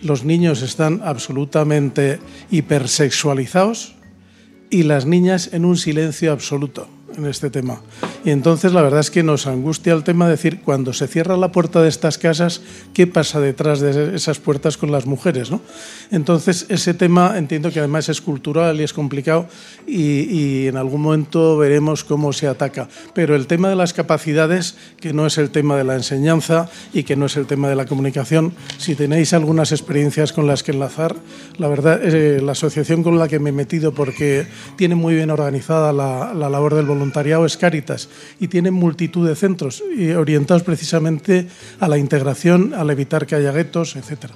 Los 0.03 0.23
niños 0.23 0.61
están 0.61 1.01
absolutamente 1.03 2.19
hipersexualizados 2.51 3.95
y 4.69 4.83
las 4.83 5.07
niñas 5.07 5.49
en 5.51 5.65
un 5.65 5.77
silencio 5.77 6.31
absoluto 6.31 6.87
en 7.17 7.25
este 7.25 7.49
tema. 7.49 7.81
Y 8.23 8.29
entonces 8.29 8.73
la 8.73 8.81
verdad 8.81 8.99
es 8.99 9.11
que 9.11 9.23
nos 9.23 9.47
angustia 9.47 9.93
el 9.93 10.03
tema 10.03 10.25
de 10.25 10.31
decir, 10.31 10.61
cuando 10.61 10.93
se 10.93 11.07
cierra 11.07 11.37
la 11.37 11.51
puerta 11.51 11.81
de 11.81 11.89
estas 11.89 12.17
casas, 12.17 12.61
¿qué 12.93 13.07
pasa 13.07 13.39
detrás 13.39 13.79
de 13.79 14.15
esas 14.15 14.39
puertas 14.39 14.77
con 14.77 14.91
las 14.91 15.05
mujeres? 15.05 15.49
¿no? 15.49 15.61
Entonces 16.11 16.65
ese 16.69 16.93
tema 16.93 17.37
entiendo 17.37 17.71
que 17.71 17.79
además 17.79 18.09
es 18.09 18.21
cultural 18.21 18.79
y 18.79 18.83
es 18.83 18.93
complicado 18.93 19.47
y, 19.87 20.21
y 20.21 20.67
en 20.67 20.77
algún 20.77 21.01
momento 21.01 21.57
veremos 21.57 22.03
cómo 22.03 22.33
se 22.33 22.47
ataca. 22.47 22.87
Pero 23.13 23.35
el 23.35 23.47
tema 23.47 23.69
de 23.69 23.75
las 23.75 23.93
capacidades, 23.93 24.75
que 24.99 25.13
no 25.13 25.25
es 25.25 25.37
el 25.37 25.49
tema 25.49 25.77
de 25.77 25.83
la 25.83 25.95
enseñanza 25.95 26.69
y 26.93 27.03
que 27.03 27.15
no 27.15 27.25
es 27.25 27.37
el 27.37 27.47
tema 27.47 27.69
de 27.69 27.75
la 27.75 27.85
comunicación, 27.85 28.53
si 28.77 28.95
tenéis 28.95 29.33
algunas 29.33 29.71
experiencias 29.71 30.33
con 30.33 30.47
las 30.47 30.63
que 30.63 30.71
enlazar, 30.71 31.15
la 31.57 31.67
verdad, 31.67 31.99
eh, 32.03 32.41
la 32.41 32.53
asociación 32.53 33.03
con 33.03 33.17
la 33.17 33.27
que 33.27 33.39
me 33.39 33.49
he 33.49 33.53
metido, 33.53 33.93
porque 33.93 34.47
tiene 34.75 34.95
muy 34.95 35.15
bien 35.15 35.29
organizada 35.29 35.93
la, 35.93 36.33
la 36.33 36.49
labor 36.49 36.75
del 36.75 36.87
voluntariado, 37.01 37.45
es 37.45 37.57
Cáritas 37.57 38.09
y 38.39 38.47
tiene 38.47 38.71
multitud 38.71 39.27
de 39.27 39.35
centros 39.35 39.83
y 39.97 40.11
orientados 40.11 40.63
precisamente 40.63 41.47
a 41.79 41.87
la 41.87 41.97
integración, 41.97 42.73
al 42.73 42.89
evitar 42.89 43.25
que 43.25 43.35
haya 43.35 43.51
guetos, 43.51 43.95
etcétera. 43.95 44.33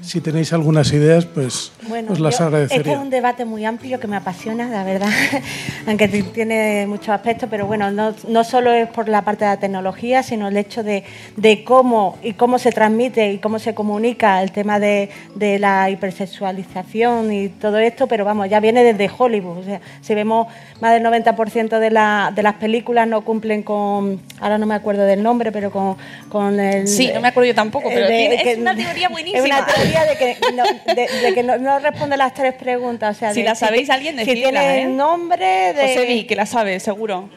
Si 0.00 0.20
tenéis 0.20 0.52
algunas 0.52 0.92
ideas, 0.92 1.24
pues 1.26 1.72
Bueno, 1.88 2.12
os 2.12 2.20
las 2.20 2.38
yo- 2.38 2.44
agradecería. 2.46 2.80
Este 2.80 2.92
es 2.92 2.98
un 2.98 3.10
debate 3.10 3.44
muy 3.44 3.64
amplio 3.64 3.98
que 4.00 4.06
me 4.06 4.16
apasiona, 4.16 4.68
la 4.68 4.84
verdad, 4.84 5.08
aunque 5.86 6.08
tiene 6.08 6.86
muchos 6.86 7.08
aspectos, 7.10 7.48
pero 7.50 7.66
bueno, 7.66 7.90
no, 7.90 8.14
no 8.28 8.44
solo 8.44 8.72
es 8.72 8.88
por 8.88 9.08
la 9.08 9.22
parte 9.22 9.44
de 9.44 9.50
la 9.52 9.56
tecnología, 9.58 10.22
sino 10.22 10.48
el 10.48 10.56
hecho 10.56 10.82
de, 10.82 11.04
de 11.36 11.64
cómo 11.64 12.18
y 12.22 12.34
cómo 12.34 12.58
se 12.58 12.70
transmite 12.72 13.32
y 13.32 13.38
cómo 13.38 13.58
se 13.58 13.74
comunica 13.74 14.42
el 14.42 14.52
tema 14.52 14.78
de, 14.78 15.10
de 15.34 15.58
la 15.58 15.90
hipersexualización 15.90 17.32
y 17.32 17.48
todo 17.48 17.78
esto, 17.78 18.06
pero 18.06 18.24
vamos, 18.24 18.48
ya 18.48 18.60
viene 18.60 18.82
desde 18.84 19.10
Hollywood. 19.16 19.58
O 19.58 19.62
sea, 19.64 19.80
si 20.00 20.14
vemos 20.14 20.46
más 20.80 20.92
del 20.94 21.02
90% 21.04 21.78
de, 21.78 21.90
la, 21.90 22.32
de 22.34 22.42
las 22.42 22.54
películas 22.54 23.06
no 23.08 23.22
cumplen 23.22 23.62
con, 23.62 24.20
ahora 24.40 24.58
no 24.58 24.66
me 24.66 24.74
acuerdo 24.74 25.04
del 25.04 25.22
nombre, 25.22 25.52
pero 25.52 25.70
con, 25.70 25.96
con 26.28 26.58
el... 26.58 26.86
Sí, 26.88 27.10
no 27.14 27.20
me 27.20 27.28
acuerdo 27.28 27.48
yo 27.48 27.54
tampoco, 27.54 27.88
pero 27.88 28.06
de- 28.06 28.16
tiene- 28.16 28.42
que- 28.42 28.52
es 28.52 28.58
una 28.58 28.74
teoría 28.74 29.08
buenísima. 29.08 29.38
Es 29.38 29.44
una 29.44 29.66
teoría 29.74 30.04
de 30.04 30.16
que 30.16 30.36
no, 30.54 30.64
de- 30.94 31.08
de 31.20 31.34
que 31.34 31.42
no, 31.42 31.58
no 31.58 31.78
responde 31.78 32.16
las 32.16 32.34
tres 32.34 32.54
preguntas. 32.54 33.16
O 33.16 33.18
sea, 33.18 33.32
Si 33.32 33.40
de 33.42 33.48
la 33.48 33.54
sabéis, 33.54 33.90
alguien 33.90 34.18
Si 34.18 34.24
decidla, 34.24 34.60
tiene 34.60 34.82
¿eh? 34.82 34.86
nombre 34.86 35.72
de... 35.74 35.82
Josebi, 35.88 36.24
que 36.26 36.36
la 36.36 36.46
sabe, 36.46 36.78
seguro. 36.80 37.28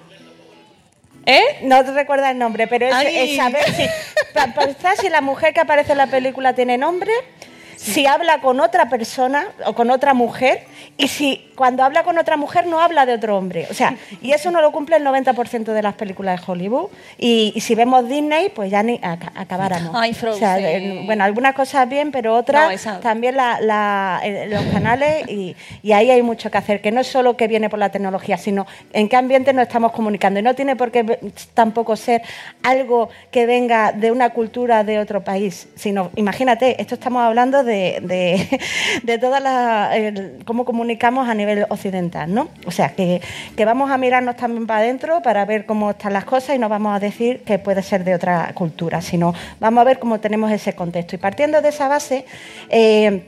¿Eh? 1.25 1.41
No 1.63 1.83
te 1.83 1.91
recuerda 1.91 2.29
el 2.29 2.38
nombre, 2.38 2.67
pero 2.67 2.86
es, 2.88 2.93
es 3.07 3.36
saber 3.36 3.63
si, 3.73 3.86
pa- 4.33 4.47
pensar 4.53 4.95
si 4.97 5.09
la 5.09 5.21
mujer 5.21 5.53
que 5.53 5.59
aparece 5.59 5.93
en 5.93 5.97
la 5.97 6.07
película 6.07 6.53
tiene 6.53 6.77
nombre, 6.77 7.11
si 7.78 8.05
habla 8.07 8.41
con 8.41 8.59
otra 8.59 8.89
persona 8.89 9.45
o 9.65 9.73
con 9.73 9.89
otra 9.91 10.13
mujer 10.13 10.63
y 10.97 11.07
si 11.07 11.51
cuando 11.55 11.84
habla 11.84 12.03
con 12.03 12.17
otra 12.17 12.38
mujer 12.38 12.67
no 12.67 12.80
habla 12.82 13.05
de 13.05 13.13
otro 13.13 13.38
hombre. 13.38 13.67
O 13.69 13.73
sea, 13.73 13.95
y 14.21 14.32
eso 14.32 14.51
no 14.51 14.61
lo 14.61 14.71
cumple 14.71 14.97
el 14.97 15.03
90% 15.05 15.63
de 15.73 15.82
las 15.82 15.93
películas 15.95 16.39
de 16.45 16.51
Hollywood. 16.51 16.89
Y, 17.17 17.53
y 17.55 17.61
si 17.61 17.76
vemos 17.76 18.07
Disney, 18.07 18.49
pues 18.49 18.69
ya 18.71 18.84
ni 18.84 18.99
aca- 19.01 19.32
acabáramos. 19.36 19.91
Ay, 19.95 20.11
O 20.11 20.34
sea, 20.36 20.55
Frozen. 20.55 21.05
bueno, 21.05 21.23
algunas 21.23 21.53
cosas 21.55 21.88
bien, 21.88 22.11
pero 22.11 22.36
otras 22.36 22.86
No, 22.86 22.99
también 22.99 23.36
la- 23.38 23.59
la- 23.61 24.21
eh, 24.23 24.47
los 24.49 24.63
canales 24.65 25.28
y, 25.30 25.55
y 25.84 25.91
ahí 25.93 26.11
hay 26.11 26.21
mucho 26.21 26.49
que 26.51 26.57
hacer, 26.57 26.82
que 26.82 26.91
no 26.91 27.01
es 27.01 27.07
solo 27.07 27.38
que 27.38 27.47
viene 27.47 27.69
por 27.69 27.80
la 27.80 27.89
tecnología, 27.89 28.38
sino 28.38 28.65
en 28.93 29.07
qué 29.09 29.15
ambiente 29.15 29.53
nos 29.53 29.63
estamos 29.67 29.91
comunicando. 29.91 30.39
Y 30.39 30.43
no 30.43 30.55
tiene 30.55 30.76
por 30.76 30.91
qué 30.91 31.19
tampoco 31.53 31.95
ser 31.95 32.21
algo 32.63 33.09
que 33.32 33.45
venga 33.45 33.91
de 33.91 34.11
una 34.11 34.30
cultura 34.32 34.84
de 34.84 34.99
otro 34.99 35.23
país, 35.23 35.67
sino, 35.76 36.11
imagínate, 36.15 36.82
esto 36.82 36.95
estamos 36.95 37.21
hablando 37.21 37.63
de, 37.66 37.99
de, 38.01 38.59
de 39.03 39.18
toda 39.18 39.39
la, 39.39 39.95
el- 39.97 40.39
cómo 40.45 40.63
comunicamos 40.66 41.28
a 41.28 41.34
nivel 41.34 41.66
occidental, 41.70 42.34
¿no? 42.34 42.47
O 42.66 42.72
sea, 42.72 42.89
que, 42.95 43.22
que 43.57 43.66
vamos 43.66 43.91
a 43.91 43.97
mirarnos 43.97 44.38
también 44.38 44.68
para 44.68 44.80
adentro 44.80 45.22
para 45.22 45.43
ver 45.45 45.66
cómo 45.66 45.91
están 45.91 46.13
las 46.13 46.26
cosas 46.26 46.55
y 46.55 46.59
no 46.59 46.70
vamos 46.70 46.95
a 46.95 46.99
decir 46.99 47.41
que 47.43 47.59
puede 47.59 47.82
ser 47.84 48.03
de 48.03 48.16
otra 48.16 48.51
cultura, 48.53 49.01
sino 49.01 49.34
vamos 49.59 49.82
a 49.82 49.84
ver 49.86 49.99
cómo 49.99 50.20
tenemos 50.20 50.51
ese 50.51 50.74
contexto. 50.74 51.16
Y 51.16 51.20
partiendo 51.20 51.61
de 51.61 51.70
esa 51.70 51.88
base, 51.88 52.26
eh, 52.70 53.24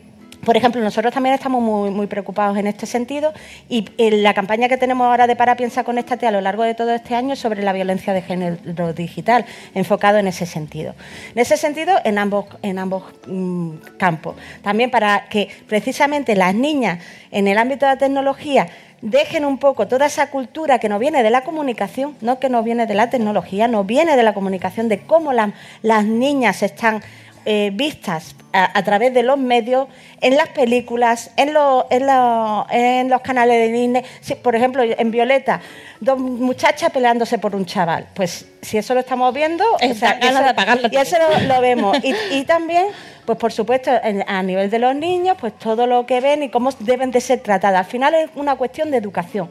por 0.46 0.56
ejemplo, 0.56 0.82
nosotros 0.82 1.14
también 1.14 1.36
estamos 1.36 1.62
muy, 1.62 2.08
preocupados 2.08 2.58
en 2.58 2.68
este 2.68 2.86
sentido 2.86 3.34
y 3.70 3.86
en 3.98 4.24
la 4.24 4.34
campaña 4.34 4.70
que 4.70 4.78
tenemos 4.78 5.06
ahora 5.06 5.28
de 5.28 5.36
Para 5.36 5.56
Piensa 5.56 5.84
Conéctate 5.84 6.26
a 6.28 6.32
lo 6.32 6.40
largo 6.42 6.64
de 6.64 6.74
todo 6.74 6.94
este 6.94 7.16
año 7.16 7.36
sobre 7.36 7.64
la 7.64 7.74
violencia 7.74 8.14
de 8.14 8.22
género 8.22 8.94
digital, 8.94 9.46
enfocado 9.74 10.18
en 10.18 10.28
ese 10.28 10.46
sentido. 10.46 10.96
En 11.36 11.40
ese 11.42 11.58
sentido, 11.58 11.96
en 12.04 12.18
ambos, 12.18 12.46
en 12.62 12.80
ambos 12.80 13.04
mm, 13.28 13.72
campos. 13.98 14.36
También 14.62 14.90
para 14.90 15.28
que 15.30 15.50
precisamente 15.68 16.36
las 16.36 16.56
niñas 16.56 17.00
en 17.32 17.48
el 17.48 17.58
ámbito 17.58 17.86
de 17.86 17.94
la 17.94 17.98
tecnología 17.98 18.68
dejen 19.02 19.46
un 19.46 19.60
poco 19.60 19.88
toda 19.88 20.08
esa 20.08 20.32
cultura 20.32 20.80
que 20.80 20.90
nos 20.90 21.00
viene 21.00 21.22
de 21.22 21.30
la 21.30 21.42
comunicación, 21.42 22.16
no 22.22 22.40
que 22.40 22.50
nos 22.50 22.64
viene 22.66 22.88
de 22.88 22.96
la 22.96 23.10
tecnología, 23.12 23.68
nos 23.68 23.86
viene 23.86 24.16
de 24.16 24.24
la 24.24 24.34
comunicación, 24.34 24.90
de 24.90 25.02
cómo 25.02 25.34
la- 25.34 25.54
las 25.84 26.06
niñas 26.06 26.64
están 26.64 27.04
eh, 27.50 27.72
vistas 27.74 28.36
a, 28.52 28.78
a 28.78 28.84
través 28.84 29.14
de 29.14 29.24
los 29.24 29.38
medios, 29.38 29.88
en 30.20 30.36
las 30.36 30.50
películas, 30.50 31.32
en, 31.38 31.54
lo- 31.54 31.88
en, 31.90 32.06
lo- 32.06 32.68
en 32.70 33.10
los 33.10 33.22
canales 33.22 33.56
de 33.58 33.72
Disney. 33.72 34.04
Por 34.44 34.54
ejemplo, 34.56 34.84
en 34.84 35.12
Violeta, 35.12 35.62
dos 36.02 36.20
muchachas 36.20 36.92
peleándose 36.92 37.38
por 37.40 37.56
un 37.56 37.66
chaval. 37.66 38.08
Pues 38.14 38.46
si 38.62 38.78
eso 38.78 38.94
lo 38.94 39.00
estamos 39.00 39.34
viendo, 39.34 39.64
Eh, 39.80 39.92
o 39.92 39.96
sea, 39.96 40.10
dan 40.10 40.20
ganas 40.20 40.34
eso- 40.36 40.44
de 40.44 40.50
apagarlo 40.50 40.90
y 40.92 40.98
eso 40.98 41.16
lo, 41.20 41.40
lo 41.56 41.62
vemos. 41.62 41.98
Y, 42.04 42.14
y 42.36 42.44
también, 42.44 42.88
pues 43.28 43.38
por 43.38 43.52
supuesto, 43.52 43.92
en- 44.04 44.24
a 44.26 44.42
nivel 44.42 44.70
de 44.70 44.80
los 44.80 44.96
niños, 44.96 45.36
pues 45.38 45.52
todo 45.60 45.86
lo 45.86 46.06
que 46.06 46.22
ven 46.22 46.44
y 46.44 46.50
cómo 46.50 46.70
deben 46.80 47.12
de 47.12 47.20
ser 47.20 47.42
tratadas. 47.42 47.80
Al 47.86 47.92
final 47.92 48.16
es 48.16 48.30
una 48.36 48.56
cuestión 48.56 48.90
de 48.90 48.96
educación. 48.96 49.50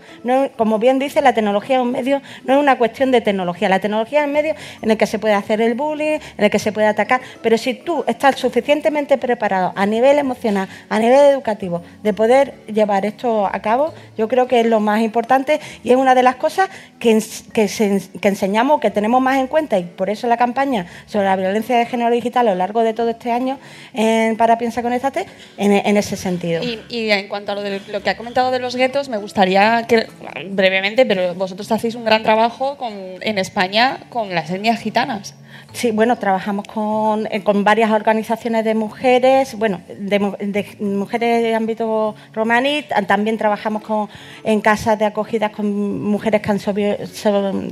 Como 0.56 0.78
bien 0.78 0.98
dice, 0.98 1.20
la 1.20 1.34
tecnología 1.34 1.76
es 1.76 1.82
un 1.82 1.92
medio, 1.92 2.22
no 2.44 2.54
es 2.54 2.58
una 2.58 2.78
cuestión 2.78 3.10
de 3.10 3.20
tecnología. 3.20 3.68
La 3.68 3.78
tecnología 3.78 4.20
es 4.20 4.26
un 4.28 4.32
medio 4.32 4.54
en 4.80 4.90
el 4.90 4.96
que 4.96 5.06
se 5.06 5.18
puede 5.18 5.34
hacer 5.34 5.60
el 5.60 5.74
bullying, 5.74 6.18
en 6.38 6.44
el 6.44 6.48
que 6.50 6.58
se 6.58 6.72
puede 6.72 6.86
atacar. 6.86 7.20
Pero 7.42 7.58
si 7.58 7.74
tú 7.74 8.02
estás 8.06 8.36
suficientemente 8.36 9.18
preparado 9.18 9.74
a 9.76 9.84
nivel 9.84 10.18
emocional, 10.18 10.68
a 10.88 10.98
nivel 10.98 11.20
educativo, 11.32 11.82
de 12.02 12.14
poder 12.14 12.54
llevar 12.72 13.04
esto 13.04 13.44
a 13.46 13.60
cabo, 13.60 13.92
yo 14.16 14.26
creo 14.26 14.46
que 14.48 14.60
es 14.60 14.66
lo 14.66 14.80
más 14.80 15.02
importante 15.02 15.60
y 15.84 15.90
es 15.90 15.96
una 15.96 16.14
de 16.14 16.22
las 16.22 16.36
cosas 16.36 16.70
que, 16.98 17.20
se- 17.20 18.00
que 18.22 18.28
enseñamos, 18.28 18.80
que 18.80 18.90
tenemos 18.90 19.20
más 19.20 19.36
en 19.36 19.48
cuenta 19.48 19.78
y 19.78 19.82
por 19.84 20.08
eso 20.08 20.26
la 20.28 20.38
campaña 20.38 20.86
sobre 21.04 21.26
la 21.26 21.36
violencia 21.36 21.76
de 21.76 21.84
género 21.84 22.10
digital 22.10 22.48
a 22.48 22.52
lo 22.52 22.56
largo 22.56 22.80
de 22.82 22.94
todo 22.94 23.10
este 23.10 23.32
año 23.32 23.58
en 23.94 24.36
Para 24.36 24.58
Piensa 24.58 24.82
Conéctate 24.82 25.26
en, 25.56 25.72
en 25.72 25.96
ese 25.96 26.16
sentido. 26.16 26.62
Y, 26.62 27.10
en 27.10 27.28
cuanto 27.28 27.52
a 27.52 27.54
lo, 27.54 28.02
que 28.02 28.10
ha 28.10 28.16
comentado 28.16 28.50
de 28.50 28.58
los 28.58 28.76
guetos, 28.76 29.08
me 29.08 29.16
gustaría 29.16 29.84
que, 29.86 30.06
brevemente, 30.50 31.06
pero 31.06 31.34
vosotros 31.34 31.70
hacéis 31.72 31.94
un 31.94 32.04
gran 32.04 32.22
trabajo 32.22 32.76
en 33.20 33.38
España 33.38 34.00
con 34.08 34.34
las 34.34 34.50
etnias 34.50 34.80
gitanas. 34.80 35.34
Sí, 35.72 35.90
bueno, 35.90 36.16
trabajamos 36.16 36.66
con, 36.66 37.26
eh, 37.30 37.42
con 37.42 37.62
varias 37.64 37.90
organizaciones 37.90 38.64
de 38.64 38.74
mujeres, 38.74 39.54
bueno, 39.58 39.80
de, 39.98 40.18
mu- 40.18 40.36
de 40.38 40.64
mujeres 40.80 41.42
de 41.42 41.54
ámbito 41.54 42.14
romaní, 42.32 42.82
ta- 42.82 43.02
también 43.02 43.36
trabajamos 43.36 43.82
con, 43.82 44.08
en 44.44 44.60
casas 44.62 44.98
de 44.98 45.04
acogida 45.04 45.50
con 45.50 46.02
mujeres 46.02 46.40
que 46.40 46.50
han 46.50 46.60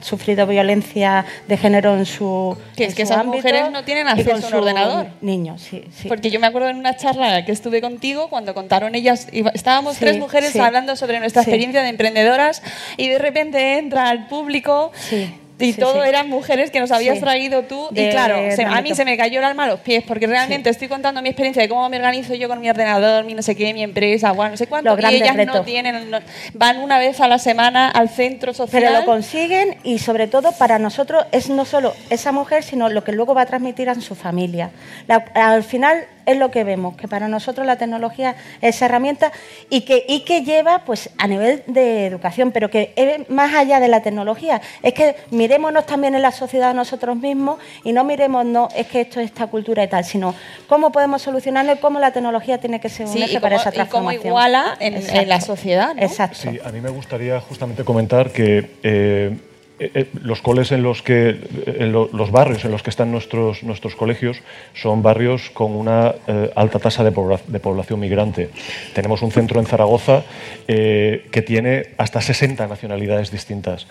sufrido 0.03 0.47
violencia 0.47 1.25
de 1.49 1.57
género 1.57 1.95
en 1.97 2.05
su 2.07 2.57
Que 2.77 2.85
en 2.85 2.89
es 2.91 2.95
que 2.95 3.03
esas 3.03 3.19
ámbito 3.19 3.37
mujeres 3.39 3.71
no 3.71 3.85
tienen 3.85 4.07
acceso 4.09 4.47
a 4.47 4.49
un 4.49 4.55
ordenador. 4.55 5.07
Niños, 5.21 5.63
sí, 5.63 5.85
sí. 5.95 6.09
Porque 6.09 6.31
yo 6.31 6.41
me 6.41 6.47
acuerdo 6.47 6.69
en 6.69 6.77
una 6.77 6.97
charla 6.97 7.45
que 7.45 7.53
estuve 7.53 7.81
contigo 7.81 8.29
cuando 8.29 8.55
contaron 8.55 8.95
ellas, 8.95 9.29
estábamos 9.55 9.95
Sí, 9.95 10.01
tres 10.01 10.19
mujeres 10.19 10.51
sí. 10.53 10.59
hablando 10.59 10.97
sobre 10.97 11.21
nuestra 11.21 11.43
Sí. 11.43 11.51
experiencia 11.51 11.83
de 11.83 11.89
emprendedoras 11.89 12.63
y 12.97 13.09
de 13.09 13.19
repente 13.19 13.79
entra 13.79 14.09
al 14.09 14.27
público 14.27 14.93
y 15.59 15.73
sí, 15.73 15.81
todo 15.81 16.03
sí. 16.03 16.09
eran 16.09 16.29
mujeres 16.29 16.71
que 16.73 16.81
nos 16.81 16.91
habías 16.91 17.15
Sí. 17.17 17.21
traído 17.21 17.63
tú 17.63 17.89
y 17.95 18.09
claro, 18.11 18.37
se- 18.57 18.65
a 18.65 18.81
mí 18.83 18.93
se 18.95 19.05
me 19.05 19.17
cayó 19.17 19.39
el 19.39 19.45
alma 19.45 19.65
a 19.65 19.67
los 19.69 19.81
pies 19.81 20.03
porque 20.07 20.27
realmente 20.27 20.69
estoy 20.69 20.89
contando 20.89 21.23
mi 21.23 21.29
experiencia 21.29 21.63
de 21.63 21.69
cómo 21.69 21.89
me 21.89 21.97
organizo 21.97 22.35
yo 22.35 22.49
con 22.49 22.61
mi 22.61 22.69
ordenador, 22.69 23.25
mi 23.25 23.35
no 23.35 23.43
sé 23.43 23.55
qué, 23.55 23.73
mi 23.73 23.83
empresa, 23.85 24.33
bueno, 24.33 24.51
no 24.53 24.57
sé 24.57 24.67
cuánto 24.67 24.97
Los 24.97 25.13
y 25.13 25.15
ellas 25.17 25.37
no 25.47 25.63
tienen, 25.63 26.11
no- 26.11 26.19
van 26.55 26.79
una 26.81 26.99
vez 26.99 27.21
a 27.21 27.29
la 27.29 27.39
semana 27.39 27.89
al 27.89 28.09
centro 28.09 28.53
social. 28.53 28.83
Pero 28.83 28.99
lo 28.99 29.05
consiguen 29.07 29.77
y 29.85 29.99
sobre 30.01 30.27
todo 30.27 30.51
para 30.53 30.79
nosotros 30.81 31.25
es 31.31 31.49
no 31.49 31.65
solo 31.65 31.95
esa 32.11 32.33
mujer, 32.33 32.63
sino 32.65 32.89
lo 32.89 33.05
que 33.05 33.13
luego 33.13 33.35
va 33.35 33.43
a 33.43 33.47
transmitir 33.47 33.89
a 33.89 33.95
su 33.95 34.15
familia. 34.17 34.71
La- 35.07 35.25
al 35.35 35.63
final 35.63 36.05
es 36.27 36.39
lo 36.39 36.51
que 36.51 36.65
vemos, 36.65 36.97
que 36.97 37.07
para 37.07 37.29
nosotros 37.29 37.67
la 37.67 37.77
tecnología 37.77 38.35
es 38.63 38.81
herramienta 38.81 39.31
y 39.69 39.83
que, 39.83 40.07
y 40.09 40.21
que 40.21 40.41
lleva 40.43 40.79
pues 40.87 41.11
a 41.19 41.27
nivel 41.29 41.63
de 41.67 42.07
educación, 42.07 42.51
pero 42.51 42.71
que 42.71 42.95
es 42.97 43.29
más 43.29 43.55
allá 43.55 43.79
de 43.79 43.89
la 43.89 44.01
tecnología. 44.01 44.63
Es 44.83 44.95
que 44.95 45.17
mi 45.31 45.44
mirémonos 45.45 45.85
también 45.85 46.15
en 46.15 46.23
la 46.23 46.33
sociedad 46.33 46.73
nosotros 46.75 47.17
mismos 47.17 47.59
y 47.85 47.93
no 47.93 48.03
miremos, 48.03 48.47
no, 48.47 48.69
es 48.75 48.87
que 48.87 49.03
esto 49.03 49.21
es 49.21 49.27
esta 49.27 49.47
cultura 49.47 49.85
y 49.85 49.89
tal, 49.89 50.03
sino 50.05 50.35
cómo 50.69 50.91
podemos 50.91 51.21
solucionarlo 51.21 51.73
y 51.75 51.77
cómo 51.77 51.99
la 52.01 52.13
tecnología 52.13 52.57
tiene 52.59 52.81
que 52.81 52.89
ser 52.89 53.07
un 53.07 53.13
Sí, 53.13 53.23
eje 53.23 53.35
y 53.35 53.39
para 53.41 53.57
cómo- 53.57 53.61
esa 53.61 53.69
y 53.71 53.73
cómo 53.73 53.85
transformación. 54.09 54.27
iguala 54.27 54.77
en- 54.81 55.29
la 55.29 55.41
sociedad, 55.43 55.95
¿no? 55.95 56.03
Exacto. 56.03 56.39
Sí, 56.41 56.59
a 56.65 56.71
mí 56.73 56.81
me 56.81 56.89
gustaría 56.91 57.39
justamente 57.41 57.85
comentar 57.85 58.31
que 58.33 58.71
eh, 58.83 59.37
eh, 59.81 59.91
eh, 59.95 60.09
los 60.23 60.41
coles 60.41 60.71
en 60.73 60.83
los 60.83 61.03
que, 61.03 61.37
en 61.67 61.93
lo- 61.93 62.09
los 62.13 62.31
barrios 62.31 62.65
en 62.65 62.71
los 62.71 62.83
que 62.83 62.91
están 62.91 63.11
nuestros, 63.11 63.63
nuestros 63.65 63.97
colegios 63.97 64.39
son 64.73 65.03
barrios 65.03 65.51
con 65.51 65.73
una 65.75 66.15
eh, 66.27 66.51
alta 66.57 66.79
tasa 66.79 67.03
de, 67.05 67.11
pobla- 67.13 67.41
de 67.47 67.59
población 67.61 67.99
migrante. 68.01 68.49
Tenemos 68.95 69.21
un 69.23 69.31
centro 69.33 69.61
en 69.61 69.67
Zaragoza 69.67 70.23
eh, 70.69 71.27
que 71.33 71.43
tiene 71.43 71.89
hasta 71.99 72.21
60 72.23 72.67
nacionalidades 72.69 73.31
distintas. 73.31 73.87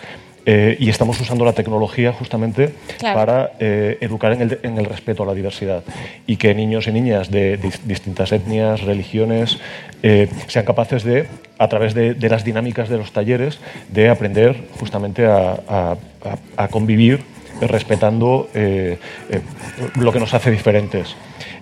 Eh, 0.45 0.75
y 0.77 0.89
estamos 0.89 1.19
usando 1.21 1.45
la 1.45 1.53
tecnología 1.53 2.11
justamente 2.11 2.73
Claro. 2.99 3.17
para 3.19 3.51
eh, 3.61 3.97
educar 4.01 4.33
en 4.33 4.41
el, 4.41 4.59
en 4.63 4.77
el 4.77 4.85
respeto 4.85 5.23
a 5.23 5.25
la 5.25 5.33
diversidad 5.33 5.83
y 6.27 6.35
que 6.35 6.53
niños 6.53 6.85
y 6.87 6.91
niñas 6.91 7.31
de 7.31 7.57
dis- 7.61 7.79
distintas 7.85 8.31
etnias, 8.33 8.81
religiones, 8.81 9.57
eh, 10.03 10.27
sean 10.47 10.65
capaces 10.65 11.03
de, 11.05 11.27
a 11.57 11.69
través 11.69 11.93
de, 11.93 12.13
de 12.13 12.29
las 12.29 12.43
dinámicas 12.43 12.89
de 12.89 12.97
los 12.97 13.13
talleres, 13.13 13.59
de 13.89 14.09
aprender 14.09 14.57
justamente 14.79 15.25
a, 15.25 15.51
a- 15.67 15.95
a- 16.57 16.63
a 16.63 16.67
convivir 16.67 17.21
respetando 17.61 18.49
eh, 18.53 18.97
eh, 19.29 19.41
lo 19.95 20.11
que 20.11 20.19
nos 20.19 20.33
hace 20.33 20.51
diferentes. 20.51 21.15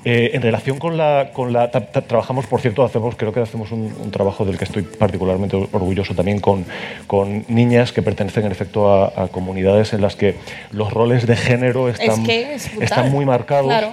Eh, 0.04 0.32
en 0.34 0.42
relación 0.42 0.80
con 0.80 0.98
la, 0.98 1.30
con 1.32 1.54
la 1.54 1.70
ta- 1.70 1.86
ta- 1.86 2.02
trabajamos, 2.02 2.48
por 2.48 2.60
cierto, 2.60 2.84
hacemos, 2.84 3.16
creo 3.16 3.32
que 3.32 3.40
hacemos 3.40 3.72
un, 3.72 3.94
un 4.04 4.10
trabajo 4.10 4.46
del 4.46 4.58
que 4.58 4.64
estoy 4.64 4.82
particularmente 4.82 5.56
orgulloso 5.72 6.16
también 6.16 6.40
con, 6.40 6.66
con 7.06 7.46
niñas 7.50 7.92
que 7.92 8.02
pertenecen 8.02 8.46
en 8.46 8.52
efecto 8.52 8.92
a, 8.92 9.24
a 9.24 9.28
comunidades 9.28 9.94
en 9.94 10.02
las 10.02 10.16
que 10.16 10.36
los 10.72 10.92
roles 10.92 11.28
de 11.28 11.36
género 11.36 11.88
están, 11.88 12.24
que 12.24 12.56
es 12.56 12.70
brutal. 12.70 12.84
están 12.84 13.12
muy 13.12 13.26
marcados. 13.26 13.68
Claro. 13.68 13.92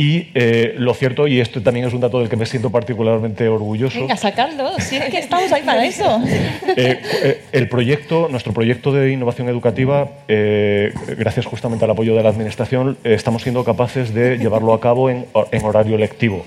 Y 0.00 0.28
eh, 0.34 0.76
lo 0.78 0.94
cierto, 0.94 1.26
y 1.26 1.40
esto 1.40 1.60
también 1.60 1.84
es 1.84 1.92
un 1.92 2.00
dato 2.00 2.20
del 2.20 2.28
que 2.28 2.36
me 2.36 2.46
siento 2.46 2.70
particularmente 2.70 3.48
orgulloso, 3.48 3.98
Venga, 3.98 4.16
sacadlo. 4.16 4.78
Si 4.78 4.94
es 4.94 5.06
que 5.06 5.18
estamos 5.18 5.50
ahí 5.50 5.62
para 5.64 5.84
eso. 5.84 6.22
eh, 6.76 7.02
eh, 7.24 7.42
el 7.50 7.68
proyecto, 7.68 8.28
nuestro 8.30 8.52
proyecto 8.52 8.92
de 8.92 9.10
innovación 9.10 9.48
educativa, 9.48 10.08
gracias 10.28 11.46
justamente 11.46 11.84
al 11.84 11.90
apoyo 11.90 12.14
de 12.14 12.22
la 12.22 12.28
Administración, 12.28 12.96
estamos 13.02 13.42
siendo 13.42 13.64
capaces 13.64 14.14
de 14.14 14.38
llevarlo 14.38 14.72
a 14.72 14.80
cabo 14.80 15.10
en, 15.10 15.26
en 15.50 15.64
horario 15.64 15.98
lectivo. 15.98 16.44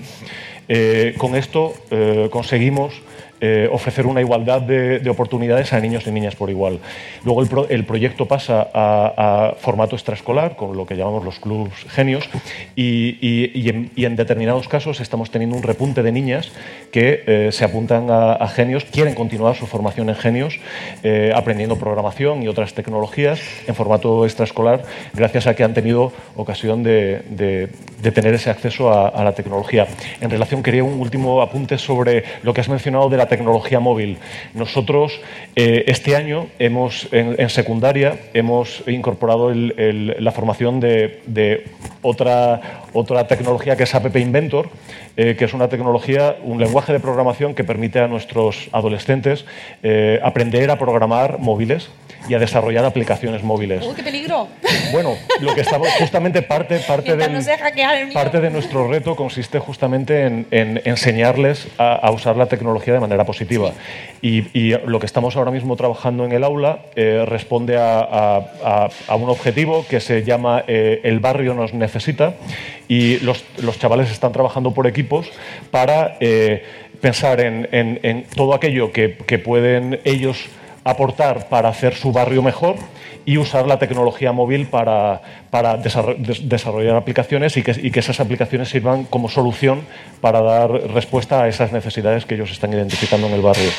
Con 1.18 1.36
esto 1.36 1.74
conseguimos 2.30 3.02
eh, 3.42 3.68
ofrecer 3.70 4.06
una 4.06 4.20
igualdad 4.22 4.62
de, 4.62 5.00
de 5.00 5.10
oportunidades 5.10 5.72
a 5.74 5.80
niños 5.80 6.06
y 6.06 6.10
niñas 6.12 6.36
por 6.36 6.48
igual. 6.48 6.78
Luego 7.24 7.42
el, 7.42 7.48
pro- 7.48 7.68
el 7.68 7.84
proyecto 7.84 8.24
pasa 8.26 8.70
a, 8.72 9.54
formato 9.58 9.96
extraescolar, 9.96 10.54
con 10.56 10.76
lo 10.76 10.86
que 10.86 10.96
llamamos 10.96 11.24
los 11.24 11.40
clubs 11.40 11.84
genios, 11.88 12.28
y, 12.76 13.68
en, 13.68 14.16
determinados 14.16 14.68
casos 14.68 15.00
estamos 15.00 15.30
teniendo 15.30 15.56
un 15.56 15.62
repunte 15.62 16.02
de 16.02 16.12
niñas 16.12 16.52
que 16.92 17.24
eh, 17.26 17.48
se 17.52 17.64
apuntan 17.64 18.06
a, 18.10 18.46
genios, 18.48 18.84
quieren 18.84 19.14
continuar 19.14 19.56
su 19.56 19.66
formación 19.66 20.08
en 20.08 20.14
genios, 20.14 20.60
eh, 21.02 21.32
aprendiendo 21.34 21.76
programación 21.76 22.42
y 22.42 22.48
otras 22.48 22.74
tecnologías 22.74 23.40
en 23.66 23.74
formato 23.74 24.24
extraescolar, 24.24 24.84
gracias 25.14 25.46
a 25.48 25.54
que 25.56 25.64
han 25.64 25.74
tenido 25.74 26.12
ocasión 26.36 26.82
de- 26.82 27.22
de 28.02 28.10
tener 28.12 28.34
ese 28.34 28.50
acceso 28.50 28.90
a, 28.92 29.08
a 29.08 29.22
la 29.24 29.32
tecnología. 29.32 29.86
En 30.20 30.28
relación, 30.30 30.62
quería 30.62 30.82
un 30.84 31.00
último 31.00 31.40
apunte 31.40 31.78
sobre 31.78 32.24
lo 32.42 32.52
que 32.52 32.60
has 32.60 32.68
mencionado 32.68 33.08
de 33.08 33.16
la 33.16 33.26
tecnología 33.26 33.80
móvil. 33.80 34.18
Nosotros 34.54 35.20
eh, 35.54 35.84
este 35.86 36.16
año 36.16 36.48
hemos, 36.58 37.08
en, 37.12 37.36
en 37.38 37.48
secundaria 37.48 38.16
hemos 38.34 38.82
incorporado 38.88 39.50
el- 39.50 39.74
el- 39.78 40.16
la 40.18 40.32
formación 40.32 40.80
de, 40.80 41.20
de 41.26 41.64
otra, 42.02 42.60
otra 42.92 43.26
tecnología 43.28 43.76
que 43.76 43.84
es 43.84 43.94
App 43.94 44.14
Inventor, 44.16 44.68
eh, 45.16 45.36
que 45.38 45.44
es 45.44 45.54
una 45.54 45.68
tecnología, 45.68 46.36
un 46.42 46.58
lenguaje 46.58 46.92
de 46.92 46.98
programación 47.00 47.54
que 47.54 47.64
permite 47.64 48.00
a 48.00 48.08
nuestros 48.08 48.68
adolescentes 48.72 49.44
eh, 49.82 50.18
aprender 50.24 50.70
a 50.70 50.76
programar 50.78 51.38
móviles 51.38 51.90
y 52.28 52.34
a 52.34 52.38
desarrollar 52.38 52.84
aplicaciones 52.84 53.42
móviles. 53.42 53.84
Uy, 53.84 53.94
qué 53.94 54.02
peligro. 54.02 54.48
Bueno, 54.92 55.14
lo 55.40 55.54
que 55.54 55.60
estamos 55.62 55.88
justamente 55.98 56.40
parte, 56.42 56.78
parte 56.78 57.10
del, 57.16 57.32
no. 57.32 57.38
Parte 58.12 58.40
de 58.40 58.50
nuestro 58.50 58.88
reto 58.88 59.16
consiste 59.16 59.58
justamente 59.58 60.26
en, 60.26 60.46
en 60.50 60.80
enseñarles 60.84 61.68
a, 61.78 61.94
a 61.94 62.10
usar 62.10 62.36
la 62.36 62.46
tecnología 62.46 62.94
de 62.94 63.00
manera 63.00 63.24
positiva. 63.24 63.72
Y, 64.20 64.46
y 64.58 64.74
lo 64.86 64.98
que 65.00 65.06
estamos 65.06 65.36
ahora 65.36 65.50
mismo 65.50 65.76
trabajando 65.76 66.24
en 66.24 66.32
el 66.32 66.44
aula 66.44 66.80
eh, 66.96 67.24
responde 67.26 67.76
a, 67.76 68.00
a- 68.00 68.36
a- 68.64 68.88
a 69.08 69.14
un 69.16 69.28
objetivo 69.28 69.84
que 69.88 70.00
se 70.00 70.22
llama 70.24 70.64
eh, 70.66 71.00
El 71.04 71.20
barrio 71.20 71.54
nos 71.54 71.74
necesita 71.74 72.34
y 72.88 73.18
los, 73.20 73.44
los 73.58 73.78
chavales 73.78 74.10
están 74.10 74.32
trabajando 74.32 74.72
por 74.72 74.86
equipos 74.86 75.30
para 75.70 76.16
eh, 76.20 76.64
pensar 77.00 77.40
en, 77.40 77.68
en- 77.72 78.00
en 78.02 78.24
todo 78.24 78.54
aquello 78.54 78.92
que, 78.92 79.16
que 79.26 79.38
pueden 79.38 80.00
ellos 80.04 80.46
aportar 80.84 81.48
para 81.48 81.68
hacer 81.68 81.94
su 81.94 82.12
barrio 82.12 82.42
mejor 82.42 82.76
y 83.24 83.38
usar 83.38 83.66
la 83.66 83.78
tecnología 83.78 84.32
móvil 84.32 84.66
para, 84.66 85.20
para 85.50 85.76
desarro- 85.80 86.16
des- 86.16 86.48
desarrollar 86.48 86.96
aplicaciones 86.96 87.56
y 87.56 87.62
que, 87.62 87.70
y 87.80 87.90
que 87.90 88.00
esas 88.00 88.18
aplicaciones 88.18 88.68
sirvan 88.68 89.04
como 89.04 89.28
solución 89.28 89.82
para 90.20 90.40
dar 90.40 90.70
respuesta 90.92 91.42
a 91.42 91.48
esas 91.48 91.72
necesidades 91.72 92.24
que 92.26 92.34
ellos 92.34 92.50
están 92.50 92.72
identificando 92.72 93.28
en 93.28 93.34
el 93.34 93.42
barrio. 93.42 93.70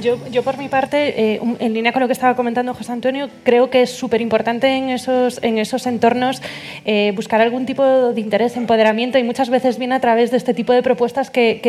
Yo, 0.00 0.16
yo 0.30 0.42
por 0.42 0.56
mi 0.56 0.68
parte, 0.68 1.34
eh, 1.34 1.40
en 1.60 1.74
línea 1.74 1.92
con 1.92 2.00
lo 2.00 2.08
que 2.08 2.14
estaba 2.14 2.34
comentando 2.34 2.72
José 2.74 2.90
Antonio, 2.92 3.28
creo 3.44 3.68
que 3.68 3.82
es 3.82 3.90
súper 3.90 4.22
importante 4.22 4.66
en 4.74 4.88
esos, 4.88 5.38
en 5.42 5.58
esos 5.58 5.86
entornos 5.86 6.40
eh, 6.86 7.12
buscar 7.14 7.42
algún 7.42 7.66
tipo 7.66 7.84
de 7.84 8.20
interés, 8.20 8.56
empoderamiento 8.56 9.18
y 9.18 9.22
muchas 9.22 9.50
veces 9.50 9.78
viene 9.78 9.94
a 9.94 10.00
través 10.00 10.30
de 10.30 10.38
este 10.38 10.54
tipo 10.54 10.72
de 10.72 10.82
propuestas 10.82 11.28
que, 11.30 11.60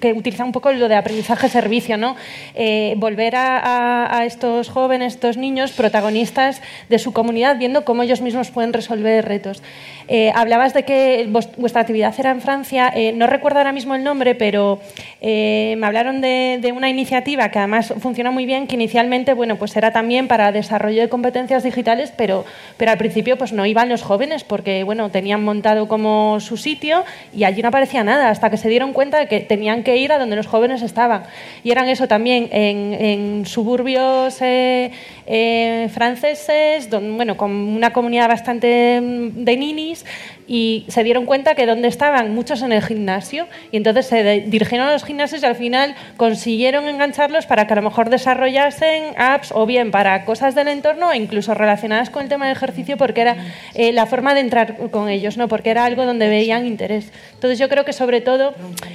que 0.00 0.12
utilizan 0.12 0.46
un 0.46 0.52
poco 0.52 0.72
lo 0.72 0.88
de 0.88 0.94
aprendizaje-servicio, 0.94 1.96
¿no? 1.96 2.16
Eh, 2.54 2.94
volver 2.96 3.34
a, 3.36 4.22
estos 4.26 4.68
jóvenes, 4.68 5.14
estos 5.14 5.36
niños, 5.36 5.72
protagonistas 5.72 6.62
de 6.88 6.98
su 6.98 7.12
comunidad, 7.12 7.58
viendo 7.58 7.84
cómo 7.84 8.02
ellos 8.02 8.20
mismos 8.20 8.50
pueden 8.50 8.72
resolver 8.72 9.24
retos. 9.24 9.62
Eh, 10.08 10.32
hablabas 10.34 10.74
de 10.74 10.84
que 10.84 11.28
vuestra 11.56 11.80
actividad 11.80 12.14
era 12.18 12.30
en 12.30 12.40
Francia, 12.40 12.92
eh, 12.94 13.12
no 13.12 13.26
recuerdo 13.26 13.58
ahora 13.58 13.72
mismo 13.72 13.94
el 13.94 14.04
nombre, 14.04 14.34
pero 14.34 14.80
me 15.22 15.86
hablaron 15.86 16.20
de, 16.20 16.58
de 16.60 16.72
una 16.72 16.90
iniciativa 16.90 17.48
que 17.50 17.58
además 17.58 17.94
funciona 17.98 18.30
muy 18.30 18.44
bien, 18.44 18.66
que 18.66 18.74
inicialmente 18.74 19.32
bueno, 19.32 19.56
pues 19.56 19.74
era 19.76 19.92
también 19.92 20.28
para 20.28 20.52
desarrollo 20.52 21.00
de 21.00 21.08
competencias 21.08 21.62
digitales, 21.62 22.12
pero, 22.16 22.44
pero 22.76 22.90
al 22.90 22.98
principio 22.98 23.38
pues 23.38 23.52
no 23.52 23.64
iban 23.64 23.88
los 23.88 24.02
jóvenes 24.02 24.44
porque 24.44 24.84
bueno, 24.84 25.10
tenían 25.10 25.42
montado 25.42 25.88
como 25.88 26.40
su 26.40 26.56
sitio 26.56 27.04
y 27.34 27.44
allí 27.44 27.62
no 27.62 27.68
aparecía 27.68 28.04
nada, 28.04 28.30
hasta 28.30 28.50
que 28.50 28.56
se 28.56 28.68
dieron 28.68 28.92
cuenta 28.92 29.18
de 29.18 29.28
que 29.28 29.40
tenían 29.40 29.73
que 29.82 29.96
ir 29.96 30.12
a 30.12 30.18
donde 30.18 30.36
los 30.36 30.46
jóvenes 30.46 30.82
estaban. 30.82 31.24
Y 31.64 31.70
eran 31.72 31.88
eso 31.88 32.06
también 32.06 32.48
en, 32.52 32.94
en 32.94 33.46
suburbios 33.46 34.40
eh, 34.40 34.92
eh, 35.26 35.88
franceses, 35.92 36.88
don- 36.90 37.16
bueno, 37.16 37.36
con 37.36 37.50
una 37.50 37.92
comunidad 37.92 38.28
bastante 38.28 39.00
mm, 39.00 39.44
de 39.44 39.56
ninis, 39.56 40.04
y 40.46 40.84
se 40.88 41.02
dieron 41.04 41.24
cuenta 41.26 41.54
que 41.54 41.66
donde 41.66 41.88
estaban 41.88 42.34
muchos 42.34 42.62
en 42.62 42.72
el 42.72 42.82
gimnasio, 42.82 43.46
y 43.72 43.76
entonces 43.78 44.06
se 44.06 44.40
dirigieron 44.46 44.88
a 44.88 44.92
los 44.92 45.04
gimnasios 45.04 45.42
y 45.42 45.46
al 45.46 45.56
final 45.56 45.94
consiguieron 46.16 46.86
engancharlos 46.88 47.46
para 47.46 47.66
que 47.66 47.72
a 47.72 47.76
lo 47.76 47.82
mejor 47.82 48.10
desarrollasen 48.10 49.14
apps 49.16 49.52
o 49.54 49.66
bien 49.66 49.90
para 49.90 50.24
cosas 50.24 50.54
del 50.54 50.68
entorno 50.68 51.12
e 51.12 51.16
incluso 51.16 51.54
relacionadas 51.54 52.10
con 52.10 52.22
el 52.22 52.28
tema 52.28 52.46
del 52.46 52.56
ejercicio 52.56 52.96
porque 52.96 53.22
era 53.22 53.36
eh, 53.74 53.92
la 53.92 54.06
forma 54.06 54.34
de 54.34 54.40
entrar 54.40 54.76
con 54.90 55.08
ellos, 55.08 55.36
¿no? 55.36 55.48
porque 55.48 55.70
era 55.70 55.84
algo 55.84 56.04
donde 56.04 56.28
veían 56.28 56.66
interés. 56.66 57.10
Entonces 57.34 57.58
yo 57.58 57.68
creo 57.68 57.84
que 57.84 57.92
sobre 57.92 58.20
todo 58.20 58.54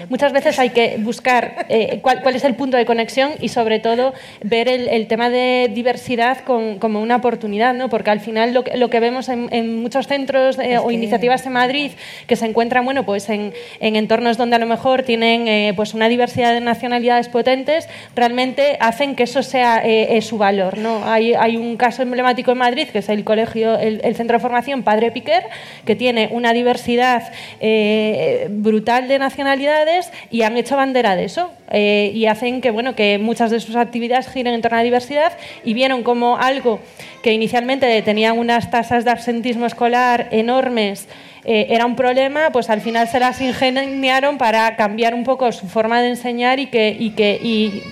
muchas 0.09 0.33
veces 0.33 0.59
hay 0.59 0.69
que 0.69 0.97
buscar 0.99 1.65
eh, 1.69 1.99
cuál, 2.01 2.21
cuál 2.21 2.35
es 2.35 2.43
el 2.43 2.55
punto 2.55 2.77
de 2.77 2.85
conexión 2.85 3.31
y 3.39 3.49
sobre 3.49 3.79
todo 3.79 4.13
ver 4.43 4.67
el, 4.67 4.87
el 4.87 5.07
tema 5.07 5.29
de 5.29 5.69
diversidad 5.73 6.39
con- 6.43 6.79
como 6.79 7.01
una 7.01 7.15
oportunidad, 7.17 7.73
¿no? 7.73 7.89
porque 7.89 8.09
al 8.11 8.19
final 8.19 8.53
lo 8.53 8.63
que, 8.63 8.77
lo 8.77 8.89
que 8.89 8.99
vemos 8.99 9.29
en, 9.29 9.47
en 9.51 9.81
muchos 9.81 10.07
centros 10.07 10.57
eh, 10.59 10.77
o 10.77 10.91
iniciativas 10.91 11.38
en 11.45 11.53
Madrid 11.53 11.91
que 12.27 12.35
se 12.35 12.45
encuentran 12.45 12.85
bueno, 12.85 13.05
pues 13.05 13.29
en, 13.29 13.53
en 13.79 13.95
entornos 13.95 14.37
donde 14.37 14.55
a 14.55 14.59
lo 14.59 14.65
mejor 14.65 15.03
tienen 15.03 15.47
eh, 15.47 15.73
pues 15.75 15.93
una 15.93 16.09
diversidad 16.09 16.53
de 16.53 16.61
nacionalidades 16.61 17.29
potentes, 17.29 17.87
realmente 18.15 18.77
hacen 18.79 19.15
que 19.15 19.23
eso 19.23 19.43
sea 19.43 19.81
eh, 19.83 20.17
eh, 20.17 20.21
su 20.21 20.37
valor. 20.37 20.77
¿no? 20.77 21.05
Hay, 21.05 21.33
hay 21.33 21.57
un 21.57 21.77
caso 21.77 22.01
emblemático 22.01 22.51
en 22.51 22.57
Madrid 22.57 22.87
que 22.87 22.99
es 22.99 23.09
el 23.09 23.23
colegio, 23.23 23.77
el, 23.77 24.15
centro 24.15 24.37
de 24.37 24.41
formación 24.41 24.83
Padre 24.83 25.11
Piquer, 25.11 25.43
que 25.85 25.95
tiene 25.95 26.29
una 26.31 26.53
diversidad 26.53 27.31
eh, 27.59 28.47
brutal 28.49 29.07
de 29.07 29.19
nacionalidades 29.19 30.11
y 30.29 30.41
han 30.41 30.57
hecho 30.57 30.75
bandera 30.75 31.15
de 31.15 31.25
eso 31.25 31.51
y 31.71 32.25
hacen 32.25 32.61
que, 32.61 32.71
bueno, 32.71 32.95
que 32.95 33.19
muchas 33.19 33.51
de 33.51 33.59
sus 33.59 33.75
actividades 33.75 34.27
giren 34.27 34.55
en 34.55 34.61
torno 34.61 34.77
a 34.77 34.79
la 34.79 34.83
diversidad 34.83 35.33
y 35.63 35.75
vieron 35.75 36.01
como 36.01 36.37
algo 36.37 36.79
que 37.21 37.31
inicialmente 37.31 38.01
tenían 38.01 38.39
unas 38.39 38.71
tasas 38.71 39.05
de 39.05 39.11
absentismo 39.11 39.67
escolar 39.67 40.29
enormes 40.31 41.07
eh, 41.45 41.67
era 41.69 41.85
un 41.85 41.95
problema, 41.95 42.49
pues 42.51 42.69
al 42.69 42.81
final 42.81 43.07
se 43.07 43.19
las 43.19 43.39
ingeniaron 43.41 44.37
para 44.37 44.75
cambiar 44.75 45.13
un 45.13 45.23
poco 45.23 45.51
su 45.51 45.67
forma 45.67 46.01
de 46.01 46.09
enseñar 46.09 46.59
y 46.59 46.67
que, 46.67 46.95
y 46.97 47.11
que 47.11 47.39
y 47.41 47.83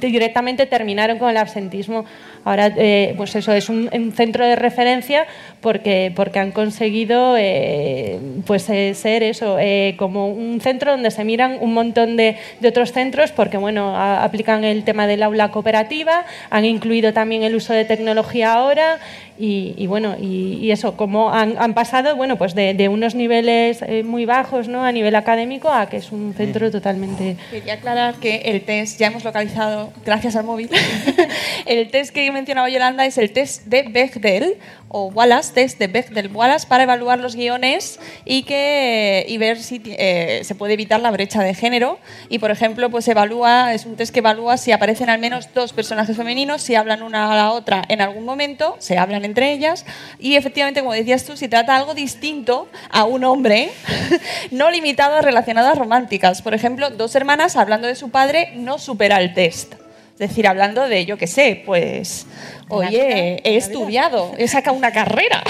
directamente 0.00 0.66
terminaron 0.66 1.18
con 1.18 1.30
el 1.30 1.36
absentismo. 1.36 2.04
Ahora, 2.44 2.72
eh, 2.76 3.14
pues 3.16 3.34
eso 3.34 3.52
es 3.52 3.68
un, 3.68 3.90
centro 4.14 4.46
de 4.46 4.54
referencia 4.54 5.26
porque, 5.60 6.12
porque 6.14 6.38
han 6.38 6.52
conseguido 6.52 7.34
eh, 7.36 8.20
pues 8.46 8.70
eh, 8.70 8.94
ser 8.94 9.24
eso, 9.24 9.58
como 9.96 10.28
un 10.28 10.60
centro 10.60 10.92
donde 10.92 11.10
se 11.10 11.24
miran 11.24 11.58
un 11.60 11.74
montón 11.74 12.16
de, 12.16 12.36
de 12.60 12.68
otros 12.68 12.92
centros 12.92 13.32
porque 13.32 13.56
bueno, 13.56 13.96
aplican 13.96 14.62
el 14.62 14.84
tema 14.84 15.08
del 15.08 15.24
aula 15.24 15.50
cooperativa, 15.50 16.24
han 16.50 16.64
incluido 16.64 17.12
también 17.12 17.42
el 17.42 17.56
uso 17.56 17.72
de 17.72 17.84
tecnología 17.84 18.52
ahora 18.52 19.00
y, 19.38 19.74
y 19.76 19.86
bueno, 19.86 20.16
y, 20.20 20.58
y 20.60 20.70
eso, 20.70 20.96
como 20.96 21.30
han, 21.30 21.56
han 21.58 21.74
pasado 21.74 22.16
bueno, 22.16 22.36
pues 22.36 22.54
de, 22.54 22.74
de 22.74 22.88
unos 22.88 23.14
niveles 23.14 23.82
eh, 23.82 24.02
muy 24.02 24.24
bajos 24.24 24.68
¿no? 24.68 24.84
a 24.84 24.92
nivel 24.92 25.14
académico 25.14 25.68
a 25.68 25.88
que 25.88 25.98
es 25.98 26.12
un 26.12 26.34
centro 26.34 26.70
totalmente... 26.70 27.36
Quería 27.50 27.74
aclarar 27.74 28.14
que 28.14 28.36
el 28.36 28.62
test, 28.62 28.98
ya 28.98 29.08
hemos 29.08 29.24
localizado, 29.24 29.92
gracias 30.04 30.36
al 30.36 30.44
móvil, 30.44 30.70
el 31.66 31.90
test 31.90 32.14
que 32.14 32.30
mencionaba 32.32 32.68
Yolanda 32.68 33.06
es 33.06 33.18
el 33.18 33.30
test 33.32 33.66
de 33.66 33.82
Bechdel, 33.84 34.56
o 34.88 35.08
Wallace, 35.08 35.52
test 35.52 35.78
de 35.78 35.88
Bechdel-Wallace, 35.88 36.66
para 36.66 36.84
evaluar 36.84 37.18
los 37.18 37.34
guiones 37.36 37.98
y, 38.24 38.44
que, 38.44 39.24
y 39.28 39.38
ver 39.38 39.60
si 39.60 39.82
eh, 39.86 40.40
se 40.44 40.54
puede 40.54 40.74
evitar 40.74 41.00
la 41.00 41.10
brecha 41.10 41.42
de 41.42 41.54
género. 41.54 41.98
Y, 42.28 42.38
por 42.38 42.50
ejemplo, 42.50 42.90
pues 42.90 43.06
evalúa, 43.08 43.74
es 43.74 43.86
un 43.86 43.96
test 43.96 44.12
que 44.12 44.20
evalúa 44.20 44.56
si 44.56 44.72
aparecen 44.72 45.10
al 45.10 45.18
menos 45.18 45.52
dos 45.54 45.72
personajes 45.72 46.16
femeninos, 46.16 46.62
si 46.62 46.74
hablan 46.74 47.02
una 47.02 47.32
a 47.32 47.36
la 47.36 47.50
otra 47.50 47.82
en 47.88 48.00
algún 48.00 48.24
momento, 48.24 48.76
se 48.78 48.98
hablan 48.98 49.24
entre 49.24 49.52
ellas, 49.52 49.84
y 50.18 50.36
efectivamente, 50.36 50.80
como 50.80 50.92
decías 50.92 51.24
tú, 51.24 51.36
si 51.36 51.48
trata 51.48 51.76
algo 51.76 51.94
distinto 51.94 52.68
a 52.90 53.04
un 53.04 53.24
hombre, 53.24 53.70
no 54.50 54.70
limitado 54.70 55.16
a 55.16 55.22
relacionadas 55.22 55.78
románticas. 55.78 56.42
Por 56.42 56.54
ejemplo, 56.54 56.90
dos 56.90 57.14
hermanas 57.14 57.56
hablando 57.56 57.86
de 57.86 57.94
su 57.94 58.10
padre 58.10 58.52
no 58.54 58.78
supera 58.78 59.20
el 59.20 59.34
test. 59.34 59.85
Es 60.18 60.30
decir, 60.30 60.46
hablando 60.48 60.88
de, 60.88 61.04
yo 61.04 61.18
qué 61.18 61.26
sé, 61.26 61.62
pues, 61.66 62.26
oye, 62.68 63.38
he 63.44 63.56
estudiado, 63.56 64.32
he 64.38 64.48
sacado 64.48 64.74
una 64.74 64.90
carrera, 64.90 65.42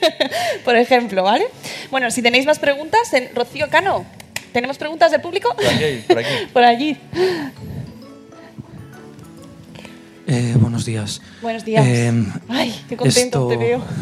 por 0.64 0.76
ejemplo, 0.76 1.24
¿vale? 1.24 1.46
Bueno, 1.90 2.08
si 2.12 2.22
tenéis 2.22 2.46
más 2.46 2.60
preguntas, 2.60 3.12
en 3.12 3.34
Rocío 3.34 3.68
Cano, 3.70 4.04
¿tenemos 4.52 4.78
preguntas 4.78 5.10
del 5.10 5.20
público? 5.20 5.52
Por 5.56 5.66
aquí, 5.66 6.04
por 6.06 6.18
aquí. 6.18 6.28
Por 6.52 6.64
allí. 6.64 6.96
Eh, 10.26 10.54
buenos 10.58 10.84
días. 10.86 11.20
Buenos 11.42 11.64
días. 11.64 11.84
Eh, 11.84 12.12
Ay, 12.48 12.72
qué 12.88 12.96
contento 12.96 13.18
esto- 13.40 13.48
te 13.48 13.56
veo. 13.56 13.84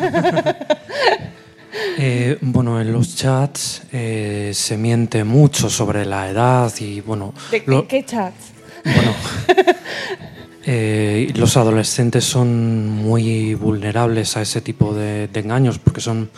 Eh, 1.97 2.37
bueno, 2.43 2.79
en 2.83 2.93
los 2.93 3.17
chats 3.17 3.83
eh, 3.93 4.51
se 4.55 4.77
miente 4.77 5.25
mucho 5.25 5.71
sobre 5.71 6.05
la 6.05 6.29
edad 6.29 6.71
y 6.81 7.01
bueno, 7.01 7.33
¿De, 7.51 7.63
lo- 7.65 7.81
de 7.83 7.89
qué 7.89 8.05
chats? 8.05 8.52
eh, 10.65 11.33
los 11.35 11.57
adolescentes 11.57 12.25
son 12.25 12.89
muy 12.89 13.55
vulnerables 13.55 14.37
a 14.37 14.43
ese 14.43 14.61
tipo 14.61 14.95
de, 14.95 15.29
de 15.29 15.41
engaños 15.41 15.79
porque 15.79 16.01
son 16.01 16.31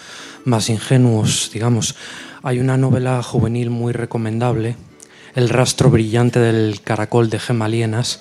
más 0.44 0.68
ingenuos, 0.68 1.50
digamos. 1.52 1.94
Hay 2.42 2.60
una 2.60 2.76
novela 2.76 3.22
juvenil 3.22 3.70
muy 3.70 3.92
recomendable, 3.92 4.76
El 5.34 5.48
rastro 5.48 5.90
brillante 5.90 6.38
del 6.38 6.80
caracol 6.82 7.28
de 7.28 7.40
Gemma 7.40 7.68
Lienas, 7.68 8.20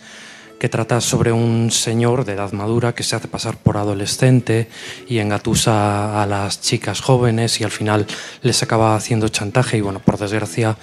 que 0.64 0.70
trata 0.70 1.02
sobre 1.02 1.34
un 1.34 1.72
señor 1.72 2.24
de 2.24 2.34
edad 2.34 2.54
madura 2.54 2.96
que 2.96 3.04
se 3.04 3.18
hace 3.18 3.28
pasar 3.28 3.58
por 3.58 3.76
adolescente 3.76 4.70
y 5.10 5.18
engatusa 5.18 6.24
a 6.24 6.26
las 6.26 6.62
chicas 6.62 7.02
jóvenes 7.02 7.60
y 7.60 7.66
al 7.66 7.72
final 7.72 8.08
les 8.44 8.64
acaba 8.64 8.96
haciendo 8.96 9.28
chantaje 9.28 9.76
y 9.76 9.82
bueno, 9.82 10.00
por 10.00 10.18
desgracia 10.18 10.78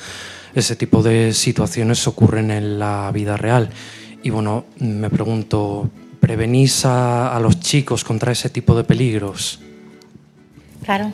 ese 0.55 0.77
tipo 0.77 1.03
de 1.03 1.33
situaciones 1.33 2.07
ocurren 2.07 2.51
en 2.51 2.79
la 2.79 3.11
vida 3.13 3.37
real. 3.37 3.71
Y 4.23 4.31
bueno, 4.31 4.65
me 4.79 5.11
pregunto, 5.11 5.91
¿prevenís 6.21 6.85
a, 6.85 7.39
los 7.41 7.61
chicos 7.61 8.05
contra 8.05 8.33
ese 8.33 8.51
tipo 8.51 8.75
de 8.75 8.85
peligros? 8.85 9.61
Claro, 10.85 11.13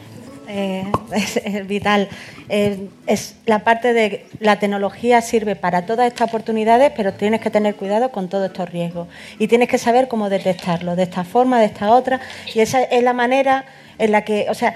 eh, 0.49 0.85
es, 1.15 1.37
es 1.37 1.67
vital. 1.67 2.09
Eh, 2.49 2.89
es 3.07 3.37
la 3.45 3.65
parte 3.65 3.93
de 3.93 4.27
la 4.39 4.59
tecnología 4.59 5.21
sirve 5.21 5.57
para 5.57 5.85
todas 5.85 6.07
estas 6.07 6.29
oportunidades, 6.29 6.93
pero 6.97 7.13
tienes 7.13 7.41
que 7.41 7.51
tener 7.51 7.75
cuidado 7.75 8.11
con 8.11 8.29
todos 8.29 8.47
estos 8.47 8.71
riesgos 8.71 9.09
y 9.39 9.49
tienes 9.49 9.69
que 9.69 9.79
saber 9.79 10.07
cómo 10.07 10.29
detectarlo, 10.29 10.95
de 10.95 11.03
esta 11.05 11.25
forma, 11.25 11.59
de 11.59 11.67
esta 11.67 11.91
otra, 11.91 12.21
y 12.55 12.61
esa 12.61 12.83
es 12.83 13.03
la 13.03 13.13
manera 13.13 13.65
en 13.99 14.13
la 14.13 14.25
que, 14.25 14.47
o 14.49 14.55
sea, 14.55 14.75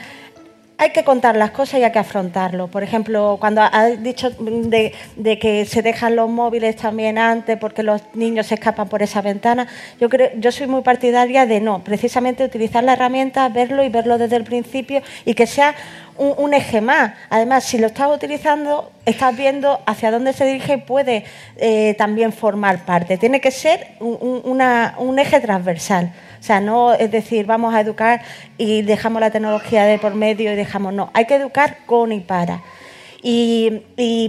hay 0.81 0.93
que 0.93 1.05
contar 1.05 1.37
las 1.37 1.51
cosas 1.51 1.79
y 1.79 1.85
hay 1.85 1.93
que 1.93 1.99
afrontarlo. 1.99 2.69
Por 2.69 2.83
ejemplo, 2.83 3.37
cuando 3.39 3.61
has 3.61 4.03
dicho 4.03 4.31
de, 4.31 4.95
de 5.15 5.39
que 5.39 5.67
se 5.67 5.83
dejan 5.83 6.17
los 6.17 6.31
móviles 6.31 6.75
también 6.77 7.19
antes 7.19 7.59
porque 7.59 7.83
los 7.83 8.01
niños 8.15 8.47
se 8.47 8.55
escapan 8.55 8.89
por 8.89 9.03
esa 9.03 9.21
ventana, 9.21 9.69
yo 10.01 10.09
creo, 10.09 10.31
yo 10.37 10.51
soy 10.51 10.69
muy 10.69 10.81
partidaria 10.81 11.45
de 11.45 11.61
no, 11.61 11.85
precisamente 11.85 12.43
utilizar 12.45 12.83
la 12.83 12.95
herramienta, 12.95 13.47
verlo 13.51 13.85
y 13.85 13.91
verlo 13.91 14.17
desde 14.17 14.37
el 14.37 14.45
principio 14.45 15.03
y 15.27 15.35
que 15.35 15.47
sea 15.47 15.75
un, 16.17 16.55
eje 16.55 16.81
más. 16.81 17.13
Además, 17.29 17.65
si 17.65 17.77
lo 17.77 17.89
estás 17.89 18.09
utilizando, 18.11 18.91
estás 19.05 19.37
viendo 19.37 19.81
hacia 19.85 20.11
dónde 20.11 20.33
se 20.33 20.47
dirige 20.47 20.75
y 20.75 20.77
puede 20.79 21.25
eh, 21.57 21.95
también 21.99 22.33
formar 22.33 22.87
parte. 22.87 23.19
Tiene 23.19 23.43
que 23.43 23.51
ser 23.51 23.87
un 24.01 25.19
eje 25.19 25.41
transversal. 25.41 26.11
O 26.41 26.43
sea, 26.43 26.61
no 26.61 26.95
es 26.95 27.11
decir, 27.11 27.45
vamos 27.47 27.75
a 27.75 27.81
educar 27.81 28.23
y 28.57 28.83
dejamos 28.83 29.21
la 29.21 29.31
tecnología 29.31 29.85
de 29.85 29.99
por 29.99 30.15
medio 30.15 30.53
y 30.53 30.57
dejamos, 30.57 30.95
no, 30.95 31.11
hay 31.13 31.27
que 31.27 31.35
educar 31.35 31.79
con 31.87 32.13
y 32.13 32.21
para. 32.21 32.63
Y, 33.23 33.83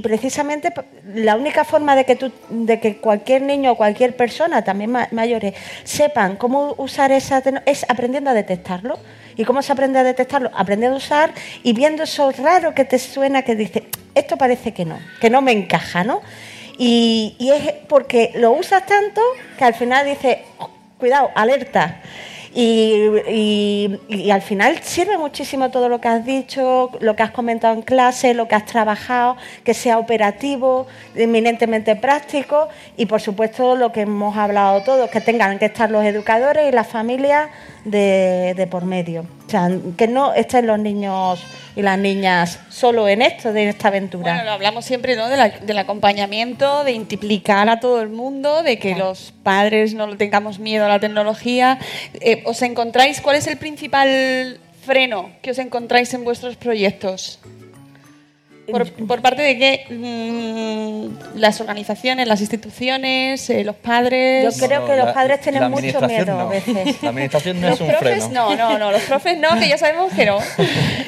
precisamente 0.03 0.73
la 1.15 1.37
única 1.37 1.63
forma 1.63 1.95
de 1.95 2.03
que, 2.03 2.17
tú, 2.17 2.29
de 2.49 2.79
que 2.81 2.97
cualquier 2.97 3.41
niño 3.43 3.71
o 3.71 3.75
cualquier 3.77 4.17
persona, 4.17 4.63
también 4.63 4.91
ma- 4.91 5.07
mayores, 5.11 5.53
sepan 5.85 6.35
cómo 6.35 6.75
usar 6.77 7.11
esa 7.13 7.39
tecnología 7.41 7.71
es 7.71 7.85
aprendiendo 7.89 8.29
a 8.29 8.33
detectarlo. 8.33 8.99
¿Y 9.37 9.45
cómo 9.45 9.61
se 9.61 9.71
aprende 9.71 9.97
a 9.97 10.03
detectarlo? 10.03 10.51
Aprendiendo 10.53 10.95
a 10.95 10.97
usar 10.97 11.31
y 11.63 11.71
viendo 11.71 12.03
eso 12.03 12.31
raro 12.31 12.75
que 12.75 12.83
te 12.83 12.99
suena 12.99 13.43
que 13.43 13.55
dice, 13.55 13.85
esto 14.13 14.35
parece 14.35 14.73
que 14.73 14.83
no, 14.83 14.99
que 15.21 15.29
no 15.29 15.41
me 15.41 15.53
encaja, 15.53 16.03
¿no? 16.03 16.21
Y, 16.77 17.35
y 17.39 17.51
es 17.51 17.71
porque 17.87 18.31
lo 18.35 18.51
usas 18.51 18.85
tanto 18.85 19.21
que 19.57 19.63
al 19.63 19.73
final 19.73 20.05
dices, 20.05 20.39
"Oh, 20.57 20.69
cuidado, 21.01 21.31
alerta. 21.35 21.99
Y, 22.53 24.29
al 24.31 24.41
final 24.41 24.79
sirve 24.83 25.17
muchísimo 25.17 25.71
todo 25.71 25.87
lo 25.87 26.01
que 26.01 26.09
has 26.09 26.25
dicho, 26.25 26.91
lo 26.99 27.15
que 27.15 27.23
has 27.23 27.31
comentado 27.31 27.73
en 27.73 27.81
clase, 27.81 28.33
lo 28.33 28.47
que 28.47 28.55
has 28.55 28.65
trabajado, 28.65 29.37
que 29.63 29.73
sea 29.73 29.97
operativo, 29.97 30.85
eminentemente 31.15 31.95
práctico 31.95 32.67
y 32.97 33.05
por 33.05 33.21
supuesto 33.21 33.75
lo 33.75 33.91
que 33.93 34.01
hemos 34.01 34.35
hablado 34.35 34.83
todos, 34.83 35.09
que 35.09 35.21
tengan 35.21 35.59
que 35.59 35.65
estar 35.65 35.89
los 35.89 36.03
educadores 36.03 36.67
y 36.69 36.71
las 36.73 36.87
familias 36.87 37.49
de, 37.85 38.53
de 38.55 38.67
por 38.67 38.85
medio. 38.85 39.25
O 39.47 39.49
sea, 39.49 39.69
que 39.97 40.07
no 40.07 40.33
estén 40.33 40.67
los 40.67 40.79
niños 40.79 41.43
y 41.75 41.81
las 41.81 41.97
niñas 41.97 42.59
solo 42.69 43.07
en 43.07 43.21
esto, 43.21 43.51
de 43.53 43.69
esta 43.69 43.87
aventura. 43.89 44.33
Bueno, 44.33 44.45
lo 44.45 44.51
hablamos 44.51 44.85
siempre 44.85 45.15
¿no? 45.15 45.27
de 45.29 45.37
la- 45.37 45.49
del 45.49 45.77
acompañamiento, 45.77 46.83
de 46.83 46.91
implicar 46.93 47.69
a 47.69 47.79
todo 47.79 48.01
el 48.01 48.09
mundo, 48.09 48.63
de 48.63 48.77
que 48.79 48.95
los 48.95 49.33
padres 49.43 49.93
no 49.93 50.15
tengamos 50.17 50.59
miedo 50.59 50.85
a 50.85 50.89
la 50.89 50.99
tecnología. 50.99 51.79
Eh, 52.19 52.43
¿Os 52.45 52.61
encontráis, 52.61 53.21
cuál 53.21 53.35
es 53.37 53.47
el 53.47 53.57
principal 53.57 54.59
freno 54.85 55.29
que 55.41 55.51
os 55.51 55.59
encontráis 55.59 56.13
en 56.13 56.23
vuestros 56.23 56.55
proyectos? 56.55 57.39
¿Por, 58.71 58.91
por 59.07 59.21
parte 59.21 59.41
de 59.41 59.57
qué? 59.57 59.85
Mm, 59.89 61.37
las 61.39 61.59
organizaciones, 61.61 62.27
las 62.27 62.41
instituciones, 62.41 63.49
eh, 63.49 63.63
los 63.63 63.75
padres. 63.75 64.57
Yo 64.57 64.67
creo 64.67 64.85
que 64.85 64.95
los 64.95 65.11
padres 65.13 65.41
tienen 65.41 65.69
mucho 65.69 66.01
miedo 66.01 66.39
a 66.39 66.43
no. 66.43 66.49
veces. 66.49 67.01
La 67.01 67.09
administración 67.09 67.61
no 67.61 67.69
los 67.69 67.75
es 67.75 67.81
un 67.81 67.87
profes 67.87 68.25
freno. 68.25 68.49
no, 68.49 68.55
no, 68.55 68.77
no, 68.79 68.91
los 68.91 69.01
profes 69.03 69.37
no, 69.37 69.59
que 69.59 69.67
ya 69.67 69.77
sabemos 69.77 70.11
que 70.13 70.25
no. 70.25 70.39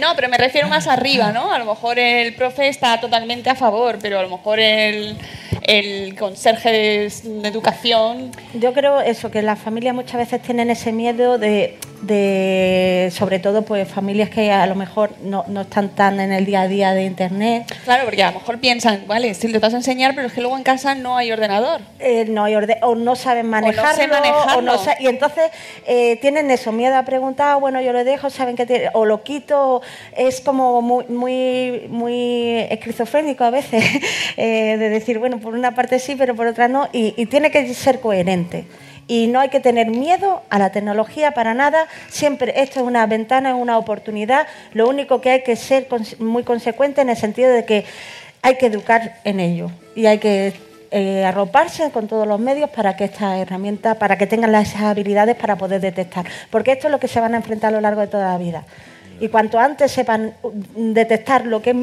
No, 0.01 0.15
pero 0.15 0.29
me 0.29 0.37
refiero 0.37 0.67
más 0.67 0.87
arriba, 0.87 1.31
¿no? 1.31 1.51
A 1.51 1.59
lo 1.59 1.65
mejor 1.65 1.99
el 1.99 2.33
profe 2.35 2.67
está 2.67 2.99
totalmente 2.99 3.49
a 3.49 3.55
favor, 3.55 3.97
pero 4.01 4.19
a 4.19 4.23
lo 4.23 4.29
mejor 4.29 4.59
el, 4.59 5.15
el 5.63 6.15
conserje 6.15 6.71
de, 6.71 7.13
de 7.41 7.47
educación. 7.47 8.31
Yo 8.53 8.73
creo 8.73 9.01
eso, 9.01 9.31
que 9.31 9.41
las 9.41 9.59
familias 9.59 9.95
muchas 9.95 10.17
veces 10.17 10.41
tienen 10.41 10.69
ese 10.69 10.91
miedo 10.91 11.37
de, 11.37 11.77
de 12.01 13.11
sobre 13.13 13.39
todo, 13.39 13.63
pues 13.63 13.87
familias 13.87 14.29
que 14.29 14.51
a 14.51 14.65
lo 14.67 14.75
mejor 14.75 15.11
no, 15.23 15.45
no 15.47 15.61
están 15.61 15.89
tan 15.89 16.19
en 16.19 16.31
el 16.31 16.45
día 16.45 16.61
a 16.61 16.67
día 16.67 16.91
de 16.93 17.05
Internet. 17.05 17.52
Claro, 17.85 18.05
porque 18.05 18.23
a 18.23 18.31
lo 18.31 18.39
mejor 18.39 18.59
piensan, 18.59 19.03
vale, 19.07 19.33
sí, 19.33 19.47
le 19.47 19.59
vas 19.59 19.73
a 19.73 19.77
enseñar, 19.77 20.13
pero 20.15 20.27
es 20.27 20.33
que 20.33 20.41
luego 20.41 20.57
en 20.57 20.63
casa 20.63 20.95
no 20.95 21.17
hay 21.17 21.31
ordenador. 21.31 21.81
Eh, 21.99 22.25
no 22.29 22.43
hay 22.43 22.55
orde- 22.55 22.79
o 22.81 22.95
no 22.95 23.15
saben 23.15 23.47
manejarlo, 23.49 23.93
sé 23.95 24.07
manejarlo. 24.07 24.57
o 24.57 24.61
no 24.61 24.77
sa- 24.77 24.95
y 24.99 25.07
entonces 25.07 25.51
eh, 25.85 26.17
tienen 26.21 26.49
eso, 26.51 26.71
miedo 26.71 26.95
a 26.95 27.03
preguntar, 27.03 27.59
bueno, 27.59 27.81
yo 27.81 27.93
lo 27.93 28.03
dejo, 28.03 28.29
saben 28.29 28.55
que 28.55 28.65
tiene- 28.65 28.89
o 28.93 29.05
lo 29.05 29.23
quito, 29.23 29.81
es 30.15 30.41
como 30.41 30.81
muy 30.81 31.05
muy, 31.07 31.85
muy 31.89 32.59
esquizofrénico 32.69 33.43
a 33.43 33.49
veces, 33.49 33.83
eh, 34.37 34.77
de 34.77 34.89
decir, 34.89 35.19
bueno, 35.19 35.39
por 35.39 35.53
una 35.53 35.75
parte 35.75 35.99
sí, 35.99 36.15
pero 36.17 36.35
por 36.35 36.47
otra 36.47 36.67
no, 36.67 36.87
y, 36.91 37.13
y 37.17 37.25
tiene 37.27 37.51
que 37.51 37.73
ser 37.73 37.99
coherente. 37.99 38.65
Y 39.07 39.27
no 39.27 39.39
hay 39.39 39.49
que 39.49 39.59
tener 39.59 39.87
miedo 39.87 40.41
a 40.49 40.59
la 40.59 40.71
tecnología 40.71 41.33
para 41.33 41.53
nada. 41.53 41.87
Siempre 42.09 42.53
esto 42.61 42.79
es 42.79 42.85
una 42.85 43.05
ventana, 43.05 43.49
es 43.49 43.55
una 43.55 43.77
oportunidad. 43.77 44.47
Lo 44.73 44.87
único 44.87 45.21
que 45.21 45.31
hay 45.31 45.43
que 45.43 45.55
ser 45.55 45.87
muy 46.19 46.43
consecuente 46.43 47.01
en 47.01 47.09
el 47.09 47.17
sentido 47.17 47.51
de 47.51 47.65
que 47.65 47.85
hay 48.41 48.57
que 48.57 48.67
educar 48.67 49.19
en 49.23 49.39
ello 49.39 49.71
y 49.95 50.05
hay 50.05 50.19
que 50.19 50.53
eh, 50.91 51.25
arroparse 51.25 51.89
con 51.89 52.07
todos 52.07 52.27
los 52.27 52.39
medios 52.39 52.69
para 52.69 52.95
que 52.95 53.05
estas 53.05 53.39
herramientas, 53.39 53.97
para 53.97 54.17
que 54.17 54.27
tengan 54.27 54.51
las 54.51 54.75
habilidades 54.75 55.35
para 55.35 55.57
poder 55.57 55.81
detectar. 55.81 56.25
Porque 56.51 56.73
esto 56.73 56.87
es 56.87 56.91
lo 56.91 56.99
que 56.99 57.07
se 57.07 57.19
van 57.19 57.33
a 57.33 57.37
enfrentar 57.37 57.69
a 57.69 57.77
lo 57.77 57.81
largo 57.81 58.01
de 58.01 58.07
toda 58.07 58.31
la 58.31 58.37
vida. 58.37 58.63
Y 59.19 59.29
cuanto 59.29 59.57
antes 59.59 59.91
sepan 59.91 60.33
detectar 60.75 61.45
lo 61.45 61.61
que, 61.61 61.73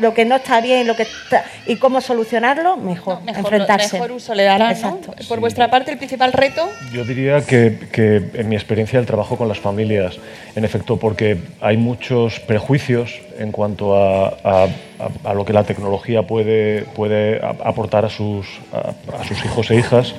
lo 0.00 0.14
que 0.14 0.24
no 0.24 0.36
está 0.36 0.60
bien 0.60 0.86
lo 0.86 0.94
que 0.94 1.02
está- 1.02 1.44
y 1.66 1.76
cómo 1.76 2.00
solucionarlo, 2.00 2.76
mejor, 2.76 3.22
Mejor, 3.22 3.38
enfrentarse. 3.40 3.96
mejor 3.96 4.12
uso 4.12 4.34
le 4.34 4.44
darán, 4.44 4.68
¿no? 4.68 4.74
Exacto. 4.98 5.14
Por 5.28 5.40
vuestra 5.40 5.70
parte, 5.70 5.90
el 5.90 5.98
principal 5.98 6.32
reto 6.32 6.68
Yo 6.92 7.04
diría 7.04 7.40
que, 7.40 7.78
que 7.90 8.30
en 8.34 8.48
mi 8.48 8.54
experiencia 8.56 8.98
el 8.98 9.06
trabajo 9.06 9.36
con 9.36 9.48
las 9.48 9.58
familias, 9.58 10.18
en 10.54 10.64
efecto, 10.64 10.96
porque 10.98 11.38
hay 11.60 11.76
muchos 11.76 12.38
prejuicios 12.40 13.20
en 13.38 13.52
cuanto 13.52 13.96
a, 13.96 14.28
a- 14.44 14.64
a- 14.64 15.30
a 15.30 15.34
lo 15.34 15.44
que 15.44 15.52
la 15.52 15.64
tecnología 15.64 16.22
puede, 16.22 16.82
puede 16.94 17.40
aportar 17.64 18.04
a 18.04 18.10
sus, 18.10 18.46
a, 18.72 19.20
a 19.20 19.24
sus 19.24 19.44
hijos 19.44 19.70
e 19.70 19.76
hijas 19.76 20.14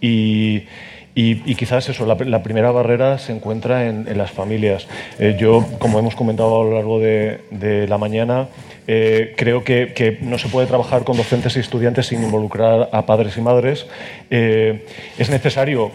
y, 0.00 0.64
y- 1.14 1.54
quizás 1.54 1.88
eso, 1.88 2.06
la, 2.06 2.14
la 2.14 2.42
primera 2.42 2.70
barrera 2.70 3.18
se 3.18 3.32
encuentra 3.32 3.86
en, 3.86 4.16
las 4.16 4.30
familias. 4.30 4.86
Eh, 5.18 5.36
yo, 5.38 5.66
como 5.78 5.98
hemos 5.98 6.14
comentado 6.14 6.60
a 6.60 6.64
lo 6.64 6.74
largo 6.74 6.98
de, 7.00 7.86
la 7.88 7.98
mañana, 7.98 8.48
eh, 8.86 9.34
creo 9.36 9.62
que, 9.64 10.18
no 10.22 10.38
se 10.38 10.48
puede 10.48 10.66
trabajar 10.66 11.04
con 11.04 11.16
docentes 11.16 11.56
y 11.56 11.60
estudiantes 11.60 12.06
sin 12.06 12.22
involucrar 12.22 12.88
a 12.92 13.04
padres 13.04 13.36
y 13.36 13.40
madres. 13.40 13.86
Eh, 14.30 14.86
es 15.18 15.28
necesario 15.28 15.90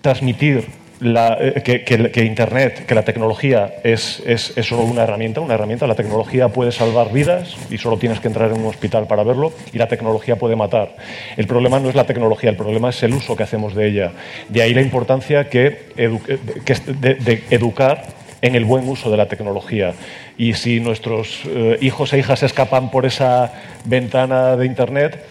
transmitir 0.00 0.83
la- 1.04 1.36
eh, 1.38 1.62
que, 1.62 2.24
Internet, 2.24 2.86
que 2.86 2.94
la 2.94 3.04
tecnología 3.04 3.74
es, 3.84 4.22
solo 4.62 4.82
una 4.82 5.02
herramienta, 5.02 5.40
una 5.40 5.54
herramienta. 5.54 5.86
La 5.86 5.94
tecnología 5.94 6.48
puede 6.48 6.72
salvar 6.72 7.12
vidas 7.12 7.56
y 7.70 7.78
solo 7.78 7.98
tienes 7.98 8.20
que 8.20 8.28
entrar 8.28 8.50
en 8.50 8.60
un 8.60 8.66
hospital 8.66 9.06
para 9.06 9.22
verlo 9.22 9.52
y 9.72 9.78
la 9.78 9.86
tecnología 9.86 10.36
puede 10.36 10.56
matar. 10.56 10.96
El 11.36 11.46
problema 11.46 11.78
no 11.78 11.90
es 11.90 11.94
la 11.94 12.04
tecnología, 12.04 12.50
el 12.50 12.56
problema 12.56 12.88
es 12.88 13.02
el 13.02 13.12
uso 13.12 13.36
que 13.36 13.42
hacemos 13.42 13.74
de 13.74 13.86
ella. 13.86 14.12
De 14.48 14.62
ahí 14.62 14.72
la 14.72 14.80
importancia 14.80 15.46
eh, 15.52 15.78
de, 15.96 17.42
educar 17.50 18.02
en 18.40 18.54
el 18.54 18.64
buen 18.64 18.88
uso 18.88 19.10
de 19.10 19.16
la 19.18 19.26
tecnología. 19.26 19.92
Y 20.38 20.54
si 20.54 20.80
nuestros 20.80 21.42
eh, 21.46 21.78
hijos 21.82 22.12
e 22.12 22.18
hijas 22.18 22.42
escapan 22.42 22.90
por 22.90 23.04
esa 23.04 23.52
ventana 23.84 24.56
de 24.56 24.66
Internet, 24.66 25.22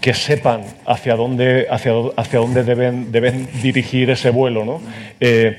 que 0.00 0.14
sepan 0.14 0.62
hacia 0.86 1.16
dónde, 1.16 1.66
hacia, 1.70 1.92
hacia 2.16 2.38
dónde 2.38 2.62
deben, 2.62 3.10
deben 3.12 3.48
dirigir 3.62 4.10
ese 4.10 4.30
vuelo. 4.30 4.64
¿no? 4.64 4.80
Eh, 5.20 5.58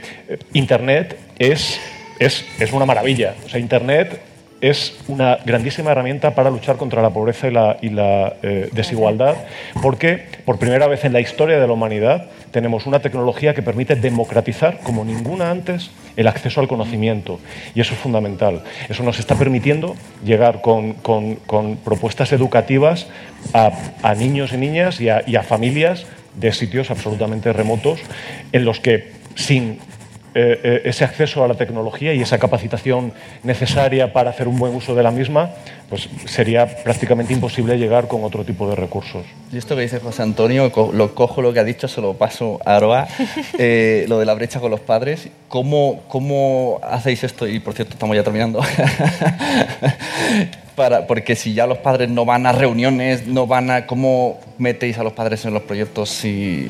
Internet 0.54 1.18
es, 1.38 1.80
es, 2.20 2.46
es 2.60 2.72
una 2.72 2.86
maravilla. 2.86 3.36
O 3.46 3.50
sea, 3.50 3.60
Internet 3.60 4.22
es 4.62 4.98
una 5.08 5.38
grandísima 5.46 5.92
herramienta 5.92 6.36
para 6.36 6.50
luchar 6.50 6.78
contra 6.78 7.02
la 7.02 7.10
pobreza 7.10 7.48
y 7.48 7.52
la, 7.52 7.78
y 7.82 7.90
la, 7.90 8.34
eh, 8.44 8.70
desigualdad, 8.72 9.36
porque 9.82 10.26
por 10.46 10.60
primera 10.60 10.88
vez 10.88 11.06
en 11.06 11.14
la 11.14 11.22
historia 11.22 11.60
de 11.60 11.68
la 11.68 11.74
humanidad 11.74 12.30
tenemos 12.52 12.86
una 12.86 13.00
tecnología 13.00 13.54
que 13.54 13.62
permite 13.62 13.96
democratizar, 13.96 14.80
como 14.82 15.06
ninguna 15.06 15.52
antes, 15.52 15.92
el 16.16 16.28
acceso 16.28 16.60
al 16.62 16.68
conocimiento. 16.68 17.40
Y 17.76 17.82
eso 17.82 17.94
es 17.94 18.00
fundamental. 18.00 18.64
Eso 18.90 19.04
nos 19.04 19.20
está 19.20 19.36
permitiendo 19.36 19.96
llegar 20.24 20.62
con, 20.62 20.94
con- 20.94 21.78
propuestas 21.84 22.32
educativas 22.32 23.08
a, 23.54 23.72
a 24.04 24.16
niños 24.16 24.54
y 24.54 24.58
niñas 24.58 25.00
y 25.00 25.10
a 25.10 25.44
familias 25.44 26.06
de 26.36 26.52
sitios 26.54 26.92
absolutamente 26.92 27.54
remotos 27.54 28.00
en 28.52 28.66
los 28.66 28.80
que 28.80 29.12
sin 29.36 29.80
eh, 30.42 30.60
eh, 30.64 30.82
ese 30.86 31.04
acceso 31.04 31.44
a 31.44 31.48
la 31.48 31.56
tecnología 31.56 32.14
y 32.14 32.22
esa 32.22 32.38
capacitación 32.38 33.12
necesaria 33.44 34.14
para 34.14 34.30
hacer 34.30 34.48
un 34.48 34.58
buen 34.58 34.74
uso 34.76 34.96
de 34.96 35.04
la 35.04 35.12
misma, 35.12 35.50
pues 35.90 36.08
sería 36.26 36.66
prácticamente 36.84 37.34
imposible 37.34 37.78
llegar 37.78 38.08
con 38.08 38.24
otro 38.24 38.44
tipo 38.46 38.70
de 38.70 38.76
recursos. 38.76 39.26
Y 39.52 39.58
esto 39.58 39.76
que 39.76 39.82
dice 39.82 40.00
José 40.00 40.22
Antonio, 40.22 40.72
co- 40.72 40.92
lo 40.94 41.14
cojo 41.16 41.42
lo 41.42 41.52
que 41.54 41.60
ha 41.60 41.64
dicho, 41.64 41.88
se 41.88 42.00
lo 42.02 42.14
paso 42.14 42.60
a 42.66 42.76
Aroa, 42.78 43.08
eh, 43.58 44.06
lo 44.08 44.20
de 44.20 44.26
la 44.26 44.34
brecha 44.36 44.60
con 44.60 44.72
los 44.72 44.80
padres. 44.80 45.28
¿Cómo, 45.48 46.02
¿Cómo 46.08 46.80
hacéis 46.84 47.24
esto? 47.24 47.48
Y 47.48 47.60
por 47.60 47.74
cierto, 47.74 47.94
estamos 47.94 48.16
ya 48.16 48.24
terminando. 48.24 48.62
Para, 50.80 51.08
porque 51.08 51.36
si 51.36 51.54
ya 51.54 51.68
los 51.68 51.80
padres 51.80 52.10
no 52.10 52.24
van 52.24 52.46
a 52.46 52.54
reuniones, 52.54 53.28
no 53.28 53.48
van 53.48 53.70
a... 53.70 53.86
¿Cómo 53.86 54.40
metéis 54.58 54.98
a 54.98 55.04
los 55.04 55.12
padres 55.14 55.44
en 55.46 55.54
los 55.54 55.64
proyectos 55.64 56.10
si, 56.10 56.70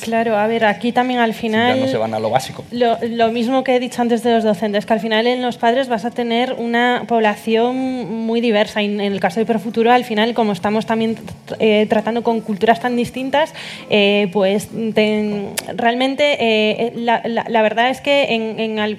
Claro, 0.00 0.36
a 0.36 0.46
ver, 0.46 0.64
aquí 0.64 0.92
también 0.92 1.18
al 1.20 1.30
si 1.34 1.36
ya 1.36 1.40
final... 1.40 1.80
no 1.80 1.88
se 1.88 1.96
van 1.96 2.14
a 2.14 2.20
lo 2.20 2.30
básico? 2.30 2.64
Lo, 2.70 2.98
lo 3.02 3.32
mismo 3.32 3.64
que 3.64 3.74
he 3.76 3.80
dicho 3.80 4.00
antes 4.02 4.22
de 4.22 4.32
los 4.32 4.44
docentes, 4.44 4.86
que 4.86 4.92
al 4.92 5.00
final 5.00 5.26
en 5.26 5.42
los 5.42 5.56
padres 5.58 5.88
vas 5.88 6.04
a 6.04 6.10
tener 6.12 6.52
una 6.54 7.02
población 7.08 7.76
muy 8.26 8.40
diversa. 8.40 8.80
Y 8.82 8.86
en 8.86 9.00
el 9.00 9.18
caso 9.20 9.40
de 9.40 9.46
Profuturo, 9.46 9.90
al 9.92 10.04
final, 10.04 10.34
como 10.34 10.52
estamos 10.52 10.86
también 10.86 11.16
eh, 11.58 11.86
tratando 11.88 12.22
con 12.22 12.40
culturas 12.40 12.80
tan 12.80 12.94
distintas, 12.96 13.52
eh, 13.90 14.28
pues 14.32 14.68
te- 14.94 15.46
realmente 15.76 16.36
eh, 16.40 16.92
la, 16.96 17.22
la- 17.24 17.44
la 17.48 17.62
verdad 17.62 17.90
es 17.90 18.00
que, 18.00 18.34
en, 18.34 18.60
en 18.60 18.78
al- 18.78 18.96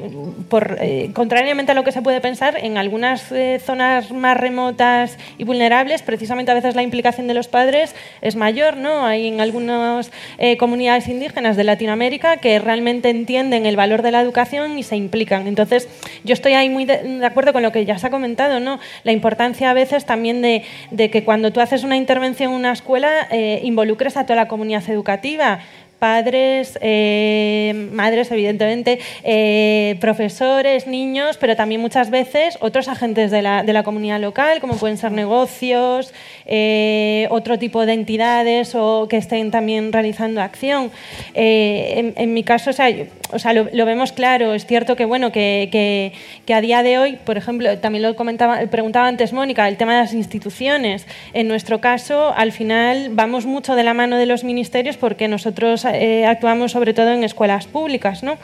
por, 0.50 0.78
eh, 0.82 1.12
contrariamente 1.14 1.72
a 1.72 1.76
lo 1.76 1.84
que 1.84 1.92
se 1.92 2.02
puede 2.02 2.20
pensar, 2.22 2.56
en 2.62 2.78
algunas 2.78 3.32
eh, 3.32 3.60
zonas 3.66 4.12
más 4.12 4.38
remotas 4.50 5.18
y 5.38 5.44
vulnerables, 5.44 6.02
precisamente 6.02 6.52
a 6.52 6.56
veces 6.56 6.76
la 6.76 6.82
implicación 6.82 7.28
de 7.28 7.34
los 7.34 7.48
padres 7.48 7.96
es 8.22 8.36
mayor. 8.36 8.78
¿no? 8.78 9.06
Hay 9.06 9.28
en 9.28 9.42
algunas 9.42 10.12
eh, 10.38 10.58
comunidades 10.58 11.08
indígenas 11.08 11.56
de 11.56 11.64
Latinoamérica 11.64 12.38
que 12.38 12.60
realmente 12.60 13.10
entienden 13.10 13.66
el 13.66 13.76
valor 13.76 14.02
de 14.02 14.12
la 14.12 14.22
educación 14.22 14.78
y 14.78 14.84
se 14.84 14.96
implican. 14.96 15.48
Entonces, 15.48 15.88
yo 16.24 16.34
estoy 16.34 16.54
ahí 16.54 16.70
muy 16.70 16.86
de, 16.86 17.24
acuerdo 17.26 17.54
con 17.54 17.62
lo 17.62 17.72
que 17.72 17.86
ya 17.86 17.98
se 17.98 18.08
ha 18.08 18.10
comentado, 18.10 18.60
¿no? 18.60 18.80
La 19.04 19.12
importancia 19.12 19.70
a 19.70 19.74
veces 19.74 20.06
también 20.06 20.42
de, 20.42 20.64
de 20.92 21.10
que 21.10 21.24
cuando 21.24 21.52
tú 21.52 21.62
haces 21.62 21.84
una 21.84 21.96
intervención 21.96 22.52
en 22.52 22.56
una 22.56 22.72
escuela 22.72 23.28
eh, 23.32 23.62
involucres 23.64 24.18
a 24.18 24.26
toda 24.26 24.36
la 24.36 24.48
comunidad 24.48 24.84
educativa 24.90 25.60
padres, 26.00 26.78
eh, 26.82 27.90
madres, 27.92 28.32
evidentemente, 28.32 29.00
eh, 29.24 29.98
profesores, 30.00 30.88
niños, 30.88 31.38
pero 31.38 31.56
también 31.56 31.82
muchas 31.82 32.10
veces 32.10 32.58
otros 32.62 32.88
agentes 32.88 33.32
de 33.32 33.42
la, 33.42 33.64
de 33.64 33.74
la 33.74 33.84
comunidad 33.84 34.20
local, 34.20 34.60
como 34.62 34.76
pueden 34.78 34.98
ser 34.98 35.12
negocios, 35.12 36.14
eh, 36.46 37.28
otro 37.30 37.60
tipo 37.60 37.86
de 37.86 37.94
entidades 37.94 38.74
o 38.76 39.08
que 39.10 39.18
estén 39.18 39.52
también 39.52 39.92
realizando 39.92 40.42
acción. 40.42 40.92
En, 41.34 42.34
mi 42.34 42.44
caso, 42.44 42.70
o 42.70 42.74
sea, 42.74 42.90
o 43.32 43.40
sea, 43.40 43.54
lo, 43.54 43.68
lo 43.72 43.86
vemos 43.86 44.12
claro. 44.12 44.54
Es 44.54 44.66
cierto 44.66 44.96
que, 44.96 45.06
bueno, 45.06 45.32
que, 45.32 45.70
que- 45.72 46.14
que 46.46 46.54
a 46.54 46.62
día 46.62 46.82
de 46.82 46.98
hoy, 46.98 47.18
por 47.24 47.38
ejemplo, 47.38 47.78
también 47.80 48.02
lo 48.04 48.16
comentaba, 48.16 48.60
preguntaba 48.72 49.08
antes 49.08 49.34
Mónica, 49.34 49.68
el 49.68 49.78
tema 49.78 49.94
de 49.96 50.00
las 50.02 50.14
instituciones. 50.14 51.06
En 51.34 51.48
nuestro 51.48 51.80
caso, 51.82 52.34
al 52.36 52.52
final, 52.52 53.10
vamos 53.12 53.46
mucho 53.46 53.76
de 53.76 53.84
la 53.84 53.94
mano 53.94 54.18
de 54.18 54.26
los 54.26 54.44
ministerios 54.44 54.98
porque 54.98 55.28
nosotros 55.28 55.86
eh, 55.94 56.26
actuamos 56.26 56.72
sobre 56.72 56.94
todo 56.94 57.12
en 57.12 57.24
escuelas 57.24 57.68
públicas, 57.68 58.24
¿no? 58.24 58.38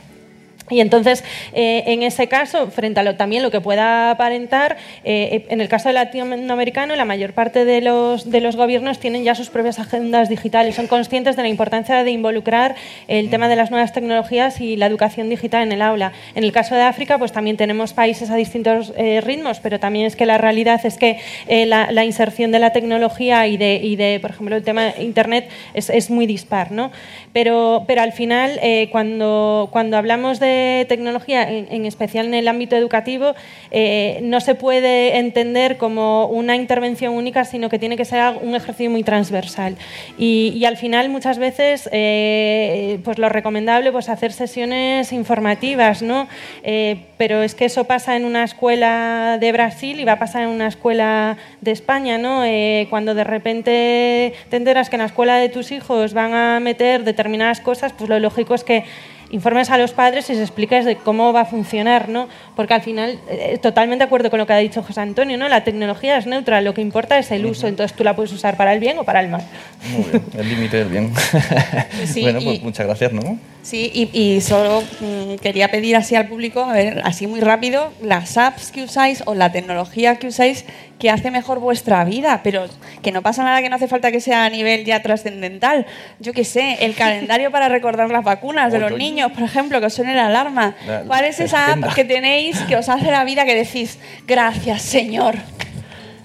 Y 0.69 0.79
entonces, 0.79 1.23
eh, 1.53 1.83
en 1.85 2.01
ese 2.01 2.27
caso, 2.27 2.71
frente 2.71 2.99
a 2.99 3.03
lo, 3.03 3.15
también 3.15 3.43
lo 3.43 3.51
que 3.51 3.61
pueda 3.61 4.09
aparentar, 4.09 4.77
eh, 5.03 5.45
en 5.49 5.61
el 5.61 5.69
caso 5.69 5.89
del 5.89 5.95
latinoamericano, 5.95 6.95
la 6.95 7.05
mayor 7.05 7.33
parte 7.33 7.65
de 7.65 7.81
los, 7.81 8.31
de 8.31 8.41
los 8.41 8.55
gobiernos 8.55 8.97
tienen 8.97 9.23
ya 9.23 9.35
sus 9.35 9.49
propias 9.49 9.77
agendas 9.77 10.27
digitales, 10.27 10.73
son 10.73 10.87
conscientes 10.87 11.35
de 11.35 11.43
la 11.43 11.49
importancia 11.49 12.03
de 12.03 12.09
involucrar 12.09 12.75
el 13.07 13.29
tema 13.29 13.47
de 13.47 13.55
las 13.55 13.69
nuevas 13.69 13.93
tecnologías 13.93 14.59
y 14.59 14.75
la 14.75 14.87
educación 14.87 15.29
digital 15.29 15.61
en 15.61 15.71
el 15.71 15.83
aula. 15.83 16.13
En 16.33 16.43
el 16.43 16.51
caso 16.51 16.73
de 16.73 16.81
África, 16.81 17.19
pues 17.19 17.31
también 17.31 17.57
tenemos 17.57 17.93
países 17.93 18.31
a 18.31 18.35
distintos 18.35 18.91
eh, 18.97 19.21
ritmos, 19.21 19.59
pero 19.59 19.79
también 19.79 20.07
es 20.07 20.15
que 20.15 20.25
la 20.25 20.39
realidad 20.39 20.83
es 20.83 20.97
que 20.97 21.19
la, 21.47 22.05
inserción 22.05 22.51
de 22.51 22.59
la 22.59 22.71
tecnología 22.71 23.47
y 23.47 23.57
de, 23.57 23.75
y 23.75 23.95
de, 23.95 24.19
por 24.19 24.31
ejemplo, 24.31 24.55
el 24.55 24.63
tema 24.63 24.85
de 24.85 25.03
Internet 25.03 25.47
es, 25.73 25.89
es 25.89 26.09
muy 26.09 26.25
dispar, 26.25 26.71
¿no? 26.71 26.91
Pero, 27.33 27.83
pero 27.87 28.01
al 28.01 28.13
final, 28.13 28.59
cuando, 28.91 29.69
cuando 29.71 29.97
hablamos 29.97 30.39
de 30.39 30.54
tecnología, 30.87 31.49
en, 31.49 31.67
en 31.69 31.85
especial 31.85 32.27
en 32.27 32.33
el 32.33 32.47
ámbito 32.47 32.75
educativo, 32.75 33.33
eh, 33.71 34.19
no 34.21 34.39
se 34.39 34.55
puede 34.55 35.17
entender 35.17 35.77
como 35.77 36.27
una 36.27 36.55
intervención 36.55 37.13
única, 37.13 37.45
sino 37.45 37.69
que 37.69 37.79
tiene 37.79 37.97
que 37.97 38.05
ser 38.05 38.35
un 38.41 38.55
ejercicio 38.55 38.89
muy 38.89 39.03
transversal. 39.03 39.75
Y, 40.17 40.53
y 40.55 40.65
al 40.65 40.77
final, 40.77 41.09
muchas 41.09 41.37
veces, 41.37 41.89
eh, 41.91 42.99
pues 43.03 43.17
lo 43.17 43.29
recomendable 43.29 43.91
pues 43.91 44.09
hacer 44.09 44.31
sesiones 44.31 45.11
informativas, 45.11 46.01
¿no? 46.01 46.27
Eh, 46.63 46.97
pero 47.17 47.43
es 47.43 47.55
que 47.55 47.65
eso 47.65 47.85
pasa 47.85 48.15
en 48.15 48.25
una 48.25 48.43
escuela 48.43 49.37
de 49.39 49.51
Brasil 49.51 49.99
y 49.99 50.05
va 50.05 50.13
a 50.13 50.19
pasar 50.19 50.43
en 50.43 50.49
una 50.49 50.67
escuela 50.67 51.37
de 51.61 51.71
España, 51.71 52.17
¿no? 52.17 52.43
Eh, 52.45 52.87
cuando 52.89 53.13
de 53.13 53.23
repente 53.23 54.33
te 54.49 54.57
enteras 54.57 54.89
que 54.89 54.95
en 54.95 55.01
la 55.01 55.07
escuela 55.07 55.37
de 55.37 55.49
tus 55.49 55.71
hijos 55.71 56.13
van 56.13 56.33
a 56.33 56.59
meter 56.59 57.03
determinadas 57.03 57.59
cosas, 57.61 57.93
pues 57.93 58.09
lo 58.09 58.19
lógico 58.19 58.55
es 58.55 58.63
que 58.63 58.83
informes 59.31 59.69
a 59.69 59.77
los 59.77 59.91
padres 59.91 60.29
y 60.29 60.33
les 60.33 60.41
expliques 60.41 60.85
de 60.85 60.95
cómo 60.97 61.33
va 61.33 61.41
a 61.41 61.45
funcionar, 61.45 62.09
¿no? 62.09 62.27
Porque 62.55 62.73
al 62.73 62.81
final, 62.81 63.19
eh, 63.29 63.57
totalmente 63.61 64.03
de 64.03 64.05
acuerdo 64.05 64.29
con 64.29 64.39
lo 64.39 64.45
que 64.47 64.53
ha 64.53 64.57
dicho 64.57 64.83
José 64.83 65.01
Antonio, 65.01 65.37
¿no? 65.37 65.47
La 65.49 65.63
tecnología 65.63 66.17
es 66.17 66.25
neutra, 66.27 66.61
lo 66.61 66.73
que 66.73 66.81
importa 66.81 67.17
es 67.17 67.31
el 67.31 67.45
uso, 67.45 67.67
entonces 67.67 67.95
tú 67.97 68.03
la 68.03 68.15
puedes 68.15 68.31
usar 68.31 68.55
para 68.57 68.73
el 68.73 68.79
bien 68.79 68.97
o 68.99 69.03
para 69.03 69.19
el 69.21 69.29
mal. 69.29 69.43
Muy 69.91 70.03
bien, 70.11 70.23
el 70.37 70.49
límite 70.49 70.77
del 70.77 70.89
bien. 70.89 71.13
sí, 72.05 72.21
bueno, 72.21 72.39
pues 72.43 72.59
y- 72.59 72.61
muchas 72.63 72.85
gracias, 72.85 73.11
¿no? 73.13 73.37
Sí, 73.63 73.89
y, 73.93 74.09
y 74.19 74.41
solo 74.41 74.83
mm, 74.99 75.35
quería 75.41 75.69
pedir 75.71 75.95
así 75.95 76.13
al 76.15 76.27
público, 76.27 76.63
a 76.63 76.73
ver, 76.73 77.01
así 77.03 77.25
muy 77.25 77.39
rápido, 77.41 77.91
las 78.03 78.37
apps 78.37 78.71
que 78.71 78.83
usáis 78.83 79.23
o 79.25 79.33
la 79.33 79.51
tecnología 79.51 80.17
que 80.17 80.27
usáis, 80.27 80.65
que 80.99 81.09
hace 81.09 81.29
mejor 81.29 81.59
vuestra 81.59 82.03
vida, 82.05 82.39
pero 82.43 82.67
que 83.03 83.11
no 83.11 83.21
pasa 83.21 83.43
nada 83.43 83.61
que 83.61 83.67
no 83.69 83.75
hace 83.75 83.87
falta 83.87 84.11
que 84.11 84.21
sea 84.21 84.45
a 84.45 84.49
nivel 84.49 84.85
ya 84.85 85.01
trascendental. 85.01 85.85
Yo 86.19 86.31
qué 86.31 86.45
sé, 86.45 86.77
el 86.85 86.95
calendario 87.03 87.51
para 87.51 87.67
recordar 87.67 88.09
las 88.09 88.23
vacunas 88.23 88.71
de 88.71 88.79
los 88.79 88.93
niños, 88.93 89.31
por 89.33 89.43
ejemplo, 89.43 89.79
que 89.81 89.87
os 89.87 89.93
suene 89.93 90.15
la 90.15 90.27
alarma. 90.27 90.75
La- 90.87 91.01
¿Cuál 91.01 91.25
es 91.25 91.39
esa 91.39 91.73
app 91.73 91.93
que 91.93 92.05
tenéis 92.05 92.59
que 92.61 92.75
os 92.77 92.87
hace 92.89 93.11
la 93.11 93.23
vida 93.25 93.43
que 93.45 93.55
decís, 93.55 93.99
gracias, 94.25 94.81
Señor? 94.83 95.35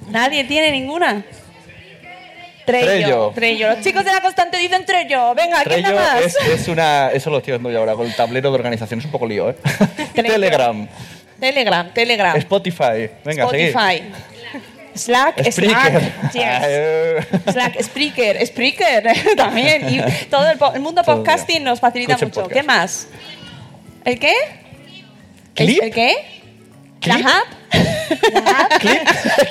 Nadie 0.08 0.44
tiene 0.44 0.70
ninguna. 0.72 1.24
Trello. 2.66 2.86
Trello. 2.86 3.32
Trello. 3.34 3.68
Los 3.70 3.80
chicos 3.80 4.04
de 4.04 4.12
la 4.12 4.20
constante 4.20 4.56
dicen 4.58 4.84
Trello. 4.84 5.34
Venga, 5.34 5.62
¿quién 5.64 5.82
da 5.82 5.92
más? 5.92 6.20
es, 6.24 6.36
es 6.46 6.68
una. 6.68 7.10
Eso 7.12 7.30
lo 7.30 7.38
estoy 7.38 7.52
haciendo 7.54 7.70
yo 7.72 7.78
ahora 7.80 7.94
con 7.94 8.06
el 8.06 8.14
tablero 8.14 8.50
de 8.50 8.54
organización. 8.54 9.00
Es 9.00 9.06
un 9.06 9.10
poco 9.10 9.26
lío, 9.26 9.50
¿eh? 9.50 9.56
Telegram. 10.14 10.86
Telegram, 11.40 11.92
Telegram. 11.92 12.36
Spotify. 12.36 13.10
Venga, 13.24 13.48
seguid. 13.48 13.74
Slack, 14.94 15.40
Spreaker. 15.50 16.00
Slack. 16.00 16.32
Yes. 16.32 16.62
Eh, 16.64 17.20
Slack, 17.52 17.82
Spreaker, 17.82 18.46
Spreaker 18.46 19.12
también. 19.36 19.88
Y 19.88 20.00
todo 20.26 20.48
el, 20.50 20.58
el 20.74 20.80
mundo 20.80 21.02
podcasting 21.02 21.62
nos 21.64 21.80
facilita 21.80 22.14
Escuchen 22.14 22.28
mucho. 22.28 22.40
podcast. 22.42 22.60
¿Qué 22.60 22.66
más? 22.66 23.06
¿El 24.04 24.18
qué? 24.18 24.32
¿El, 25.56 25.66
¿Clip? 25.66 25.82
el 25.82 25.90
qué? 25.92 26.14
¿La 27.04 27.14
app? 27.16 27.46
Clip. 28.80 29.00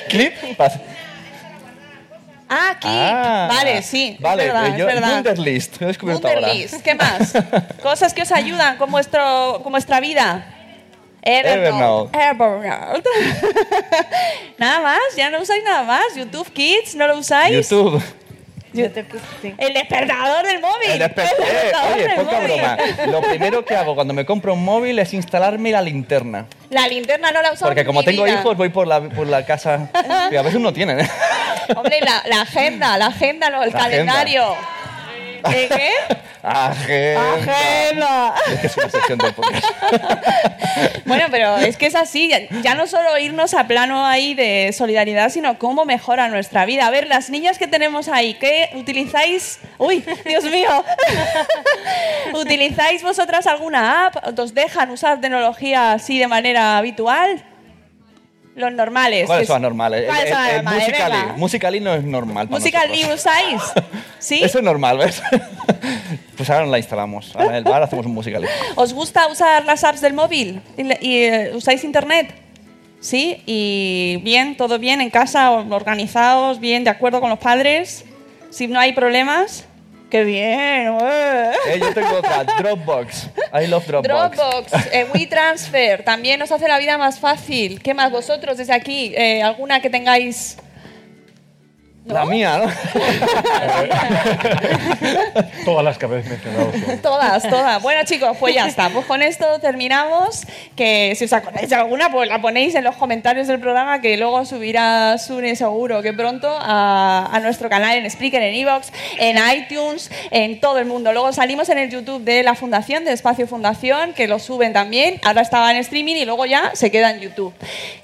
Clip. 0.10 0.34
Pas- 0.58 0.80
Ah, 2.52 2.76
Clip. 2.80 2.92
Ah, 2.92 3.48
vale, 3.48 3.84
sí. 3.84 4.18
Vale, 4.20 4.48
es 4.48 4.54
verdad, 4.54 4.68
eh, 4.68 4.80
yo, 4.80 4.90
es 4.90 4.96
verdad. 4.96 5.16
Wunderlist. 5.18 5.80
He 5.82 5.86
descubierto 5.86 6.28
ahora. 6.28 6.40
Wunderlist. 6.48 6.82
¿Qué 6.82 6.96
más? 6.96 7.34
Cosas 7.84 8.12
que 8.16 8.24
os 8.24 8.32
ayudan 8.32 8.78
con, 8.78 8.90
vuestro, 8.90 9.60
con 9.62 9.72
vuestra 9.72 10.00
vida. 10.00 10.46
Evernote. 11.22 12.18
Evernote. 12.18 13.10
nada 14.58 14.80
más, 14.82 15.00
ya 15.16 15.30
no 15.30 15.42
usáis 15.42 15.64
nada 15.64 15.84
más. 15.84 16.04
YouTube 16.16 16.52
Kids, 16.52 16.96
¿no 16.96 17.08
lo 17.08 17.18
usáis? 17.18 17.56
YouTube. 17.70 18.02
El 18.72 19.74
despertador 19.74 20.46
del 20.46 20.62
móvil. 20.62 20.90
El 20.92 21.00
despe- 21.02 21.24
El 21.24 21.44
eh, 21.44 21.48
despertador 21.54 21.94
oye, 21.94 22.04
del 22.04 22.16
poca 22.16 22.36
móvil. 22.40 22.48
broma. 22.48 22.78
Lo 23.08 23.22
primero 23.22 23.66
que 23.66 23.76
hago 23.76 23.96
cuando 23.96 24.14
me 24.14 24.26
compro 24.26 24.54
un 24.54 24.64
móvil 24.64 25.00
es 25.00 25.12
instalarme 25.16 25.72
la 25.72 25.82
linterna. 25.82 26.46
La 26.70 26.88
linterna 26.88 27.32
no 27.32 27.42
la 27.42 27.52
usamos 27.54 27.72
Porque 27.72 27.84
como 27.84 28.04
tengo 28.04 28.24
vida. 28.26 28.40
hijos, 28.40 28.56
voy 28.56 28.70
por 28.70 28.86
la, 28.88 29.02
por 29.02 29.26
la 29.26 29.44
casa. 29.44 29.90
Y 30.32 30.36
a 30.36 30.44
veces 30.44 30.60
no 30.62 30.72
tienen. 30.72 31.00
Hombre, 31.76 32.00
la, 32.02 32.22
la 32.28 32.42
agenda, 32.42 32.96
la 33.00 33.08
agenda, 33.08 33.50
lo- 33.50 33.64
el 33.64 33.74
La 33.74 33.80
agenda. 33.86 34.14
Calendario. 35.42 35.76
¿Eh, 35.76 35.94
qué? 36.08 36.16
Agenda. 36.42 37.34
Agenda. 37.34 38.36
Es 38.64 38.78
una 38.78 38.90
sección 38.90 39.18
de 39.18 39.32
podcast. 39.32 39.66
Bueno, 41.06 41.26
pero 41.32 41.58
es 41.58 41.76
que 41.76 41.88
es 41.88 41.96
así, 41.96 42.32
ya 42.62 42.76
no 42.76 42.88
solo 42.88 43.18
irnos 43.18 43.54
a 43.54 43.68
plano 43.68 44.06
ahí 44.06 44.34
de 44.34 44.72
solidaridad, 44.72 45.30
sino 45.30 45.58
cómo 45.58 45.84
mejora 45.84 46.30
nuestra 46.30 46.66
vida. 46.66 46.86
A 46.86 46.92
ver, 46.92 47.08
las 47.08 47.30
niñas 47.30 47.58
que 47.58 47.68
tenemos 47.68 48.08
ahí, 48.08 48.36
¿qué 48.36 48.70
utilizáis? 48.76 49.60
Uy, 49.78 50.06
Dios 50.26 50.44
mío. 50.46 50.70
¿Utilizáis 52.34 53.04
vosotras 53.04 53.48
alguna 53.48 54.06
app? 54.08 54.40
¿Os 54.40 54.54
dejan 54.54 54.92
usar 54.92 55.20
tecnología 55.20 55.94
así 55.94 56.20
de 56.20 56.28
manera 56.28 56.78
habitual? 56.78 57.44
Los 58.60 58.74
normales. 58.74 59.26
¿Cuáles 59.26 59.48
son 59.48 59.56
las 59.56 59.62
normales? 59.62 60.06
¿Cuáles 60.06 60.24
El- 60.26 60.30
son 60.30 60.38
las 60.42 60.50
el 60.50 60.56
normales? 60.56 61.82
No 61.82 61.94
es 61.96 62.04
normal 62.04 62.48
para 62.50 62.60
¿Musical.ly 62.60 63.02
nosotros. 63.04 63.20
usáis? 63.20 63.62
¿Sí? 64.20 64.42
Eso 64.44 64.58
es 64.58 64.64
normal, 64.64 64.98
¿ves? 64.98 65.22
pues 66.38 66.50
ahora 66.50 66.66
la 66.66 66.78
instalamos. 66.78 67.34
Ahora 67.36 67.50
en 67.50 67.56
el 67.56 67.64
bar 67.64 67.82
hacemos 67.84 68.06
un 68.06 68.14
Musical.ly. 68.14 68.48
¿Os 68.76 68.94
gusta 68.94 69.28
usar 69.28 69.64
las 69.66 69.84
apps 69.84 70.02
del 70.02 70.14
móvil? 70.14 70.62
¿Y, 70.78 70.82
y, 71.08 71.24
eh, 71.24 71.52
usáis 71.56 71.84
internet? 71.84 72.34
¿Sí? 73.00 73.42
¿Y 73.46 74.18
bien? 74.24 74.58
¿Todo 74.58 74.78
bien 74.78 75.00
en 75.00 75.10
casa? 75.10 75.52
¿Organizados? 75.52 76.60
¿Bien? 76.60 76.84
¿De 76.84 76.90
acuerdo 76.90 77.22
con 77.22 77.30
los 77.30 77.40
padres? 77.40 78.04
¿Si 78.50 78.68
no 78.68 78.78
hay 78.80 78.92
problemas? 78.92 79.66
¡Qué 80.10 80.24
bien! 80.24 80.98
¡eh! 81.02 81.52
Eh, 81.68 81.80
yo 81.80 81.94
tengo 81.94 82.18
otra, 82.18 82.44
Dropbox. 82.44 83.28
I 83.54 83.68
love 83.68 83.86
Dropbox. 83.86 84.36
Dropbox, 84.36 84.74
eh, 84.92 85.08
WeTransfer, 85.14 86.04
también 86.04 86.42
os 86.42 86.52
hace 86.52 86.68
la 86.68 86.80
vida 86.80 86.98
más 86.98 87.20
fácil. 87.20 87.80
¿Qué 87.82 87.94
más 87.94 88.12
vosotros 88.12 88.58
desde 88.58 88.74
aquí? 88.74 89.14
Eh, 89.16 89.44
¿Alguna 89.44 89.82
que 89.82 89.90
tengáis? 89.90 90.58
La 92.10 92.26
mía, 92.26 92.58
¿no? 92.58 92.66
Todas 95.66 95.86
las 95.86 95.98
que 95.98 96.06
habéis 96.06 96.26
mencionado 96.26 96.72
son. 96.72 97.00
Todas, 97.00 97.44
todas. 97.44 97.82
Bueno, 97.82 98.04
chicos, 98.04 98.36
pues 98.40 98.56
ya 98.56 98.68
está. 98.68 98.90
Pues 98.90 99.06
con 99.06 99.22
esto 99.22 99.60
terminamos. 99.60 100.46
Que 100.76 101.14
si 101.16 101.26
os 101.26 101.34
acordáis 101.34 101.70
de 101.70 101.76
alguna, 101.76 102.12
pues 102.12 102.28
la 102.28 102.42
ponéis 102.42 102.76
en 102.76 102.84
los 102.84 102.96
comentarios 102.96 103.48
del 103.48 103.60
programa, 103.60 104.02
que 104.02 104.18
luego 104.18 104.46
subirá 104.46 105.18
Sune 105.18 105.56
seguro 105.56 106.02
que 106.02 106.14
pronto 106.14 106.50
a, 106.50 107.30
a 107.32 107.40
nuestro 107.40 107.70
canal 107.70 107.98
en 107.98 108.10
Spreaker, 108.10 108.42
en 108.42 108.56
Evox, 108.56 108.92
en 109.20 109.38
iTunes, 109.56 110.10
en 110.32 110.60
todo 110.60 110.80
el 110.80 110.86
mundo. 110.86 111.14
Luego 111.14 111.32
salimos 111.32 111.70
en 111.70 111.78
el 111.78 111.90
YouTube 111.90 112.24
de 112.24 112.44
la 112.44 112.56
Fundación, 112.56 113.06
de 113.06 113.14
Espacio 113.14 113.48
Fundación, 113.48 114.14
que 114.14 114.28
lo 114.28 114.40
suben 114.40 114.74
también. 114.74 115.20
Ahora 115.24 115.42
estaba 115.42 115.72
en 115.72 115.78
streaming 115.78 116.16
y 116.16 116.26
luego 116.26 116.46
ya 116.46 116.72
se 116.74 116.92
queda 116.92 117.12
en 117.12 117.20
YouTube. 117.20 117.54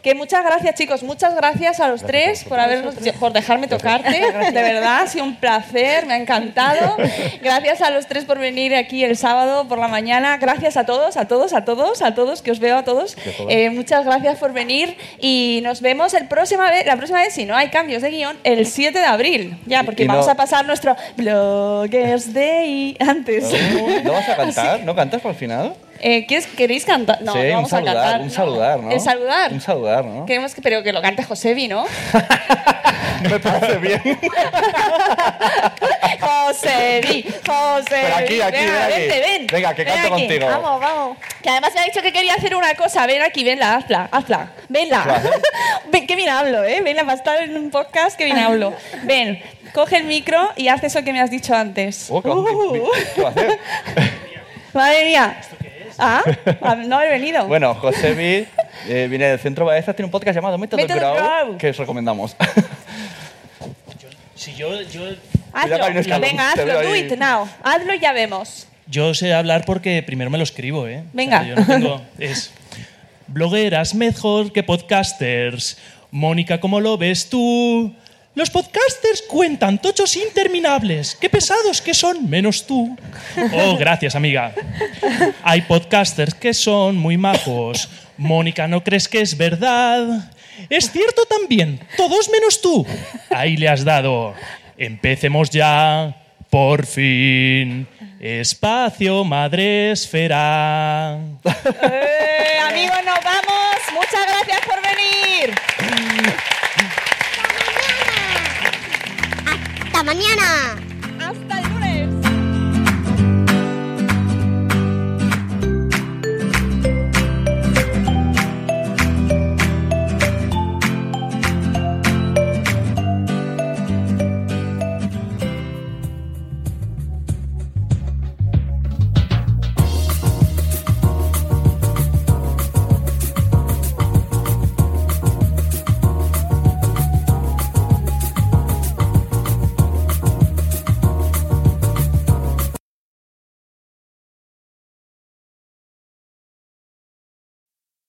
Que 0.02 0.15
muchas 0.15 0.44
gracias, 0.44 0.76
chicos. 0.76 1.03
Muchas 1.03 1.36
gracias 1.36 1.80
a 1.80 1.88
los 1.88 2.03
tres 2.03 2.44
por, 2.44 2.60
habernos, 2.60 2.95
por 3.19 3.34
dejarme 3.34 3.68
De 4.04 4.52
verdad, 4.64 5.02
ha 5.04 5.08
sido 5.08 5.24
un 5.26 5.36
placer, 5.36 6.06
me 6.06 6.14
ha 6.14 6.18
encantado. 6.18 6.98
Gracias 7.42 7.82
a 7.82 7.90
los 7.90 8.08
tres 8.08 8.26
por 8.26 8.40
venir 8.40 8.76
aquí 8.76 9.04
el 9.04 9.18
sábado 9.18 9.68
por 9.68 9.78
la 9.80 9.88
mañana. 9.88 10.38
Gracias 10.38 10.78
a 10.78 10.86
todos, 10.86 11.18
a 11.18 11.28
todos, 11.28 11.54
a 11.54 11.66
todos, 11.66 12.02
a 12.02 12.14
todos, 12.16 12.42
que 12.42 12.52
os 12.52 12.60
veo 12.60 12.78
a 12.78 12.84
todos. 12.84 13.16
Eh, 13.50 13.70
muchas 13.70 14.06
gracias 14.06 14.38
por 14.40 14.54
venir 14.54 14.98
y 15.20 15.60
nos 15.64 15.82
vemos 15.82 16.14
el 16.14 16.28
próxima 16.28 16.70
vez, 16.72 16.86
la 16.86 16.96
próxima 16.98 17.22
vez, 17.22 17.34
si 17.34 17.46
no 17.46 17.56
hay 17.56 17.70
cambios 17.70 18.02
de 18.02 18.10
guion, 18.12 18.38
el 18.44 18.66
7 18.66 18.98
de 19.00 19.06
abril. 19.06 19.58
Ya, 19.66 19.84
porque 19.84 20.04
Y 20.04 20.08
no- 20.08 20.14
vamos 20.14 20.28
a 20.30 20.36
pasar 20.36 20.66
nuestro 20.66 20.96
Bloggers 21.18 22.34
Day 22.34 22.96
antes. 23.00 23.52
¿No 24.04 24.14
vas 24.14 24.30
a 24.30 24.36
cantar? 24.36 24.80
¿No 24.84 24.96
cantas 24.96 25.22
por 25.22 25.32
el 25.32 25.38
final? 25.38 25.74
Eh, 26.02 26.26
¿quieres- 26.28 26.48
¿Queréis 26.48 26.86
cantar? 26.86 27.22
No, 27.22 27.34
sí, 27.34 27.40
no 27.40 27.54
vamos 27.56 27.74
a 27.74 27.84
cantar. 27.84 28.22
un 28.22 28.30
saludar, 28.30 28.80
¿no? 28.80 28.92
¿El 28.92 29.00
saludar? 29.00 29.52
Un 29.54 29.62
saludar, 29.62 30.06
¿no? 30.06 30.26
Queremos 30.26 30.54
que, 30.54 30.62
pero 30.62 30.84
que 30.84 30.92
lo 30.94 31.02
cante 31.02 31.24
Josebi, 31.24 31.68
¿no? 31.68 31.86
Me 33.30 33.40
parece 33.40 33.78
bien. 33.78 34.02
Josebi, 36.20 37.24
Josebi. 37.46 37.86
Pero 37.90 38.16
aquí, 38.16 38.42
aquí, 38.42 38.58
Venga, 38.58 38.74
ven 38.74 38.84
aquí. 38.84 39.00
vente, 39.02 39.20
ven. 39.20 39.48
Venga, 39.52 39.74
que 39.74 39.86
canto 39.86 40.10
contigo. 40.10 40.48
Vamos, 40.48 40.80
vamos. 40.82 41.18
Que 41.42 41.50
además 41.50 41.72
me 41.74 41.82
ha 41.82 41.86
dicho 41.86 42.02
que 42.02 42.12
quería 42.12 42.34
hacer 42.36 42.56
una 42.56 42.76
cosa. 42.76 43.06
Ven 43.06 43.22
aquí, 43.22 43.44
venla, 43.44 43.76
hazla, 43.76 44.10
hazla. 44.12 44.52
Venla. 44.70 45.22
Ven, 45.92 46.08
que 46.08 46.16
bien 46.16 46.30
hablo, 46.30 46.64
¿eh? 46.64 46.82
Venla, 46.82 47.04
para 47.04 47.16
estar 47.18 47.42
en 47.42 47.56
un 47.58 47.72
podcast, 47.72 48.18
que 48.18 48.26
bien 48.26 48.38
hablo. 48.38 48.74
Ven, 49.04 49.42
coge 49.74 49.98
el 49.98 50.04
micro 50.06 50.52
y 50.56 50.68
haz 50.68 50.84
eso 50.84 51.04
que 51.04 51.14
me 51.14 51.22
has 51.22 51.32
dicho 51.32 51.56
antes. 51.56 52.08
Oh, 52.10 52.22
¿qué 52.22 52.30
Uh. 52.30 52.90
¿Qué 53.16 53.22
va 53.22 53.30
a 53.30 53.32
hacer? 53.32 53.60
Madre 54.74 55.06
mía. 55.06 55.38
Ah, 55.98 56.22
ah, 56.62 56.76
no 56.76 57.02
he 57.02 57.10
venido. 57.10 57.46
Bueno, 57.48 57.74
Josebi 57.76 58.46
eh, 58.88 59.08
viene 59.10 59.28
del 59.30 59.40
Centro 59.40 59.66
Baeza, 59.66 59.94
tiene 59.94 60.06
un 60.08 60.12
podcast 60.12 60.36
llamado 60.36 60.58
Método, 60.58 60.82
Método 60.82 60.98
Grau, 61.00 61.16
Grau. 61.16 61.58
que 61.58 61.70
os 61.70 61.78
recomendamos. 61.78 62.36
Si 64.36 64.54
yo, 64.56 64.82
yo, 64.82 65.02
hazlo. 65.54 65.78
Cuidado, 65.78 66.00
escalón. 66.00 66.22
Venga, 66.22 66.52
hazlo, 66.52 66.82
do 66.84 66.96
it 66.96 67.18
now. 67.18 67.48
Hazlo 67.64 67.94
y 67.94 68.00
ya 68.00 68.12
vemos. 68.12 68.68
yo 68.88 69.14
sé 69.14 69.34
hablar 69.34 69.64
porque 69.66 70.04
primero 70.04 70.30
me 70.30 70.38
lo 70.38 70.44
escribo, 70.44 70.88
¿eh? 70.88 70.98
O 70.98 71.02
sea, 71.02 71.10
Venga. 71.14 71.44
yo 71.48 71.56
no 71.56 71.66
tengo- 71.66 72.02
es 72.20 72.52
blogueras 73.28 73.96
mejor 73.96 74.52
que 74.52 74.62
podcasters. 74.64 75.78
Mónica, 76.12 76.60
¿cómo 76.60 76.80
lo 76.80 76.98
ves 76.98 77.30
tú? 77.30 77.94
Los 78.36 78.49
podcasters 78.49 79.22
cuentan 79.22 79.82
tochos 79.82 80.18
interminables. 80.18 81.16
Qué 81.16 81.30
pesados 81.30 81.82
que 81.82 81.94
son, 81.94 82.30
menos 82.30 82.68
tú. 82.68 82.98
Oh, 83.53 83.78
gracias, 83.78 84.14
amiga. 84.14 84.53
Hay 85.41 85.62
podcasters 85.62 86.34
que 86.34 86.53
son 86.53 86.98
muy 86.98 87.16
majos. 87.18 87.90
Mónica, 88.18 88.68
¿no 88.68 88.84
crees 88.84 89.07
que 89.07 89.22
es 89.22 89.38
verdad? 89.38 90.30
Es 90.70 90.91
cierto 90.91 91.26
también, 91.26 91.80
todos 91.95 92.30
menos 92.30 92.62
tú. 92.62 92.86
Ahí 93.30 93.56
le 93.56 93.70
has 93.70 93.86
dado. 93.86 94.34
Empecemos 94.78 95.49
ya, 95.49 96.14
por 96.49 96.86
fin. 96.86 97.88
Espacio 98.20 99.24
Madre 99.24 99.91
Esfera. 99.91 101.20
Eh, 101.84 102.60
amigos, 102.68 102.98
nos 103.06 103.24
vamos. 103.24 103.76
Muchas 103.94 104.26
gracias 104.28 104.60
por 104.66 104.82
venir. 104.82 105.56
Mañana! 110.06 110.85